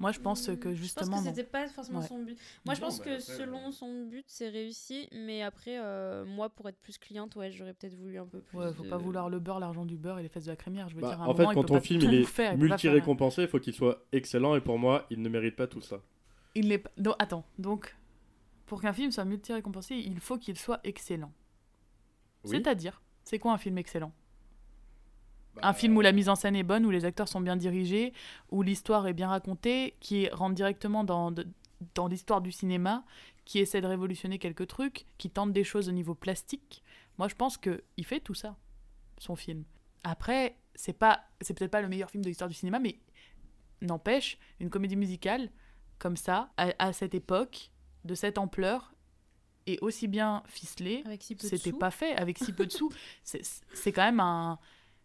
moi, 0.00 0.10
je 0.12 0.18
pense 0.20 0.46
que 0.46 0.52
Je 0.54 0.62
pense 0.62 0.76
justement. 0.76 1.18
que 1.18 1.28
c'était 1.28 1.44
pas 1.44 1.68
forcément 1.68 2.00
Ouais. 2.00 2.06
son 2.06 2.22
but. 2.24 2.36
Moi, 2.64 2.74
je 2.74 2.80
Non, 2.80 2.86
pense 2.88 2.98
bah, 2.98 3.04
que 3.04 3.10
après, 3.10 3.20
selon 3.20 3.70
son 3.70 4.06
but, 4.06 4.24
c'est 4.28 4.48
réussi. 4.48 5.08
Mais 5.12 5.42
après, 5.42 5.78
euh, 5.78 6.24
moi, 6.24 6.48
pour 6.48 6.68
être 6.68 6.78
plus 6.80 6.98
cliente, 6.98 7.36
ouais, 7.36 7.50
j'aurais 7.52 7.74
peut-être 7.74 7.94
voulu 7.94 8.18
un 8.18 8.26
peu 8.26 8.40
plus. 8.40 8.56
Ouais, 8.58 8.72
faut 8.72 8.82
de- 8.82 8.88
pas 8.90 8.96
vouloir 8.98 9.28
le 9.30 9.38
beurre, 9.38 9.60
l'argent 9.60 9.84
du 9.86 9.96
beurre 9.96 10.18
et 10.18 10.22
les 10.24 10.28
fesses 10.28 10.46
de 10.46 10.50
la 10.50 10.56
crémière. 10.56 10.88
Je 10.88 10.96
veux 10.96 11.02
Bah, 11.02 11.08
dire, 11.10 11.20
à 11.20 11.24
un 11.24 11.28
en 11.28 11.34
fait, 11.34 11.44
quand 11.54 11.62
ton 11.64 11.80
film 11.80 12.00
il 12.02 12.14
est 12.14 12.56
multi-récompensé, 12.56 13.42
il 13.42 13.48
faut 13.48 13.60
qu'il 13.60 13.74
soit 13.74 14.04
excellent 14.12 14.56
et 14.56 14.60
pour 14.60 14.78
moi 14.78 15.06
il 15.10 15.22
ne 15.22 15.28
mérite 15.28 15.54
pas 15.56 15.66
tout 15.68 15.80
ça. 15.80 16.00
Il 16.54 16.68
n'est 16.68 16.78
pas. 16.78 16.90
donc, 16.96 17.14
attends, 17.18 17.44
donc, 17.58 17.96
pour 18.66 18.80
qu'un 18.80 18.92
film 18.92 19.10
soit 19.10 19.24
multi-récompensé, 19.24 19.96
il 19.96 20.20
faut 20.20 20.38
qu'il 20.38 20.58
soit 20.58 20.80
excellent. 20.84 21.32
Oui. 22.44 22.50
C'est-à-dire, 22.50 23.02
c'est 23.24 23.38
quoi 23.38 23.52
un 23.52 23.58
film 23.58 23.78
excellent? 23.78 24.12
Bah, 25.54 25.62
Un 25.64 25.72
film 25.72 25.96
où 25.96 26.00
la 26.00 26.12
mise 26.12 26.28
en 26.28 26.34
scène 26.34 26.56
est 26.56 26.62
bonne, 26.62 26.86
où 26.86 26.90
les 26.90 27.04
acteurs 27.04 27.28
sont 27.28 27.40
bien 27.40 27.56
dirigés, 27.56 28.12
où 28.50 28.62
l'histoire 28.62 29.06
est 29.06 29.12
bien 29.14 29.28
racontée, 29.28 29.96
qui 30.00 30.28
rentre 30.28 30.54
directement 30.54 31.04
dans, 31.04 31.32
dans 31.94 32.06
l'histoire 32.08 32.40
du 32.40 32.52
cinéma, 32.52 33.04
qui 33.44 33.58
essaie 33.58 33.80
de 33.80 33.86
révolutionner 33.86 34.38
quelques 34.38 34.66
trucs, 34.66 35.06
qui 35.16 35.30
tente 35.30 35.52
des 35.52 35.64
choses 35.64 35.88
au 35.88 35.92
niveau 35.92 36.14
plastique. 36.14 36.82
Moi, 37.16 37.28
je 37.28 37.34
pense 37.34 37.56
que 37.56 37.82
il 37.96 38.04
fait 38.04 38.20
tout 38.20 38.34
ça, 38.34 38.56
son 39.18 39.36
film. 39.36 39.64
Après, 40.04 40.56
c'est 40.74 40.92
pas, 40.92 41.24
c'est 41.40 41.54
peut-être 41.54 41.70
pas 41.70 41.82
le 41.82 41.88
meilleur 41.88 42.10
film 42.10 42.22
de 42.22 42.28
l'histoire 42.28 42.48
du 42.48 42.54
cinéma, 42.54 42.78
mais 42.78 42.98
n'empêche, 43.80 44.38
une 44.60 44.70
comédie 44.70 44.96
musicale 44.96 45.50
comme 45.98 46.16
ça, 46.16 46.50
à, 46.56 46.72
à 46.78 46.92
cette 46.92 47.14
époque, 47.14 47.70
de 48.04 48.14
cette 48.14 48.38
ampleur, 48.38 48.94
et 49.66 49.78
aussi 49.82 50.08
bien 50.08 50.42
ficelée, 50.46 51.02
Avec 51.04 51.22
si 51.22 51.34
peu 51.34 51.48
de 51.48 51.56
c'était 51.56 51.72
pas 51.72 51.90
fait 51.90 52.14
avec 52.16 52.38
si 52.38 52.52
peu 52.52 52.66
de 52.66 52.72
sous. 52.72 52.90
C'est 53.22 53.92
quand 53.92 54.04
même 54.04 54.20
un, 54.20 54.58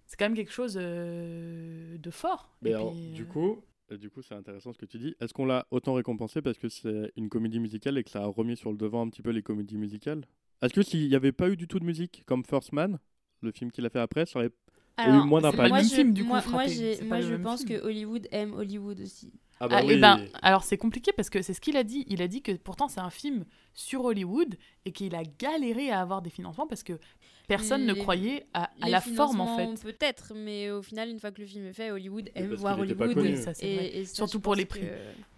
c'est 0.06 0.18
quand 0.18 0.26
même 0.26 0.36
quelque 0.36 0.52
chose 0.52 0.78
euh, 0.80 1.98
de 1.98 2.12
fort. 2.12 2.56
Mais 2.62 2.72
Et 2.72 2.74
alors, 2.74 2.92
puis, 2.92 3.12
du 3.12 3.24
euh, 3.24 3.26
coup, 3.26 3.64
euh, 3.92 3.98
du 3.98 4.10
coup, 4.10 4.22
c'est 4.22 4.36
intéressant 4.36 4.72
ce 4.72 4.78
que 4.78 4.86
tu 4.86 4.98
dis. 4.98 5.16
Est-ce 5.20 5.34
qu'on 5.34 5.46
l'a 5.46 5.66
autant 5.72 5.94
récompensé 5.94 6.42
parce 6.42 6.58
que 6.58 6.70
c'est 6.70 7.12
une 7.16 7.30
comédie 7.30 7.60
musicale 7.60 7.98
et 7.98 8.04
que 8.04 8.12
ça 8.12 8.22
a 8.24 8.28
remis 8.28 8.56
sur 8.56 8.72
le 8.72 8.78
devant 8.78 9.02
un 9.02 9.10
petit 9.10 9.22
peu 9.22 9.32
les 9.32 9.42
comédies 9.42 9.78
musicales? 9.78 10.26
Est-ce 10.62 10.74
que 10.74 10.84
s'il 10.84 11.10
n'y 11.10 11.16
avait 11.16 11.32
pas 11.32 11.50
eu 11.50 11.58
du 11.58 11.68
tout 11.68 11.80
de 11.80 11.86
musique 11.86 12.24
comme 12.26 12.46
First 12.46 12.74
Man, 12.74 13.00
le 13.42 13.52
film 13.52 13.72
qu'il 13.72 13.86
a 13.86 13.90
fait 13.90 14.00
après, 14.00 14.26
ça 14.26 14.40
aurait 14.40 14.52
eu 15.00 15.26
moins 15.26 15.42
d'impact? 15.42 15.70
moi, 15.70 15.82
je, 15.82 15.96
film, 15.96 16.14
du 16.14 16.24
coup, 16.24 16.30
moi, 16.30 16.42
je 16.42 17.36
pense 17.36 17.64
film. 17.66 17.80
que 17.80 17.86
Hollywood 17.86 18.28
aime 18.32 18.54
Hollywood 18.54 19.00
aussi. 19.02 19.34
Ah 19.64 19.68
Ah, 19.72 19.82
bah 19.82 19.82
eh 19.84 19.94
oui. 19.94 20.00
ben, 20.02 20.26
alors 20.42 20.64
c'est 20.64 20.78
compliqué 20.78 21.12
parce 21.16 21.30
que 21.30 21.42
c'est 21.42 21.54
ce 21.54 21.62
qu'il 21.62 21.78
a 21.78 21.84
dit. 21.84 22.04
Il 22.10 22.22
a 22.22 22.28
dit 22.28 22.42
que 22.42 22.52
pourtant 22.52 22.88
c'est 22.90 23.00
un 23.00 23.10
film 23.10 23.46
sur 23.74 24.04
Hollywood 24.06 24.56
et 24.86 24.92
qu'il 24.92 25.16
a 25.16 25.24
galéré 25.40 25.90
à 25.90 26.02
avoir 26.02 26.22
des 26.22 26.30
financements 26.30 26.68
parce 26.68 26.84
que 26.84 27.00
personne 27.48 27.86
ne 27.86 27.94
croyait 27.94 28.46
à, 28.54 28.70
la 28.88 29.00
forme 29.02 29.40
en 29.42 29.58
fait. 29.58 29.82
Peut-être, 29.84 30.34
mais 30.36 30.70
au 30.70 30.82
final, 30.82 31.10
une 31.10 31.20
fois 31.20 31.32
que 31.32 31.40
le 31.42 31.48
film 31.48 31.66
est 31.66 31.74
fait, 31.74 31.92
Hollywood 31.92 32.30
aime 32.36 32.50
parce 32.50 32.60
voir 32.62 32.78
Hollywood. 32.80 33.18
Oui, 33.18 33.38
ça, 33.38 33.52
et, 33.62 34.00
et 34.02 34.06
ça, 34.06 34.16
Surtout 34.16 34.40
pour 34.42 34.56
les 34.56 34.66
prix. 34.66 34.82
que- 34.82 34.86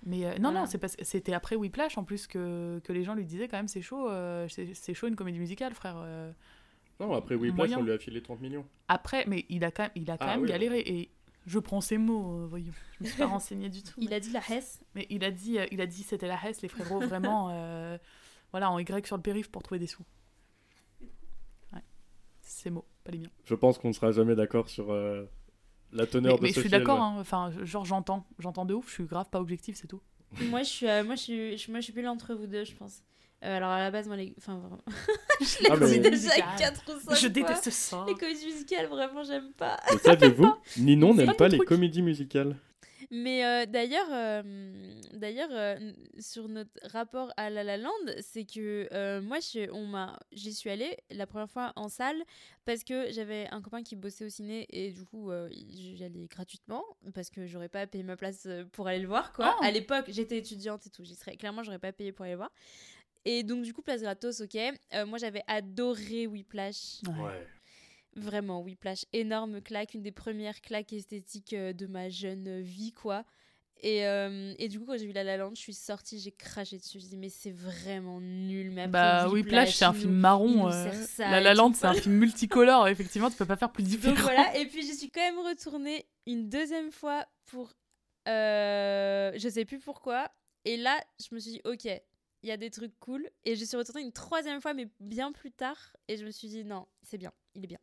Mais 0.05 0.25
euh, 0.25 0.31
non, 0.37 0.49
Voilà. 0.49 0.59
non, 0.61 0.65
c'est 0.65 0.77
parce 0.79 0.95
que 0.95 1.03
c'était 1.05 1.33
après 1.33 1.55
Whiplash 1.55 1.97
en 1.97 2.03
plus 2.03 2.25
que, 2.27 2.79
que 2.83 2.93
les 2.93 3.03
gens 3.03 3.13
lui 3.15 3.25
disaient 3.25 3.47
quand 3.47 3.57
même 3.57 3.67
c'est 3.67 3.81
chaud, 3.81 4.09
euh, 4.09 4.47
c'est 4.49 4.73
c'est 4.73 4.93
chaud 4.93 5.07
une 5.07 5.15
comédie 5.15 5.39
musicale, 5.39 5.73
frère. 5.73 5.95
euh. 5.97 6.31
Non, 6.99 7.13
après 7.13 7.35
Whiplash, 7.35 7.57
Moyen. 7.57 7.79
on 7.79 7.83
lui 7.83 7.91
a 7.91 7.97
filé 7.99 8.21
30 8.21 8.39
millions. 8.41 8.65
Après, 8.87 9.25
mais 9.27 9.45
il 9.49 9.63
a 9.65 9.71
quand 9.71 9.83
même, 9.83 9.91
il 9.95 10.09
a 10.09 10.17
quand 10.17 10.25
Ah 10.27 10.33
même 10.35 10.41
oui. 10.43 10.49
galéré 10.49 10.79
et 10.79 11.09
je 11.45 11.59
prends 11.59 11.81
ces 11.81 11.97
mots, 11.97 12.43
euh, 12.43 12.47
voyons. 12.47 12.73
Je 12.97 13.03
me 13.03 13.09
suis 13.09 13.17
pas 13.17 13.27
renseignée 13.27 13.69
du 13.69 13.83
tout. 13.83 13.93
Il 13.97 14.13
a 14.13 14.19
dit 14.19 14.31
la 14.31 14.41
Hesse. 14.49 14.81
Mais 14.95 15.05
il 15.09 15.23
a 15.23 15.31
dit, 15.31 15.59
euh, 15.59 15.65
il 15.71 15.81
a 15.81 15.85
dit 15.85 16.03
c'était 16.03 16.27
la 16.27 16.39
Hesse, 16.43 16.61
les 16.61 16.67
frérots, 16.67 16.99
vraiment, 17.07 17.49
euh, 17.51 17.97
voilà, 18.51 18.71
en 18.71 18.79
Y 18.79 19.05
sur 19.05 19.15
le 19.15 19.21
périph' 19.21 19.49
pour 19.49 19.63
trouver 19.63 19.79
des 19.79 19.87
sous. 19.87 20.03
Ouais. 21.73 21.83
Ces 22.41 22.69
mots, 22.69 22.85
pas 23.03 23.11
les 23.11 23.19
miens. 23.19 23.29
Je 23.45 23.55
pense 23.55 23.77
qu'on 23.77 23.89
ne 23.89 23.93
sera 23.93 24.11
jamais 24.11 24.35
d'accord 24.35 24.69
sur 24.69 24.91
euh, 24.91 25.25
la 25.91 26.07
teneur 26.07 26.33
Mais, 26.33 26.37
de 26.37 26.43
mais 26.43 26.49
ce 26.49 26.55
je 26.55 26.61
suis 26.61 26.69
d'accord, 26.69 27.01
hein, 27.01 27.17
enfin, 27.19 27.51
genre 27.63 27.85
j'entends, 27.85 28.25
j'entends 28.39 28.65
de 28.65 28.73
ouf, 28.73 28.87
je 28.89 28.93
suis 28.93 29.05
grave 29.05 29.29
pas 29.29 29.39
objectif, 29.39 29.75
c'est 29.77 29.87
tout. 29.87 30.01
moi, 30.49 30.63
je 30.63 30.69
suis, 30.69 30.89
euh, 30.89 31.03
moi, 31.03 31.15
je 31.15 31.21
suis, 31.21 31.71
moi, 31.71 31.79
je 31.79 31.85
suis 31.85 31.93
plus 31.93 32.01
là 32.01 32.11
entre 32.11 32.33
vous 32.33 32.47
deux, 32.47 32.63
je 32.63 32.75
pense. 32.75 33.03
Euh, 33.43 33.57
alors, 33.57 33.69
à 33.69 33.79
la 33.79 33.91
base, 33.91 34.07
moi, 34.07 34.15
les... 34.17 34.33
enfin, 34.37 34.57
vraiment. 34.57 34.81
je 35.41 35.63
l'ai 35.63 35.69
Ah, 35.71 35.75
mais- 35.77 35.87
dit 35.87 35.99
déjà 35.99 36.09
Musicales. 36.11 36.55
4 36.57 36.83
ou 36.87 36.99
5 36.99 37.15
je 37.15 37.19
fois. 37.19 37.29
déteste 37.29 37.69
ça. 37.69 38.05
Les 38.07 38.13
comédies 38.15 38.45
musicales, 38.45 38.87
vraiment, 38.87 39.23
j'aime 39.23 39.51
pas. 39.53 39.79
Mais 39.91 39.97
saviez-vous 39.99 40.53
Ninon 40.77 41.13
n'aime 41.13 41.33
pas 41.35 41.47
les 41.47 41.57
truc. 41.57 41.67
comédies 41.69 42.01
musicales. 42.01 42.55
Mais 43.11 43.45
euh, 43.45 43.65
d'ailleurs, 43.67 44.07
euh, 44.11 44.41
d'ailleurs, 45.13 45.49
euh, 45.51 45.91
sur 46.17 46.49
notre 46.49 46.71
rapport 46.91 47.31
à 47.37 47.51
La 47.51 47.63
La 47.63 47.77
Land, 47.77 47.91
c'est 48.21 48.45
que 48.45 48.89
euh, 48.91 49.21
moi, 49.21 49.37
je- 49.39 49.69
on 49.71 49.85
m'a, 49.85 50.17
j'y 50.31 50.51
suis 50.51 50.71
allée 50.71 50.97
la 51.11 51.27
première 51.27 51.49
fois 51.49 51.71
en 51.75 51.87
salle 51.87 52.17
parce 52.65 52.83
que 52.83 53.11
j'avais 53.11 53.47
un 53.51 53.61
copain 53.61 53.83
qui 53.83 53.95
bossait 53.95 54.25
au 54.25 54.29
ciné 54.29 54.65
et 54.71 54.89
du 54.91 55.05
coup, 55.05 55.29
euh, 55.29 55.47
j'y 55.69 56.03
allais 56.03 56.25
gratuitement 56.27 56.83
parce 57.13 57.29
que 57.29 57.45
j'aurais 57.45 57.69
pas 57.69 57.85
payé 57.85 58.03
ma 58.03 58.17
place 58.17 58.47
pour 58.71 58.87
aller 58.87 58.99
le 58.99 59.07
voir. 59.07 59.33
Quoi. 59.33 59.55
Ah. 59.61 59.65
À 59.67 59.71
l'époque, 59.71 60.05
j'étais 60.07 60.39
étudiante 60.39 60.87
et 60.87 60.89
tout, 60.89 61.03
j'y 61.03 61.13
serais 61.13 61.35
clairement, 61.37 61.61
j'aurais 61.61 61.77
pas 61.79 61.91
payé 61.93 62.11
pour 62.11 62.23
aller 62.23 62.33
le 62.33 62.37
voir. 62.37 62.51
Et 63.25 63.43
donc, 63.43 63.63
du 63.63 63.73
coup, 63.73 63.81
place 63.81 64.01
gratos, 64.01 64.41
ok. 64.41 64.55
Euh, 64.93 65.05
moi, 65.05 65.17
j'avais 65.17 65.43
adoré 65.47 66.27
Whiplash. 66.27 67.01
Ouais. 67.07 67.47
Vraiment, 68.15 68.61
Whiplash, 68.61 69.03
énorme 69.11 69.61
claque, 69.61 69.93
une 69.93 70.01
des 70.01 70.11
premières 70.13 70.61
claques 70.61 70.93
esthétiques 70.93 71.53
euh, 71.53 71.73
de 71.73 71.85
ma 71.85 72.07
jeune 72.09 72.61
vie, 72.61 72.93
quoi. 72.93 73.25
Et, 73.81 74.07
euh, 74.07 74.53
et 74.57 74.69
du 74.69 74.79
coup, 74.79 74.85
quand 74.85 74.97
j'ai 74.97 75.05
vu 75.05 75.11
La 75.11 75.23
La 75.25 75.35
Land, 75.35 75.51
je 75.53 75.59
suis 75.59 75.73
sortie, 75.73 76.17
j'ai 76.19 76.31
craché 76.31 76.77
dessus. 76.77 76.99
Je 77.01 77.07
dis, 77.07 77.17
mais 77.17 77.27
c'est 77.27 77.51
vraiment 77.51 78.21
nul. 78.21 78.71
Mais 78.71 78.83
après, 78.83 78.91
Bah, 78.91 79.27
Whiplash, 79.27 79.75
c'est 79.75 79.83
un 79.85 79.93
il 79.93 79.99
film 79.99 80.13
marron. 80.13 80.69
euh, 80.71 80.91
ça 80.93 81.29
La 81.29 81.41
La. 81.41 81.53
Land, 81.53 81.73
c'est 81.73 81.85
un 81.87 81.93
film 81.93 82.15
multicolore, 82.15 82.87
effectivement, 82.87 83.29
tu 83.29 83.35
peux 83.35 83.45
pas 83.45 83.57
faire 83.57 83.71
plus 83.71 83.83
différent. 83.83 84.13
Donc 84.15 84.23
voilà, 84.23 84.55
et 84.57 84.65
puis 84.67 84.87
je 84.87 84.93
suis 84.93 85.09
quand 85.11 85.19
même 85.19 85.39
retournée 85.39 86.05
une 86.25 86.47
deuxième 86.47 86.91
fois 86.91 87.25
pour. 87.47 87.73
euh, 88.29 89.31
je 89.35 89.49
sais 89.49 89.65
plus 89.65 89.79
pourquoi. 89.79 90.29
Et 90.63 90.77
là, 90.77 91.03
je 91.19 91.35
me 91.35 91.39
suis 91.39 91.51
dit, 91.51 91.61
ok, 91.65 91.87
il 92.43 92.49
y 92.49 92.51
a 92.51 92.57
des 92.57 92.69
trucs 92.69 92.97
cool. 92.99 93.29
Et 93.43 93.55
je 93.55 93.65
suis 93.65 93.77
retournée 93.77 94.01
une 94.03 94.11
troisième 94.11 94.61
fois, 94.61 94.73
mais 94.73 94.87
bien 94.99 95.31
plus 95.31 95.51
tard. 95.51 95.95
Et 96.07 96.17
je 96.17 96.25
me 96.25 96.31
suis 96.31 96.47
dit, 96.47 96.63
non, 96.63 96.87
c'est 97.03 97.17
bien, 97.17 97.31
il 97.55 97.63
est 97.63 97.67
bien. 97.67 97.79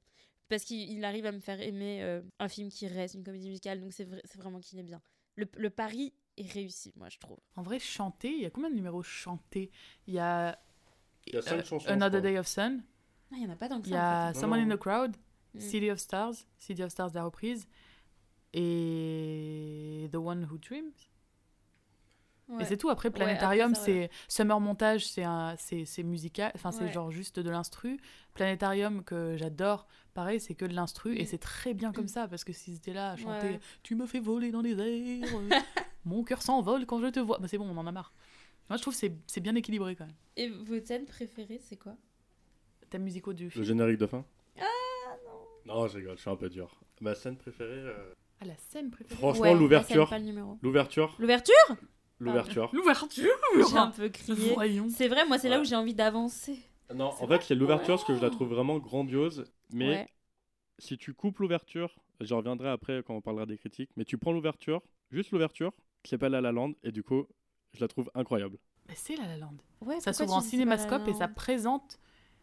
Parce 0.48 0.64
qu'il 0.64 0.90
il 0.90 1.04
arrive 1.04 1.26
à 1.26 1.32
me 1.32 1.40
faire 1.40 1.60
aimer 1.60 2.02
euh, 2.02 2.20
un 2.38 2.48
film 2.48 2.68
qui 2.68 2.86
reste, 2.86 3.14
une 3.14 3.24
comédie 3.24 3.48
musicale. 3.48 3.80
Donc 3.80 3.92
c'est 3.92 4.04
vrai- 4.04 4.20
c'est 4.24 4.38
vraiment 4.38 4.60
qu'il 4.60 4.78
est 4.78 4.82
bien. 4.84 5.00
Le, 5.36 5.46
le 5.56 5.70
pari 5.70 6.12
est 6.36 6.50
réussi, 6.52 6.92
moi, 6.96 7.08
je 7.08 7.18
trouve. 7.18 7.38
En 7.56 7.62
vrai, 7.62 7.78
chanter, 7.78 8.30
il 8.30 8.42
y 8.42 8.46
a 8.46 8.50
combien 8.50 8.68
de 8.70 8.74
numéros 8.74 9.02
chantés 9.02 9.70
Il 10.06 10.14
y 10.14 10.18
a, 10.18 10.58
Il 11.26 11.34
y 11.34 11.36
a 11.38 11.42
cinq 11.42 11.60
euh, 11.60 11.64
chansons, 11.64 11.88
Another. 11.88 12.20
Day 12.20 12.38
of 12.38 12.46
Sun, 12.46 12.82
il 13.32 13.42
y 13.42 13.46
en 13.46 13.50
a 13.50 13.56
pas 13.56 13.68
tant 13.68 13.80
que 13.80 13.86
il 13.86 13.90
ça. 13.90 13.96
y 13.96 13.98
a 13.98 14.28
en 14.28 14.32
fait. 14.34 14.40
Someone 14.40 14.60
Non, 14.66 14.70
in 14.72 14.76
the 14.76 14.80
Crowd, 14.80 15.16
Mm. 15.54 15.60
City 15.60 15.90
of 15.90 15.98
Stars, 15.98 16.46
City 16.58 16.82
of 16.82 16.90
Stars, 16.90 17.10
la 17.14 17.24
reprise, 17.24 17.66
et 18.54 20.08
The 20.10 20.16
One 20.16 20.44
Who 20.50 20.58
Dreams. 20.58 20.92
Ouais. 22.52 22.62
Et 22.62 22.64
c'est 22.66 22.76
tout. 22.76 22.88
Après, 22.90 23.10
Planétarium, 23.10 23.74
c'est 23.74 24.10
Summer 24.28 24.60
Montage, 24.60 25.06
c'est 25.06 25.22
un- 25.24 25.54
c'est 25.58 25.84
c'est 25.84 26.02
musical, 26.02 26.52
enfin 26.54 26.70
c'est 26.70 26.84
Ouais. 26.84 26.92
genre 26.92 27.10
juste 27.10 27.40
de 27.40 27.48
l'instru. 27.50 27.98
Planétarium 28.34 29.02
que 29.04 29.36
j'adore, 29.36 29.86
pareil, 30.14 30.40
c'est 30.40 30.54
que 30.54 30.64
de 30.64 30.74
l'instru 30.74 31.16
et 31.18 31.22
Mm. 31.22 31.26
c'est 31.26 31.38
très 31.38 31.74
bien 31.74 31.92
comme 31.92 32.08
ça 32.08 32.28
parce 32.28 32.44
que 32.44 32.52
s'ils 32.52 32.76
étaient 32.76 32.92
là 32.92 33.12
à 33.12 33.16
chanter 33.16 33.48
Ouais. 33.52 33.60
Tu 33.82 33.94
me 33.94 34.06
fais 34.06 34.20
voler 34.20 34.50
dans 34.50 34.60
les 34.62 34.78
airs, 34.78 35.28
mon 36.04 36.24
cœur 36.24 36.42
s'envole 36.42 36.86
quand 36.86 37.00
je 37.00 37.06
te 37.08 37.20
vois, 37.20 37.38
bah, 37.38 37.48
c'est 37.48 37.58
bon, 37.58 37.68
on 37.68 37.76
en 37.76 37.86
a 37.86 37.92
marre. 37.92 38.12
Moi, 38.68 38.76
je 38.76 38.82
trouve 38.82 38.94
que 38.94 39.00
c'est- 39.00 39.16
c'est 39.26 39.40
bien 39.40 39.54
équilibré 39.54 39.96
quand 39.96 40.06
même. 40.06 40.14
Et 40.36 40.48
votre 40.48 40.86
scène 40.86 41.04
préférée, 41.06 41.58
c'est 41.62 41.76
quoi? 41.76 41.94
Thèmes 42.90 43.02
musicaux 43.04 43.32
du 43.32 43.44
Le 43.44 43.50
film. 43.50 43.64
générique 43.64 43.98
de 43.98 44.06
fin? 44.06 44.24
Ah 44.58 44.64
non 45.26 45.74
Non, 45.74 45.86
je 45.88 45.96
rigole, 45.98 46.16
je 46.16 46.20
suis 46.22 46.30
un 46.30 46.36
peu 46.36 46.48
dur. 46.50 46.80
Ma 47.00 47.14
scène 47.14 47.36
préférée 47.36 47.70
euh, 47.72 48.12
Ah, 48.40 48.44
la 48.44 48.56
scène 48.56 48.90
préférée. 48.90 49.16
Franchement, 49.18 49.42
Ouais, 49.44 49.54
l'ouverture. 49.54 50.10
le. 50.12 50.56
L'ouverture? 50.62 51.14
L'ouverture? 51.18 51.76
L'ouverture. 52.18 52.70
L'ouverture 52.72 53.28
J'ai 53.70 53.76
un 53.78 53.90
peu 53.90 54.08
crié. 54.08 54.54
C'est 54.90 55.08
vrai, 55.08 55.26
moi, 55.26 55.38
c'est 55.38 55.48
là 55.48 55.60
où 55.60 55.64
j'ai 55.64 55.76
envie 55.76 55.94
d'avancer. 55.94 56.58
Non, 56.94 57.06
en 57.20 57.26
fait, 57.26 57.42
c'est 57.42 57.54
l'ouverture 57.54 57.94
parce 57.96 58.04
que 58.04 58.14
je 58.14 58.20
la 58.22 58.30
trouve 58.30 58.48
vraiment 58.48 58.78
grandiose. 58.78 59.44
Mais 59.72 59.88
Ouais. 59.88 60.08
si 60.78 60.98
tu 60.98 61.14
coupes 61.14 61.38
l'ouverture, 61.38 61.94
j'y 62.20 62.34
reviendrai 62.34 62.68
après 62.68 63.02
quand 63.02 63.14
on 63.14 63.20
parlera 63.22 63.46
des 63.46 63.56
critiques, 63.56 63.90
mais 63.96 64.04
tu 64.04 64.18
prends 64.18 64.32
l'ouverture, 64.32 64.82
juste 65.10 65.30
l'ouverture, 65.30 65.72
c'est 66.04 66.18
pas 66.18 66.28
La 66.28 66.40
La 66.40 66.52
Land, 66.52 66.72
et 66.82 66.92
du 66.92 67.02
coup, 67.02 67.26
je 67.72 67.80
la 67.80 67.88
trouve 67.88 68.10
incroyable. 68.14 68.58
Mais 68.88 68.94
c'est 68.96 69.16
La 69.16 69.26
La 69.26 69.36
Land. 69.38 69.54
Ouais, 69.80 70.00
Ça 70.00 70.12
s'ouvre 70.12 70.34
en 70.34 70.40
cinémascope 70.42 71.08
et 71.08 71.14
ça 71.14 71.28
présente. 71.28 71.98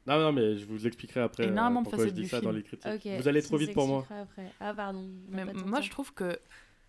Non, 0.07 0.19
non, 0.19 0.31
mais 0.31 0.57
je 0.57 0.65
vous 0.65 0.87
expliquerai 0.87 1.19
après 1.19 1.43
euh, 1.43 1.49
Énormément 1.51 1.81
de 1.81 1.85
pourquoi 1.89 2.05
je 2.07 2.11
dis 2.11 2.21
du 2.23 2.27
ça 2.27 2.39
film. 2.39 2.51
dans 2.51 2.57
les 2.57 2.63
critiques. 2.63 3.07
Vous 3.19 3.27
allez 3.27 3.41
trop 3.43 3.57
vite 3.57 3.73
pour 3.73 3.85
moi. 3.87 4.07
après. 4.09 4.51
Ah, 4.59 4.73
pardon. 4.73 4.99
on 5.01 5.35
Mais 5.35 5.45
moi, 5.45 5.81
je 5.81 5.89
trouve 5.91 6.13
que 6.13 6.39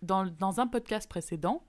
dans, 0.01 0.25
dans 0.25 0.59
un 0.59 0.65
podcast 0.67 1.07
précédent, 1.07 1.61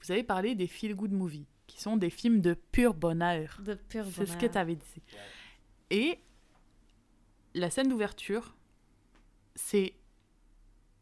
vous 0.00 0.12
avez 0.12 0.22
parlé 0.22 0.54
des 0.54 0.66
feel 0.66 0.94
good 0.94 1.12
movies, 1.12 1.46
qui 1.66 1.80
sont 1.80 1.96
des 1.96 2.10
films 2.10 2.40
de 2.40 2.54
pur 2.54 2.94
bonheur. 2.94 3.60
De 3.64 3.74
pur 3.74 4.04
C'est 4.06 4.26
ce 4.26 4.32
que 4.32 4.36
bonheur. 4.38 4.50
tu 4.52 4.58
avais 4.58 4.74
dit. 4.76 5.02
Et 5.90 6.18
la 7.54 7.70
scène 7.70 7.88
d'ouverture, 7.88 8.56
c'est 9.54 9.94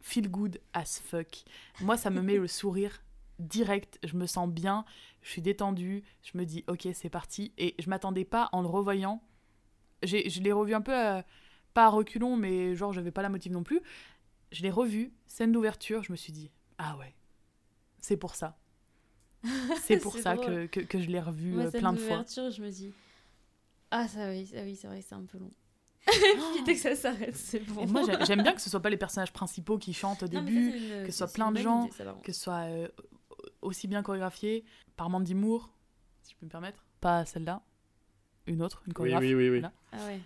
feel 0.01 0.29
good 0.31 0.61
as 0.73 1.01
fuck. 1.05 1.45
Moi, 1.81 1.97
ça 1.97 2.11
me 2.11 2.21
met 2.23 2.37
le 2.37 2.47
sourire 2.49 3.03
direct. 3.39 3.99
Je 4.05 4.17
me 4.17 4.27
sens 4.27 4.49
bien, 4.49 4.85
je 5.23 5.31
suis 5.31 5.43
détendue. 5.43 6.03
Je 6.23 6.39
me 6.39 6.45
dis, 6.45 6.65
ok, 6.69 6.89
c'est 6.95 7.11
parti. 7.11 7.53
Et 7.59 7.75
je 7.79 7.91
m'attendais 7.91 8.25
pas 8.25 8.49
en 8.53 8.63
le 8.63 8.69
revoyant. 8.69 9.23
J'ai- 10.03 10.31
Je 10.31 10.41
l'ai 10.41 10.53
revu 10.53 10.75
un 10.75 10.81
peu, 10.81 10.93
euh, 10.97 11.23
pas 11.75 11.87
à 11.87 11.89
reculons, 11.89 12.37
mais 12.37 12.75
genre, 12.75 12.93
j'avais 12.93 13.11
pas 13.11 13.23
la 13.23 13.29
motive 13.29 13.53
non 13.53 13.63
plus. 13.65 13.81
Je 14.53 14.63
l'ai 14.63 14.71
revu, 14.71 15.13
scène 15.27 15.53
d'ouverture. 15.53 16.03
Je 16.05 16.13
me 16.13 16.17
suis 16.17 16.33
dit, 16.33 16.51
ah 16.79 16.97
ouais, 16.99 17.15
c'est 18.01 18.17
pour 18.17 18.35
ça. 18.37 18.57
C'est 19.83 19.99
pour 19.99 20.17
ça 20.17 20.37
que, 20.37 20.67
que, 20.67 20.81
que 20.81 21.01
je 21.01 21.09
l'ai 21.09 21.21
revu 21.21 21.53
Moi, 21.53 21.65
euh, 21.67 21.71
plein 21.71 21.93
de 21.93 21.99
fois. 21.99 22.25
je 22.29 22.61
me 22.63 22.71
dis. 22.71 22.93
Ah, 23.91 24.09
ça 24.09 24.29
oui, 24.31 24.51
ah, 24.57 24.61
oui 24.65 24.77
c'est 24.77 24.87
vrai, 24.89 25.01
c'est 25.03 25.15
un 25.15 25.25
peu 25.25 25.39
long. 25.39 25.51
Puis 26.07 26.63
dès 26.65 26.75
que 26.75 26.81
ça 26.81 26.95
s'arrête, 26.95 27.37
c'est 27.37 27.61
bon. 27.61 27.83
Et 27.83 27.87
moi, 27.87 28.03
j'ai- 28.07 28.25
j'aime 28.27 28.43
bien 28.43 28.53
que 28.55 28.61
ce 28.61 28.71
soit 28.71 28.81
pas 28.81 28.91
les 28.91 28.97
personnages 28.97 29.33
principaux 29.33 29.79
qui 29.79 29.93
chantent 29.93 30.23
au 30.23 30.27
Non, 30.27 30.33
ça, 30.35 30.41
début, 30.41 30.71
une- 30.71 31.05
que 31.05 31.13
ce 31.13 31.19
soit 31.19 31.33
plein 31.33 31.51
de 31.53 31.59
gens, 31.59 31.85
idée, 31.87 31.93
ça, 31.95 32.17
que 32.23 32.33
ce 32.33 32.41
soit 32.41 32.65
euh, 32.69 32.89
aussi 33.63 33.89
bien 33.89 34.03
chorégraphié 34.03 34.65
par 34.97 35.11
Mandy 35.11 35.35
Moore, 35.35 35.73
si 36.23 36.33
je 36.33 36.37
peux 36.39 36.47
me 36.47 36.51
permettre. 36.51 36.85
Pas 37.01 37.25
celle-là, 37.25 37.63
une 38.47 38.63
autre, 38.63 38.83
une 38.87 38.93
chorégraphe. 38.93 39.23
oui, 39.23 39.35
oui. 39.35 39.49
oui. 39.51 39.63
Ah 39.93 40.05
ouais. 40.07 40.21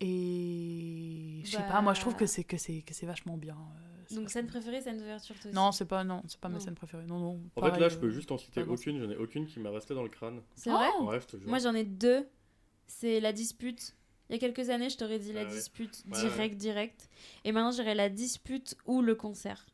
Et 0.00 1.40
je 1.44 1.50
sais 1.50 1.56
Bah. 1.58 1.62
pas, 1.64 1.80
moi 1.82 1.94
je 1.94 2.00
trouve 2.00 2.16
que 2.16 2.26
c'est 2.26 2.44
que 2.44 2.56
c'est 2.58 2.82
que 2.82 2.92
c'est 2.94 3.06
vachement 3.06 3.36
bien. 3.36 3.56
euh, 3.56 3.85
Donc, 4.14 4.30
scène 4.30 4.46
préférée, 4.46 4.80
scène 4.80 4.98
d'ouverture, 4.98 5.34
toi 5.40 5.48
aussi 5.50 5.54
Non, 5.56 5.72
c'est 5.72 5.84
pas 5.86 6.04
non, 6.04 6.22
c'est 6.28 6.38
pas 6.40 6.48
ma 6.48 6.60
scène 6.60 6.74
préférée. 6.74 7.04
Non 7.06 7.18
non. 7.18 7.40
En 7.56 7.62
fait, 7.62 7.78
là, 7.78 7.88
je 7.88 7.96
peux 7.98 8.10
juste 8.10 8.30
en 8.32 8.38
citer 8.38 8.62
aucune. 8.62 9.00
J'en 9.02 9.10
ai 9.10 9.16
aucune 9.16 9.46
qui 9.46 9.58
m'est 9.60 9.68
restée 9.68 9.94
dans 9.94 10.02
le 10.02 10.08
crâne. 10.08 10.42
C'est 10.54 10.70
vrai 10.70 10.86
Oh 11.00 11.04
Ouais. 11.10 11.18
Moi, 11.46 11.58
j'en 11.58 11.74
ai 11.74 11.84
deux. 11.84 12.28
C'est 12.86 13.18
la 13.20 13.32
dispute. 13.32 13.96
Il 14.28 14.32
y 14.32 14.36
a 14.36 14.38
quelques 14.38 14.70
années, 14.70 14.90
je 14.90 14.96
t'aurais 14.96 15.18
dit 15.18 15.32
la 15.32 15.40
Ah 15.42 15.44
ouais. 15.44 15.50
dispute 15.50 16.02
Ouais, 16.12 16.20
direct, 16.20 16.56
direct. 16.56 17.08
Et 17.44 17.52
maintenant, 17.52 17.70
j'irais 17.72 17.94
la 17.94 18.08
dispute 18.08 18.76
ou 18.86 19.02
le 19.02 19.14
concert. 19.14 19.66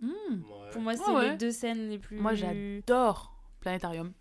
Hmm, 0.00 0.08
Ouais. 0.10 0.70
Pour 0.72 0.82
moi, 0.82 0.94
c'est 0.94 1.02
Ah 1.06 1.14
ouais. 1.14 1.30
les 1.32 1.36
deux 1.36 1.50
scènes 1.52 1.88
les 1.88 1.98
plus. 1.98 2.18
Moi 2.18 2.34
j'adore 2.34 3.34
Planétarium. 3.60 4.12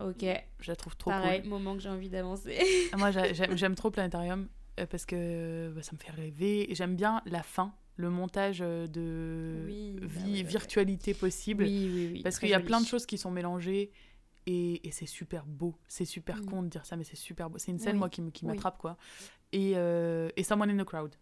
Ok, 0.00 0.24
Je 0.60 0.70
la 0.70 0.76
trouve 0.76 0.96
trop 0.96 1.10
pareil, 1.10 1.40
cool. 1.40 1.50
moment 1.50 1.74
que 1.74 1.80
j'ai 1.80 1.88
envie 1.88 2.08
d'avancer. 2.08 2.58
Moi 2.96 3.10
j'a- 3.10 3.32
j'aime 3.56 3.74
trop 3.74 3.90
Planétarium 3.90 4.48
euh, 4.78 4.86
parce 4.86 5.04
que 5.06 5.72
bah, 5.74 5.82
ça 5.82 5.92
me 5.92 5.98
fait 5.98 6.12
rêver. 6.12 6.70
Et 6.70 6.74
J'aime 6.76 6.94
bien 6.96 7.20
la 7.26 7.42
fin, 7.42 7.72
le 7.98 8.08
montage 8.10 8.60
euh, 8.62 8.86
de 8.86 9.64
Oui, 9.66 9.92
bah 10.00 10.06
vie, 10.06 10.18
ouais, 10.18 10.24
ouais, 10.30 10.36
ouais. 10.38 10.42
virtualité 10.44 11.12
possible. 11.14 11.64
Oui, 11.64 11.90
oui, 11.92 12.10
oui. 12.14 12.22
Parce 12.22 12.38
qu'il 12.38 12.48
y 12.48 12.54
a 12.54 12.58
joli. 12.58 12.66
plein 12.66 12.80
de 12.80 12.86
choses 12.86 13.04
qui 13.06 13.18
sont 13.18 13.30
mélangées 13.30 13.90
et, 14.46 14.86
et 14.86 14.90
c'est 14.92 15.04
super 15.06 15.44
beau. 15.44 15.74
C'est 15.88 16.04
super 16.06 16.38
Mm. 16.38 16.46
con 16.46 16.62
de 16.62 16.68
dire 16.68 16.86
ça, 16.86 16.96
mais 16.96 17.04
c'est 17.04 17.16
super 17.16 17.50
beau. 17.50 17.58
C'est 17.58 17.72
une 17.72 17.78
scène, 17.78 17.94
Oui. 17.94 17.98
moi, 17.98 18.08
qui, 18.08 18.22
me- 18.22 18.30
qui 18.30 18.44
Oui. 18.46 18.52
m'attrape, 18.52 18.78
quoi. 18.78 18.96
Et, 19.52 19.72
euh, 19.76 20.30
et 20.36 20.42
Someone 20.44 20.70
in 20.70 20.82
the 20.82 20.86
Crowd. 20.86 21.14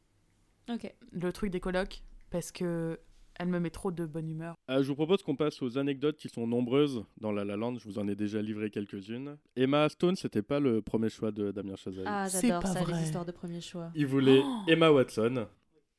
Ok. 0.70 0.92
Le 1.12 1.32
truc 1.32 1.50
des 1.50 1.60
colocs, 1.60 2.02
parce 2.30 2.52
que 2.52 3.00
elle 3.38 3.48
me 3.48 3.60
met 3.60 3.68
trop 3.70 3.90
de 3.92 4.06
bonne 4.06 4.30
humeur. 4.30 4.54
Euh, 4.70 4.82
je 4.82 4.88
vous 4.88 4.94
propose 4.94 5.22
qu'on 5.22 5.36
passe 5.36 5.60
aux 5.60 5.76
anecdotes 5.76 6.16
qui 6.16 6.28
sont 6.30 6.46
nombreuses 6.46 7.04
dans 7.20 7.32
La 7.32 7.44
La 7.44 7.54
Land. 7.56 7.78
Je 7.78 7.84
vous 7.84 7.98
en 7.98 8.08
ai 8.08 8.14
déjà 8.16 8.40
livré 8.40 8.70
quelques-unes. 8.70 9.36
Emma 9.56 9.88
Stone, 9.90 10.16
c'était 10.16 10.40
pas 10.42 10.58
le 10.58 10.80
premier 10.80 11.10
choix 11.10 11.30
de 11.32 11.50
Damien 11.52 11.76
Chazelle. 11.76 12.04
Ah, 12.06 12.28
C'est 12.30 12.46
j'adore 12.48 12.62
pas 12.62 12.72
ça, 12.72 12.80
vrai. 12.82 12.94
les 12.94 13.02
histoires 13.04 13.26
de 13.26 13.32
premier 13.32 13.60
choix. 13.60 13.90
Il 13.94 14.06
voulait 14.06 14.40
Oh 14.42 14.62
Emma 14.68 14.90
Watson. 14.90 15.46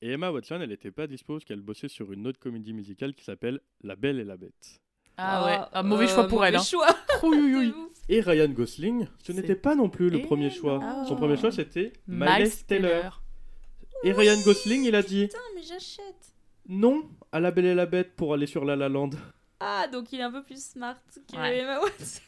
Et 0.01 0.11
Emma 0.11 0.31
Watson, 0.31 0.59
elle 0.61 0.69
n'était 0.69 0.91
pas 0.91 1.07
dispo 1.07 1.33
parce 1.33 1.45
qu'elle 1.45 1.61
bossait 1.61 1.87
sur 1.87 2.11
une 2.13 2.27
autre 2.27 2.39
comédie 2.39 2.73
musicale 2.73 3.13
qui 3.15 3.23
s'appelle 3.23 3.59
La 3.83 3.95
Belle 3.95 4.19
et 4.19 4.23
la 4.23 4.37
Bête. 4.37 4.79
Ah 5.17 5.45
ouais, 5.45 5.57
Ah, 5.71 5.79
un 5.79 5.83
mauvais 5.83 6.05
euh, 6.05 6.07
choix 6.13 6.27
pour 6.27 6.45
elle. 6.45 6.53
mauvais 6.55 6.63
Hein. 6.63 6.63
choix. 6.63 7.83
Et 8.09 8.21
Ryan 8.21 8.47
Gosling, 8.49 9.07
ce 9.23 9.31
n'était 9.31 9.55
pas 9.55 9.75
non 9.75 9.89
plus 9.89 10.09
le 10.09 10.19
Eh 10.19 10.21
premier 10.21 10.49
choix. 10.51 10.79
Son 11.07 11.15
premier 11.15 11.35
choix, 11.35 11.51
c'était 11.51 11.91
Miles, 12.07 12.51
Taylor. 12.67 13.21
Et 14.03 14.11
Ryan 14.13 14.39
Gosling, 14.45 14.83
il 14.85 14.95
a 14.95 15.01
dit 15.01 15.23
Putain, 15.27 15.39
mais 15.55 15.63
j'achète. 15.63 16.33
non 16.69 17.03
à 17.31 17.39
La 17.39 17.49
Belle 17.51 17.65
et 17.65 17.75
la 17.75 17.85
Bête 17.87 18.15
pour 18.15 18.33
aller 18.33 18.45
sur 18.45 18.63
La 18.63 18.75
La 18.75 18.87
Land. 18.89 19.09
Ah, 19.59 19.87
donc 19.91 20.13
il 20.13 20.19
est 20.19 20.23
un 20.23 20.31
peu 20.31 20.43
plus 20.43 20.63
smart 20.63 20.95
que 21.31 21.35
Ouais. 21.35 21.57
Emma 21.59 21.79
Watson. 21.81 22.21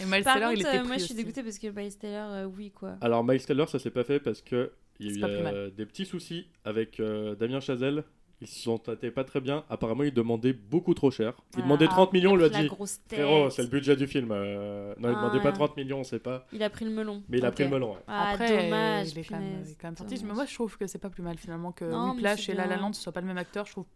Et 0.00 0.06
Miles 0.06 0.24
Par 0.24 0.34
Taylor, 0.34 0.48
contre, 0.50 0.60
il 0.62 0.66
était 0.66 0.78
euh, 0.78 0.84
moi 0.84 0.90
pris 0.92 0.98
je 1.00 1.04
suis 1.04 1.14
dégoûtée 1.14 1.42
parce 1.44 1.58
que 1.58 1.66
Miles 1.68 1.96
Taylor, 1.98 2.32
euh, 2.32 2.44
oui 2.46 2.70
quoi. 2.72 2.96
Alors 3.02 3.22
Miles 3.22 3.44
Taylor, 3.44 3.68
ça 3.68 3.78
s'est 3.78 3.90
pas 3.90 4.02
fait 4.02 4.18
parce 4.18 4.40
que 4.40 4.72
il 5.00 5.18
y 5.18 5.24
a 5.24 5.26
pas 5.28 5.32
eu 5.32 5.46
euh, 5.46 5.70
des 5.70 5.86
petits 5.86 6.06
soucis 6.06 6.46
avec 6.64 7.00
euh, 7.00 7.34
Damien 7.34 7.60
Chazelle. 7.60 8.04
Ils 8.40 8.48
se 8.48 8.60
sont 8.64 8.78
tâtés 8.78 9.10
pas 9.12 9.24
très 9.24 9.40
bien. 9.40 9.64
Apparemment, 9.70 10.02
il 10.02 10.12
demandait 10.12 10.52
beaucoup 10.52 10.92
trop 10.92 11.10
cher. 11.10 11.34
Il 11.54 11.60
Ah, 11.60 11.62
demandait 11.62 11.86
30 11.86 12.12
millions, 12.12 12.32
on 12.32 12.36
lui 12.36 12.44
a 12.44 12.48
dit. 12.50 12.68
Frérot, 13.08 13.48
c'est 13.48 13.62
le 13.62 13.68
budget 13.68 13.96
du 13.96 14.06
film. 14.08 14.30
euh, 14.32 14.92
Non, 14.98 15.08
il 15.08 15.14
Ah, 15.14 15.20
demandait 15.20 15.38
pas 15.40 15.48
ouais. 15.50 15.54
30 15.54 15.76
millions, 15.76 16.00
on 16.00 16.04
sait 16.04 16.18
pas. 16.18 16.46
Il 16.52 16.62
a 16.62 16.68
pris 16.68 16.84
le 16.84 16.90
melon. 16.90 17.22
Mais 17.28 17.38
il 17.38 17.44
a 17.46 17.52
pris 17.52 17.64
le 17.64 17.70
melon. 17.70 17.92
ouais. 17.94 18.00
Ah, 18.08 18.30
Après, 18.32 18.64
dommage. 18.64 19.12
il 19.12 19.18
est 19.20 19.24
quand 19.24 19.38
même, 19.38 19.64
il 19.66 19.76
quand 19.76 19.96
sorti. 19.96 20.22
Mais 20.24 20.34
moi, 20.34 20.44
je 20.46 20.52
trouve 20.54 20.76
que 20.76 20.86
c'est 20.86 20.98
pas 20.98 21.10
plus 21.10 21.22
mal 21.22 21.38
finalement 21.38 21.70
que 21.72 21.84
Non, 21.84 22.10
Whiplash 22.10 22.48
et 22.48 22.54
La 22.54 22.66
La. 22.66 22.76
Land 22.76 22.92
ce 22.92 23.02
soit 23.02 23.12
pas 23.12 23.20
le 23.20 23.28
même 23.28 23.38
acteur. 23.38 23.66
Je 23.66 23.70
trouve 23.72 23.86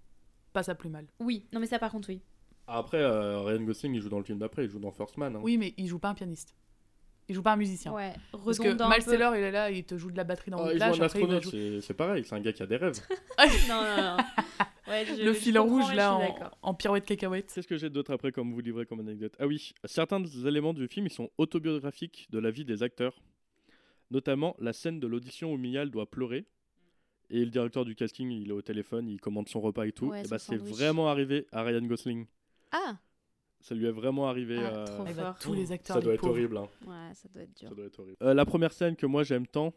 pas 0.52 0.62
ça 0.62 0.74
plus 0.76 0.88
mal. 0.88 1.06
Oui, 1.20 1.44
non 1.52 1.60
mais 1.60 1.66
ça 1.66 1.78
par 1.78 1.90
contre 1.90 2.08
oui. 2.08 2.22
Après, 2.68 2.98
euh, 3.02 3.40
Ryan 3.40 3.62
Gosling, 3.62 3.94
il 3.94 4.00
joue 4.02 4.08
dans 4.08 4.18
le 4.18 4.24
film 4.24 4.38
d'après, 4.38 4.64
il 4.64 4.70
joue 4.70 4.78
dans 4.78 4.92
First 4.92 5.16
Man. 5.18 5.36
hein. 5.36 5.40
Oui, 5.42 5.58
mais 5.58 5.74
il 5.78 5.86
joue 5.88 5.98
pas 5.98 6.08
un 6.10 6.14
pianiste. 6.14 6.54
Il 7.28 7.34
joue 7.34 7.42
pas 7.42 7.52
un 7.52 7.56
musicien. 7.56 7.92
Ouais, 7.92 8.14
Parce 8.32 8.58
que 8.58 8.68
Miles. 8.68 9.04
Taylor, 9.04 9.36
il 9.36 9.42
est 9.42 9.50
là, 9.50 9.70
il 9.70 9.84
te 9.84 9.98
joue 9.98 10.10
de 10.10 10.16
la 10.16 10.24
batterie 10.24 10.50
dans 10.50 10.64
Ah, 10.64 10.72
il 10.72 10.78
joue 10.78 10.84
un 10.84 11.00
astronaute, 11.06 11.42
jouer- 11.42 11.80
c'est 11.82 11.92
pareil, 11.94 12.24
c'est 12.24 12.34
un 12.34 12.40
gars 12.40 12.52
qui 12.54 12.62
a 12.62 12.66
des 12.66 12.76
rêves. 12.76 12.98
Non, 13.68 13.82
non, 13.82 13.96
non. 13.96 14.16
Ouais, 14.88 15.04
je- 15.04 15.22
Le 15.22 15.32
fil 15.34 15.54
comprends, 15.58 15.74
rouge 15.82 15.94
là 15.94 16.14
en, 16.14 16.70
en 16.70 16.74
pirouette 16.74 17.04
cacahuète. 17.04 17.50
C'est 17.50 17.60
ce 17.60 17.68
que 17.68 17.76
j'ai 17.76 17.90
d'autre 17.90 18.10
après 18.14 18.32
comme 18.32 18.54
vous 18.54 18.60
livrer 18.60 18.86
comme 18.86 19.00
anecdote? 19.00 19.34
Ah 19.38 19.46
oui, 19.46 19.74
certains 19.84 20.20
des 20.20 20.46
éléments 20.46 20.72
du 20.72 20.88
film 20.88 21.04
ils 21.06 21.12
sont 21.12 21.28
autobiographiques 21.36 22.26
de 22.30 22.38
la 22.38 22.50
vie 22.50 22.64
des 22.64 22.82
acteurs. 22.82 23.20
Notamment 24.10 24.56
la 24.58 24.72
scène 24.72 24.98
de 25.00 25.06
l'audition 25.06 25.52
où 25.52 25.58
Mial 25.58 25.90
doit 25.90 26.10
pleurer. 26.10 26.46
Et 27.28 27.40
le 27.44 27.50
directeur 27.50 27.84
du 27.84 27.94
casting, 27.94 28.30
il 28.30 28.48
est 28.48 28.52
au 28.52 28.62
téléphone, 28.62 29.06
il 29.06 29.20
commande 29.20 29.50
son 29.50 29.60
repas 29.60 29.84
et 29.84 29.92
tout. 29.92 30.06
Ouais, 30.06 30.22
et 30.24 30.28
bah, 30.28 30.38
c'est 30.38 30.56
vraiment 30.56 31.08
arrivé 31.10 31.46
à 31.52 31.62
Ryan 31.62 31.82
Gosling. 31.82 32.24
Ah, 32.72 32.96
Ça 33.60 33.74
lui 33.74 33.86
est 33.86 33.90
vraiment 33.90 34.28
arrivé. 34.28 34.56
Ah, 34.60 34.76
euh, 34.76 34.84
trop 34.86 35.04
Eh 35.08 35.12
fort. 35.12 35.24
bah, 35.24 35.36
tous 35.40 35.54
les 35.54 35.72
acteurs. 35.72 35.96
Ça 35.96 36.02
doit 36.02 36.14
être 36.14 36.20
pauvres. 36.20 36.32
horrible. 36.32 36.56
hein. 36.58 36.68
ouais, 36.86 37.14
ça 37.14 37.28
doit 37.32 37.42
être 37.42 37.56
dur. 37.58 37.68
Ça 37.68 37.74
doit 37.74 37.84
être 37.86 37.98
horrible. 38.00 38.16
Euh, 38.22 38.34
la 38.34 38.44
première 38.46 38.72
scène 38.72 38.94
que 38.96 39.06
moi 39.06 39.24
j'aime 39.24 39.46
tant, 39.46 39.72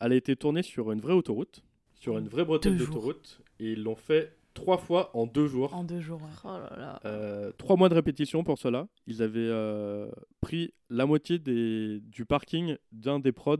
elle 0.00 0.12
a 0.12 0.16
été 0.16 0.36
tournée 0.36 0.62
sur 0.62 0.92
une 0.92 1.00
vraie 1.00 1.12
autoroute, 1.14 1.62
sur 1.94 2.16
une 2.18 2.28
vraie 2.28 2.44
bretelle 2.44 2.76
d'autoroute. 2.78 3.40
Et 3.58 3.72
ils 3.72 3.82
l'ont 3.82 3.96
fait 3.96 4.36
trois 4.54 4.78
fois 4.78 5.10
en 5.14 5.26
deux 5.26 5.46
jours. 5.46 5.74
En 5.74 5.84
deux 5.84 6.00
jours. 6.00 6.20
ouais. 6.22 6.28
Oh 6.44 6.48
là 6.58 6.72
là. 6.78 7.00
Euh, 7.04 7.50
trois 7.58 7.76
mois 7.76 7.88
de 7.88 7.94
répétition 7.94 8.44
pour 8.44 8.58
cela. 8.58 8.86
Ils 9.06 9.20
avaient 9.22 9.40
euh, 9.40 10.08
pris 10.40 10.72
la 10.88 11.06
moitié 11.06 11.38
des, 11.38 12.00
du 12.00 12.24
parking 12.24 12.76
d'un 12.92 13.18
des 13.18 13.32
prods 13.32 13.56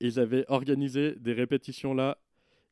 et 0.00 0.06
ils 0.06 0.18
avaient 0.20 0.44
organisé 0.48 1.14
des 1.14 1.32
répétitions 1.32 1.94
là. 1.94 2.18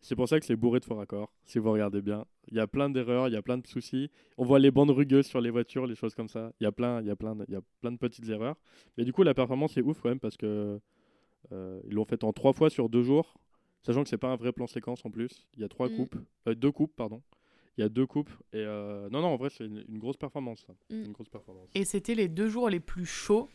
C'est 0.02 0.14
pour 0.14 0.28
ça 0.28 0.38
que 0.38 0.46
c'est 0.46 0.54
bourré 0.56 0.78
de 0.78 0.84
faux 0.84 0.94
raccords, 0.94 1.32
si 1.44 1.58
vous 1.58 1.70
regardez 1.72 2.00
bien. 2.00 2.24
Il 2.48 2.56
y 2.56 2.60
a 2.60 2.66
plein 2.68 2.88
d'erreurs, 2.90 3.26
il 3.28 3.34
y 3.34 3.36
a 3.36 3.42
plein 3.42 3.58
de 3.58 3.66
soucis. 3.66 4.10
On 4.38 4.44
voit 4.44 4.58
les 4.60 4.70
bandes 4.70 4.90
rugueuses 4.90 5.26
sur 5.26 5.40
les 5.40 5.50
voitures, 5.50 5.86
les 5.86 5.96
choses 5.96 6.14
comme 6.14 6.28
ça. 6.28 6.52
Il 6.60 6.64
y 6.64 6.66
a 6.66 6.72
plein, 6.72 7.00
il 7.00 7.06
y 7.08 7.10
a 7.10 7.16
plein, 7.16 7.34
de- 7.34 7.44
il 7.48 7.54
y 7.54 7.56
a 7.56 7.60
plein 7.80 7.90
de 7.90 7.96
petites 7.96 8.28
erreurs. 8.28 8.54
Mais 8.96 9.04
du 9.04 9.12
coup, 9.12 9.22
la 9.24 9.34
performance 9.34 9.76
est 9.76 9.82
ouf 9.82 10.00
quand 10.00 10.08
même 10.08 10.20
parce 10.20 10.36
que 10.36 10.78
euh, 11.52 11.80
ils 11.86 11.94
l'ont 11.94 12.04
fait 12.04 12.22
en 12.24 12.32
trois 12.32 12.52
fois 12.52 12.70
sur 12.70 12.88
deux 12.88 13.02
jours, 13.02 13.34
sachant 13.82 14.02
que 14.04 14.08
c'est 14.08 14.18
pas 14.18 14.28
un 14.30 14.36
vrai 14.36 14.52
plan 14.52 14.66
séquence 14.68 15.04
en 15.04 15.10
plus. 15.10 15.46
Il 15.54 15.60
y 15.62 15.64
a 15.64 15.68
trois 15.68 15.88
Mm. 15.88 15.96
coupes, 15.96 16.16
euh, 16.48 16.54
deux 16.54 16.70
coupes 16.72 16.94
pardon. 16.94 17.20
Il 17.78 17.82
y 17.82 17.84
a 17.84 17.88
deux 17.88 18.06
coupes 18.06 18.30
et 18.52 18.58
euh, 18.58 19.08
non 19.10 19.20
non 19.20 19.28
en 19.28 19.36
vrai 19.36 19.50
c'est 19.50 19.64
une, 19.66 19.84
une 19.88 19.98
grosse 19.98 20.16
performance. 20.16 20.64
ça. 20.66 20.72
Mm. 20.90 21.04
Une 21.06 21.12
grosse 21.12 21.28
performance. 21.28 21.68
Et 21.74 21.84
c'était 21.84 22.14
les 22.14 22.28
deux 22.28 22.48
jours 22.48 22.70
les 22.70 22.80
plus 22.80 23.06
chauds 23.06 23.48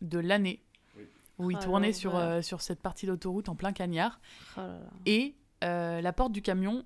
de 0.00 0.18
l'année. 0.18 0.60
Oui. 0.96 1.04
Où 1.38 1.50
il 1.50 1.56
Oh, 1.60 1.64
tournait 1.64 1.92
sur, 1.92 2.16
euh, 2.16 2.42
sur 2.42 2.60
cette 2.60 2.80
partie 2.80 3.06
d'autoroute 3.06 3.48
en 3.48 3.54
plein 3.56 3.72
cagnard. 3.72 4.20
Oh 4.56 4.60
là 4.60 4.66
là. 4.68 4.90
Et 5.06 5.34
euh, 5.62 6.00
la 6.00 6.12
porte 6.12 6.32
du 6.32 6.42
camion 6.42 6.84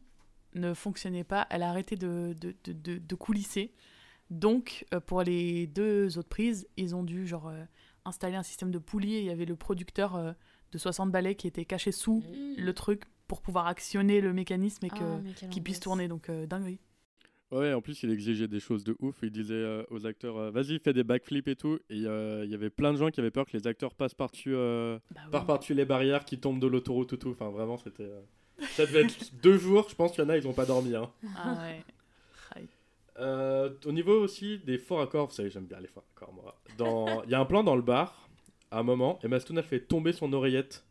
ne 0.55 0.74
fonctionnait 0.74 1.24
pas. 1.24 1.47
Elle 1.51 1.62
a 1.62 1.68
arrêté 1.70 1.97
de, 1.97 2.35
de, 2.41 2.55
de, 2.64 2.72
de- 2.72 2.99
de 2.99 3.14
coulisser. 3.14 3.72
Donc, 4.31 4.85
euh, 4.95 5.01
pour 5.01 5.22
les 5.22 5.66
deux 5.66 6.18
autres 6.18 6.29
prises, 6.29 6.66
ils 6.77 6.95
ont 6.97 7.03
dû 7.05 7.27
genre, 7.27 7.49
euh, 7.49 7.62
installer 8.05 8.37
un 8.37 8.43
système 8.43 8.70
de 8.70 8.79
poulies. 8.79 9.14
Et 9.14 9.20
il 9.20 9.27
y 9.27 9.31
avait 9.31 9.45
le 9.45 9.57
producteur 9.57 10.16
euh, 10.16 10.33
de 10.72 10.79
60 10.79 11.11
balais 11.12 11.35
qui 11.35 11.47
était 11.47 11.64
caché 11.64 11.93
sous 11.93 12.22
Mm. 12.22 12.62
le 12.62 12.72
truc 12.72 13.03
pour 13.29 13.41
pouvoir 13.43 13.66
actionner 13.66 14.20
le 14.20 14.33
mécanisme 14.33 14.85
et 14.87 14.91
que, 14.91 14.97
Ah, 15.01 15.20
quelle 15.39 15.49
qu'il 15.51 15.62
puisse 15.62 15.81
tourner. 15.81 16.09
Donc, 16.09 16.29
euh, 16.29 16.47
dinguerie. 16.47 16.79
Ouais, 17.53 17.72
en 17.72 17.81
plus 17.81 18.03
il 18.03 18.11
exigeait 18.11 18.49
des 18.49 18.59
choses 18.59 18.83
de 18.83 18.97
ouf. 18.99 19.14
Il 19.22 19.31
disait 19.31 19.55
euh, 19.55 19.85
aux 19.91 20.05
acteurs 20.05 20.37
euh, 20.37 20.51
vas-y 20.51 20.81
fais 20.81 20.93
des 20.93 21.05
backflips 21.05 21.47
et 21.47 21.55
tout. 21.55 21.79
Et 21.91 22.05
euh, 22.05 22.43
il 22.45 22.51
y 22.51 22.55
avait 22.55 22.70
plein 22.70 22.93
de 22.93 22.99
gens 22.99 23.11
qui 23.11 23.20
avaient 23.20 23.31
peur 23.31 23.47
que 23.47 23.57
les 23.57 23.68
acteurs 23.68 23.95
passent 23.95 24.14
par-dessus 24.14 24.53
euh, 24.53 24.99
Bah 25.31 25.45
par 25.47 25.61
les 25.70 25.85
barrières, 25.85 26.24
qui 26.24 26.41
tombent 26.41 26.59
de 26.59 26.66
l'autoroute 26.66 27.12
ou 27.12 27.16
tout. 27.16 27.31
Enfin 27.31 27.51
vraiment 27.51 27.77
c'était. 27.77 28.11
Ça 28.71 28.87
devait 28.87 29.03
être 29.03 29.35
deux 29.43 29.59
jours. 29.59 29.87
Je 29.89 29.95
pense 29.95 30.13
qu'il 30.13 30.25
y 30.25 30.27
en 30.27 30.31
a 30.31 30.37
ils 30.37 30.49
ont 30.49 30.53
pas 30.53 30.67
dormi. 30.67 30.95
Hein. 30.95 31.11
Ah 31.37 31.57
ouais. 31.63 31.83
Euh, 33.19 33.71
au 33.87 33.93
niveau 33.93 34.21
aussi 34.21 34.59
des 34.59 34.77
faux 34.77 34.97
raccords, 34.97 35.29
vous 35.29 35.33
savez, 35.33 35.49
j'aime 35.49 35.65
bien 35.65 35.81
les 35.81 35.87
faux 35.87 36.03
raccords, 36.15 36.35
moi. 36.35 36.55
Dans... 36.77 37.23
Il 37.23 37.31
y 37.31 37.35
a 37.35 37.41
un 37.41 37.47
plan 37.47 37.65
dans 37.65 37.75
le 37.75 37.83
bar, 37.83 38.29
à 38.71 38.81
un 38.81 38.83
moment, 38.83 39.19
Emma 39.23 39.41
Stone, 39.41 39.59
elle 39.59 39.65
fait 39.65 39.81
tomber 39.81 40.13
son 40.13 40.33
oreillette 40.33 40.85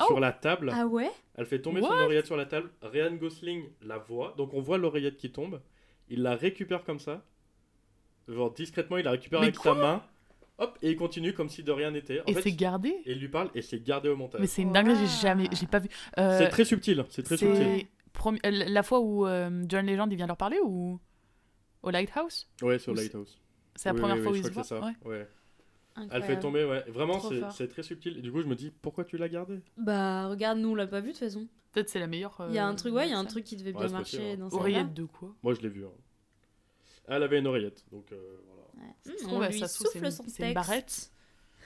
Oh 0.00 0.04
sur 0.06 0.20
la 0.20 0.32
table. 0.32 0.70
Ah 0.74 0.86
ouais? 0.86 1.10
Elle 1.34 1.46
fait 1.46 1.60
tomber 1.60 1.80
son 1.80 1.88
oreillette 1.88 2.26
sur 2.26 2.36
la 2.36 2.46
table. 2.46 2.70
Ryan 2.82 3.14
Gosling 3.14 3.64
la 3.82 3.98
voit, 3.98 4.34
donc 4.36 4.54
on 4.54 4.60
voit 4.60 4.78
l'oreillette 4.78 5.16
qui 5.16 5.30
tombe. 5.30 5.60
Il 6.08 6.22
la 6.22 6.34
récupère 6.34 6.84
comme 6.84 6.98
ça. 6.98 7.22
Genre 8.28 8.52
discrètement, 8.52 8.98
il 8.98 9.04
la 9.04 9.12
récupère 9.12 9.40
Mais 9.40 9.46
avec 9.46 9.58
sa 9.58 9.74
main. 9.74 10.02
Hop, 10.58 10.78
et 10.82 10.90
il 10.90 10.96
continue 10.96 11.32
comme 11.32 11.48
si 11.48 11.62
de 11.62 11.72
rien 11.72 11.90
n'était. 11.90 12.20
En 12.20 12.24
Et 12.26 12.34
fait, 12.34 12.42
c'est 12.42 12.52
gardé 12.52 12.90
et 13.04 13.12
il 13.12 13.18
lui 13.18 13.28
parle 13.28 13.50
et 13.54 13.62
c'est 13.62 13.82
gardé 13.82 14.08
au 14.08 14.16
montage. 14.16 14.40
Mais 14.40 14.46
c'est 14.46 14.62
une 14.62 14.72
dinguerie, 14.72 14.96
j'ai 14.96 15.06
jamais, 15.22 15.48
j'ai 15.52 15.66
pas 15.66 15.78
vu. 15.80 15.88
Euh, 16.18 16.38
C'est 16.38 16.48
très 16.48 16.64
subtil, 16.64 17.04
c'est 17.10 17.22
très 17.22 17.36
subtil. 17.36 17.86
Promi- 18.14 18.38
euh, 18.46 18.64
La 18.68 18.82
fois 18.82 19.00
où 19.00 19.26
euh, 19.26 19.64
John 19.68 19.86
Legend 19.86 20.12
il 20.12 20.16
vient 20.16 20.26
leur 20.26 20.36
parler 20.36 20.58
ou 20.62 21.00
au 21.82 21.90
Lighthouse? 21.90 22.48
Ouais, 22.60 22.78
c'est- 22.78 22.92
Lighthouse. 22.92 23.40
C'est 23.74 23.88
la 23.88 23.94
Oui, 23.94 24.00
première 24.00 24.16
oui, 24.18 24.22
fois 24.22 24.32
oui, 24.32 24.38
où 24.38 24.42
ils 24.42 24.46
se 24.46 24.50
voient 24.52 24.62
c'est 24.62 24.78
ça. 24.78 24.84
Ouais. 24.84 24.92
Ouais. 25.04 25.28
Elle 26.10 26.22
fait 26.22 26.38
tomber, 26.38 26.64
ouais. 26.64 26.84
Vraiment, 26.88 27.20
c'est 27.50 27.68
très 27.68 27.82
subtil. 27.82 28.18
Et 28.18 28.22
du 28.22 28.30
coup, 28.30 28.40
je 28.42 28.46
me 28.46 28.54
dis, 28.54 28.70
pourquoi 28.70 29.04
tu 29.04 29.16
l'as 29.16 29.28
gardé? 29.28 29.60
Bah, 29.78 30.28
regarde, 30.28 30.58
nous, 30.58 30.70
on 30.70 30.74
l'a 30.74 30.86
pas 30.86 31.00
vu 31.00 31.08
de 31.08 31.12
toute 31.12 31.20
façon. 31.20 31.46
Peut-être 31.72 31.88
c'est 31.88 31.98
la 31.98 32.06
meilleure. 32.06 32.36
Il 32.50 32.54
y 32.54 32.58
a 32.58 32.66
un 32.66 32.72
euh, 32.74 32.76
truc, 32.76 32.94
ouais, 32.94 33.08
il 33.08 33.10
y 33.10 33.14
a 33.14 33.18
un 33.18 33.24
truc 33.24 33.44
qui 33.44 33.56
devait 33.56 33.72
Ouais, 33.72 33.86
bien 33.86 33.88
marcher 33.88 34.18
possible, 34.18 34.42
hein. 34.42 34.48
dans. 34.50 34.56
Oreillette 34.58 34.92
de 34.92 35.04
quoi? 35.04 35.34
Moi, 35.42 35.54
je 35.54 35.60
l'ai 35.62 35.70
vu. 35.70 35.86
hein. 35.86 35.90
Elle 37.08 37.22
avait 37.22 37.38
une 37.38 37.46
oreillette, 37.46 37.84
donc 37.90 38.12
euh, 38.12 38.16
voilà. 38.46 38.51
Ouais. 38.76 38.82
Ça 39.18 39.26
Mmh, 39.26 39.30
on 39.30 39.40
lui 39.48 39.58
ça 39.58 39.68
trouve, 39.68 39.86
souffle 39.88 40.04
une- 40.04 40.10
son 40.10 40.22
une 40.24 40.32
texte. 40.32 40.54
barrette. 40.54 41.12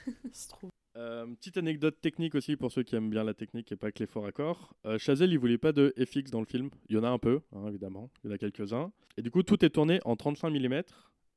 Se 0.33 0.49
trouve. 0.49 0.71
Euh, 0.97 1.27
petite 1.35 1.59
anecdote 1.59 2.01
technique 2.01 2.35
aussi 2.35 2.57
pour 2.57 2.73
ceux 2.73 2.83
qui 2.83 2.97
aiment 2.97 3.11
bien 3.11 3.23
la 3.23 3.35
technique 3.35 3.71
et 3.71 3.77
pas 3.77 3.93
que 3.93 3.99
les 3.99 4.07
forts 4.07 4.25
accords. 4.27 4.75
Euh, 4.87 4.97
Chazelle, 4.99 5.31
il 5.31 5.39
voulait 5.39 5.59
pas 5.59 5.73
de 5.73 5.93
FX 6.03 6.31
dans 6.31 6.41
le 6.41 6.47
film. 6.47 6.71
Il 6.89 6.97
y 6.97 6.99
en 6.99 7.05
a 7.05 7.09
un 7.11 7.19
peu, 7.19 7.41
hein, 7.55 7.67
évidemment. 7.69 8.11
Il 8.25 8.29
y 8.29 8.31
en 8.31 8.35
a 8.35 8.39
quelques-uns. 8.39 8.93
Et 9.19 9.23
du 9.23 9.31
coup, 9.31 9.43
tout 9.43 9.63
est 9.65 9.69
tourné 9.71 10.01
en 10.07 10.17
35 10.17 10.51
mm. 10.51 10.73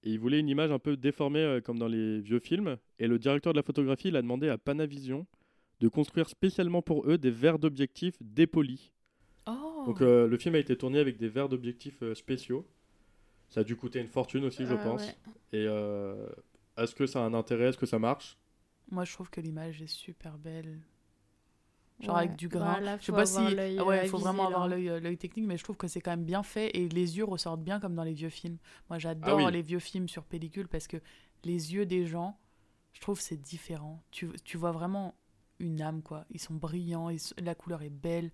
Et 0.04 0.12
il 0.12 0.20
voulait 0.20 0.40
une 0.40 0.48
image 0.48 0.72
un 0.72 0.80
peu 0.80 0.96
déformée 0.96 1.40
euh, 1.42 1.60
comme 1.60 1.78
dans 1.78 1.90
les 1.90 2.22
vieux 2.22 2.40
films. 2.40 2.78
Et 3.00 3.08
le 3.08 3.20
directeur 3.20 3.52
de 3.52 3.58
la 3.58 3.64
photographie, 3.64 4.08
il 4.08 4.16
a 4.16 4.22
demandé 4.22 4.48
à 4.48 4.58
Panavision 4.58 5.28
de 5.82 5.88
construire 5.90 6.30
spécialement 6.30 6.82
pour 6.82 7.10
eux 7.10 7.18
des 7.18 7.32
verres 7.32 7.60
d'objectifs 7.60 8.16
dépolis. 8.22 8.94
Oh. 9.46 9.84
Donc 9.88 10.02
euh, 10.02 10.26
le 10.28 10.38
film 10.38 10.56
a 10.56 10.60
été 10.60 10.78
tourné 10.78 11.00
avec 11.00 11.18
des 11.18 11.28
verres 11.28 11.50
d'objectifs 11.50 12.02
euh, 12.02 12.16
spéciaux. 12.16 12.66
Ça 13.50 13.62
a 13.62 13.64
dû 13.64 13.76
coûter 13.76 14.00
une 14.00 14.08
fortune 14.08 14.46
aussi, 14.46 14.66
je 14.66 14.76
pense. 14.76 15.02
ouais. 15.02 15.16
Et 15.54 15.66
euh, 15.68 16.30
est-ce 16.78 16.94
que 16.96 17.06
ça 17.08 17.20
a 17.20 17.24
un 17.24 17.34
intérêt? 17.34 17.66
Est-ce 17.70 17.78
que 17.78 17.86
ça 17.86 18.00
marche? 18.00 18.38
Moi, 18.92 19.06
je 19.06 19.14
trouve 19.14 19.30
que 19.30 19.42
l'image 19.42 19.82
est 19.82 19.88
super 19.88 20.38
belle. 20.38 20.80
Genre 22.00 22.16
Ouais. 22.16 22.22
avec 22.24 22.36
du 22.38 22.48
grain. 22.48 22.74
Bah, 22.76 22.80
là, 22.80 22.98
je 22.98 23.06
sais 23.06 23.12
faut 23.12 23.16
pas 23.18 23.26
si. 23.26 23.38
Ah 23.38 23.84
ouais, 23.84 24.00
euh, 24.00 24.04
il 24.04 24.08
faut 24.08 24.18
avisé, 24.18 24.24
vraiment 24.24 24.44
là. 24.44 24.56
avoir 24.56 24.68
l'œil 24.70 24.90
euh, 24.90 25.00
l'œil 25.02 25.18
technique, 25.18 25.46
mais 25.46 25.58
je 25.58 25.64
trouve 25.64 25.76
que 25.78 25.88
c'est 25.88 26.00
quand 26.02 26.12
même 26.12 26.24
bien 26.24 26.44
fait 26.44 26.70
et 26.78 26.88
les 26.88 27.18
yeux 27.18 27.26
ressortent 27.26 27.62
bien 27.62 27.80
comme 27.82 27.94
dans 27.96 28.04
les 28.04 28.14
vieux 28.14 28.30
films. 28.30 28.58
Moi, 28.90 29.00
j'adore 29.00 29.42
Ah 29.42 29.46
oui. 29.46 29.52
les 29.52 29.62
vieux 29.62 29.80
films 29.80 30.08
sur 30.08 30.24
pellicule 30.24 30.68
parce 30.70 30.88
que 30.88 30.98
les 31.44 31.74
yeux 31.74 31.86
des 31.86 32.06
gens, 32.06 32.38
je 32.94 33.02
trouve 33.02 33.20
c'est 33.20 33.36
différent. 33.38 34.02
Tu, 34.12 34.30
tu 34.46 34.56
vois 34.58 34.72
vraiment 34.72 35.14
une 35.60 35.82
âme, 35.82 36.02
quoi. 36.02 36.26
Ils 36.32 36.40
sont 36.40 36.54
brillants, 36.54 37.10
ils 37.10 37.20
la 37.42 37.54
couleur 37.54 37.82
est 37.82 37.90
belle. 37.90 38.32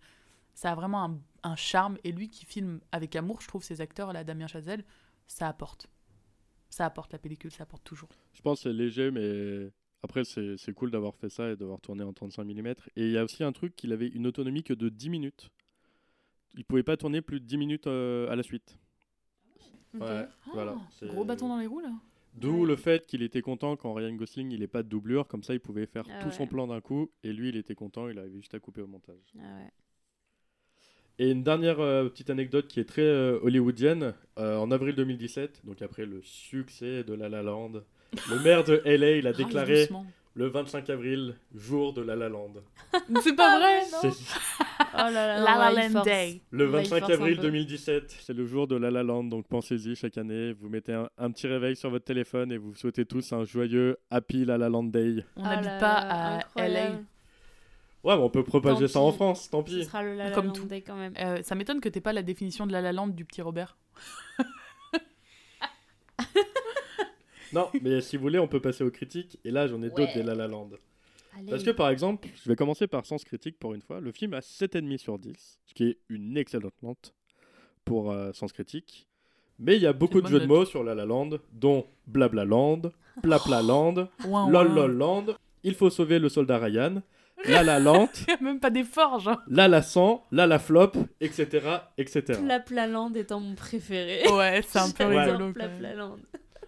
Ça 0.53 0.71
a 0.71 0.75
vraiment 0.75 1.03
un, 1.03 1.19
un 1.43 1.55
charme. 1.55 1.97
Et 2.03 2.11
lui 2.11 2.29
qui 2.29 2.45
filme 2.45 2.79
avec 2.91 3.15
amour, 3.15 3.41
je 3.41 3.47
trouve, 3.47 3.63
ces 3.63 3.81
acteurs, 3.81 4.13
là, 4.13 4.23
Damien 4.23 4.45
Chazelle, 4.47 4.85
ça 5.27 5.47
apporte. 5.47 5.87
Ça 6.69 6.85
apporte 6.85 7.13
la 7.13 7.19
pellicule, 7.19 7.51
ça 7.51 7.63
apporte 7.63 7.83
toujours. 7.83 8.09
Je 8.33 8.41
pense 8.41 8.59
que 8.59 8.69
c'est 8.69 8.73
léger, 8.73 9.11
mais 9.11 9.71
après, 10.03 10.23
c'est 10.25 10.57
c'est 10.57 10.73
cool 10.73 10.91
d'avoir 10.91 11.15
fait 11.15 11.29
ça 11.29 11.51
et 11.51 11.55
d'avoir 11.55 11.79
tourné 11.79 12.03
en 12.03 12.13
35 12.13 12.43
mm. 12.45 12.67
Et 12.95 13.05
il 13.07 13.11
y 13.11 13.17
a 13.17 13.23
aussi 13.23 13.43
un 13.43 13.51
truc 13.51 13.75
qu'il 13.75 13.93
avait 13.93 14.07
une 14.07 14.27
autonomie 14.27 14.63
que 14.63 14.73
de 14.73 14.89
10 14.89 15.09
minutes. 15.09 15.49
Il 16.55 16.65
pouvait 16.65 16.83
pas 16.83 16.97
tourner 16.97 17.21
plus 17.21 17.39
de 17.39 17.45
10 17.45 17.57
minutes 17.57 17.87
euh, 17.87 18.29
à 18.29 18.35
la 18.35 18.43
suite. 18.43 18.77
Ouais, 19.93 20.27
voilà. 20.53 20.75
Ah, 20.77 20.87
c'est- 20.99 21.07
Gros 21.07 21.23
bâton 21.25 21.47
dans 21.47 21.57
les 21.59 21.67
roues, 21.67 21.79
là. 21.79 21.91
D'où 22.33 22.61
Ouais. 22.63 22.67
le 22.67 22.75
fait 22.75 23.05
qu'il 23.05 23.21
était 23.23 23.41
content 23.41 23.77
quand 23.77 23.93
Ryan 23.93 24.13
Gosling 24.13 24.51
il 24.51 24.61
est 24.61 24.67
pas 24.67 24.83
de 24.83 24.89
doublure, 24.89 25.25
comme 25.25 25.41
ça 25.41 25.53
il 25.53 25.61
pouvait 25.61 25.85
faire 25.85 26.03
Ah 26.09 26.21
tout 26.21 26.31
son 26.31 26.47
plan 26.47 26.67
d'un 26.67 26.81
coup, 26.81 27.09
et 27.23 27.31
lui 27.31 27.47
il 27.47 27.55
était 27.55 27.75
content, 27.75 28.09
il 28.09 28.19
avait 28.19 28.29
juste 28.33 28.53
à 28.53 28.59
couper 28.59 28.81
au 28.81 28.87
montage. 28.87 29.33
Ah 29.39 29.55
ouais. 29.55 29.71
Et 31.17 31.31
une 31.31 31.43
dernière 31.43 31.79
euh, 31.79 32.09
petite 32.09 32.29
anecdote 32.29 32.67
qui 32.67 32.79
est 32.81 32.85
très 32.85 33.01
euh, 33.01 33.39
hollywoodienne, 33.41 34.13
euh, 34.37 34.57
en 34.57 34.69
avril 34.71 34.95
2017, 34.95 35.61
donc 35.63 35.81
après 35.81 36.05
le 36.05 36.19
succès 36.23 37.03
de 37.03 37.13
La 37.13 37.29
La 37.29 37.41
Land, 37.41 37.71
le 38.29 38.39
maire 38.43 38.63
de 38.65 38.81
LA 38.85 39.11
il 39.17 39.27
a 39.27 39.31
Râle 39.31 39.37
déclaré 39.45 39.87
le 40.37 40.47
25 40.47 40.89
avril, 40.89 41.35
jour 41.55 41.93
de 41.93 42.01
La 42.01 42.17
La 42.17 42.27
Land. 42.27 42.55
C'est 43.23 43.35
pas 43.35 43.57
vrai 43.57 43.81
C'est- 44.01 44.09
Oh 44.93 44.97
là 44.97 45.11
là, 45.11 45.39
La 45.39 45.51
non, 45.69 45.75
La 45.75 45.85
il 45.87 45.93
Land. 45.93 46.03
Day. 46.03 46.41
Le 46.51 46.65
Là, 46.65 46.69
il 46.81 46.89
25 46.89 46.99
force 46.99 47.11
un 47.11 47.13
avril 47.13 47.35
peu. 47.37 47.41
2017, 47.43 48.15
c'est 48.19 48.33
le 48.33 48.45
jour 48.45 48.67
de 48.67 48.75
La 48.75 48.91
La 48.91 49.03
Land, 49.03 49.23
donc 49.25 49.47
pensez-y 49.47 49.95
chaque 49.95 50.17
année, 50.17 50.51
vous 50.51 50.67
mettez 50.67 50.91
un, 50.93 51.09
un 51.17 51.31
petit 51.31 51.47
réveil 51.47 51.77
sur 51.77 51.89
votre 51.89 52.03
téléphone 52.03 52.51
et 52.51 52.57
vous 52.57 52.75
souhaitez 52.75 53.05
tous 53.05 53.31
un 53.31 53.45
joyeux 53.45 53.97
Happy 54.11 54.43
La 54.43 54.57
La 54.57 54.67
Land 54.67 54.83
Day. 54.85 55.23
On 55.37 55.43
Ah 55.45 55.55
n'habite 55.55 55.79
pas 55.79 56.39
à 56.55 56.67
LA. 56.67 56.99
Ouais, 58.05 58.15
mais 58.15 58.21
on 58.23 58.29
peut 58.29 58.43
propager 58.43 58.85
Tant 58.85 58.93
ça 58.93 58.99
en. 59.01 59.11
France, 59.11 59.49
tant 59.49 59.65
Ce 59.65 59.71
pis. 59.71 59.83
sera 59.83 60.03
le 60.03 60.13
La 60.15 60.25
La 60.29 60.31
Comme 60.31 60.47
Land 60.47 60.53
tout. 60.53 60.65
Day 60.65 60.81
quand 60.81 60.95
même. 60.95 61.13
Euh, 61.19 61.41
ça 61.43 61.55
m'étonne 61.55 61.81
que 61.81 61.89
t'aies 61.89 62.01
pas 62.01 62.13
la 62.13 62.21
définition 62.23 62.65
de 62.67 62.71
la 62.71 62.79
La 62.81 62.93
Land 62.93 63.07
du 63.07 63.25
petit 63.25 63.41
Robert. 63.41 63.77
Non, 67.53 67.69
mais 67.81 68.01
si 68.01 68.17
vous 68.17 68.23
voulez, 68.23 68.39
on 68.39 68.47
peut 68.47 68.59
passer 68.59 68.83
aux 68.83 68.91
critiques, 68.91 69.39
et 69.45 69.51
là 69.51 69.67
j'en 69.67 69.81
ai 69.81 69.89
d'autres 69.89 70.13
des 70.13 70.23
La 70.23 70.35
La 70.35 70.47
Land. 70.47 70.71
Allez. 71.37 71.49
Parce 71.49 71.63
que 71.63 71.69
par 71.69 71.89
exemple, 71.89 72.27
je 72.43 72.49
vais 72.49 72.55
commencer 72.55 72.87
par 72.87 73.05
Sens 73.05 73.23
Critique 73.23 73.57
pour 73.59 73.73
une 73.73 73.81
fois. 73.81 74.01
Le 74.01 74.11
film 74.11 74.33
a 74.33 74.39
7,5 74.39 74.97
sur 74.97 75.19
10, 75.19 75.59
ce 75.65 75.73
qui 75.73 75.85
est 75.85 75.97
une 76.09 76.35
excellente 76.37 76.73
note 76.81 77.13
pour 77.85 78.11
euh, 78.11 78.33
Sens 78.33 78.51
Critique. 78.51 79.07
Mais 79.59 79.77
il 79.77 79.81
y 79.81 79.87
a 79.87 79.93
beaucoup 79.93 80.21
de 80.21 80.27
jeux 80.27 80.39
de 80.41 80.45
mots 80.47 80.65
sur 80.65 80.83
La 80.83 80.95
La 80.95 81.05
Land, 81.05 81.29
dont 81.53 81.85
Blabla 82.07 82.43
Land, 82.43 82.81
Plapla 83.21 83.61
Land. 83.61 84.09
Lol 84.49 84.91
Land, 84.97 85.25
Il 85.63 85.75
faut 85.75 85.89
sauver 85.89 86.19
le 86.19 86.27
soldat 86.27 86.57
Ryan, 86.57 87.01
La 87.47 87.63
La 87.63 87.79
Land, 87.79 88.09
Il 88.27 88.31
y 88.31 88.33
a 88.33 88.41
même 88.41 88.59
pas 88.59 88.69
d'effort, 88.69 89.19
genre. 89.19 89.41
La 89.47 89.67
La 89.67 89.81
Sang, 89.81 90.25
La 90.31 90.47
La 90.47 90.57
Flop, 90.57 90.93
etc. 91.19 91.67
etc. 91.97 92.39
Plaplaland 92.43 93.13
étant 93.13 93.39
mon 93.39 93.55
préféré. 93.55 94.23
Ouais, 94.31 94.61
c'est 94.67 94.79
un 94.79 94.89
peu 94.97 95.05
rigolo. 95.05 95.51
Plaplaland. 95.53 96.17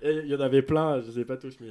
Et 0.01 0.11
il 0.23 0.27
y 0.27 0.35
en 0.35 0.39
avait 0.41 0.61
plein, 0.61 1.01
je 1.01 1.07
les 1.07 1.19
ai 1.21 1.25
pas 1.25 1.37
tous 1.37 1.59
mis. 1.59 1.69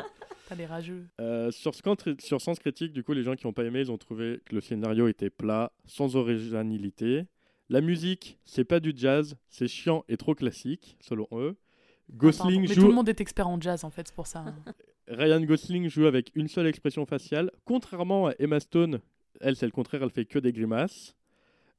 T'as 0.49 0.55
les 0.57 0.67
rageux. 0.67 1.07
Euh, 1.21 1.51
sur, 1.51 1.73
sur 1.75 2.41
Sens 2.41 2.59
Critique, 2.59 2.93
du 2.93 3.05
coup, 3.05 3.13
les 3.13 3.23
gens 3.23 3.35
qui 3.37 3.47
n'ont 3.47 3.53
pas 3.53 3.65
aimé, 3.65 3.81
ils 3.81 3.93
ont 3.93 3.99
trouvé 3.99 4.41
que 4.47 4.55
le 4.55 4.61
scénario 4.61 5.07
était 5.09 5.31
plat, 5.31 5.73
sans 5.87 6.17
originalité. 6.17 7.27
La 7.69 7.81
musique, 7.81 8.39
c'est 8.45 8.65
pas 8.65 8.81
du 8.81 8.93
jazz, 8.97 9.37
c'est 9.49 9.69
chiant 9.69 10.05
et 10.09 10.17
trop 10.17 10.35
classique, 10.35 10.97
selon 11.01 11.27
eux. 11.33 11.57
Ah, 11.57 12.13
Gosling. 12.17 12.61
Mais 12.63 12.67
joue, 12.75 12.83
tout 12.83 12.89
le 12.89 12.95
monde 12.95 13.09
est 13.09 13.21
expert 13.21 13.49
en 13.49 13.61
jazz, 13.61 13.85
en 13.85 13.91
fait, 13.91 14.07
c'est 14.09 14.15
pour 14.15 14.27
ça. 14.27 14.41
hein. 14.41 14.55
Ryan 15.09 15.41
Gosling 15.41 15.89
joue 15.89 16.07
avec 16.07 16.33
une 16.35 16.49
seule 16.49 16.67
expression 16.67 17.07
faciale, 17.07 17.51
contrairement 17.65 18.27
à 18.27 18.35
Emma 18.39 18.59
Stone. 18.59 19.01
Elle, 19.41 19.55
c'est 19.55 19.67
le 19.67 19.73
contraire, 19.73 20.03
elle 20.03 20.11
fait 20.11 20.25
que 20.25 20.39
des 20.39 20.53
grimaces. 20.53 21.15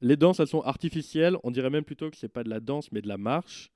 Les 0.00 0.16
danses, 0.16 0.40
elles 0.40 0.46
sont 0.46 0.62
artificielles. 0.62 1.36
On 1.42 1.50
dirait 1.50 1.70
même 1.70 1.84
plutôt 1.84 2.10
que 2.10 2.16
c'est 2.16 2.28
pas 2.28 2.44
de 2.44 2.48
la 2.48 2.60
danse, 2.60 2.90
mais 2.92 3.02
de 3.02 3.08
la 3.08 3.18
marche. 3.18 3.70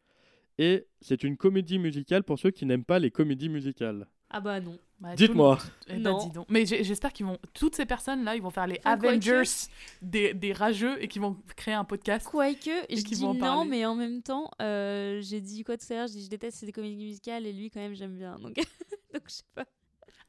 Et 0.58 0.86
c'est 1.00 1.24
une 1.24 1.36
comédie 1.36 1.78
musicale 1.78 2.22
pour 2.22 2.38
ceux 2.38 2.50
qui 2.50 2.64
n'aiment 2.64 2.84
pas 2.84 2.98
les 2.98 3.10
comédies 3.10 3.48
musicales. 3.48 4.06
Ah 4.30 4.40
bah 4.40 4.60
non. 4.60 4.78
Bah, 5.02 5.16
Dites-moi. 5.16 5.58
Eh 5.88 5.94
ben, 5.94 6.02
Non. 6.12 6.18
dis 6.24 6.30
donc. 6.30 6.46
Mais 6.48 6.64
j'espère 6.64 7.12
qu'ils 7.12 7.26
vont. 7.26 7.36
Toutes 7.54 7.74
ces 7.74 7.86
personnes-là, 7.86 8.36
ils 8.36 8.42
vont 8.42 8.50
faire 8.50 8.68
les 8.68 8.78
Enfin, 8.84 8.92
Avengers 8.92 9.42
des, 10.00 10.32
des 10.32 10.52
rageux 10.52 11.02
et 11.02 11.08
qu'ils 11.08 11.20
vont 11.22 11.36
créer 11.56 11.74
un 11.74 11.82
podcast. 11.84 12.26
Quoique, 12.30 12.70
je 12.88 12.94
qu'ils 13.02 13.18
dis 13.18 13.22
non, 13.24 13.34
parler. 13.36 13.68
mais 13.68 13.84
en 13.84 13.96
même 13.96 14.22
temps, 14.22 14.48
euh, 14.62 15.20
j'ai 15.20 15.40
dit 15.40 15.64
quoi 15.64 15.76
tout 15.76 15.86
à 15.90 15.94
l'heure? 15.94 16.06
Je 16.06 16.12
dis 16.12 16.24
je 16.24 16.30
déteste 16.30 16.58
ces 16.58 16.70
comédies 16.70 16.94
musicales 17.04 17.46
et 17.46 17.52
lui, 17.52 17.68
quand 17.68 17.80
même, 17.80 17.94
j'aime 17.94 18.16
bien. 18.16 18.36
Donc, 18.38 18.54
donc 19.12 19.22
je 19.26 19.32
sais 19.32 19.42
pas. 19.54 19.64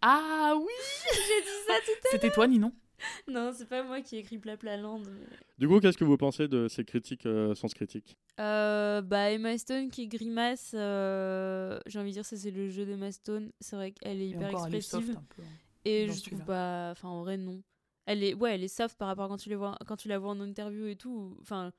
Ah 0.02 0.56
oui 0.58 0.66
J'ai 1.14 1.42
dit 1.44 1.48
ça 1.68 1.74
tout 1.86 2.08
C'était 2.12 2.32
toi, 2.32 2.48
Ninon? 2.48 2.74
Non, 3.28 3.52
c'est 3.54 3.68
pas 3.68 3.84
moi 3.84 4.02
qui 4.02 4.16
ai 4.16 4.20
écrit 4.20 4.38
Plaplaland. 4.38 5.00
Mais... 5.00 5.26
Du 5.58 5.68
coup, 5.68 5.80
qu'est-ce 5.80 5.98
que 5.98 6.04
vous 6.04 6.18
pensez 6.18 6.48
de 6.48 6.68
ces 6.68 6.84
critiques 6.86 7.26
euh, 7.26 7.54
Sens 7.56 7.74
Critique 7.74 8.18
Euh, 8.40 9.02
bah, 9.02 9.32
Emma 9.32 9.58
Stone 9.58 9.90
qui 9.90 10.08
grimace, 10.08 10.72
euh, 10.74 11.80
j'ai 11.86 12.00
envie 12.00 12.10
de 12.10 12.14
dire, 12.16 12.26
ça 12.26 12.38
c'est 12.38 12.52
le 12.52 12.70
jeu 12.70 12.86
d'Emma 12.86 13.12
Stone. 13.12 13.52
C'est 13.60 13.76
vrai 13.76 13.92
qu'elle 13.92 14.22
est 14.22 14.26
Et 14.28 14.30
hyper 14.30 14.48
encore, 14.50 14.68
est 14.68 14.76
expressive. 14.76 15.08
soft 15.08 15.18
un 15.18 15.26
peu. 15.36 15.42
hein. 15.42 15.46
Et 15.86 16.08
je 16.08 16.24
trouve 16.24 16.44
pas. 16.46 16.90
Enfin, 16.92 17.10
en 17.10 17.22
vrai, 17.24 17.38
non. 17.38 17.62
Elle 18.06 18.24
est, 18.24 18.34
ouais, 18.34 18.56
elle 18.56 18.64
est 18.64 18.68
soft 18.68 18.98
par 18.98 19.08
rapport 19.08 19.26
à 19.26 19.28
quand 19.30 19.38
tu, 19.38 19.50
les 19.50 19.56
vois, 19.56 19.78
quand 19.88 19.96
tu 19.98 20.08
la 20.08 20.18
vois 20.20 20.32
en 20.32 20.40
interview 20.42 20.88
et 20.88 20.96
tout. 20.96 21.38
Enfin, 21.42 21.72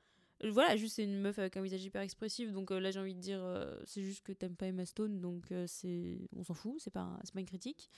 voilà, 0.43 0.75
juste 0.75 0.95
c'est 0.95 1.03
une 1.03 1.19
meuf 1.21 1.37
avec 1.39 1.55
un 1.57 1.61
visage 1.61 1.83
hyper 1.83 2.01
expressif. 2.01 2.51
Donc 2.51 2.71
euh, 2.71 2.79
là, 2.79 2.91
j'ai 2.91 2.99
envie 2.99 3.13
de 3.15 3.19
dire, 3.19 3.39
euh, 3.41 3.75
c'est 3.85 4.01
juste 4.01 4.23
que 4.25 4.31
t'aimes 4.31 4.55
pas 4.55 4.67
Emma 4.67 4.85
Stone. 4.85 5.19
Donc 5.21 5.51
euh, 5.51 5.65
c'est 5.67 6.19
on 6.35 6.43
s'en 6.43 6.53
fout, 6.55 6.75
c'est 6.79 6.91
pas, 6.91 7.01
un- 7.01 7.19
c'est 7.23 7.33
pas 7.33 7.39
une 7.41 7.45
critique. 7.45 7.89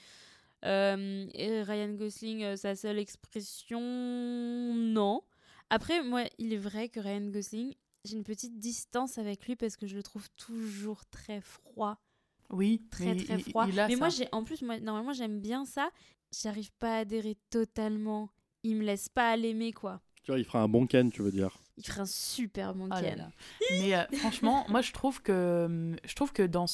Euh, 0.64 1.26
et 1.34 1.62
Ryan 1.62 1.90
Gosling, 1.94 2.42
euh, 2.42 2.56
sa 2.56 2.74
seule 2.74 2.98
expression, 2.98 3.80
non. 3.80 5.22
Après, 5.70 6.02
moi, 6.02 6.24
il 6.38 6.52
est 6.52 6.58
vrai 6.58 6.88
que 6.88 7.00
Ryan 7.00 7.28
Gosling, 7.28 7.74
j'ai 8.04 8.16
une 8.16 8.24
petite 8.24 8.58
distance 8.58 9.18
avec 9.18 9.46
lui 9.46 9.56
parce 9.56 9.76
que 9.76 9.86
je 9.86 9.96
le 9.96 10.02
trouve 10.02 10.28
toujours 10.30 11.04
très 11.06 11.40
froid 11.40 11.98
Oui, 12.50 12.82
très 12.90 13.14
mais 13.14 13.24
très 13.24 13.38
froid. 13.38 13.66
il 13.68 13.78
a 13.78 13.88
mais 13.88 13.96
moi, 13.96 14.08
j'ai 14.08 14.28
en 14.32 14.44
plus, 14.44 14.62
moi, 14.62 14.80
normalement, 14.80 15.12
j'aime 15.12 15.40
bien 15.40 15.64
ça. 15.64 15.90
J'arrive 16.32 16.72
pas 16.78 16.96
à 16.96 16.98
adhérer 17.00 17.36
totalement. 17.50 18.30
Il 18.62 18.76
me 18.76 18.84
laisse 18.84 19.08
pas 19.08 19.30
à 19.30 19.36
l'aimer, 19.36 19.72
quoi. 19.72 20.00
Tu 20.28 20.32
vois, 20.32 20.38
il 20.40 20.44
fera 20.44 20.60
un 20.60 20.68
bon 20.68 20.86
Ken, 20.86 21.10
tu 21.10 21.22
veux 21.22 21.30
dire. 21.32 21.56
Il 21.78 21.86
ferait 21.86 22.00
un 22.02 22.04
super 22.04 22.74
bon 22.74 22.84
Oh 22.90 22.94
là 22.94 23.00
Ken. 23.00 23.16
là. 23.16 23.30
Mais 23.80 23.94
euh, 23.94 24.02
franchement, 24.18 24.66
moi 24.68 24.82
je 24.82 24.92
trouve 24.92 25.22
que 25.22 25.96
je 26.04 26.14
trouve 26.14 26.34
que 26.34 26.42
dans 26.42 26.64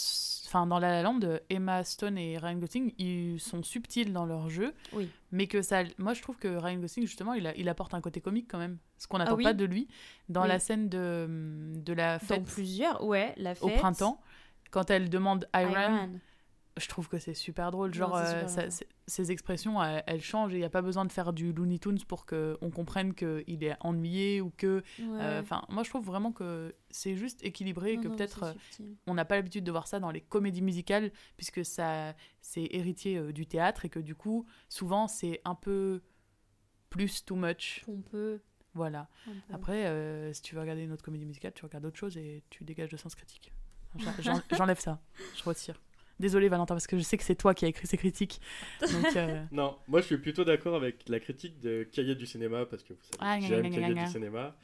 enfin 0.46 0.66
dans 0.66 0.80
La 0.80 0.88
La 0.90 1.02
Land, 1.02 1.20
Emma 1.50 1.84
Stone 1.84 2.18
et 2.18 2.36
Ryan 2.36 2.56
Gosling, 2.58 2.92
ils 2.98 3.38
sont 3.38 3.62
subtils 3.62 4.12
dans 4.12 4.24
leur 4.26 4.48
jeu, 4.50 4.74
Oui. 4.92 5.08
mais 5.30 5.46
que 5.46 5.62
ça 5.62 5.84
moi 5.98 6.14
je 6.14 6.22
trouve 6.22 6.36
que 6.36 6.48
Ryan 6.48 6.78
Gosling 6.80 7.06
justement, 7.06 7.34
il, 7.34 7.46
a- 7.46 7.54
il 7.56 7.68
apporte 7.68 7.94
un 7.94 8.00
côté 8.00 8.20
comique 8.20 8.48
quand 8.50 8.58
même, 8.58 8.78
ce 8.98 9.06
qu'on 9.06 9.18
n'attend 9.18 9.36
oui 9.36 9.44
pas 9.44 9.52
de 9.54 9.64
lui 9.64 9.86
dans 10.28 10.42
Oui. 10.42 10.48
la 10.48 10.58
scène 10.58 10.88
de 10.88 11.28
de 11.76 11.92
la 11.92 12.18
Dans 12.18 12.24
fête 12.26 12.44
plusieurs, 12.46 13.04
ouais, 13.04 13.34
la 13.36 13.52
au 13.60 13.68
fête. 13.68 13.78
printemps 13.78 14.20
quand 14.72 14.90
elle 14.90 15.10
demande 15.10 15.46
Iran, 15.54 15.70
Iran. 15.70 16.08
Je 16.76 16.88
trouve 16.88 17.08
que 17.08 17.18
c'est 17.18 17.34
super 17.34 17.70
drôle. 17.70 17.90
Non, 17.90 17.94
Genre, 17.96 18.16
euh, 18.16 18.46
ça- 18.48 18.84
ces 19.06 19.30
expressions, 19.30 19.80
elles, 19.80 20.02
elles 20.08 20.20
changent 20.20 20.52
et 20.54 20.56
il 20.56 20.60
n'y 20.60 20.64
a 20.64 20.70
pas 20.70 20.82
besoin 20.82 21.04
de 21.04 21.12
faire 21.12 21.32
du 21.32 21.52
Looney 21.52 21.78
Tunes 21.78 22.00
pour 22.08 22.26
qu'on 22.26 22.70
comprenne 22.74 23.14
qu'il 23.14 23.62
est 23.62 23.76
ennuyé 23.80 24.40
ou 24.40 24.50
que. 24.56 24.82
euh, 25.00 25.40
Ouais. 25.42 25.56
Moi, 25.68 25.84
je 25.84 25.90
trouve 25.90 26.04
vraiment 26.04 26.32
que 26.32 26.74
c'est 26.90 27.14
juste 27.14 27.44
équilibré 27.44 27.92
et 27.92 27.96
Non, 27.96 28.02
que 28.02 28.08
peut-être 28.08 28.42
euh, 28.42 28.52
on 29.06 29.14
n'a 29.14 29.24
pas 29.24 29.36
l'habitude 29.36 29.62
de 29.62 29.70
voir 29.70 29.86
ça 29.86 30.00
dans 30.00 30.10
les 30.10 30.20
comédies 30.20 30.62
musicales 30.62 31.12
puisque 31.36 31.64
ça 31.64 32.14
c'est 32.40 32.66
héritier 32.72 33.32
du 33.32 33.46
théâtre 33.46 33.84
et 33.84 33.88
que 33.88 34.00
du 34.00 34.16
coup, 34.16 34.44
souvent, 34.68 35.06
c'est 35.06 35.40
un 35.44 35.54
peu 35.54 36.02
plus 36.90 37.24
too 37.24 37.36
much. 37.36 37.82
Pompeux. 37.86 38.42
Voilà. 38.74 39.08
Après, 39.52 40.32
si 40.32 40.42
tu 40.42 40.54
veux 40.56 40.60
regarder 40.60 40.82
une 40.82 40.90
autre 40.92 41.04
comédie 41.04 41.24
musicale, 41.26 41.52
tu 41.54 41.64
regardes 41.64 41.84
autre 41.86 41.98
chose 41.98 42.16
et 42.16 42.42
tu 42.50 42.64
dégages 42.64 42.90
de 42.90 42.96
sens 42.96 43.14
critique. 43.14 43.52
J'en- 43.96 44.10
j'en- 44.18 44.40
J'enlève 44.56 44.80
ça, 44.80 45.00
je 45.36 45.44
retire. 45.44 45.80
Désolé 46.20 46.48
Valentin, 46.48 46.74
parce 46.74 46.86
que 46.86 46.96
je 46.96 47.02
sais 47.02 47.16
que 47.16 47.24
c'est 47.24 47.34
toi 47.34 47.54
qui 47.54 47.64
as 47.64 47.68
écrit 47.68 47.86
ces 47.86 47.96
critiques. 47.96 48.40
Donc, 48.80 49.16
euh, 49.16 49.42
Non, 49.52 49.76
moi 49.88 50.00
je 50.00 50.06
suis 50.06 50.18
plutôt 50.18 50.44
d'accord 50.44 50.76
avec 50.76 51.08
la 51.08 51.18
critique 51.20 51.58
de 51.60 51.82
Cahiers 51.84 52.14
du 52.14 52.26
cinéma 52.26 52.66
parce 52.66 52.82
que 52.84 52.92
vous 52.92 53.00
savez, 53.02 53.16
Ah, 53.20 53.40
j'aime 53.40 53.70
Cahiers 53.70 53.94
du 53.94 54.06
cinéma. 54.06 54.56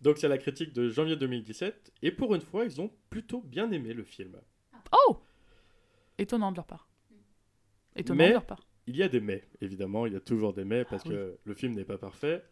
Donc 0.00 0.18
c'est 0.18 0.28
la 0.28 0.38
critique 0.38 0.72
de 0.72 0.88
janvier 0.88 1.16
2017 1.16 1.92
et 2.02 2.10
pour 2.10 2.34
une 2.34 2.40
fois 2.40 2.64
ils 2.64 2.80
ont 2.80 2.90
plutôt 3.10 3.40
bien 3.42 3.70
aimé 3.70 3.92
le 3.92 4.04
film. 4.04 4.36
Oh 4.92 5.18
Étonnant 6.18 6.50
de 6.52 6.56
leur 6.56 6.66
part. 6.66 6.88
Étonnant 7.96 8.18
Mais- 8.18 8.28
de 8.28 8.32
leur 8.34 8.46
part. 8.46 8.60
Il 8.86 8.96
y 8.96 9.02
a 9.02 9.08
des 9.08 9.20
mais, 9.20 9.42
évidemment, 9.62 10.04
il 10.06 10.12
y 10.12 10.16
a 10.16 10.20
toujours 10.20 10.52
des 10.52 10.64
mais 10.64 10.84
parce 10.84 11.02
Ah 11.06 11.08
oui. 11.08 11.14
que 11.14 11.38
le 11.44 11.54
film 11.54 11.72
n'est 11.74 11.84
pas 11.86 11.96
parfait. 11.96 12.44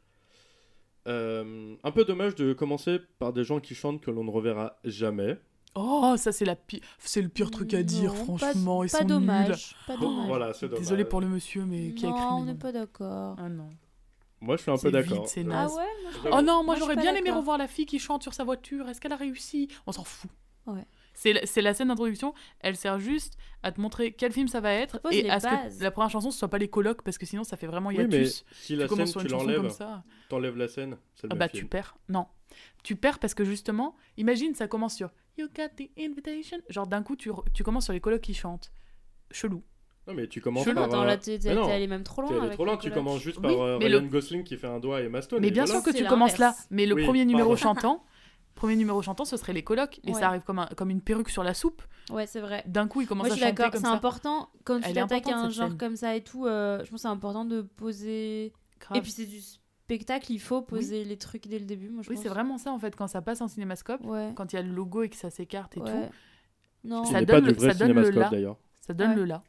Euh, 1.08 1.74
un 1.82 1.90
peu 1.90 2.04
dommage 2.04 2.34
de 2.36 2.52
commencer 2.52 3.00
par 3.18 3.32
des 3.32 3.44
gens 3.44 3.60
qui 3.60 3.74
chantent 3.74 4.00
que 4.00 4.10
l'on 4.10 4.24
ne 4.24 4.30
reverra 4.30 4.78
jamais. 4.84 5.36
Oh, 5.74 6.14
ça 6.18 6.32
c'est 6.32 6.44
la 6.44 6.54
pi- 6.56 6.82
c'est 6.98 7.22
le 7.22 7.28
pire 7.28 7.50
truc 7.50 7.72
à 7.74 7.82
dire, 7.82 8.12
Non, 8.12 8.24
franchement. 8.24 8.78
Pas, 8.80 8.84
Ils 8.86 8.90
pas 8.90 8.98
sont 8.98 9.04
dommage. 9.04 9.48
nuls. 9.48 9.56
Pas 9.86 9.96
Bon, 9.96 10.10
dommage. 10.10 10.26
voilà, 10.28 10.52
c'est 10.52 10.66
dommage. 10.68 10.80
Désolé 10.80 11.04
pour 11.04 11.20
le 11.20 11.28
monsieur, 11.28 11.64
mais 11.64 11.92
qui 11.94 12.04
a 12.06 12.10
écrit. 12.10 12.20
non, 12.20 12.28
on 12.40 12.44
n'est 12.44 12.54
pas 12.54 12.72
d'accord. 12.72 13.36
Ah 13.38 13.48
non. 13.48 13.68
Moi 14.40 14.56
je 14.56 14.62
suis 14.62 14.70
un 14.70 14.76
peu 14.76 14.90
d'accord. 14.90 15.18
vide, 15.20 15.28
c'est 15.28 15.40
Euh, 15.40 15.50
Ah 15.52 15.62
naze. 15.62 15.72
ouais 15.72 15.76
moi, 16.02 16.10
je- 16.12 16.22
J'avoue. 16.24 16.36
Oh 16.38 16.42
non, 16.42 16.64
moi 16.64 16.74
j'aurais 16.76 16.96
bien 16.96 17.14
aimé 17.14 17.30
revoir 17.30 17.56
la 17.58 17.68
fille 17.68 17.86
qui 17.86 17.98
chante 17.98 18.22
sur 18.22 18.34
sa 18.34 18.44
voiture. 18.44 18.88
Est-ce 18.88 19.00
qu'elle 19.00 19.12
a 19.12 19.16
réussi? 19.16 19.68
On 19.86 19.92
s'en 19.92 20.04
fout. 20.04 20.30
Ouais. 20.66 20.84
C'est 21.14 21.32
la, 21.32 21.44
c'est 21.46 21.60
la 21.62 21.74
scène 21.74 21.88
d'introduction. 21.88 22.34
Elle 22.60 22.76
sert 22.76 22.98
juste 22.98 23.36
à 23.62 23.70
te 23.72 23.80
montrer 23.80 24.12
quel 24.12 24.32
film 24.32 24.48
ça 24.48 24.60
va 24.60 24.72
être 24.72 25.00
et 25.10 25.28
à 25.30 25.40
ce 25.40 25.46
bases. 25.46 25.78
que 25.78 25.84
la 25.84 25.90
première 25.90 26.10
chanson 26.10 26.30
ce 26.30 26.38
soit 26.38 26.48
pas 26.48 26.58
les 26.58 26.68
colocs 26.68 27.02
parce 27.02 27.18
que 27.18 27.26
sinon 27.26 27.44
ça 27.44 27.56
fait 27.56 27.66
vraiment 27.66 27.88
Oui, 27.90 27.96
mais 27.98 28.02
hiatus. 28.04 28.44
si 28.52 28.74
la 28.76 28.84
tu 28.84 28.90
commences 28.90 29.12
scène 29.12 29.22
tu 29.22 29.26
une 29.26 29.30
chanson 29.30 29.44
comme 29.46 29.54
l'enlèves, 29.56 29.72
ça. 29.72 30.04
t'enlèves 30.28 30.56
la 30.56 30.68
scène, 30.68 30.96
c'est 31.14 31.26
le 31.26 31.32
Ah 31.32 31.36
bah 31.36 31.48
film. 31.48 31.62
tu 31.64 31.68
perds. 31.68 31.96
Non. 32.08 32.26
Tu 32.82 32.96
perds 32.96 33.18
parce 33.18 33.34
que 33.34 33.44
justement, 33.44 33.94
imagine 34.16 34.54
ça 34.54 34.66
commence 34.68 34.94
sur 34.96 35.10
You 35.38 35.46
got 35.56 35.68
the 35.76 35.88
invitation. 35.98 36.58
Genre 36.68 36.86
d'un 36.86 37.02
coup 37.02 37.16
tu, 37.16 37.30
tu 37.54 37.62
commences 37.64 37.84
sur 37.84 37.92
les 37.92 38.00
colocs 38.00 38.20
qui 38.20 38.34
chantent. 38.34 38.72
Chelou. 39.30 39.62
Non 40.06 40.14
mais 40.14 40.26
tu 40.26 40.40
commences 40.40 40.64
Chelou, 40.64 40.74
par... 40.74 40.84
Attends, 40.84 41.02
euh, 41.02 41.06
là, 41.06 41.16
t'es 41.16 41.38
t'es- 41.38 41.48
allé 41.50 41.86
même 41.86 42.02
trop 42.02 42.22
loin. 42.22 42.30
T'es 42.30 42.34
allé 42.36 42.44
avec 42.46 42.54
trop 42.56 42.64
loin, 42.64 42.76
tu 42.76 42.90
commences 42.90 43.20
juste 43.20 43.38
Oui, 43.38 43.42
par 43.44 43.60
euh, 43.62 43.78
le- 43.78 43.86
Ryan 43.86 44.06
Gosling 44.06 44.44
qui 44.44 44.56
fait 44.56 44.66
un 44.66 44.80
doigt 44.80 45.00
et 45.00 45.08
Maston. 45.08 45.38
Mais 45.40 45.48
et 45.48 45.50
bien 45.50 45.64
voilà. 45.64 45.80
sûr 45.80 45.84
que 45.84 45.96
C'est 45.96 46.02
tu 46.04 46.08
commences 46.08 46.38
là. 46.38 46.54
Mais 46.70 46.86
le 46.86 46.94
Oui, 46.94 47.04
premier 47.04 47.24
numéro 47.24 47.56
chantant, 47.56 48.04
premier 48.54 48.76
numéro 48.76 49.00
chantant, 49.00 49.24
ce 49.24 49.36
serait 49.36 49.52
les 49.52 49.62
colocs 49.62 50.00
et 50.04 50.12
Ouais. 50.12 50.20
ça 50.20 50.28
arrive 50.28 50.42
comme, 50.42 50.58
un- 50.58 50.68
comme 50.76 50.90
une 50.90 51.00
perruque 51.00 51.30
sur 51.30 51.44
la 51.44 51.54
soupe. 51.54 51.82
Ouais, 52.10 52.26
c'est 52.26 52.40
vrai. 52.40 52.64
D'un 52.66 52.88
coup, 52.88 53.00
il 53.00 53.06
commence 53.06 53.28
Moi, 53.28 53.36
je 53.36 53.40
suis 53.40 53.44
à 53.44 53.48
chanter 53.48 53.56
d'accord. 53.62 53.72
comme 53.72 53.80
C'est 53.80 53.86
ça. 53.86 53.92
important 53.94 54.48
quand 54.64 54.80
tu 54.80 54.92
t'attaques 54.92 55.28
à 55.28 55.38
un 55.38 55.48
genre 55.50 55.68
scène. 55.68 55.78
comme 55.78 55.96
ça 55.96 56.16
et 56.16 56.22
tout. 56.24 56.46
euh, 56.46 56.78
je 56.84 56.90
pense 56.90 56.98
que 56.98 57.02
c'est 57.02 57.08
important 57.08 57.44
de 57.44 57.62
poser. 57.62 58.52
Grave. 58.80 58.98
Et 58.98 59.00
puis 59.00 59.12
c'est 59.12 59.26
du 59.26 59.40
spectacle, 59.84 60.32
il 60.32 60.38
faut 60.40 60.62
poser 60.62 61.04
les 61.04 61.16
trucs 61.16 61.46
dès 61.48 61.58
le 61.58 61.64
début. 61.66 61.88
Moi, 61.88 62.02
je 62.02 62.08
oui, 62.10 62.14
pense. 62.16 62.22
c'est 62.22 62.28
vraiment 62.30 62.58
ça 62.58 62.72
en 62.72 62.78
fait 62.78 62.94
quand 62.96 63.08
ça 63.08 63.20
passe 63.22 63.40
en 63.40 63.48
cinémascope, 63.48 64.04
Ouais. 64.06 64.32
quand 64.34 64.52
il 64.52 64.56
y 64.56 64.58
a 64.58 64.62
le 64.62 64.72
logo 64.72 65.02
et 65.02 65.08
que 65.08 65.16
ça 65.16 65.30
s'écarte 65.30 65.76
et 65.76 65.80
ouais. 65.80 65.90
tout, 66.08 66.14
Non. 66.84 67.04
Ça 67.04 67.18
donne 67.24 67.26
pas 67.26 67.40
le- 67.40 67.52
du 67.52 67.58
vrai 67.58 67.72
ça 67.74 67.78
donne 67.86 67.92
le 68.00 68.10
là. 68.10 68.28
d'ailleurs. 68.30 68.56
ça 68.80 68.94
donne 68.94 69.10
Ouais. 69.10 69.16
le 69.16 69.24
là. 69.24 69.42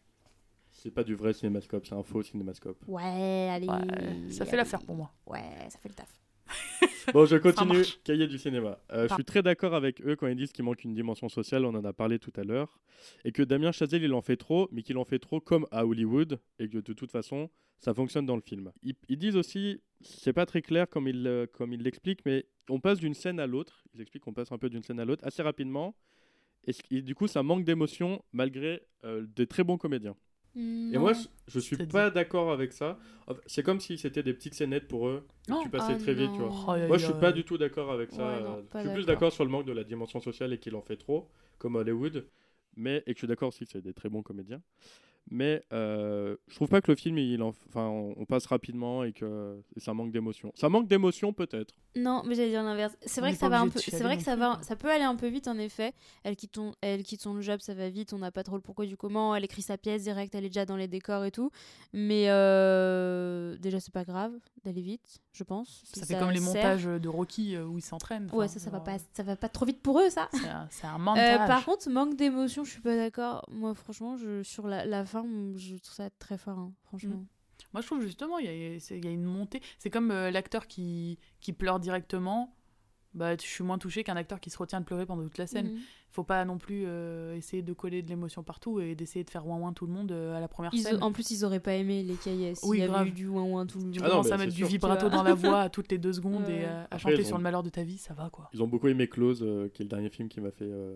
C'est 0.72 0.92
pas 0.92 1.04
du 1.04 1.16
vrai 1.16 1.34
cinémascope, 1.34 1.86
c'est 1.86 1.96
un 1.96 2.04
faux 2.04 2.22
cinémascope. 2.24 2.78
Ouais, 2.88 3.50
allez. 3.52 3.68
Ouais, 3.68 4.30
ça 4.32 4.44
fait 4.46 4.50
allez. 4.52 4.58
l'affaire 4.58 4.82
pour 4.84 4.96
moi. 4.96 5.12
Ouais, 5.28 5.68
ça 5.70 5.78
fait 5.80 5.90
le 5.90 5.96
taf. 5.96 6.10
Bon, 7.14 7.26
je 7.26 7.38
continue. 7.38 7.84
Cahier 8.04 8.28
du 8.28 8.38
cinéma. 8.38 8.80
Euh, 8.92 9.08
je 9.08 9.14
suis 9.16 9.26
très 9.26 9.42
d'accord 9.42 9.74
avec 9.74 10.02
eux 10.02 10.16
quand 10.16 10.28
ils 10.28 10.36
disent 10.36 10.52
qu'il 10.52 10.64
manque 10.64 10.84
une 10.84 10.94
dimension 10.94 11.30
sociale, 11.30 11.66
on 11.66 11.76
en 11.76 11.84
a 11.84 11.94
parlé 11.94 12.20
tout 12.20 12.34
à 12.36 12.44
l'heure, 12.44 12.80
et 13.26 13.32
que 13.32 13.44
Damien 13.44 13.72
Chazelle, 13.72 14.04
il 14.04 14.14
en 14.14 14.22
fait 14.22 14.38
trop, 14.38 14.70
mais 14.72 14.84
qu'il 14.84 14.98
en 14.98 15.06
fait 15.06 15.20
trop 15.20 15.40
comme 15.40 15.68
à 15.72 15.86
Hollywood, 15.86 16.40
et 16.60 16.70
que 16.70 16.78
de 16.78 16.94
toute 16.94 17.12
façon, 17.12 17.50
ça 17.80 17.94
fonctionne 17.94 18.26
dans 18.26 18.36
le 18.36 18.42
film. 18.42 18.72
Ils, 18.82 18.96
ils 19.10 19.18
disent 19.18 19.36
aussi, 19.36 19.82
c'est 20.02 20.34
pas 20.34 20.46
très 20.46 20.62
clair 20.62 20.88
comme 20.90 21.08
ils 21.08 21.28
euh, 21.28 21.46
comme 21.48 21.74
ils 21.74 21.82
l'expliquent, 21.82 22.26
mais 22.26 22.46
on 22.70 22.80
passe 22.80 23.00
d'une 23.00 23.14
scène 23.14 23.40
à 23.40 23.48
l'autre, 23.48 23.84
ils 23.94 24.02
expliquent 24.02 24.24
qu'on 24.24 24.34
passe 24.34 24.52
un 24.52 24.58
peu 24.58 24.70
d'une 24.70 24.84
scène 24.84 25.00
à 25.00 25.06
l'autre 25.06 25.26
assez 25.26 25.42
rapidement, 25.42 25.96
et 26.66 27.02
du 27.02 27.14
coup, 27.14 27.28
ça 27.28 27.44
manque 27.44 27.66
d'émotion 27.66 28.24
malgré 28.32 28.84
euh, 29.04 29.26
des 29.36 29.48
très 29.48 29.64
bons 29.64 29.78
comédiens. 29.78 30.16
Et 30.92 30.98
Non. 30.98 31.00
moi, 31.00 31.14
je, 31.14 31.28
je 31.48 31.60
suis 31.60 31.78
pas 31.78 32.10
d'accord 32.12 32.52
avec 32.52 32.74
ça. 32.74 33.00
C'est 33.48 33.64
comme 33.64 33.80
si 33.80 33.98
c'était 33.98 34.24
des 34.24 34.34
petites 34.34 34.54
scénettes 34.54 34.88
pour 34.88 35.08
eux, 35.08 35.26
Non. 35.48 35.64
tu 35.64 35.70
passais 35.70 35.94
Ah 35.94 35.98
très 35.98 36.14
vite, 36.14 36.32
tu 36.34 36.42
vois. 36.42 36.50
non. 36.50 36.66
Oh, 36.68 36.76
Moi, 36.88 36.98
je 36.98 37.06
suis 37.06 37.14
pas 37.14 37.32
du 37.32 37.44
tout 37.44 37.58
d'accord 37.58 37.92
avec 37.92 38.12
ça. 38.12 38.24
Ouais, 38.28 38.42
non, 38.42 38.64
je 38.74 38.80
suis 38.80 38.90
plus 38.90 39.06
d'accord. 39.06 39.06
d'accord 39.06 39.32
sur 39.34 39.44
le 39.46 39.50
manque 39.52 39.66
de 39.66 39.72
la 39.74 39.84
dimension 39.84 40.20
sociale 40.20 40.54
et 40.54 40.60
qu'il 40.60 40.76
en 40.76 40.82
fait 40.82 40.98
trop, 40.98 41.30
comme 41.58 41.76
Hollywood. 41.76 42.28
Mais, 42.76 42.98
et 43.06 43.14
que 43.14 43.14
je 43.14 43.20
suis 43.20 43.28
d'accord 43.28 43.50
aussi 43.50 43.66
que 43.66 43.72
c'est 43.72 43.82
des 43.82 43.94
très 43.94 44.10
bons 44.10 44.24
comédiens. 44.24 44.62
Mais 45.32 45.64
euh, 45.72 46.36
je 46.48 46.56
trouve 46.56 46.68
pas 46.68 46.82
que 46.82 46.92
le 46.92 46.96
film, 46.96 47.18
il 47.18 47.42
en, 47.42 47.54
enfin, 47.70 47.88
on, 47.88 48.14
on 48.18 48.26
passe 48.26 48.46
rapidement 48.46 49.04
et 49.04 49.14
que 49.14 49.58
et 49.76 49.80
ça 49.80 49.94
manque 49.94 50.12
d'émotion. 50.12 50.52
Ça 50.56 50.68
manque 50.70 50.88
d'émotion 50.88 51.32
peut-être. 51.34 51.74
Non, 51.96 52.24
mais 52.26 52.36
j'allais 52.36 52.50
dire 52.50 52.62
l'inverse. 52.64 52.96
C'est 53.06 53.22
vrai 53.22 53.32
que 53.32 53.38
ça 53.38 53.50
va 53.50 53.62
un 53.62 53.70
peu. 53.70 53.80
C'est 53.80 54.04
vrai 54.04 54.18
que 54.18 54.24
ça 54.24 54.36
va. 54.36 54.60
Ça 54.64 54.76
peut 54.76 54.90
aller 54.92 55.04
un 55.06 55.16
peu 55.16 55.28
vite 55.28 55.48
en 55.48 55.58
effet. 55.58 55.94
Elle 56.24 56.36
quitte, 56.36 56.52
ton- 56.54 56.74
elle 56.82 57.04
quitte 57.04 57.22
son 57.22 57.40
job, 57.42 57.60
ça 57.62 57.74
va 57.74 57.90
vite. 57.90 58.14
On 58.14 58.18
n'a 58.20 58.32
pas 58.32 58.44
trop 58.44 58.56
le 58.58 58.62
pourquoi 58.62 58.86
du 58.86 58.98
comment. 58.98 59.34
Elle 59.36 59.44
écrit 59.46 59.62
sa 59.62 59.78
pièce 59.78 60.04
direct. 60.04 60.36
Elle 60.36 60.46
est 60.46 60.50
déjà 60.50 60.66
dans 60.66 60.76
les 60.78 60.88
décors 60.90 61.24
et 61.24 61.32
tout. 61.32 61.52
Mais 61.94 62.26
euh, 62.30 63.58
déjà 63.58 63.80
c'est 63.80 63.94
pas 63.94 64.04
grave 64.04 64.34
d'aller 64.64 64.82
vite, 64.82 65.20
je 65.34 65.44
pense. 65.44 65.84
si 65.86 66.00
Ça 66.00 66.06
fait 66.06 66.18
comme 66.20 66.32
les 66.32 66.40
sert. 66.40 66.48
montages 66.48 66.86
de 66.86 67.10
Rocky 67.10 67.56
euh, 67.56 67.66
où 67.66 67.78
ils 67.78 67.82
s'entraînent. 67.84 68.30
Ouais, 68.34 68.48
ça, 68.48 68.60
ça 68.60 68.70
va 68.70 68.80
pas. 68.80 68.98
Ça 69.14 69.24
va 69.24 69.36
pas 69.36 69.50
trop 69.50 69.66
vite 69.66 69.82
pour 69.82 70.00
eux, 70.00 70.10
ça. 70.10 70.30
C'est 70.70 70.86
un, 70.88 70.90
un 70.90 70.96
Euh, 70.96 70.98
montage. 71.00 71.48
par 71.48 71.66
contre, 71.66 71.90
manque 71.90 72.16
d'émotion, 72.16 72.64
je 72.64 72.72
suis 72.72 72.82
pas 72.82 72.96
d'accord. 72.96 73.46
Moi, 73.52 73.74
franchement, 73.74 74.18
je, 74.18 74.42
sur 74.44 74.68
la, 74.68 74.86
la 74.86 75.04
fin, 75.14 75.26
je 75.56 75.76
trouve 75.78 75.96
ça 75.96 76.10
très 76.10 76.38
fort, 76.38 76.60
hein, 76.60 76.74
franchement. 76.84 77.26
Moi, 77.74 77.82
je 77.82 77.88
trouve 77.88 78.02
justement, 78.02 78.38
il 78.40 78.46
y 78.46 78.76
a, 78.76 78.80
c'est- 78.80 78.98
il 78.98 79.06
y 79.06 79.08
a 79.08 79.12
une 79.12 79.24
montée. 79.24 79.62
C'est 79.80 79.90
comme 79.90 80.12
euh, 80.12 80.30
l'acteur 80.32 80.68
qui, 80.68 81.18
qui 81.40 81.54
pleure 81.54 81.80
directement. 81.80 82.54
Bah, 83.16 83.36
je 83.36 83.42
suis 83.42 83.64
moins 83.64 83.78
touchée 83.78 84.04
qu'un 84.04 84.16
acteur 84.16 84.40
qui 84.40 84.50
se 84.50 84.58
retient 84.58 84.80
de 84.80 84.86
pleurer 84.86 85.06
pendant 85.06 85.22
toute 85.24 85.38
la 85.38 85.46
scène. 85.46 85.72
Mhm. 85.74 85.80
Faut 86.10 86.24
pas 86.24 86.44
non 86.46 86.58
plus 86.58 86.84
euh, 86.88 87.36
essayer 87.36 87.62
de 87.62 87.72
coller 87.74 88.02
de 88.02 88.10
l'émotion 88.10 88.42
partout 88.44 88.80
et 88.80 88.96
d'essayer 88.96 89.24
de 89.24 89.30
faire 89.30 89.46
ouin 89.48 89.60
ouin 89.60 89.72
tout 89.72 89.86
le 89.86 89.94
monde 89.94 90.12
euh, 90.12 90.36
à 90.36 90.40
la 90.40 90.48
première 90.48 90.74
Ils- 90.74 90.82
scène. 90.82 91.02
en 91.04 91.12
plus, 91.12 91.30
ils 91.30 91.46
auraient 91.46 91.60
pas 91.60 91.76
aimé 91.76 92.02
les 92.02 92.16
cahiers. 92.16 92.56
S'il 92.56 92.70
Oui, 92.70 92.80
y 92.80 92.82
avait 92.82 92.92
grave. 92.92 93.08
eu 93.08 93.12
du 93.12 93.28
ouin 93.28 93.44
ouin 93.44 93.66
tout 93.68 93.78
le 93.80 93.92
Tu 93.92 94.00
Ah 94.00 94.06
non, 94.06 94.10
commences 94.10 94.28
mais 94.28 94.34
à 94.34 94.38
mettre 94.38 94.54
du 94.56 94.66
vibrato 94.66 95.10
dans 95.10 95.22
la 95.22 95.36
voix 95.36 95.62
à 95.62 95.70
toutes 95.70 95.92
les 95.92 96.00
deux 96.00 96.14
secondes 96.14 96.46
Ouais. 96.46 96.62
et 96.62 96.66
euh, 96.66 96.82
à 96.82 96.96
Après, 96.96 97.00
chanter 97.12 97.24
sur 97.24 97.38
le 97.38 97.44
malheur 97.44 97.62
de 97.62 97.70
ta 97.70 97.84
vie, 97.84 98.00
ça 98.00 98.16
va 98.16 98.32
quoi. 98.32 98.50
Ils 98.52 98.64
ont 98.64 98.68
beaucoup 98.68 98.88
aimé 98.88 99.08
Close, 99.08 99.44
euh, 99.44 99.70
qui 99.70 99.84
est 99.84 99.86
le 99.86 99.90
dernier 99.90 100.10
film 100.10 100.28
qui 100.28 100.42
m'a 100.42 100.52
fait 100.52 100.66
euh, 100.66 100.96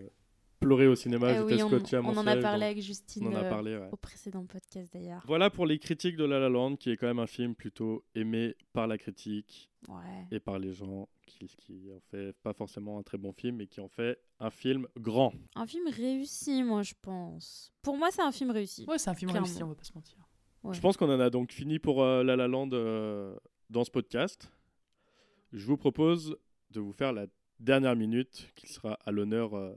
pleurer 0.60 0.86
au 0.86 0.94
cinéma. 0.94 1.30
Eh 1.30 1.38
J'étais 1.38 1.54
oui, 1.54 1.62
on, 1.62 1.68
scotché 1.68 1.96
à 1.96 2.02
mon 2.02 2.10
on 2.10 2.16
en 2.16 2.26
a 2.26 2.36
parlé 2.36 2.66
avec 2.66 2.80
Justine 2.82 3.26
On 3.26 3.32
en 3.32 3.36
a 3.36 3.44
euh, 3.44 3.48
parlé, 3.50 3.76
ouais. 3.76 3.88
au 3.92 3.96
précédent 3.96 4.44
podcast 4.46 4.92
d'ailleurs. 4.92 5.22
Voilà 5.26 5.50
pour 5.50 5.66
les 5.66 5.78
critiques 5.78 6.16
de 6.16 6.24
La 6.24 6.38
La 6.38 6.48
Land, 6.48 6.76
qui 6.76 6.90
est 6.90 6.96
quand 6.96 7.06
même 7.06 7.18
un 7.18 7.26
film 7.26 7.54
plutôt 7.54 8.04
aimé 8.14 8.54
par 8.72 8.86
la 8.86 8.98
critique 8.98 9.70
Ouais. 9.88 10.26
et 10.32 10.40
par 10.40 10.58
les 10.58 10.72
gens, 10.72 11.08
qui, 11.24 11.46
qui 11.46 11.88
en 11.96 12.00
fait 12.10 12.32
pas 12.42 12.52
forcément 12.52 12.98
un 12.98 13.02
très 13.04 13.16
bon 13.16 13.32
film, 13.32 13.56
mais 13.56 13.68
qui 13.68 13.80
en 13.80 13.88
fait 13.88 14.18
un 14.40 14.50
film 14.50 14.88
grand. 14.96 15.32
Un 15.54 15.66
film 15.66 15.86
réussi, 15.88 16.64
moi, 16.64 16.82
je 16.82 16.94
pense. 17.00 17.72
Pour 17.82 17.96
moi, 17.96 18.08
c'est 18.10 18.22
un 18.22 18.32
film 18.32 18.50
réussi. 18.50 18.84
Ouais, 18.88 18.98
c'est 18.98 19.10
un 19.10 19.14
film 19.14 19.30
Clairement. 19.30 19.46
réussi, 19.46 19.62
on 19.62 19.68
va 19.68 19.74
pas 19.76 19.84
se 19.84 19.92
mentir. 19.94 20.16
Ouais. 20.64 20.74
Je 20.74 20.80
pense 20.80 20.96
qu'on 20.96 21.08
en 21.10 21.20
a 21.20 21.30
donc 21.30 21.52
fini 21.52 21.78
pour 21.78 22.02
euh, 22.02 22.24
La 22.24 22.34
La 22.34 22.48
Land 22.48 22.70
euh, 22.72 23.36
dans 23.70 23.84
ce 23.84 23.90
podcast. 23.92 24.50
Je 25.52 25.64
vous 25.64 25.76
propose 25.76 26.36
de 26.70 26.80
vous 26.80 26.92
faire 26.92 27.12
la 27.12 27.26
dernière 27.60 27.96
minute 27.96 28.50
qui 28.56 28.66
sera 28.66 28.94
à 29.04 29.12
l'honneur 29.12 29.54
euh, 29.54 29.72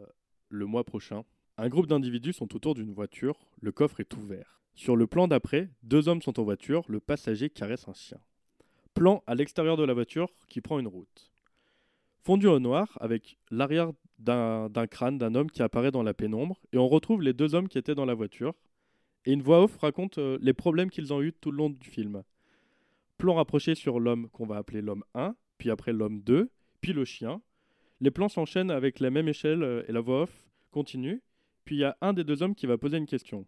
le 0.51 0.65
mois 0.65 0.83
prochain. 0.83 1.23
Un 1.57 1.69
groupe 1.69 1.87
d'individus 1.87 2.33
sont 2.33 2.55
autour 2.55 2.75
d'une 2.75 2.93
voiture, 2.93 3.39
le 3.61 3.71
coffre 3.71 3.99
est 3.99 4.15
ouvert. 4.15 4.61
Sur 4.75 4.95
le 4.95 5.07
plan 5.07 5.27
d'après, 5.27 5.69
deux 5.83 6.07
hommes 6.07 6.21
sont 6.21 6.39
en 6.39 6.43
voiture, 6.43 6.83
le 6.87 6.99
passager 6.99 7.49
caresse 7.49 7.87
un 7.87 7.93
chien. 7.93 8.19
Plan 8.93 9.23
à 9.27 9.35
l'extérieur 9.35 9.77
de 9.77 9.83
la 9.83 9.93
voiture 9.93 10.29
qui 10.47 10.61
prend 10.61 10.79
une 10.79 10.87
route. 10.87 11.31
Fondu 12.23 12.47
au 12.47 12.59
noir 12.59 12.97
avec 13.01 13.37
l'arrière 13.49 13.91
d'un 14.19 14.87
crâne 14.87 15.17
d'un 15.17 15.33
homme 15.33 15.49
qui 15.49 15.63
apparaît 15.63 15.91
dans 15.91 16.03
la 16.03 16.13
pénombre 16.13 16.59
et 16.71 16.77
on 16.77 16.87
retrouve 16.87 17.23
les 17.23 17.33
deux 17.33 17.55
hommes 17.55 17.67
qui 17.67 17.79
étaient 17.79 17.95
dans 17.95 18.05
la 18.05 18.13
voiture 18.13 18.53
et 19.25 19.33
une 19.33 19.41
voix 19.41 19.63
off 19.63 19.77
raconte 19.77 20.17
euh, 20.17 20.37
les 20.41 20.53
problèmes 20.53 20.89
qu'ils 20.89 21.13
ont 21.13 21.21
eus 21.21 21.33
tout 21.33 21.51
le 21.51 21.57
long 21.57 21.69
du 21.69 21.89
film. 21.89 22.23
Plan 23.17 23.35
rapproché 23.35 23.75
sur 23.75 23.99
l'homme 23.99 24.29
qu'on 24.29 24.47
va 24.47 24.57
appeler 24.57 24.81
l'homme 24.81 25.03
1, 25.13 25.35
puis 25.57 25.69
après 25.69 25.93
l'homme 25.93 26.21
2, 26.21 26.49
puis 26.81 26.93
le 26.93 27.05
chien. 27.05 27.41
Les 28.01 28.09
plans 28.09 28.29
s'enchaînent 28.29 28.71
avec 28.71 28.99
la 28.99 29.11
même 29.11 29.27
échelle 29.27 29.61
euh, 29.61 29.83
et 29.87 29.91
la 29.91 30.01
voix 30.01 30.23
off 30.23 30.49
continue. 30.71 31.21
Puis 31.65 31.75
il 31.75 31.79
y 31.79 31.83
a 31.83 31.95
un 32.01 32.13
des 32.13 32.23
deux 32.23 32.41
hommes 32.41 32.55
qui 32.55 32.65
va 32.65 32.79
poser 32.79 32.97
une 32.97 33.05
question. 33.05 33.45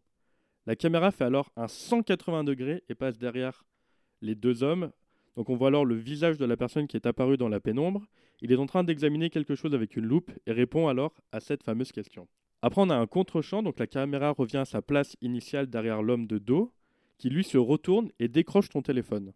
La 0.68 0.76
caméra 0.76 1.12
fait 1.12 1.24
alors 1.24 1.52
un 1.56 1.68
180 1.68 2.44
degrés 2.44 2.84
et 2.88 2.94
passe 2.94 3.18
derrière 3.18 3.66
les 4.22 4.36
deux 4.36 4.62
hommes. 4.62 4.92
Donc 5.36 5.50
on 5.50 5.56
voit 5.56 5.70
alors 5.70 5.86
le 5.86 5.96
visage 5.96 6.38
de 6.38 6.46
la 6.46 6.56
personne 6.56 6.88
qui 6.88 6.96
est 6.96 7.08
apparue 7.08 7.38
dans 7.38 7.50
la 7.50 7.60
pénombre. 7.60 8.06
Il 8.42 8.52
est 8.52 8.58
en 8.58 8.68
train 8.68 8.84
d'examiner 8.84 9.32
quelque 9.32 9.56
chose 9.56 9.74
avec 9.74 9.96
une 9.96 10.06
loupe 10.06 10.32
et 10.46 10.52
répond 10.52 10.88
alors 10.88 11.16
à 11.32 11.40
cette 11.40 11.64
fameuse 11.64 11.92
question. 11.92 12.28
Après, 12.62 12.82
on 12.82 12.90
a 12.90 12.96
un 12.96 13.08
contre-champ, 13.08 13.64
donc 13.64 13.80
la 13.80 13.88
caméra 13.88 14.32
revient 14.32 14.58
à 14.58 14.66
sa 14.66 14.82
place 14.82 15.18
initiale 15.22 15.68
derrière 15.68 16.02
l'homme 16.02 16.28
de 16.28 16.38
dos, 16.38 16.72
qui 17.18 17.30
lui 17.30 17.44
se 17.44 17.58
retourne 17.58 18.10
et 18.20 18.28
décroche 18.28 18.70
ton 18.70 18.82
téléphone. 18.82 19.34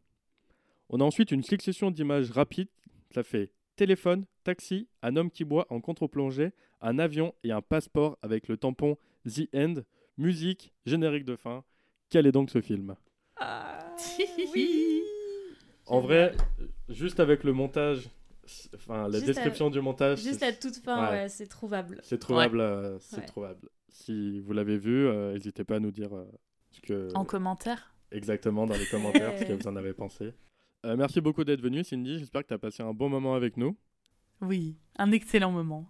On 0.89 1.02
a 1.02 1.03
ensuite 1.03 1.31
une 1.31 1.44
succession 1.44 1.91
d'images 1.91 2.31
rapides, 2.31 2.69
ça 3.11 3.23
fait 3.23 3.52
téléphone, 3.77 4.25
taxi, 4.43 4.89
un 5.01 5.15
homme 5.15 5.31
qui 5.31 5.45
boit 5.45 5.65
en 5.69 5.79
contre-plongée, 5.79 6.51
un 6.81 6.99
avion 6.99 7.33
et 7.45 7.51
un 7.51 7.61
passeport 7.61 8.17
avec 8.21 8.49
le 8.49 8.57
tampon 8.57 8.97
The 9.25 9.47
End, 9.55 9.75
musique, 10.17 10.73
générique 10.85 11.23
de 11.25 11.35
fin. 11.37 11.63
Quel 12.09 12.27
est 12.27 12.31
donc 12.33 12.49
ce 12.49 12.59
film? 12.59 12.95
Ah, 13.37 13.79
oui. 14.53 15.01
En 15.85 16.01
vrai, 16.01 16.35
juste 16.89 17.19
avec 17.21 17.43
le 17.45 17.53
montage, 17.53 18.09
enfin 18.75 19.07
la 19.07 19.19
Juste 19.19 19.25
description 19.27 19.69
du 19.69 19.79
montage, 19.79 20.21
Juste 20.21 20.41
la 20.41 20.51
toute 20.53 20.75
fin, 20.77 21.03
Ouais. 21.05 21.09
ouais, 21.23 21.29
c'est 21.29 21.47
trouvable. 21.47 21.99
c'est 22.03 22.17
trouvable. 22.17 22.59
euh, 22.59 22.97
c'est 22.99 23.17
Ouais. 23.17 23.25
trouvable. 23.25 23.69
Si 23.89 24.39
vous 24.41 24.53
l'avez 24.53 24.77
vu, 24.77 25.07
euh, 25.07 25.33
n'hésitez 25.33 25.63
pas 25.63 25.75
à 25.77 25.79
nous 25.79 25.91
dire 25.91 26.13
euh, 26.15 26.25
ce 26.71 26.81
que 26.81 27.09
En 27.13 27.25
commentaire 27.25 27.93
exactement 28.11 28.65
dans 28.65 28.75
les 28.77 28.85
commentaires 28.85 29.37
ce 29.37 29.43
que 29.43 29.53
vous 29.53 29.67
en 29.67 29.75
avez 29.75 29.93
pensé. 29.93 30.33
Euh, 30.85 30.95
merci 30.95 31.21
beaucoup 31.21 31.43
d'être 31.43 31.61
venu, 31.61 31.83
Cindy. 31.83 32.19
J'espère 32.19 32.43
que 32.43 32.47
tu 32.47 32.53
as 32.53 32.59
passé 32.59 32.83
un 32.83 32.93
bon 32.93 33.09
moment 33.09 33.35
avec 33.35 33.57
nous. 33.57 33.75
Oui, 34.41 34.77
un 34.97 35.11
excellent 35.11 35.51
moment. 35.51 35.89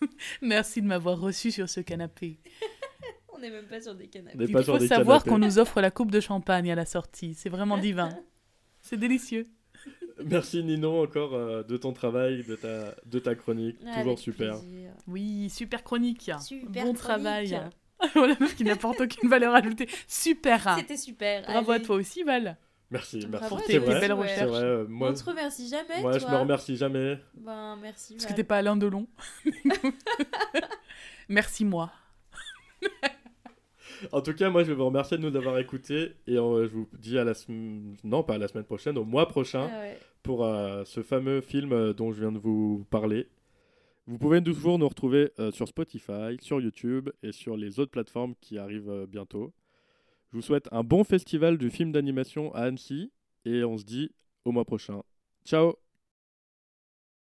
Merci 0.42 0.82
de 0.82 0.86
m'avoir 0.86 1.18
reçu 1.18 1.50
sur 1.50 1.68
ce 1.68 1.80
canapé. 1.80 2.38
On 3.32 3.38
n'est 3.38 3.50
même 3.50 3.66
pas 3.66 3.80
sur 3.80 3.94
des 3.94 4.08
canapés. 4.08 4.46
Il 4.48 4.64
faut 4.64 4.78
savoir 4.80 5.24
qu'on 5.24 5.38
nous 5.38 5.58
offre 5.58 5.80
la 5.80 5.90
coupe 5.90 6.10
de 6.10 6.20
champagne 6.20 6.70
à 6.70 6.74
la 6.74 6.84
sortie. 6.84 7.34
C'est 7.34 7.48
vraiment 7.48 7.78
divin. 7.78 8.10
C'est 8.80 8.96
délicieux. 8.96 9.46
Merci 10.24 10.64
Nino 10.64 11.02
encore 11.02 11.34
euh, 11.34 11.62
de 11.62 11.76
ton 11.76 11.92
travail, 11.92 12.44
de 12.44 12.56
ta, 12.56 12.96
de 13.06 13.18
ta 13.20 13.36
chronique. 13.36 13.78
Toujours 13.96 14.18
super. 14.18 14.58
plaisir. 14.58 14.90
Oui, 15.06 15.48
super 15.50 15.84
chronique. 15.84 16.30
Super 16.40 16.84
bon 16.84 16.92
chronique. 16.92 16.96
travail. 16.96 17.60
voilà, 18.14 18.34
meuf 18.40 18.56
qui 18.56 18.64
n'apporte 18.64 19.00
aucune 19.00 19.28
valeur 19.28 19.54
ajoutée. 19.54 19.88
Super. 20.08 20.76
C'était 20.78 20.96
super. 20.96 21.42
Bravo 21.42 21.70
à 21.72 21.80
toi 21.80 21.96
aussi, 21.96 22.24
Val. 22.24 22.56
Merci, 22.90 23.18
Bravo 23.26 23.32
merci. 23.32 23.48
Pour 23.48 23.58
tes- 23.58 23.66
C'est 23.66 23.72
tes 23.72 23.78
vrai, 23.84 24.00
belles 24.00 24.12
ouais. 24.14 24.28
c'est 24.28 24.44
recherches. 24.44 24.50
vrai, 24.50 24.62
euh, 24.64 24.86
moi, 24.88 25.10
On 25.10 25.12
te 25.14 25.24
remercie 25.24 25.68
jamais, 25.68 26.00
moi 26.00 26.12
je 26.12 26.18
toi. 26.20 26.30
me 26.30 26.36
remercie 26.38 26.76
jamais. 26.76 27.18
Ben, 27.34 27.76
merci. 27.82 28.14
Parce 28.14 28.26
que 28.26 28.32
t'es 28.34 28.44
pas 28.44 28.56
Alain 28.56 28.76
Delon. 28.76 29.06
Merci 31.28 31.64
moi. 31.64 31.92
En 34.12 34.20
tout 34.22 34.32
cas, 34.32 34.48
moi 34.48 34.62
je 34.62 34.68
vais 34.68 34.74
vous 34.74 34.86
remercier 34.86 35.18
de 35.18 35.28
nous 35.28 35.36
avoir 35.36 35.58
écoutés 35.58 36.14
et 36.26 36.36
euh, 36.38 36.66
je 36.68 36.72
vous 36.72 36.88
dis 36.92 37.18
à 37.18 37.24
la 37.24 37.34
semaine, 37.34 37.96
non 38.04 38.22
pas 38.22 38.34
à 38.34 38.38
la 38.38 38.46
semaine 38.48 38.64
prochaine, 38.64 38.96
au 38.96 39.04
mois 39.04 39.26
prochain 39.26 39.68
Ah 39.72 39.78
ouais. 39.80 39.98
pour 40.22 40.44
euh, 40.44 40.84
ce 40.84 41.02
fameux 41.02 41.40
film 41.40 41.92
dont 41.94 42.12
je 42.12 42.20
viens 42.20 42.30
de 42.32 42.38
vous 42.38 42.86
parler. 42.90 43.28
Vous 44.06 44.16
pouvez 44.16 44.42
toujours 44.42 44.78
nous 44.78 44.88
retrouver 44.88 45.32
euh, 45.40 45.50
sur 45.50 45.66
Spotify, 45.68 46.36
sur 46.40 46.60
YouTube 46.60 47.10
et 47.22 47.32
sur 47.32 47.56
les 47.56 47.80
autres 47.80 47.90
plateformes 47.90 48.34
qui 48.40 48.56
arrivent 48.56 48.88
euh, 48.88 49.06
bientôt. 49.06 49.52
Je 50.30 50.36
vous 50.36 50.42
souhaite 50.42 50.68
un 50.72 50.84
bon 50.84 51.04
festival 51.04 51.56
du 51.58 51.70
film 51.70 51.92
d'animation 51.92 52.54
à 52.54 52.62
Annecy 52.62 53.10
et 53.44 53.64
on 53.64 53.78
se 53.78 53.84
dit 53.84 54.10
au 54.44 54.52
mois 54.52 54.64
prochain. 54.64 55.02
Ciao 55.44 55.74